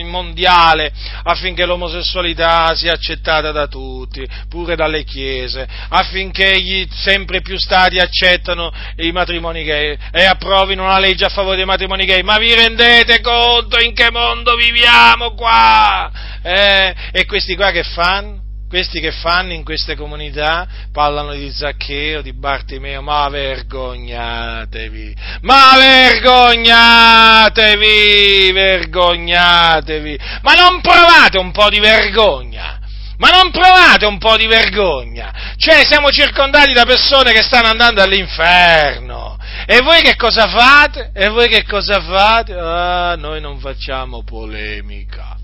mondiale 0.05 0.91
affinché 1.25 1.67
l'omosessualità 1.67 2.75
sia 2.75 2.93
accettata 2.93 3.53
da 3.53 3.67
tutti, 3.67 4.27
pure 4.49 4.75
dalle 4.75 5.05
chiese, 5.05 5.69
affinché 5.91 6.59
gli, 6.63 6.87
sempre 6.91 7.43
più 7.43 7.59
stati 7.59 7.99
accettano 7.99 8.73
i 8.97 9.13
matrimoni 9.13 9.65
gay 9.65 9.99
e 10.11 10.25
approvino 10.25 10.85
una 10.85 10.99
legge 10.99 11.27
a 11.27 11.29
favore 11.29 11.57
dei 11.57 11.67
matrimoni 11.67 12.07
gay. 12.07 12.23
Ma 12.23 12.39
vi 12.39 12.55
rendete 12.55 13.21
conto 13.21 13.79
in 13.79 13.93
che 13.93 14.11
mondo 14.11 14.55
viviamo? 14.57 15.35
Qua! 15.43 16.09
Eh, 16.41 16.95
e 17.11 17.27
questi 17.27 17.57
qua 17.57 17.73
che 17.73 17.83
fanno? 17.83 18.39
Questi 18.69 19.01
che 19.01 19.11
fanno 19.11 19.53
in 19.53 19.65
queste 19.65 19.97
comunità 19.97 20.69
parlano 20.93 21.33
di 21.35 21.51
Zaccheo, 21.51 22.23
di 22.23 22.33
Bartimeo, 22.33 23.03
ma 23.03 23.29
vergognatevi, 23.29 25.15
ma 25.43 25.73
vergognatevi, 25.77 28.51
vergognatevi, 28.51 30.19
ma 30.41 30.55
non 30.55 30.81
provate 30.81 31.37
un 31.37 31.51
po' 31.51 31.69
di 31.69 31.81
vergogna? 31.81 32.79
Ma 33.19 33.29
non 33.29 33.51
provate 33.51 34.07
un 34.07 34.17
po' 34.19 34.39
di 34.39 34.47
vergogna? 34.47 35.55
Cioè, 35.57 35.85
siamo 35.85 36.11
circondati 36.11 36.73
da 36.73 36.87
persone 36.87 37.33
che 37.33 37.43
stanno 37.43 37.69
andando 37.69 38.01
all'inferno. 38.01 39.37
E 39.67 39.81
voi 39.81 40.03
che 40.03 40.17
cosa 40.17 40.49
fate? 40.49 41.11
E 41.15 41.29
voi 41.29 41.49
che 41.49 41.65
cosa 41.65 42.01
fate? 42.03 42.53
Ah, 42.55 43.15
noi 43.17 43.41
non 43.41 43.59
facciamo 43.59 44.25
polemica. 44.25 45.37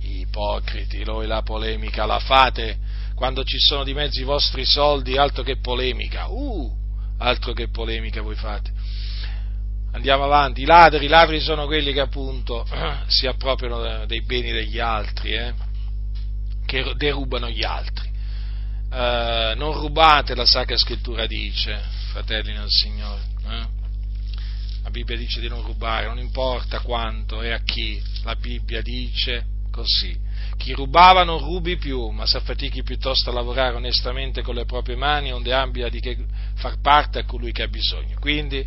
Ipocriti, 0.00 1.04
voi 1.04 1.26
la 1.26 1.42
polemica 1.42 2.06
la 2.06 2.18
fate 2.18 2.78
quando 3.14 3.44
ci 3.44 3.58
sono 3.58 3.82
di 3.82 3.94
mezzo 3.94 4.20
i 4.20 4.24
vostri 4.24 4.64
soldi, 4.64 5.16
altro 5.16 5.42
che 5.42 5.58
polemica. 5.58 6.28
Uh, 6.28 6.70
altro 7.18 7.52
che 7.52 7.68
polemica 7.68 8.22
voi 8.22 8.36
fate. 8.36 8.70
Andiamo 9.92 10.24
avanti. 10.24 10.62
I 10.62 10.66
ladri, 10.66 11.06
i 11.06 11.08
ladri 11.08 11.40
sono 11.40 11.66
quelli 11.66 11.92
che 11.92 12.00
appunto 12.00 12.66
si 13.08 13.26
appropriano 13.26 14.04
dei 14.06 14.22
beni 14.22 14.52
degli 14.52 14.78
altri, 14.78 15.32
eh? 15.32 15.54
che 16.66 16.92
derubano 16.96 17.48
gli 17.48 17.64
altri. 17.64 18.10
Uh, 18.90 19.56
non 19.56 19.72
rubate, 19.72 20.34
la 20.34 20.46
Sacra 20.46 20.76
Scrittura 20.76 21.26
dice, 21.26 21.82
fratelli 22.16 22.54
nel 22.54 22.70
Signore. 22.70 23.20
Eh? 23.44 23.66
La 24.82 24.90
Bibbia 24.90 25.16
dice 25.16 25.38
di 25.40 25.48
non 25.48 25.62
rubare, 25.62 26.06
non 26.06 26.18
importa 26.18 26.80
quanto 26.80 27.42
e 27.42 27.52
a 27.52 27.58
chi, 27.58 28.00
la 28.22 28.34
Bibbia 28.36 28.80
dice 28.80 29.44
così. 29.70 30.18
Chi 30.56 30.72
rubava 30.72 31.24
non 31.24 31.40
rubi 31.40 31.76
più, 31.76 32.08
ma 32.08 32.24
si 32.24 32.36
affatichi 32.36 32.82
piuttosto 32.82 33.28
a 33.28 33.34
lavorare 33.34 33.76
onestamente 33.76 34.40
con 34.40 34.54
le 34.54 34.64
proprie 34.64 34.96
mani, 34.96 35.30
onde 35.30 35.52
abbia 35.52 35.90
di 35.90 36.00
che 36.00 36.16
far 36.54 36.80
parte 36.80 37.18
a 37.18 37.24
colui 37.24 37.52
che 37.52 37.64
ha 37.64 37.68
bisogno. 37.68 38.16
Quindi 38.18 38.66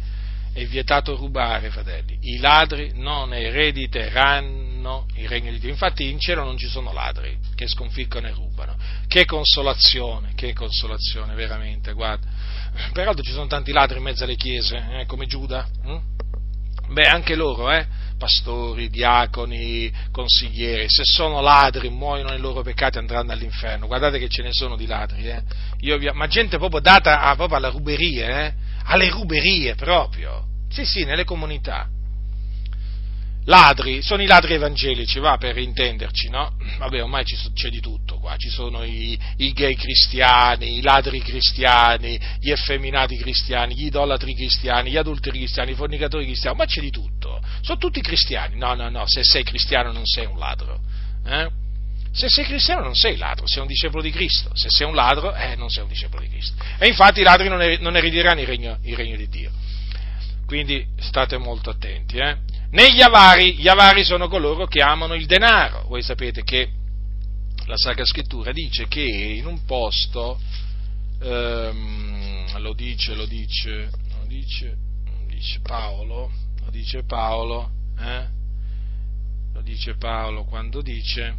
è 0.53 0.65
vietato 0.65 1.15
rubare, 1.15 1.71
fratelli. 1.71 2.19
I 2.21 2.37
ladri 2.37 2.91
non 2.93 3.33
erediteranno 3.33 4.68
il 5.15 5.27
regno 5.27 5.51
di 5.51 5.59
Dio. 5.59 5.69
Infatti 5.69 6.09
in 6.09 6.19
cielo 6.19 6.43
non 6.43 6.57
ci 6.57 6.67
sono 6.67 6.93
ladri 6.93 7.37
che 7.55 7.67
sconfiggono 7.67 8.27
e 8.27 8.31
rubano. 8.31 8.75
Che 9.07 9.25
consolazione, 9.25 10.33
che 10.35 10.53
consolazione, 10.53 11.33
veramente, 11.35 11.93
guarda. 11.93 12.27
Peraltro 12.93 13.23
ci 13.23 13.31
sono 13.31 13.47
tanti 13.47 13.71
ladri 13.71 13.97
in 13.97 14.03
mezzo 14.03 14.23
alle 14.23 14.35
chiese, 14.35 14.77
eh, 14.77 15.05
come 15.05 15.25
Giuda. 15.25 15.67
Hm? 15.83 15.97
Beh, 16.91 17.07
anche 17.07 17.35
loro, 17.35 17.71
eh? 17.71 17.85
pastori, 18.19 18.89
diaconi, 18.89 19.91
consiglieri, 20.11 20.89
se 20.89 21.03
sono 21.03 21.39
ladri, 21.39 21.89
muoiono 21.89 22.29
nei 22.29 22.39
loro 22.39 22.61
peccati 22.61 22.97
e 22.97 22.99
andranno 22.99 23.31
all'inferno. 23.31 23.87
Guardate 23.87 24.19
che 24.19 24.27
ce 24.27 24.43
ne 24.43 24.51
sono 24.51 24.75
di 24.75 24.85
ladri, 24.85 25.27
eh? 25.27 25.41
vi... 25.77 26.09
ma 26.13 26.27
gente 26.27 26.57
proprio 26.57 26.81
data 26.81 27.21
a, 27.21 27.35
proprio 27.35 27.57
alla 27.57 27.69
ruberia, 27.69 28.45
eh? 28.45 28.53
alle 28.83 29.09
ruberie 29.09 29.75
proprio. 29.75 30.45
Sì, 30.69 30.83
sì, 30.85 31.05
nelle 31.05 31.23
comunità. 31.23 31.87
Ladri, 33.45 34.03
sono 34.03 34.21
i 34.21 34.27
ladri 34.27 34.53
evangelici, 34.53 35.19
va 35.19 35.37
per 35.37 35.57
intenderci, 35.57 36.29
no? 36.29 36.53
Vabbè, 36.77 37.01
ormai 37.01 37.23
c'è 37.23 37.69
di 37.69 37.79
tutto 37.79 38.19
qua, 38.19 38.35
ci 38.37 38.49
sono 38.49 38.83
i, 38.83 39.17
i, 39.37 39.53
gay 39.53 39.75
cristiani, 39.75 40.77
i 40.77 40.81
ladri 40.81 41.19
cristiani, 41.21 42.19
gli 42.39 42.51
effeminati 42.51 43.17
cristiani, 43.17 43.75
gli 43.75 43.85
idolatri 43.85 44.35
cristiani, 44.35 44.91
gli 44.91 44.97
adulteri 44.97 45.39
cristiani, 45.39 45.71
i 45.71 45.75
fornicatori 45.75 46.25
cristiani, 46.25 46.57
ma 46.57 46.65
c'è 46.65 46.81
di 46.81 46.91
tutto. 46.91 47.41
Sono 47.61 47.79
tutti 47.79 48.01
cristiani. 48.01 48.55
No, 48.57 48.75
no, 48.75 48.89
no, 48.89 49.03
se 49.07 49.23
sei 49.23 49.43
cristiano 49.43 49.91
non 49.91 50.05
sei 50.05 50.25
un 50.25 50.37
ladro. 50.37 50.79
Eh? 51.25 51.49
Se 52.11 52.27
sei 52.27 52.45
cristiano 52.45 52.81
non 52.81 52.95
sei 52.95 53.17
ladro, 53.17 53.47
sei 53.47 53.61
un 53.61 53.67
discepolo 53.67 54.01
di 54.01 54.11
Cristo. 54.11 54.51
Se 54.53 54.67
sei 54.69 54.87
un 54.87 54.95
ladro, 54.95 55.33
eh, 55.33 55.55
non 55.55 55.69
sei 55.69 55.83
un 55.83 55.89
discepolo 55.89 56.21
di 56.21 56.29
Cristo. 56.29 56.61
E 56.77 56.87
infatti 56.87 57.21
i 57.21 57.23
ladri 57.23 57.47
non, 57.47 57.61
er- 57.61 57.79
non 57.79 57.95
erediteranno 57.95 58.41
il 58.41 58.47
regno, 58.47 58.77
il 58.83 58.95
regno 58.95 59.15
di 59.15 59.27
Dio. 59.27 59.51
Quindi 60.45 60.85
state 60.99 61.37
molto 61.37 61.69
attenti. 61.69 62.17
Eh? 62.17 62.37
Negli 62.71 63.01
avari, 63.01 63.55
gli 63.55 63.67
avari 63.67 64.03
sono 64.03 64.27
coloro 64.27 64.67
che 64.67 64.81
amano 64.81 65.15
il 65.15 65.25
denaro. 65.25 65.85
Voi 65.87 66.03
sapete 66.03 66.43
che 66.43 66.69
la 67.65 67.77
Sacra 67.77 68.05
Scrittura 68.05 68.51
dice 68.51 68.87
che 68.87 69.01
in 69.01 69.45
un 69.47 69.65
posto, 69.65 70.39
ehm, 71.21 72.59
lo 72.59 72.73
dice, 72.73 73.15
lo 73.15 73.25
dice, 73.25 73.89
lo 74.19 74.25
dice, 74.27 74.77
dice 75.27 75.59
Paolo, 75.61 76.31
lo 76.63 76.69
dice 76.69 77.03
Paolo, 77.03 77.71
eh? 77.99 78.27
lo 79.53 79.61
dice 79.61 79.95
Paolo 79.95 80.45
quando 80.45 80.81
dice 80.81 81.35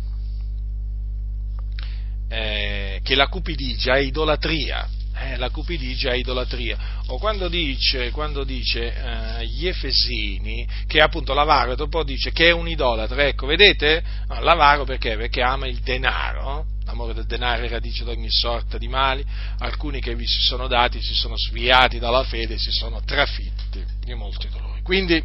eh, 2.29 3.01
che 3.03 3.15
la 3.15 3.29
cupidigia 3.29 3.95
è 3.95 4.01
idolatria 4.01 4.89
eh, 5.21 5.37
la 5.37 5.51
cupidigia 5.51 6.13
è 6.13 6.17
idolatria. 6.17 6.79
O 7.09 7.19
quando 7.19 7.49
dice, 7.49 8.11
quando 8.11 8.43
dice 8.43 8.95
eh, 8.95 9.47
gli 9.47 9.67
Efesini 9.67 10.67
che 10.87 11.01
appunto 11.01 11.35
l'avaro, 11.35 11.75
dopo 11.75 12.03
dice 12.03 12.33
che 12.33 12.49
è 12.49 12.53
un 12.53 12.69
idolatra, 12.69 13.27
ecco, 13.27 13.47
vedete? 13.47 14.03
L'avaro 14.41 14.85
perché? 14.85 15.17
Perché 15.17 15.43
ama 15.43 15.67
il 15.67 15.81
denaro. 15.81 16.67
L'amore 16.85 17.15
del 17.15 17.27
denaro 17.27 17.63
è 17.63 17.69
radice 17.69 18.03
di 18.03 18.11
ogni 18.11 18.31
sorta 18.31 18.77
di 18.77 18.89
mali, 18.89 19.25
alcuni 19.59 20.01
che 20.01 20.17
vi 20.17 20.27
si 20.27 20.41
sono 20.41 20.67
dati 20.67 21.01
si 21.01 21.15
sono 21.15 21.37
sviati 21.37 22.01
dalla 22.01 22.25
fede, 22.25 22.59
si 22.59 22.73
sono 22.73 23.01
trafitti 23.05 23.85
di 24.01 24.15
molti 24.15 24.49
dolori. 24.49 24.83
Quindi 24.83 25.23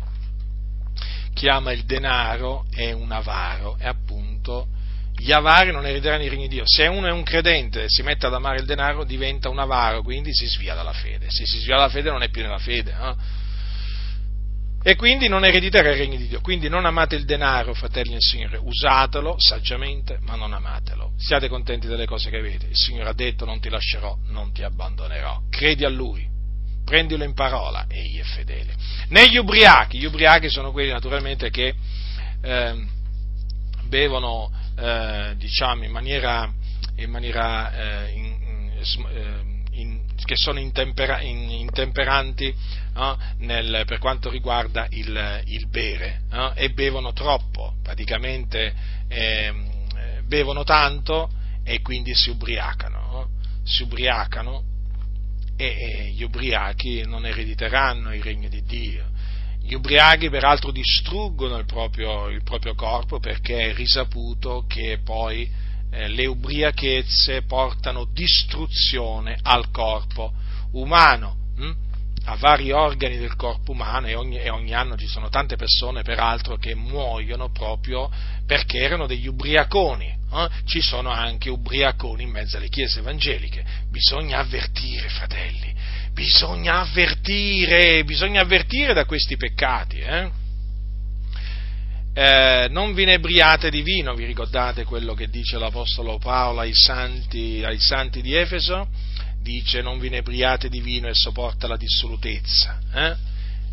chi 1.34 1.48
ama 1.48 1.72
il 1.72 1.86
denaro 1.86 2.66
è 2.70 2.92
un 2.92 3.12
avaro, 3.12 3.78
è 3.78 3.88
appunto 3.88 4.68
gli 5.18 5.32
avari 5.32 5.72
non 5.72 5.86
erediteranno 5.86 6.24
il 6.24 6.30
regno 6.30 6.44
di 6.44 6.56
Dio. 6.56 6.64
Se 6.66 6.86
uno 6.88 7.08
è 7.08 7.12
un 7.12 7.24
credente 7.24 7.84
e 7.84 7.86
si 7.88 8.04
mette 8.04 8.26
ad 8.26 8.34
amare 8.34 8.60
il 8.60 8.66
denaro, 8.66 9.04
diventa 9.04 9.50
un 9.50 9.60
avaro, 9.60 10.02
quindi 10.02 10.34
si 10.34 10.46
svia 10.46 10.76
dalla 10.76 10.94
fede. 10.94 11.28
Se 11.30 11.46
si 11.46 11.60
svia 11.60 11.78
dalla 11.78 11.90
fede 11.90 12.10
non 12.10 12.22
è 12.22 12.30
più 12.30 12.42
nella 12.42 12.60
fede. 12.60 12.92
Eh? 12.92 13.44
E 14.88 14.96
quindi 14.96 15.28
non 15.28 15.44
erediterà 15.44 15.90
il 15.90 15.98
regno 15.98 16.16
di 16.16 16.28
Dio. 16.28 16.42
Quindi 16.42 16.70
non 16.70 16.86
amate 16.86 17.16
il 17.16 17.26
denaro, 17.26 17.74
fratelli 17.74 18.12
del 18.12 18.22
Signore, 18.22 18.60
usatelo 18.62 19.36
saggiamente, 19.40 20.20
ma 20.22 20.36
non 20.36 20.54
amatelo. 20.54 21.14
Siate 21.18 21.48
contenti 21.48 21.88
delle 21.88 22.06
cose 22.06 22.30
che 22.30 22.38
avete. 22.38 22.68
Il 22.68 22.76
Signore 22.76 23.10
ha 23.10 23.14
detto 23.14 23.46
non 23.46 23.60
ti 23.60 23.70
lascerò, 23.70 24.16
non 24.28 24.54
ti 24.54 24.62
abbandonerò. 24.62 25.42
Credi 25.50 25.86
a 25.86 25.90
Lui, 25.90 26.24
prendilo 26.86 27.24
in 27.24 27.34
parola, 27.34 27.88
egli 27.90 28.20
è 28.20 28.24
fedele. 28.24 28.76
Negli 29.08 29.38
ubriachi, 29.38 29.98
gli 29.98 30.06
ubriachi 30.06 30.50
sono 30.50 30.72
quelli 30.72 30.92
naturalmente 30.92 31.50
che 31.50 31.74
eh, 32.44 32.86
bevono 33.88 34.52
eh, 34.78 35.34
diciamo 35.38 35.84
in 35.84 35.92
maniera, 35.92 36.52
in 36.98 37.10
maniera 37.10 38.06
eh, 38.06 38.12
in, 38.12 38.72
eh, 39.10 39.80
in, 39.80 40.02
che 40.24 40.36
sono 40.36 40.60
intempera, 40.60 41.22
intemperanti 41.22 42.54
no? 42.94 43.18
Nel, 43.40 43.84
per 43.86 44.00
quanto 44.00 44.30
riguarda 44.30 44.88
il, 44.90 45.42
il 45.46 45.68
bere 45.68 46.22
e 46.56 46.72
bevono 46.72 47.14
troppo, 47.14 47.76
praticamente 47.84 48.74
ehm, 49.08 50.24
bevono 50.26 50.64
tanto 50.64 51.30
e 51.64 51.82
quindi 51.82 52.16
si 52.16 52.30
ubriacano, 52.30 53.00
no? 53.00 53.30
si 53.64 53.84
ubriacano 53.84 54.64
e, 55.58 55.66
e 55.66 56.12
gli 56.12 56.24
ubriachi 56.24 57.04
non 57.06 57.26
erediteranno 57.26 58.14
il 58.14 58.24
regno 58.24 58.50
di 58.50 58.64
Dio 58.64 59.14
gli 59.66 59.74
ubriachi 59.74 60.30
peraltro 60.30 60.72
distruggono 60.72 61.58
il 61.58 61.66
proprio, 61.66 62.28
il 62.28 62.44
proprio 62.44 62.76
corpo 62.76 63.20
perché 63.20 63.72
è 63.72 63.74
risaputo 63.74 64.66
che 64.68 65.00
poi 65.04 65.50
eh, 65.90 66.08
le 66.08 66.28
ubriachezze 66.28 67.42
portano 67.42 68.06
distruzione 68.06 69.40
al 69.42 69.72
corpo 69.72 70.34
umano, 70.74 71.36
hm? 71.58 71.72
A 72.26 72.36
vari 72.38 72.72
organi 72.72 73.18
del 73.18 73.36
corpo 73.36 73.72
umano 73.72 74.08
e 74.08 74.16
ogni, 74.16 74.40
e 74.40 74.50
ogni, 74.50 74.74
anno 74.74 74.98
ci 74.98 75.08
sono 75.08 75.30
tante 75.30 75.56
persone 75.56 76.02
peraltro 76.02 76.58
che 76.58 76.74
muoiono 76.74 77.52
proprio 77.52 78.10
perché 78.46 78.80
erano 78.80 79.06
degli 79.06 79.28
ubriaconi. 79.28 80.08
Eh? 80.34 80.50
Ci 80.66 80.82
sono 80.82 81.10
anche 81.10 81.50
ubriaconi 81.50 82.24
in 82.24 82.30
mezzo 82.30 82.58
alle 82.58 82.70
chiese 82.70 83.00
evangeliche. 83.00 83.64
Bisogna 83.90 84.40
avvertire, 84.40 85.08
fratelli, 85.10 85.74
bisogna 86.14 86.80
avvertire, 86.82 88.04
bisogna 88.04 88.42
avvertire 88.42 88.94
da 88.94 89.06
questi 89.06 89.38
peccati. 89.38 90.00
Eh? 90.00 90.44
Eh, 92.18 92.68
non 92.70 92.94
vi 92.94 93.04
inebriate 93.04 93.70
di 93.70 93.82
vino, 93.82 94.16
vi 94.16 94.26
ricordate 94.26 94.86
quello 94.86 95.14
che 95.14 95.28
dice 95.28 95.58
l'Apostolo 95.58 96.18
Paolo 96.18 96.62
ai 96.62 96.74
santi, 96.74 97.62
ai 97.64 97.80
santi 97.80 98.22
di 98.22 98.34
Efeso? 98.34 98.88
Dice 99.46 99.84
non 99.84 100.00
vi 100.00 100.08
inebriate 100.08 100.70
di 100.70 100.82
vino 100.82 101.08
e 101.08 101.14
sopporta 101.14 101.68
la 101.68 101.78
dissolutezza. 101.78 102.80
Eh? 102.92 103.16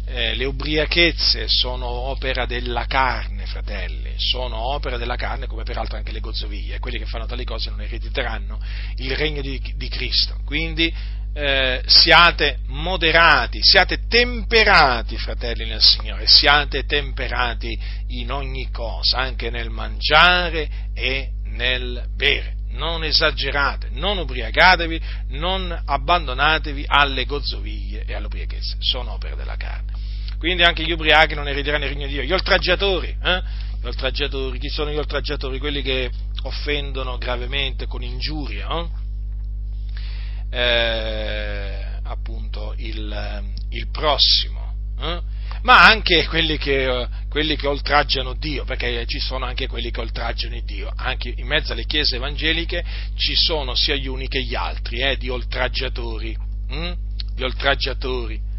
Eh, 0.05 0.35
le 0.35 0.45
ubriachezze 0.45 1.47
sono 1.49 1.87
opera 1.87 2.45
della 2.45 2.85
carne, 2.85 3.47
fratelli, 3.47 4.13
sono 4.17 4.59
opera 4.75 4.99
della 4.99 5.17
carne, 5.17 5.47
come 5.47 5.63
peraltro 5.63 5.97
anche 5.97 6.13
le 6.13 6.21
gozzovie, 6.21 6.75
e 6.75 6.79
quelli 6.79 6.99
che 6.99 7.07
fanno 7.07 7.25
tali 7.25 7.45
cose 7.45 7.71
non 7.71 7.81
erediteranno 7.81 8.61
il 8.97 9.17
regno 9.17 9.41
di, 9.41 9.59
di 9.75 9.89
Cristo. 9.89 10.39
Quindi 10.45 10.93
eh, 11.33 11.83
siate 11.87 12.59
moderati, 12.67 13.61
siate 13.63 14.01
temperati, 14.09 15.17
fratelli 15.17 15.65
nel 15.65 15.81
Signore, 15.81 16.27
siate 16.27 16.85
temperati 16.85 17.81
in 18.09 18.31
ogni 18.31 18.71
cosa, 18.71 19.17
anche 19.17 19.49
nel 19.49 19.71
mangiare 19.71 20.69
e 20.93 21.31
nel 21.45 22.09
bere. 22.15 22.61
Non 22.73 23.05
esagerate, 23.05 23.89
non 23.93 24.19
ubriacatevi, 24.19 25.01
non 25.29 25.83
abbandonatevi 25.85 26.85
alle 26.87 27.25
gozzoviglie 27.25 28.05
e 28.05 28.15
alle 28.15 28.27
ubriachezze, 28.27 28.77
sono 28.81 29.13
opere 29.13 29.37
della 29.37 29.57
carne. 29.57 29.93
Quindi 30.39 30.65
anche 30.65 30.83
gli 30.83 30.91
ubriachi 30.91 31.35
non 31.35 31.47
erediteranno 31.47 31.85
il 31.85 31.91
regno 31.91 32.07
di 32.07 32.15
Dio. 32.15 32.23
Gli 32.23 32.33
oltraggiatori, 32.33 33.17
eh? 33.23 33.43
gli 33.81 33.87
oltraggiatori, 33.87 34.59
chi 34.59 34.69
sono 34.69 34.91
gli 34.91 34.97
oltraggiatori? 34.97 35.59
Quelli 35.59 35.83
che 35.83 36.11
offendono 36.43 37.17
gravemente 37.19 37.87
con 37.87 38.03
ingiuria, 38.03 38.69
eh? 38.69 40.59
eh, 40.59 42.01
appunto 42.03 42.75
il, 42.79 43.53
il 43.69 43.89
prossimo, 43.91 44.75
eh? 44.99 45.21
Ma 45.63 45.85
anche 45.85 46.27
quelli 46.27 46.59
che, 46.59 47.09
quelli 47.29 47.57
che, 47.57 47.67
oltraggiano 47.67 48.35
Dio, 48.35 48.65
perché 48.65 49.05
ci 49.07 49.19
sono 49.19 49.45
anche 49.45 49.67
quelli 49.67 49.91
che 49.91 50.01
oltraggiano 50.01 50.59
Dio, 50.65 50.93
anche 50.95 51.33
in 51.37 51.47
mezzo 51.47 51.73
alle 51.73 51.85
chiese 51.85 52.17
evangeliche 52.17 52.85
ci 53.17 53.35
sono 53.35 53.75
sia 53.75 53.95
gli 53.95 54.09
uni 54.09 54.29
che 54.29 54.43
gli 54.43 54.55
altri, 54.55 55.01
eh, 55.01 55.17
di 55.17 55.29
oltraggiatori, 55.29 56.37
hm? 56.69 56.93
di 57.35 57.43
oltraggiatori. 57.43 58.51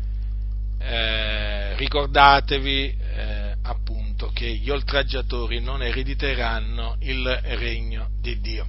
Eh, 0.79 1.77
ricordatevi 1.77 2.97
eh, 3.15 3.55
appunto 3.63 4.31
che 4.33 4.53
gli 4.53 4.69
oltraggiatori 4.69 5.61
non 5.61 5.81
erediteranno 5.81 6.97
il 6.99 7.25
regno 7.43 8.09
di 8.19 8.41
Dio 8.41 8.67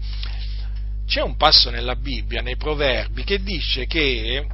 c'è 1.06 1.20
un 1.20 1.36
passo 1.36 1.70
nella 1.70 1.96
Bibbia, 1.96 2.40
nei 2.40 2.56
proverbi, 2.56 3.24
che 3.24 3.42
dice 3.42 3.86
che 3.86 4.46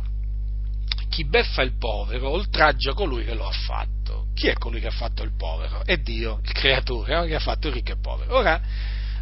chi 1.10 1.26
beffa 1.26 1.62
il 1.62 1.76
povero 1.76 2.30
oltraggia 2.30 2.94
colui 2.94 3.24
che 3.24 3.34
lo 3.34 3.46
ha 3.46 3.52
fatto. 3.52 4.28
Chi 4.34 4.46
è 4.46 4.54
colui 4.54 4.80
che 4.80 4.86
ha 4.86 4.92
fatto 4.92 5.22
il 5.22 5.32
povero? 5.36 5.84
È 5.84 5.98
Dio, 5.98 6.40
il 6.42 6.52
creatore, 6.52 7.14
no? 7.14 7.24
che 7.24 7.34
ha 7.34 7.40
fatto 7.40 7.66
il 7.66 7.74
ricco 7.74 7.90
e 7.90 7.94
il 7.94 8.00
povero. 8.00 8.34
Ora, 8.34 8.60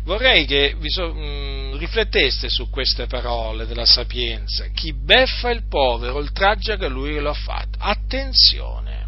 vorrei 0.05 0.45
che 0.45 0.77
vi 0.79 0.91
so, 0.91 1.13
mh, 1.13 1.19
mm, 1.19 1.77
rifletteste 1.79 2.49
su 2.51 2.69
queste 2.69 3.07
parole 3.07 3.67
della 3.67 3.87
sapienza. 3.87 4.67
Chi 4.69 4.93
beffa 4.93 5.51
il 5.51 5.67
povero 5.67 6.17
oltraggia 6.17 6.77
colui 6.77 7.15
che 7.15 7.21
lo 7.21 7.31
ha 7.31 7.35
fatto. 7.35 7.79
Attenzione, 7.79 9.07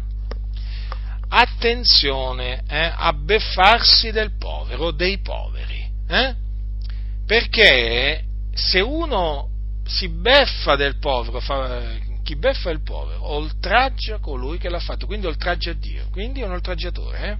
attenzione 1.29 2.63
eh, 2.67 2.91
a 2.93 3.13
beffarsi 3.13 4.11
del 4.11 4.37
povero, 4.37 4.91
dei 4.91 5.19
poveri. 5.19 5.87
Eh? 6.07 6.35
Perché 7.27 8.23
se 8.53 8.79
uno 8.79 9.49
si 9.85 10.09
beffa 10.09 10.75
del 10.75 10.97
povero, 10.97 11.39
fa, 11.39 11.99
chi 12.31 12.37
beffa 12.37 12.69
il 12.69 12.81
povero, 12.81 13.29
oltraggia 13.29 14.19
colui 14.19 14.57
che 14.57 14.69
l'ha 14.69 14.79
fatto, 14.79 15.05
quindi 15.05 15.25
oltraggia 15.25 15.73
Dio, 15.73 16.07
quindi 16.11 16.39
è 16.39 16.45
un 16.45 16.53
oltraggiatore. 16.53 17.29
Eh? 17.29 17.37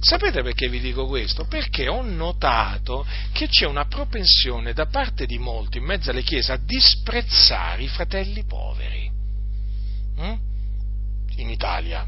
Sapete 0.00 0.42
perché 0.42 0.70
vi 0.70 0.80
dico 0.80 1.06
questo? 1.06 1.44
Perché 1.44 1.86
ho 1.88 2.00
notato 2.00 3.06
che 3.32 3.48
c'è 3.48 3.66
una 3.66 3.84
propensione 3.84 4.72
da 4.72 4.86
parte 4.86 5.26
di 5.26 5.38
molti 5.38 5.78
in 5.78 5.84
mezzo 5.84 6.10
alle 6.10 6.22
chiese 6.22 6.52
a 6.52 6.56
disprezzare 6.56 7.82
i 7.82 7.88
fratelli 7.88 8.44
poveri. 8.44 9.10
Mm? 10.18 10.34
In 11.36 11.50
Italia 11.50 12.06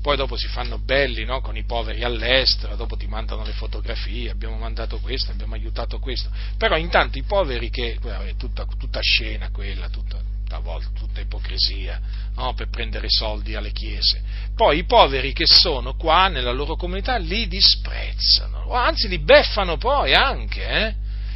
poi 0.00 0.16
dopo 0.16 0.36
si 0.36 0.46
fanno 0.46 0.78
belli 0.78 1.26
no? 1.26 1.42
con 1.42 1.58
i 1.58 1.64
poveri 1.64 2.04
all'estero, 2.04 2.74
dopo 2.74 2.96
ti 2.96 3.06
mandano 3.06 3.44
le 3.44 3.52
fotografie, 3.52 4.30
abbiamo 4.30 4.56
mandato 4.56 4.98
questo, 4.98 5.30
abbiamo 5.30 5.54
aiutato 5.54 5.98
questo, 5.98 6.30
però 6.56 6.78
intanto 6.78 7.18
i 7.18 7.22
poveri 7.22 7.68
che, 7.68 7.98
è 8.00 8.34
tutta, 8.36 8.64
tutta 8.78 9.00
scena 9.02 9.50
quella, 9.50 9.90
tutta, 9.90 10.18
volta, 10.58 10.88
tutta 10.94 11.20
ipocrisia, 11.20 12.00
no? 12.34 12.54
per 12.54 12.68
prendere 12.68 13.06
soldi 13.08 13.54
alle 13.54 13.72
chiese, 13.72 14.22
poi 14.54 14.78
i 14.78 14.84
poveri 14.84 15.32
che 15.32 15.46
sono 15.46 15.94
qua 15.94 16.28
nella 16.28 16.52
loro 16.52 16.76
comunità 16.76 17.16
li 17.16 17.46
disprezzano, 17.48 18.72
anzi 18.72 19.08
li 19.08 19.18
beffano 19.18 19.76
poi 19.76 20.14
anche, 20.14 20.66
eh? 20.66 20.94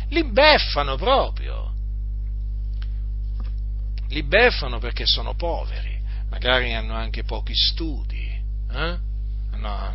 li 0.09 0.24
beffano 0.24 0.97
proprio, 0.97 1.73
li 4.09 4.23
beffano 4.23 4.78
perché 4.78 5.07
sono 5.07 5.35
poveri, 5.35 6.01
magari 6.31 6.74
hanno 6.74 6.95
anche 6.95 7.24
pochi 7.24 7.55
studi, 7.55 8.43
eh? 8.73 8.99
no, 9.57 9.95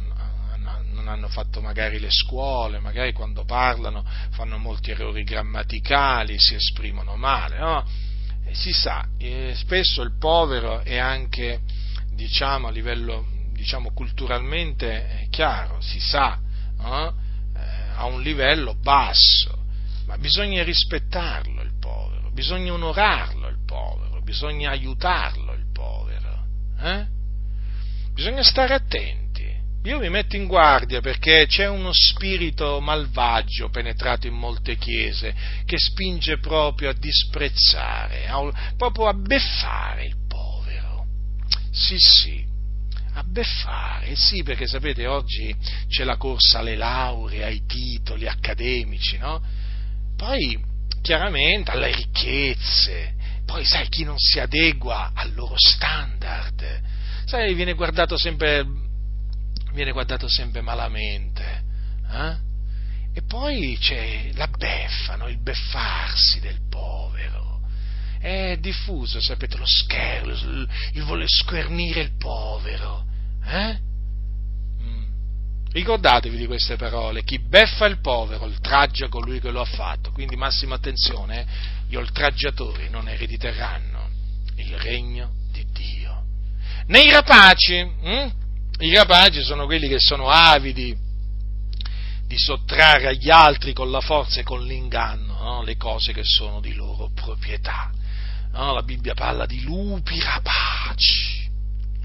non 0.93 1.07
hanno 1.07 1.27
fatto 1.29 1.61
magari 1.61 1.99
le 1.99 2.11
scuole, 2.11 2.79
magari 2.79 3.13
quando 3.13 3.45
parlano 3.45 4.05
fanno 4.31 4.57
molti 4.57 4.91
errori 4.91 5.23
grammaticali, 5.23 6.37
si 6.37 6.55
esprimono 6.55 7.15
male, 7.15 7.57
no? 7.57 7.85
Si 8.53 8.71
sa, 8.71 9.07
eh, 9.17 9.53
spesso 9.55 10.01
il 10.01 10.17
povero 10.17 10.81
è 10.81 10.97
anche, 10.97 11.61
diciamo, 12.13 12.67
a 12.67 12.71
livello 12.71 13.26
diciamo, 13.53 13.91
culturalmente 13.91 15.27
chiaro, 15.30 15.81
si 15.81 15.99
sa, 15.99 16.39
no? 16.77 17.13
eh, 17.55 17.59
a 17.95 18.05
un 18.05 18.21
livello 18.21 18.76
basso, 18.76 19.65
ma 20.05 20.17
bisogna 20.17 20.63
rispettarlo 20.63 21.61
il 21.61 21.73
povero, 21.80 22.31
bisogna 22.31 22.73
onorarlo 22.73 23.47
il 23.47 23.59
povero, 23.65 24.21
bisogna 24.21 24.71
aiutarlo 24.71 25.53
il 25.53 25.65
povero. 25.71 26.45
Eh? 26.80 27.17
bisogna 28.19 28.43
stare 28.43 28.73
attenti. 28.73 29.18
Io 29.84 29.97
vi 29.99 30.10
metto 30.10 30.35
in 30.35 30.45
guardia 30.45 30.99
perché 30.99 31.45
c'è 31.47 31.68
uno 31.68 31.91
spirito 31.93 32.81
malvagio 32.81 33.69
penetrato 33.69 34.27
in 34.27 34.34
molte 34.34 34.76
chiese 34.76 35.34
che 35.65 35.77
spinge 35.77 36.39
proprio 36.39 36.89
a 36.89 36.93
disprezzare, 36.93 38.27
a, 38.27 38.73
proprio 38.76 39.07
a 39.07 39.14
beffare 39.14 40.06
il 40.06 40.15
povero. 40.27 41.06
Sì, 41.72 41.95
sì, 41.97 42.45
a 43.14 43.23
beffare, 43.23 44.15
sì, 44.15 44.43
perché 44.43 44.68
sapete 44.68 45.07
oggi 45.07 45.56
c'è 45.88 46.03
la 46.03 46.18
corsa 46.18 46.60
alle 46.60 46.76
lauree, 46.76 47.45
ai 47.45 47.65
titoli 47.65 48.27
accademici, 48.27 49.18
no? 49.18 49.41
Poi 50.18 50.61
chiaramente 51.01 51.72
alle 51.72 51.95
ricchezze, 51.95 53.14
poi 53.45 53.64
sai 53.64 53.88
chi 53.88 54.03
non 54.03 54.18
si 54.18 54.41
adegua 54.41 55.11
al 55.14 55.34
loro 55.34 55.56
standard 55.57 56.97
sai, 57.30 57.53
viene 57.53 57.73
guardato 57.73 58.18
sempre, 58.18 58.65
viene 59.73 59.91
guardato 59.91 60.27
sempre 60.27 60.61
malamente. 60.61 61.63
Eh? 62.11 62.47
E 63.13 63.21
poi 63.23 63.77
c'è 63.79 64.31
la 64.33 64.47
beffa, 64.47 65.15
no? 65.15 65.27
il 65.27 65.41
beffarsi 65.41 66.39
del 66.39 66.59
povero. 66.69 67.59
È 68.19 68.57
diffuso, 68.59 69.21
sapete, 69.21 69.57
lo 69.57 69.65
scherzo, 69.65 70.67
il 70.93 71.03
voler 71.03 71.29
squernire 71.29 72.01
il 72.01 72.17
povero. 72.17 73.05
Eh? 73.45 73.79
Mm. 74.81 75.03
Ricordatevi 75.71 76.37
di 76.37 76.45
queste 76.45 76.75
parole, 76.75 77.23
chi 77.23 77.39
beffa 77.39 77.85
il 77.85 77.99
povero 77.99 78.43
oltraggia 78.43 79.07
colui 79.07 79.39
che 79.39 79.51
lo 79.51 79.61
ha 79.61 79.65
fatto, 79.65 80.11
quindi 80.11 80.35
massima 80.35 80.75
attenzione, 80.75 81.41
eh? 81.41 81.45
gli 81.87 81.95
oltraggiatori 81.95 82.89
non 82.89 83.07
erediteranno 83.07 84.09
il 84.55 84.77
regno 84.77 85.31
di 85.51 85.65
Dio 85.71 86.09
nei 86.89 87.11
rapaci, 87.11 87.81
hm? 87.81 88.31
I 88.80 88.93
rapaci 88.93 89.43
sono 89.43 89.65
quelli 89.65 89.88
che 89.88 89.99
sono 89.99 90.30
avidi 90.30 90.95
di 92.26 92.38
sottrarre 92.38 93.07
agli 93.07 93.30
altri 93.30 93.73
con 93.73 93.91
la 93.91 94.01
forza 94.01 94.39
e 94.39 94.43
con 94.43 94.64
l'inganno 94.64 95.34
no? 95.41 95.64
le 95.64 95.76
cose 95.76 96.14
che 96.14 96.23
sono 96.23 96.61
di 96.61 96.73
loro 96.73 97.10
proprietà. 97.14 97.91
No? 98.51 98.73
La 98.73 98.84
Bibbia 98.84 99.14
parla 99.14 99.45
di 99.45 99.61
lupi 99.64 100.19
rapaci, 100.19 101.49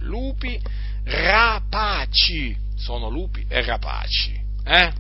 lupi 0.01 0.61
rapaci, 1.05 2.57
sono 2.77 3.09
lupi 3.09 3.45
e 3.49 3.63
rapaci. 3.63 4.43
Eh? 4.65 4.93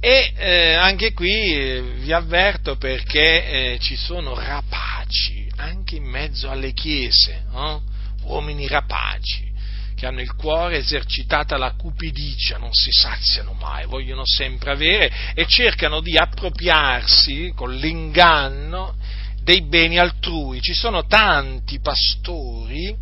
E 0.00 0.32
eh, 0.36 0.74
anche 0.74 1.14
qui 1.14 1.54
eh, 1.54 1.80
vi 1.98 2.12
avverto 2.12 2.76
perché 2.76 3.72
eh, 3.72 3.78
ci 3.78 3.96
sono 3.96 4.34
rapaci 4.34 5.50
anche 5.56 5.96
in 5.96 6.04
mezzo 6.04 6.50
alle 6.50 6.72
chiese, 6.72 7.44
no? 7.52 7.82
Uomini 8.26 8.66
rapaci, 8.66 9.52
che 9.94 10.06
hanno 10.06 10.20
il 10.20 10.34
cuore 10.34 10.78
esercitata 10.78 11.56
la 11.56 11.72
cupidicia, 11.72 12.58
non 12.58 12.72
si 12.72 12.90
saziano 12.90 13.52
mai, 13.52 13.86
vogliono 13.86 14.22
sempre 14.24 14.72
avere 14.72 15.12
e 15.34 15.46
cercano 15.46 16.00
di 16.00 16.16
appropriarsi 16.16 17.52
con 17.54 17.74
l'inganno 17.74 18.96
dei 19.42 19.62
beni 19.62 19.98
altrui. 19.98 20.60
Ci 20.60 20.74
sono 20.74 21.06
tanti 21.06 21.80
pastori, 21.80 22.96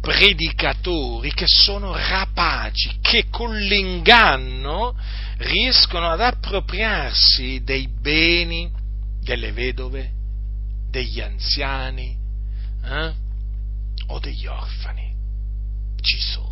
predicatori 0.00 1.32
che 1.34 1.46
sono 1.46 1.94
rapaci, 1.94 2.98
che 3.02 3.26
con 3.28 3.56
l'inganno 3.56 4.96
riescono 5.38 6.10
ad 6.10 6.20
appropriarsi 6.20 7.62
dei 7.62 7.88
beni 7.88 8.70
delle 9.20 9.52
vedove, 9.52 10.12
degli 10.88 11.20
anziani 11.20 12.20
eh? 12.84 13.12
O 14.10 14.18
degli 14.18 14.46
orfani. 14.46 15.14
Ci 16.00 16.18
sono. 16.18 16.48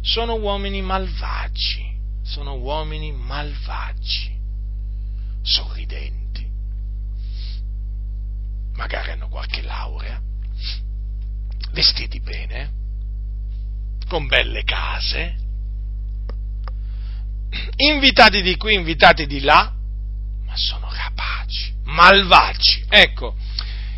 Sono 0.00 0.34
uomini 0.34 0.82
malvagi, 0.82 1.98
sono 2.22 2.54
uomini 2.54 3.12
malvagi, 3.12 4.36
sorridenti, 5.42 6.48
magari 8.74 9.12
hanno 9.12 9.28
qualche 9.28 9.62
laurea, 9.62 10.20
vestiti 11.70 12.20
bene, 12.20 12.72
con 14.08 14.26
belle 14.26 14.64
case, 14.64 15.36
invitati 17.76 18.42
di 18.42 18.56
qui, 18.56 18.74
invitati 18.74 19.26
di 19.26 19.40
là, 19.40 19.72
ma 20.44 20.56
sono 20.56 20.90
rapaci, 20.90 21.74
malvagi. 21.84 22.86
Ecco, 22.88 23.36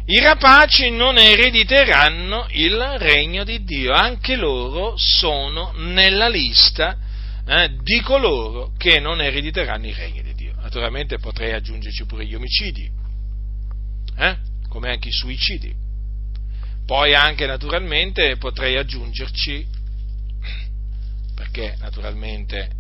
i 0.07 0.19
rapaci 0.21 0.91
non 0.91 1.17
erediteranno 1.17 2.47
il 2.51 2.79
regno 2.99 3.43
di 3.43 3.65
Dio, 3.65 3.95
anche 3.95 4.37
loro 4.37 4.95
sono 4.97 5.73
nella 5.77 6.29
lista 6.29 6.99
eh, 7.47 7.71
di 7.83 8.01
coloro 8.03 8.73
che 8.77 9.01
non 9.01 9.23
erediteranno 9.23 9.87
il 9.87 9.95
regno 9.95 10.21
di 10.21 10.35
Dio. 10.35 10.55
Naturalmente 10.61 11.19
potrei 11.19 11.55
aggiungerci 11.55 12.05
pure 12.05 12.27
gli 12.27 12.35
omicidi, 12.35 12.91
eh, 14.19 14.37
come 14.69 14.91
anche 14.91 15.09
i 15.09 15.13
suicidi. 15.13 15.75
Poi 16.85 17.15
anche 17.15 17.47
naturalmente 17.47 18.37
potrei 18.37 18.77
aggiungerci, 18.77 19.67
perché 21.35 21.77
naturalmente 21.79 22.71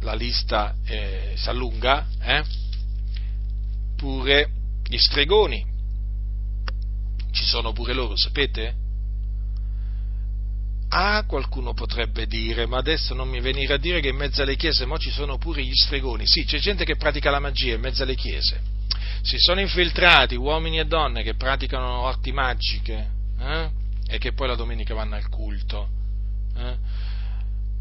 la 0.00 0.14
lista 0.14 0.74
eh, 0.86 1.32
si 1.34 1.48
allunga, 1.50 2.06
eh? 2.22 2.42
pure 3.96 4.50
gli 4.86 4.98
stregoni. 4.98 5.64
Ci 7.32 7.44
sono 7.44 7.72
pure 7.72 7.92
loro, 7.92 8.16
sapete? 8.16 8.84
Ah, 10.88 11.24
qualcuno 11.26 11.74
potrebbe 11.74 12.26
dire, 12.26 12.66
ma 12.66 12.78
adesso 12.78 13.12
non 13.12 13.28
mi 13.28 13.40
venire 13.40 13.74
a 13.74 13.78
dire 13.78 14.00
che 14.00 14.08
in 14.08 14.16
mezzo 14.16 14.42
alle 14.42 14.56
chiese 14.56 14.86
mo 14.86 14.98
ci 14.98 15.10
sono 15.10 15.36
pure 15.36 15.62
gli 15.62 15.74
stregoni. 15.74 16.26
Sì, 16.26 16.44
c'è 16.44 16.58
gente 16.58 16.84
che 16.84 16.96
pratica 16.96 17.30
la 17.30 17.40
magia 17.40 17.74
in 17.74 17.80
mezzo 17.80 18.04
alle 18.04 18.14
chiese. 18.14 18.60
Si 19.22 19.36
sono 19.38 19.60
infiltrati 19.60 20.36
uomini 20.36 20.78
e 20.78 20.86
donne 20.86 21.22
che 21.22 21.34
praticano 21.34 22.06
arti 22.06 22.30
magiche 22.30 23.10
eh? 23.40 23.70
e 24.06 24.18
che 24.18 24.32
poi 24.32 24.46
la 24.46 24.54
domenica 24.54 24.94
vanno 24.94 25.16
al 25.16 25.28
culto. 25.28 25.88
Eh? 26.56 26.76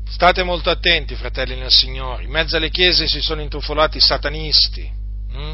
State 0.08 0.44
molto 0.44 0.70
attenti, 0.70 1.16
fratelli 1.16 1.56
nel 1.56 1.72
Signore. 1.72 2.24
In 2.24 2.32
mezzo 2.32 2.58
alle 2.58 2.70
chiese 2.70 3.08
si 3.08 3.22
sono 3.22 3.42
intrufolati 3.42 4.00
satanisti. 4.00 4.92
Hm? 5.32 5.54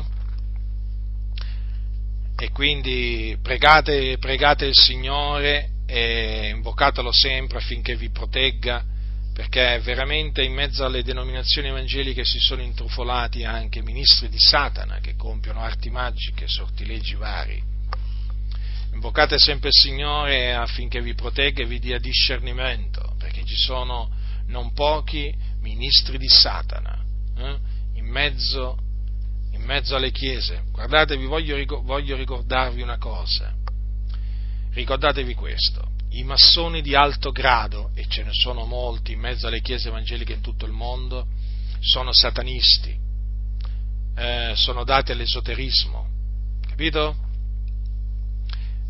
E 2.42 2.50
quindi 2.50 3.38
pregate, 3.40 4.18
pregate 4.18 4.66
il 4.66 4.74
Signore 4.74 5.74
e 5.86 6.50
invocatelo 6.50 7.12
sempre 7.12 7.60
affinché 7.60 7.96
vi 7.96 8.10
protegga, 8.10 8.84
perché 9.32 9.80
veramente 9.84 10.42
in 10.42 10.52
mezzo 10.52 10.84
alle 10.84 11.04
denominazioni 11.04 11.68
evangeliche 11.68 12.26
si 12.26 12.40
sono 12.40 12.64
intrufolati 12.64 13.44
anche 13.44 13.84
ministri 13.84 14.28
di 14.28 14.40
Satana 14.40 14.98
che 15.02 15.16
compiono 15.16 15.60
arti 15.60 15.92
magiche, 15.92 16.48
sortilegi 16.48 17.14
vari. 17.14 17.62
Invocate 18.94 19.38
sempre 19.38 19.68
il 19.68 19.76
Signore 19.76 20.56
affinché 20.56 21.00
vi 21.00 21.14
protegga 21.14 21.62
e 21.62 21.68
vi 21.68 21.78
dia 21.78 22.00
discernimento, 22.00 23.14
perché 23.20 23.46
ci 23.46 23.56
sono 23.56 24.10
non 24.48 24.74
pochi 24.74 25.32
ministri 25.60 26.18
di 26.18 26.28
Satana 26.28 27.06
eh, 27.38 27.58
in, 27.98 28.06
mezzo, 28.08 28.80
in, 29.52 29.62
mezzo, 29.64 29.96
alle 29.96 30.12
chiese. 30.12 30.64
Guardatevi, 30.72 31.26
voglio, 31.26 31.82
voglio 31.82 32.16
ricordarvi 32.16 32.82
una 32.82 32.98
cosa. 32.98 33.54
Ricordatevi 34.72 35.34
questo. 35.34 35.90
I 36.12 36.24
massoni 36.24 36.82
di 36.82 36.96
alto 36.96 37.32
grado, 37.32 37.92
e 37.94 38.06
ce 38.08 38.24
ne 38.24 38.34
sono 38.34 38.66
molti 38.66 39.14
in 39.14 39.20
mezzo 39.20 39.48
alle 39.48 39.62
chiese 39.62 39.88
evangeliche 39.88 40.34
in 40.34 40.42
tutto 40.42 40.66
il 40.66 40.72
mondo, 40.72 41.28
sono 41.80 42.14
satanisti, 42.14 42.98
eh, 44.16 44.54
sono 44.56 44.84
dati 44.84 45.12
all'esoterismo, 45.12 46.08
capito? 46.68 47.16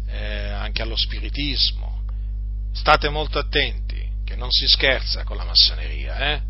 Eh, 0.08 0.50
anche 0.50 0.82
allo 0.82 0.96
spiritismo. 0.96 2.02
State 2.74 3.10
molto 3.10 3.38
attenti 3.38 4.10
che 4.24 4.36
non 4.36 4.50
si 4.50 4.66
scherza 4.68 5.24
con 5.24 5.38
la 5.38 5.46
massoneria, 5.46 6.34
eh? 6.34 6.42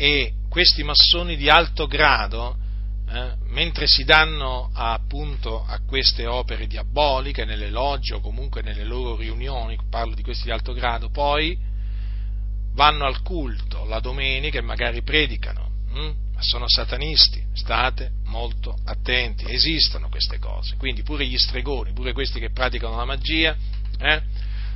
e 0.00 0.34
questi 0.48 0.84
massoni 0.84 1.34
di 1.34 1.50
alto 1.50 1.88
grado, 1.88 2.56
eh, 3.10 3.34
mentre 3.46 3.86
si 3.86 4.04
danno 4.04 4.70
a, 4.72 4.92
appunto 4.92 5.64
a 5.64 5.80
queste 5.86 6.26
opere 6.26 6.66
diaboliche 6.66 7.44
nelle 7.44 7.70
logge 7.70 8.14
o 8.14 8.20
comunque 8.20 8.60
nelle 8.62 8.84
loro 8.84 9.16
riunioni, 9.16 9.78
parlo 9.88 10.14
di 10.14 10.22
questi 10.22 10.44
di 10.44 10.50
alto 10.50 10.72
grado, 10.72 11.08
poi 11.08 11.58
vanno 12.74 13.06
al 13.06 13.22
culto 13.22 13.84
la 13.86 14.00
domenica 14.00 14.58
e 14.58 14.62
magari 14.62 15.02
predicano, 15.02 15.70
hm? 15.90 16.12
ma 16.34 16.42
sono 16.42 16.68
satanisti, 16.68 17.42
state 17.54 18.12
molto 18.26 18.76
attenti, 18.84 19.50
esistono 19.50 20.08
queste 20.08 20.38
cose, 20.38 20.76
quindi 20.76 21.02
pure 21.02 21.26
gli 21.26 21.38
stregoni, 21.38 21.92
pure 21.92 22.12
questi 22.12 22.38
che 22.38 22.50
praticano 22.50 22.96
la 22.96 23.04
magia, 23.06 23.56
eh? 23.98 24.22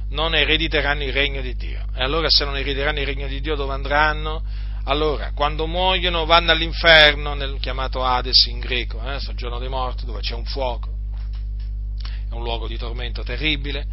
non 0.09 0.35
erediteranno 0.35 1.05
il 1.05 1.13
regno 1.13 1.41
di 1.41 1.55
Dio. 1.55 1.87
E 1.95 2.03
allora 2.03 2.29
se 2.29 2.45
non 2.45 2.57
erediteranno 2.57 3.01
il 3.01 3.07
regno 3.07 3.27
di 3.27 3.41
Dio 3.41 3.55
dove 3.55 3.73
andranno? 3.73 4.43
Allora, 4.87 5.31
quando 5.33 5.69
muoiono 5.69 6.25
vanno 6.25 6.51
all'inferno, 6.51 7.35
nel 7.35 7.57
chiamato 7.61 8.03
Hades 8.03 8.47
in 8.47 8.59
greco, 8.59 9.01
eh, 9.01 9.21
soggiorno 9.21 9.61
dei 9.61 9.69
morti, 9.69 10.05
dove 10.05 10.21
c'è 10.21 10.35
un 10.35 10.45
fuoco, 10.45 10.91
è 12.29 12.35
un 12.35 12.43
luogo 12.43 12.67
di 12.67 12.77
tormento 12.77 13.23
terribile. 13.23 13.87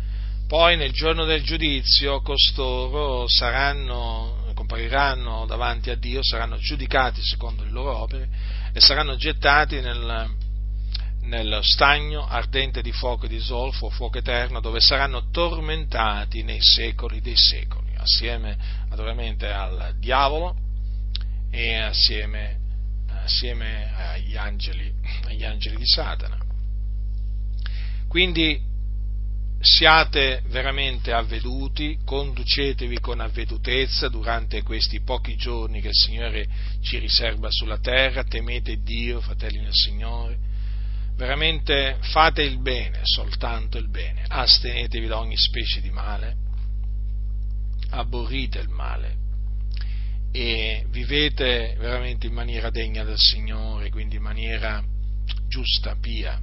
Poi 0.48 0.78
nel 0.78 0.92
giorno 0.92 1.26
del 1.26 1.44
giudizio 1.44 2.22
costoro 2.22 3.28
saranno, 3.28 4.52
compariranno 4.56 5.46
davanti 5.46 5.92
a 5.92 5.96
Dio, 5.96 6.24
saranno 6.24 6.58
giudicati 6.58 7.22
secondo 7.22 7.64
le 7.64 7.70
loro 7.70 7.96
opere 7.96 8.28
e 8.74 8.82
saranno 8.82 9.16
gettati 9.16 9.80
nel, 9.82 10.28
nel 11.22 11.60
stagno 11.62 12.26
ardente 12.28 12.82
di 12.82 12.92
fuoco 12.92 13.26
e 13.26 13.30
di 13.30 13.40
zolfo, 13.40 13.92
fuoco 13.92 14.18
eterno, 14.18 14.60
dove 14.60 14.80
saranno 14.80 15.30
tormentati 15.30 16.42
nei 16.42 16.62
secoli 16.62 17.22
dei 17.22 17.38
secoli, 17.38 17.94
assieme 17.96 18.58
naturalmente 18.90 19.52
al 19.52 19.94
diavolo 20.00 20.68
e 21.52 21.76
assieme, 21.76 22.58
assieme 23.08 23.92
agli, 23.96 24.36
angeli, 24.36 24.94
agli 25.26 25.44
angeli 25.44 25.78
di 25.78 25.86
Satana. 25.86 26.38
Quindi 28.08 28.68
siate 29.62 30.42
veramente 30.48 31.12
avveduti, 31.12 32.00
conducetevi 32.06 33.00
con 33.00 33.20
avvedutezza 33.20 34.08
durante 34.08 34.64
questi 34.64 35.02
pochi 35.02 35.36
giorni 35.36 35.82
che 35.82 35.90
il 35.90 35.96
Signore 35.96 36.48
ci 36.82 36.98
riserva 36.98 37.50
sulla 37.52 37.80
terra, 37.80 38.24
temete 38.24 38.82
Dio, 38.82 39.20
fratelli 39.20 39.60
nel 39.60 39.74
Signore, 39.74 40.38
veramente 41.16 41.98
fate 42.00 42.42
il 42.42 42.62
bene, 42.62 43.02
soltanto 43.04 43.78
il 43.78 43.90
bene, 43.90 44.24
astenetevi 44.28 45.08
da 45.08 45.20
ogni 45.20 45.38
specie 45.38 45.82
di 45.82 45.90
male, 45.90 46.36
aborrite 47.90 48.60
il 48.60 48.70
male 48.70 49.28
e 50.32 50.86
vivete 50.90 51.76
veramente 51.80 52.28
in 52.28 52.34
maniera 52.34 52.70
degna 52.70 53.04
del 53.04 53.18
Signore, 53.18 53.90
quindi 53.90 54.18
in 54.18 54.22
maniera 54.22 54.84
giusta, 55.48 55.96
pia, 56.00 56.40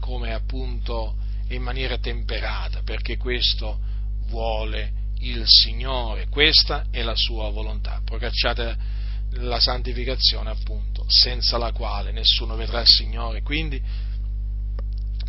come 0.00 0.32
appunto 0.32 1.16
in 1.48 1.62
maniera 1.62 1.98
temperata, 1.98 2.82
perché 2.82 3.16
questo 3.16 3.78
vuole 4.26 4.92
il 5.20 5.44
Signore, 5.46 6.28
questa 6.28 6.86
è 6.90 7.02
la 7.02 7.16
sua 7.16 7.50
volontà. 7.50 8.00
Procacciate 8.04 8.76
la 9.32 9.60
santificazione 9.60 10.50
appunto, 10.50 11.04
senza 11.08 11.58
la 11.58 11.72
quale 11.72 12.12
nessuno 12.12 12.56
vedrà 12.56 12.80
il 12.80 12.88
Signore. 12.88 13.42
Quindi 13.42 13.80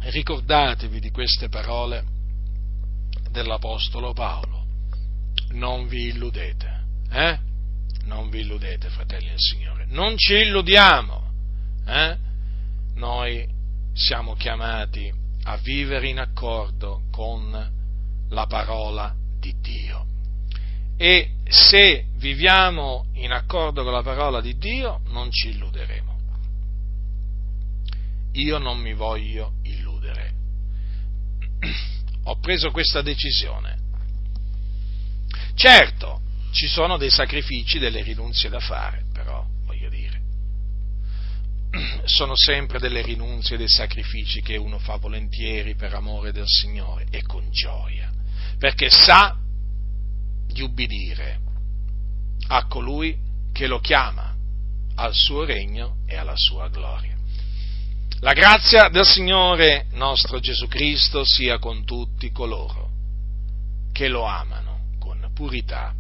ricordatevi 0.01 0.99
di 0.99 1.11
queste 1.11 1.49
parole 1.49 2.05
dell'Apostolo 3.31 4.13
Paolo, 4.13 4.65
non 5.51 5.87
vi 5.87 6.07
illudete, 6.07 6.78
eh? 7.09 7.39
Non 8.03 8.29
vi 8.29 8.39
illudete, 8.39 8.89
fratelli 8.89 9.29
del 9.29 9.39
Signore, 9.39 9.85
non 9.87 10.17
ci 10.17 10.33
illudiamo, 10.33 11.31
eh? 11.85 12.17
Noi 12.95 13.47
siamo 13.93 14.35
chiamati 14.35 15.11
a 15.43 15.57
vivere 15.57 16.07
in 16.07 16.19
accordo 16.19 17.03
con 17.11 17.71
la 18.29 18.45
parola 18.45 19.13
di 19.39 19.55
Dio 19.61 20.05
e 20.97 21.31
se 21.47 22.05
viviamo 22.17 23.05
in 23.13 23.31
accordo 23.31 23.83
con 23.83 23.93
la 23.93 24.03
parola 24.03 24.41
di 24.41 24.57
Dio 24.57 24.99
non 25.07 25.31
ci 25.31 25.49
illuderemo. 25.49 26.17
io 28.33 28.57
non 28.57 28.79
mi 28.79 28.93
voglio 28.93 29.53
illudere. 29.63 30.33
Ho 32.25 32.37
preso 32.39 32.69
questa 32.71 33.01
decisione. 33.01 33.77
Certo, 35.55 36.21
ci 36.51 36.67
sono 36.67 36.97
dei 36.97 37.09
sacrifici, 37.09 37.79
delle 37.79 38.01
rinunzie 38.01 38.49
da 38.49 38.59
fare, 38.59 39.05
però 39.13 39.45
voglio 39.65 39.89
dire, 39.89 40.21
sono 42.05 42.35
sempre 42.35 42.79
delle 42.79 43.01
rinunzie, 43.01 43.57
dei 43.57 43.69
sacrifici 43.69 44.41
che 44.41 44.57
uno 44.57 44.79
fa 44.79 44.97
volentieri 44.97 45.75
per 45.75 45.93
amore 45.93 46.31
del 46.31 46.47
Signore 46.47 47.05
e 47.09 47.21
con 47.23 47.49
gioia, 47.51 48.11
perché 48.57 48.89
sa 48.89 49.37
di 50.47 50.61
ubbidire 50.61 51.39
a 52.47 52.65
colui 52.65 53.17
che 53.53 53.67
lo 53.67 53.79
chiama 53.79 54.35
al 54.95 55.13
suo 55.13 55.45
regno 55.45 55.97
e 56.07 56.17
alla 56.17 56.35
sua 56.35 56.67
gloria. 56.69 57.17
La 58.21 58.33
grazia 58.33 58.89
del 58.89 59.05
Signore 59.05 59.85
nostro 59.91 60.39
Gesù 60.39 60.67
Cristo 60.67 61.23
sia 61.23 61.57
con 61.57 61.85
tutti 61.85 62.31
coloro 62.31 62.89
che 63.93 64.09
lo 64.09 64.25
amano 64.25 64.89
con 64.99 65.29
purità 65.33 65.95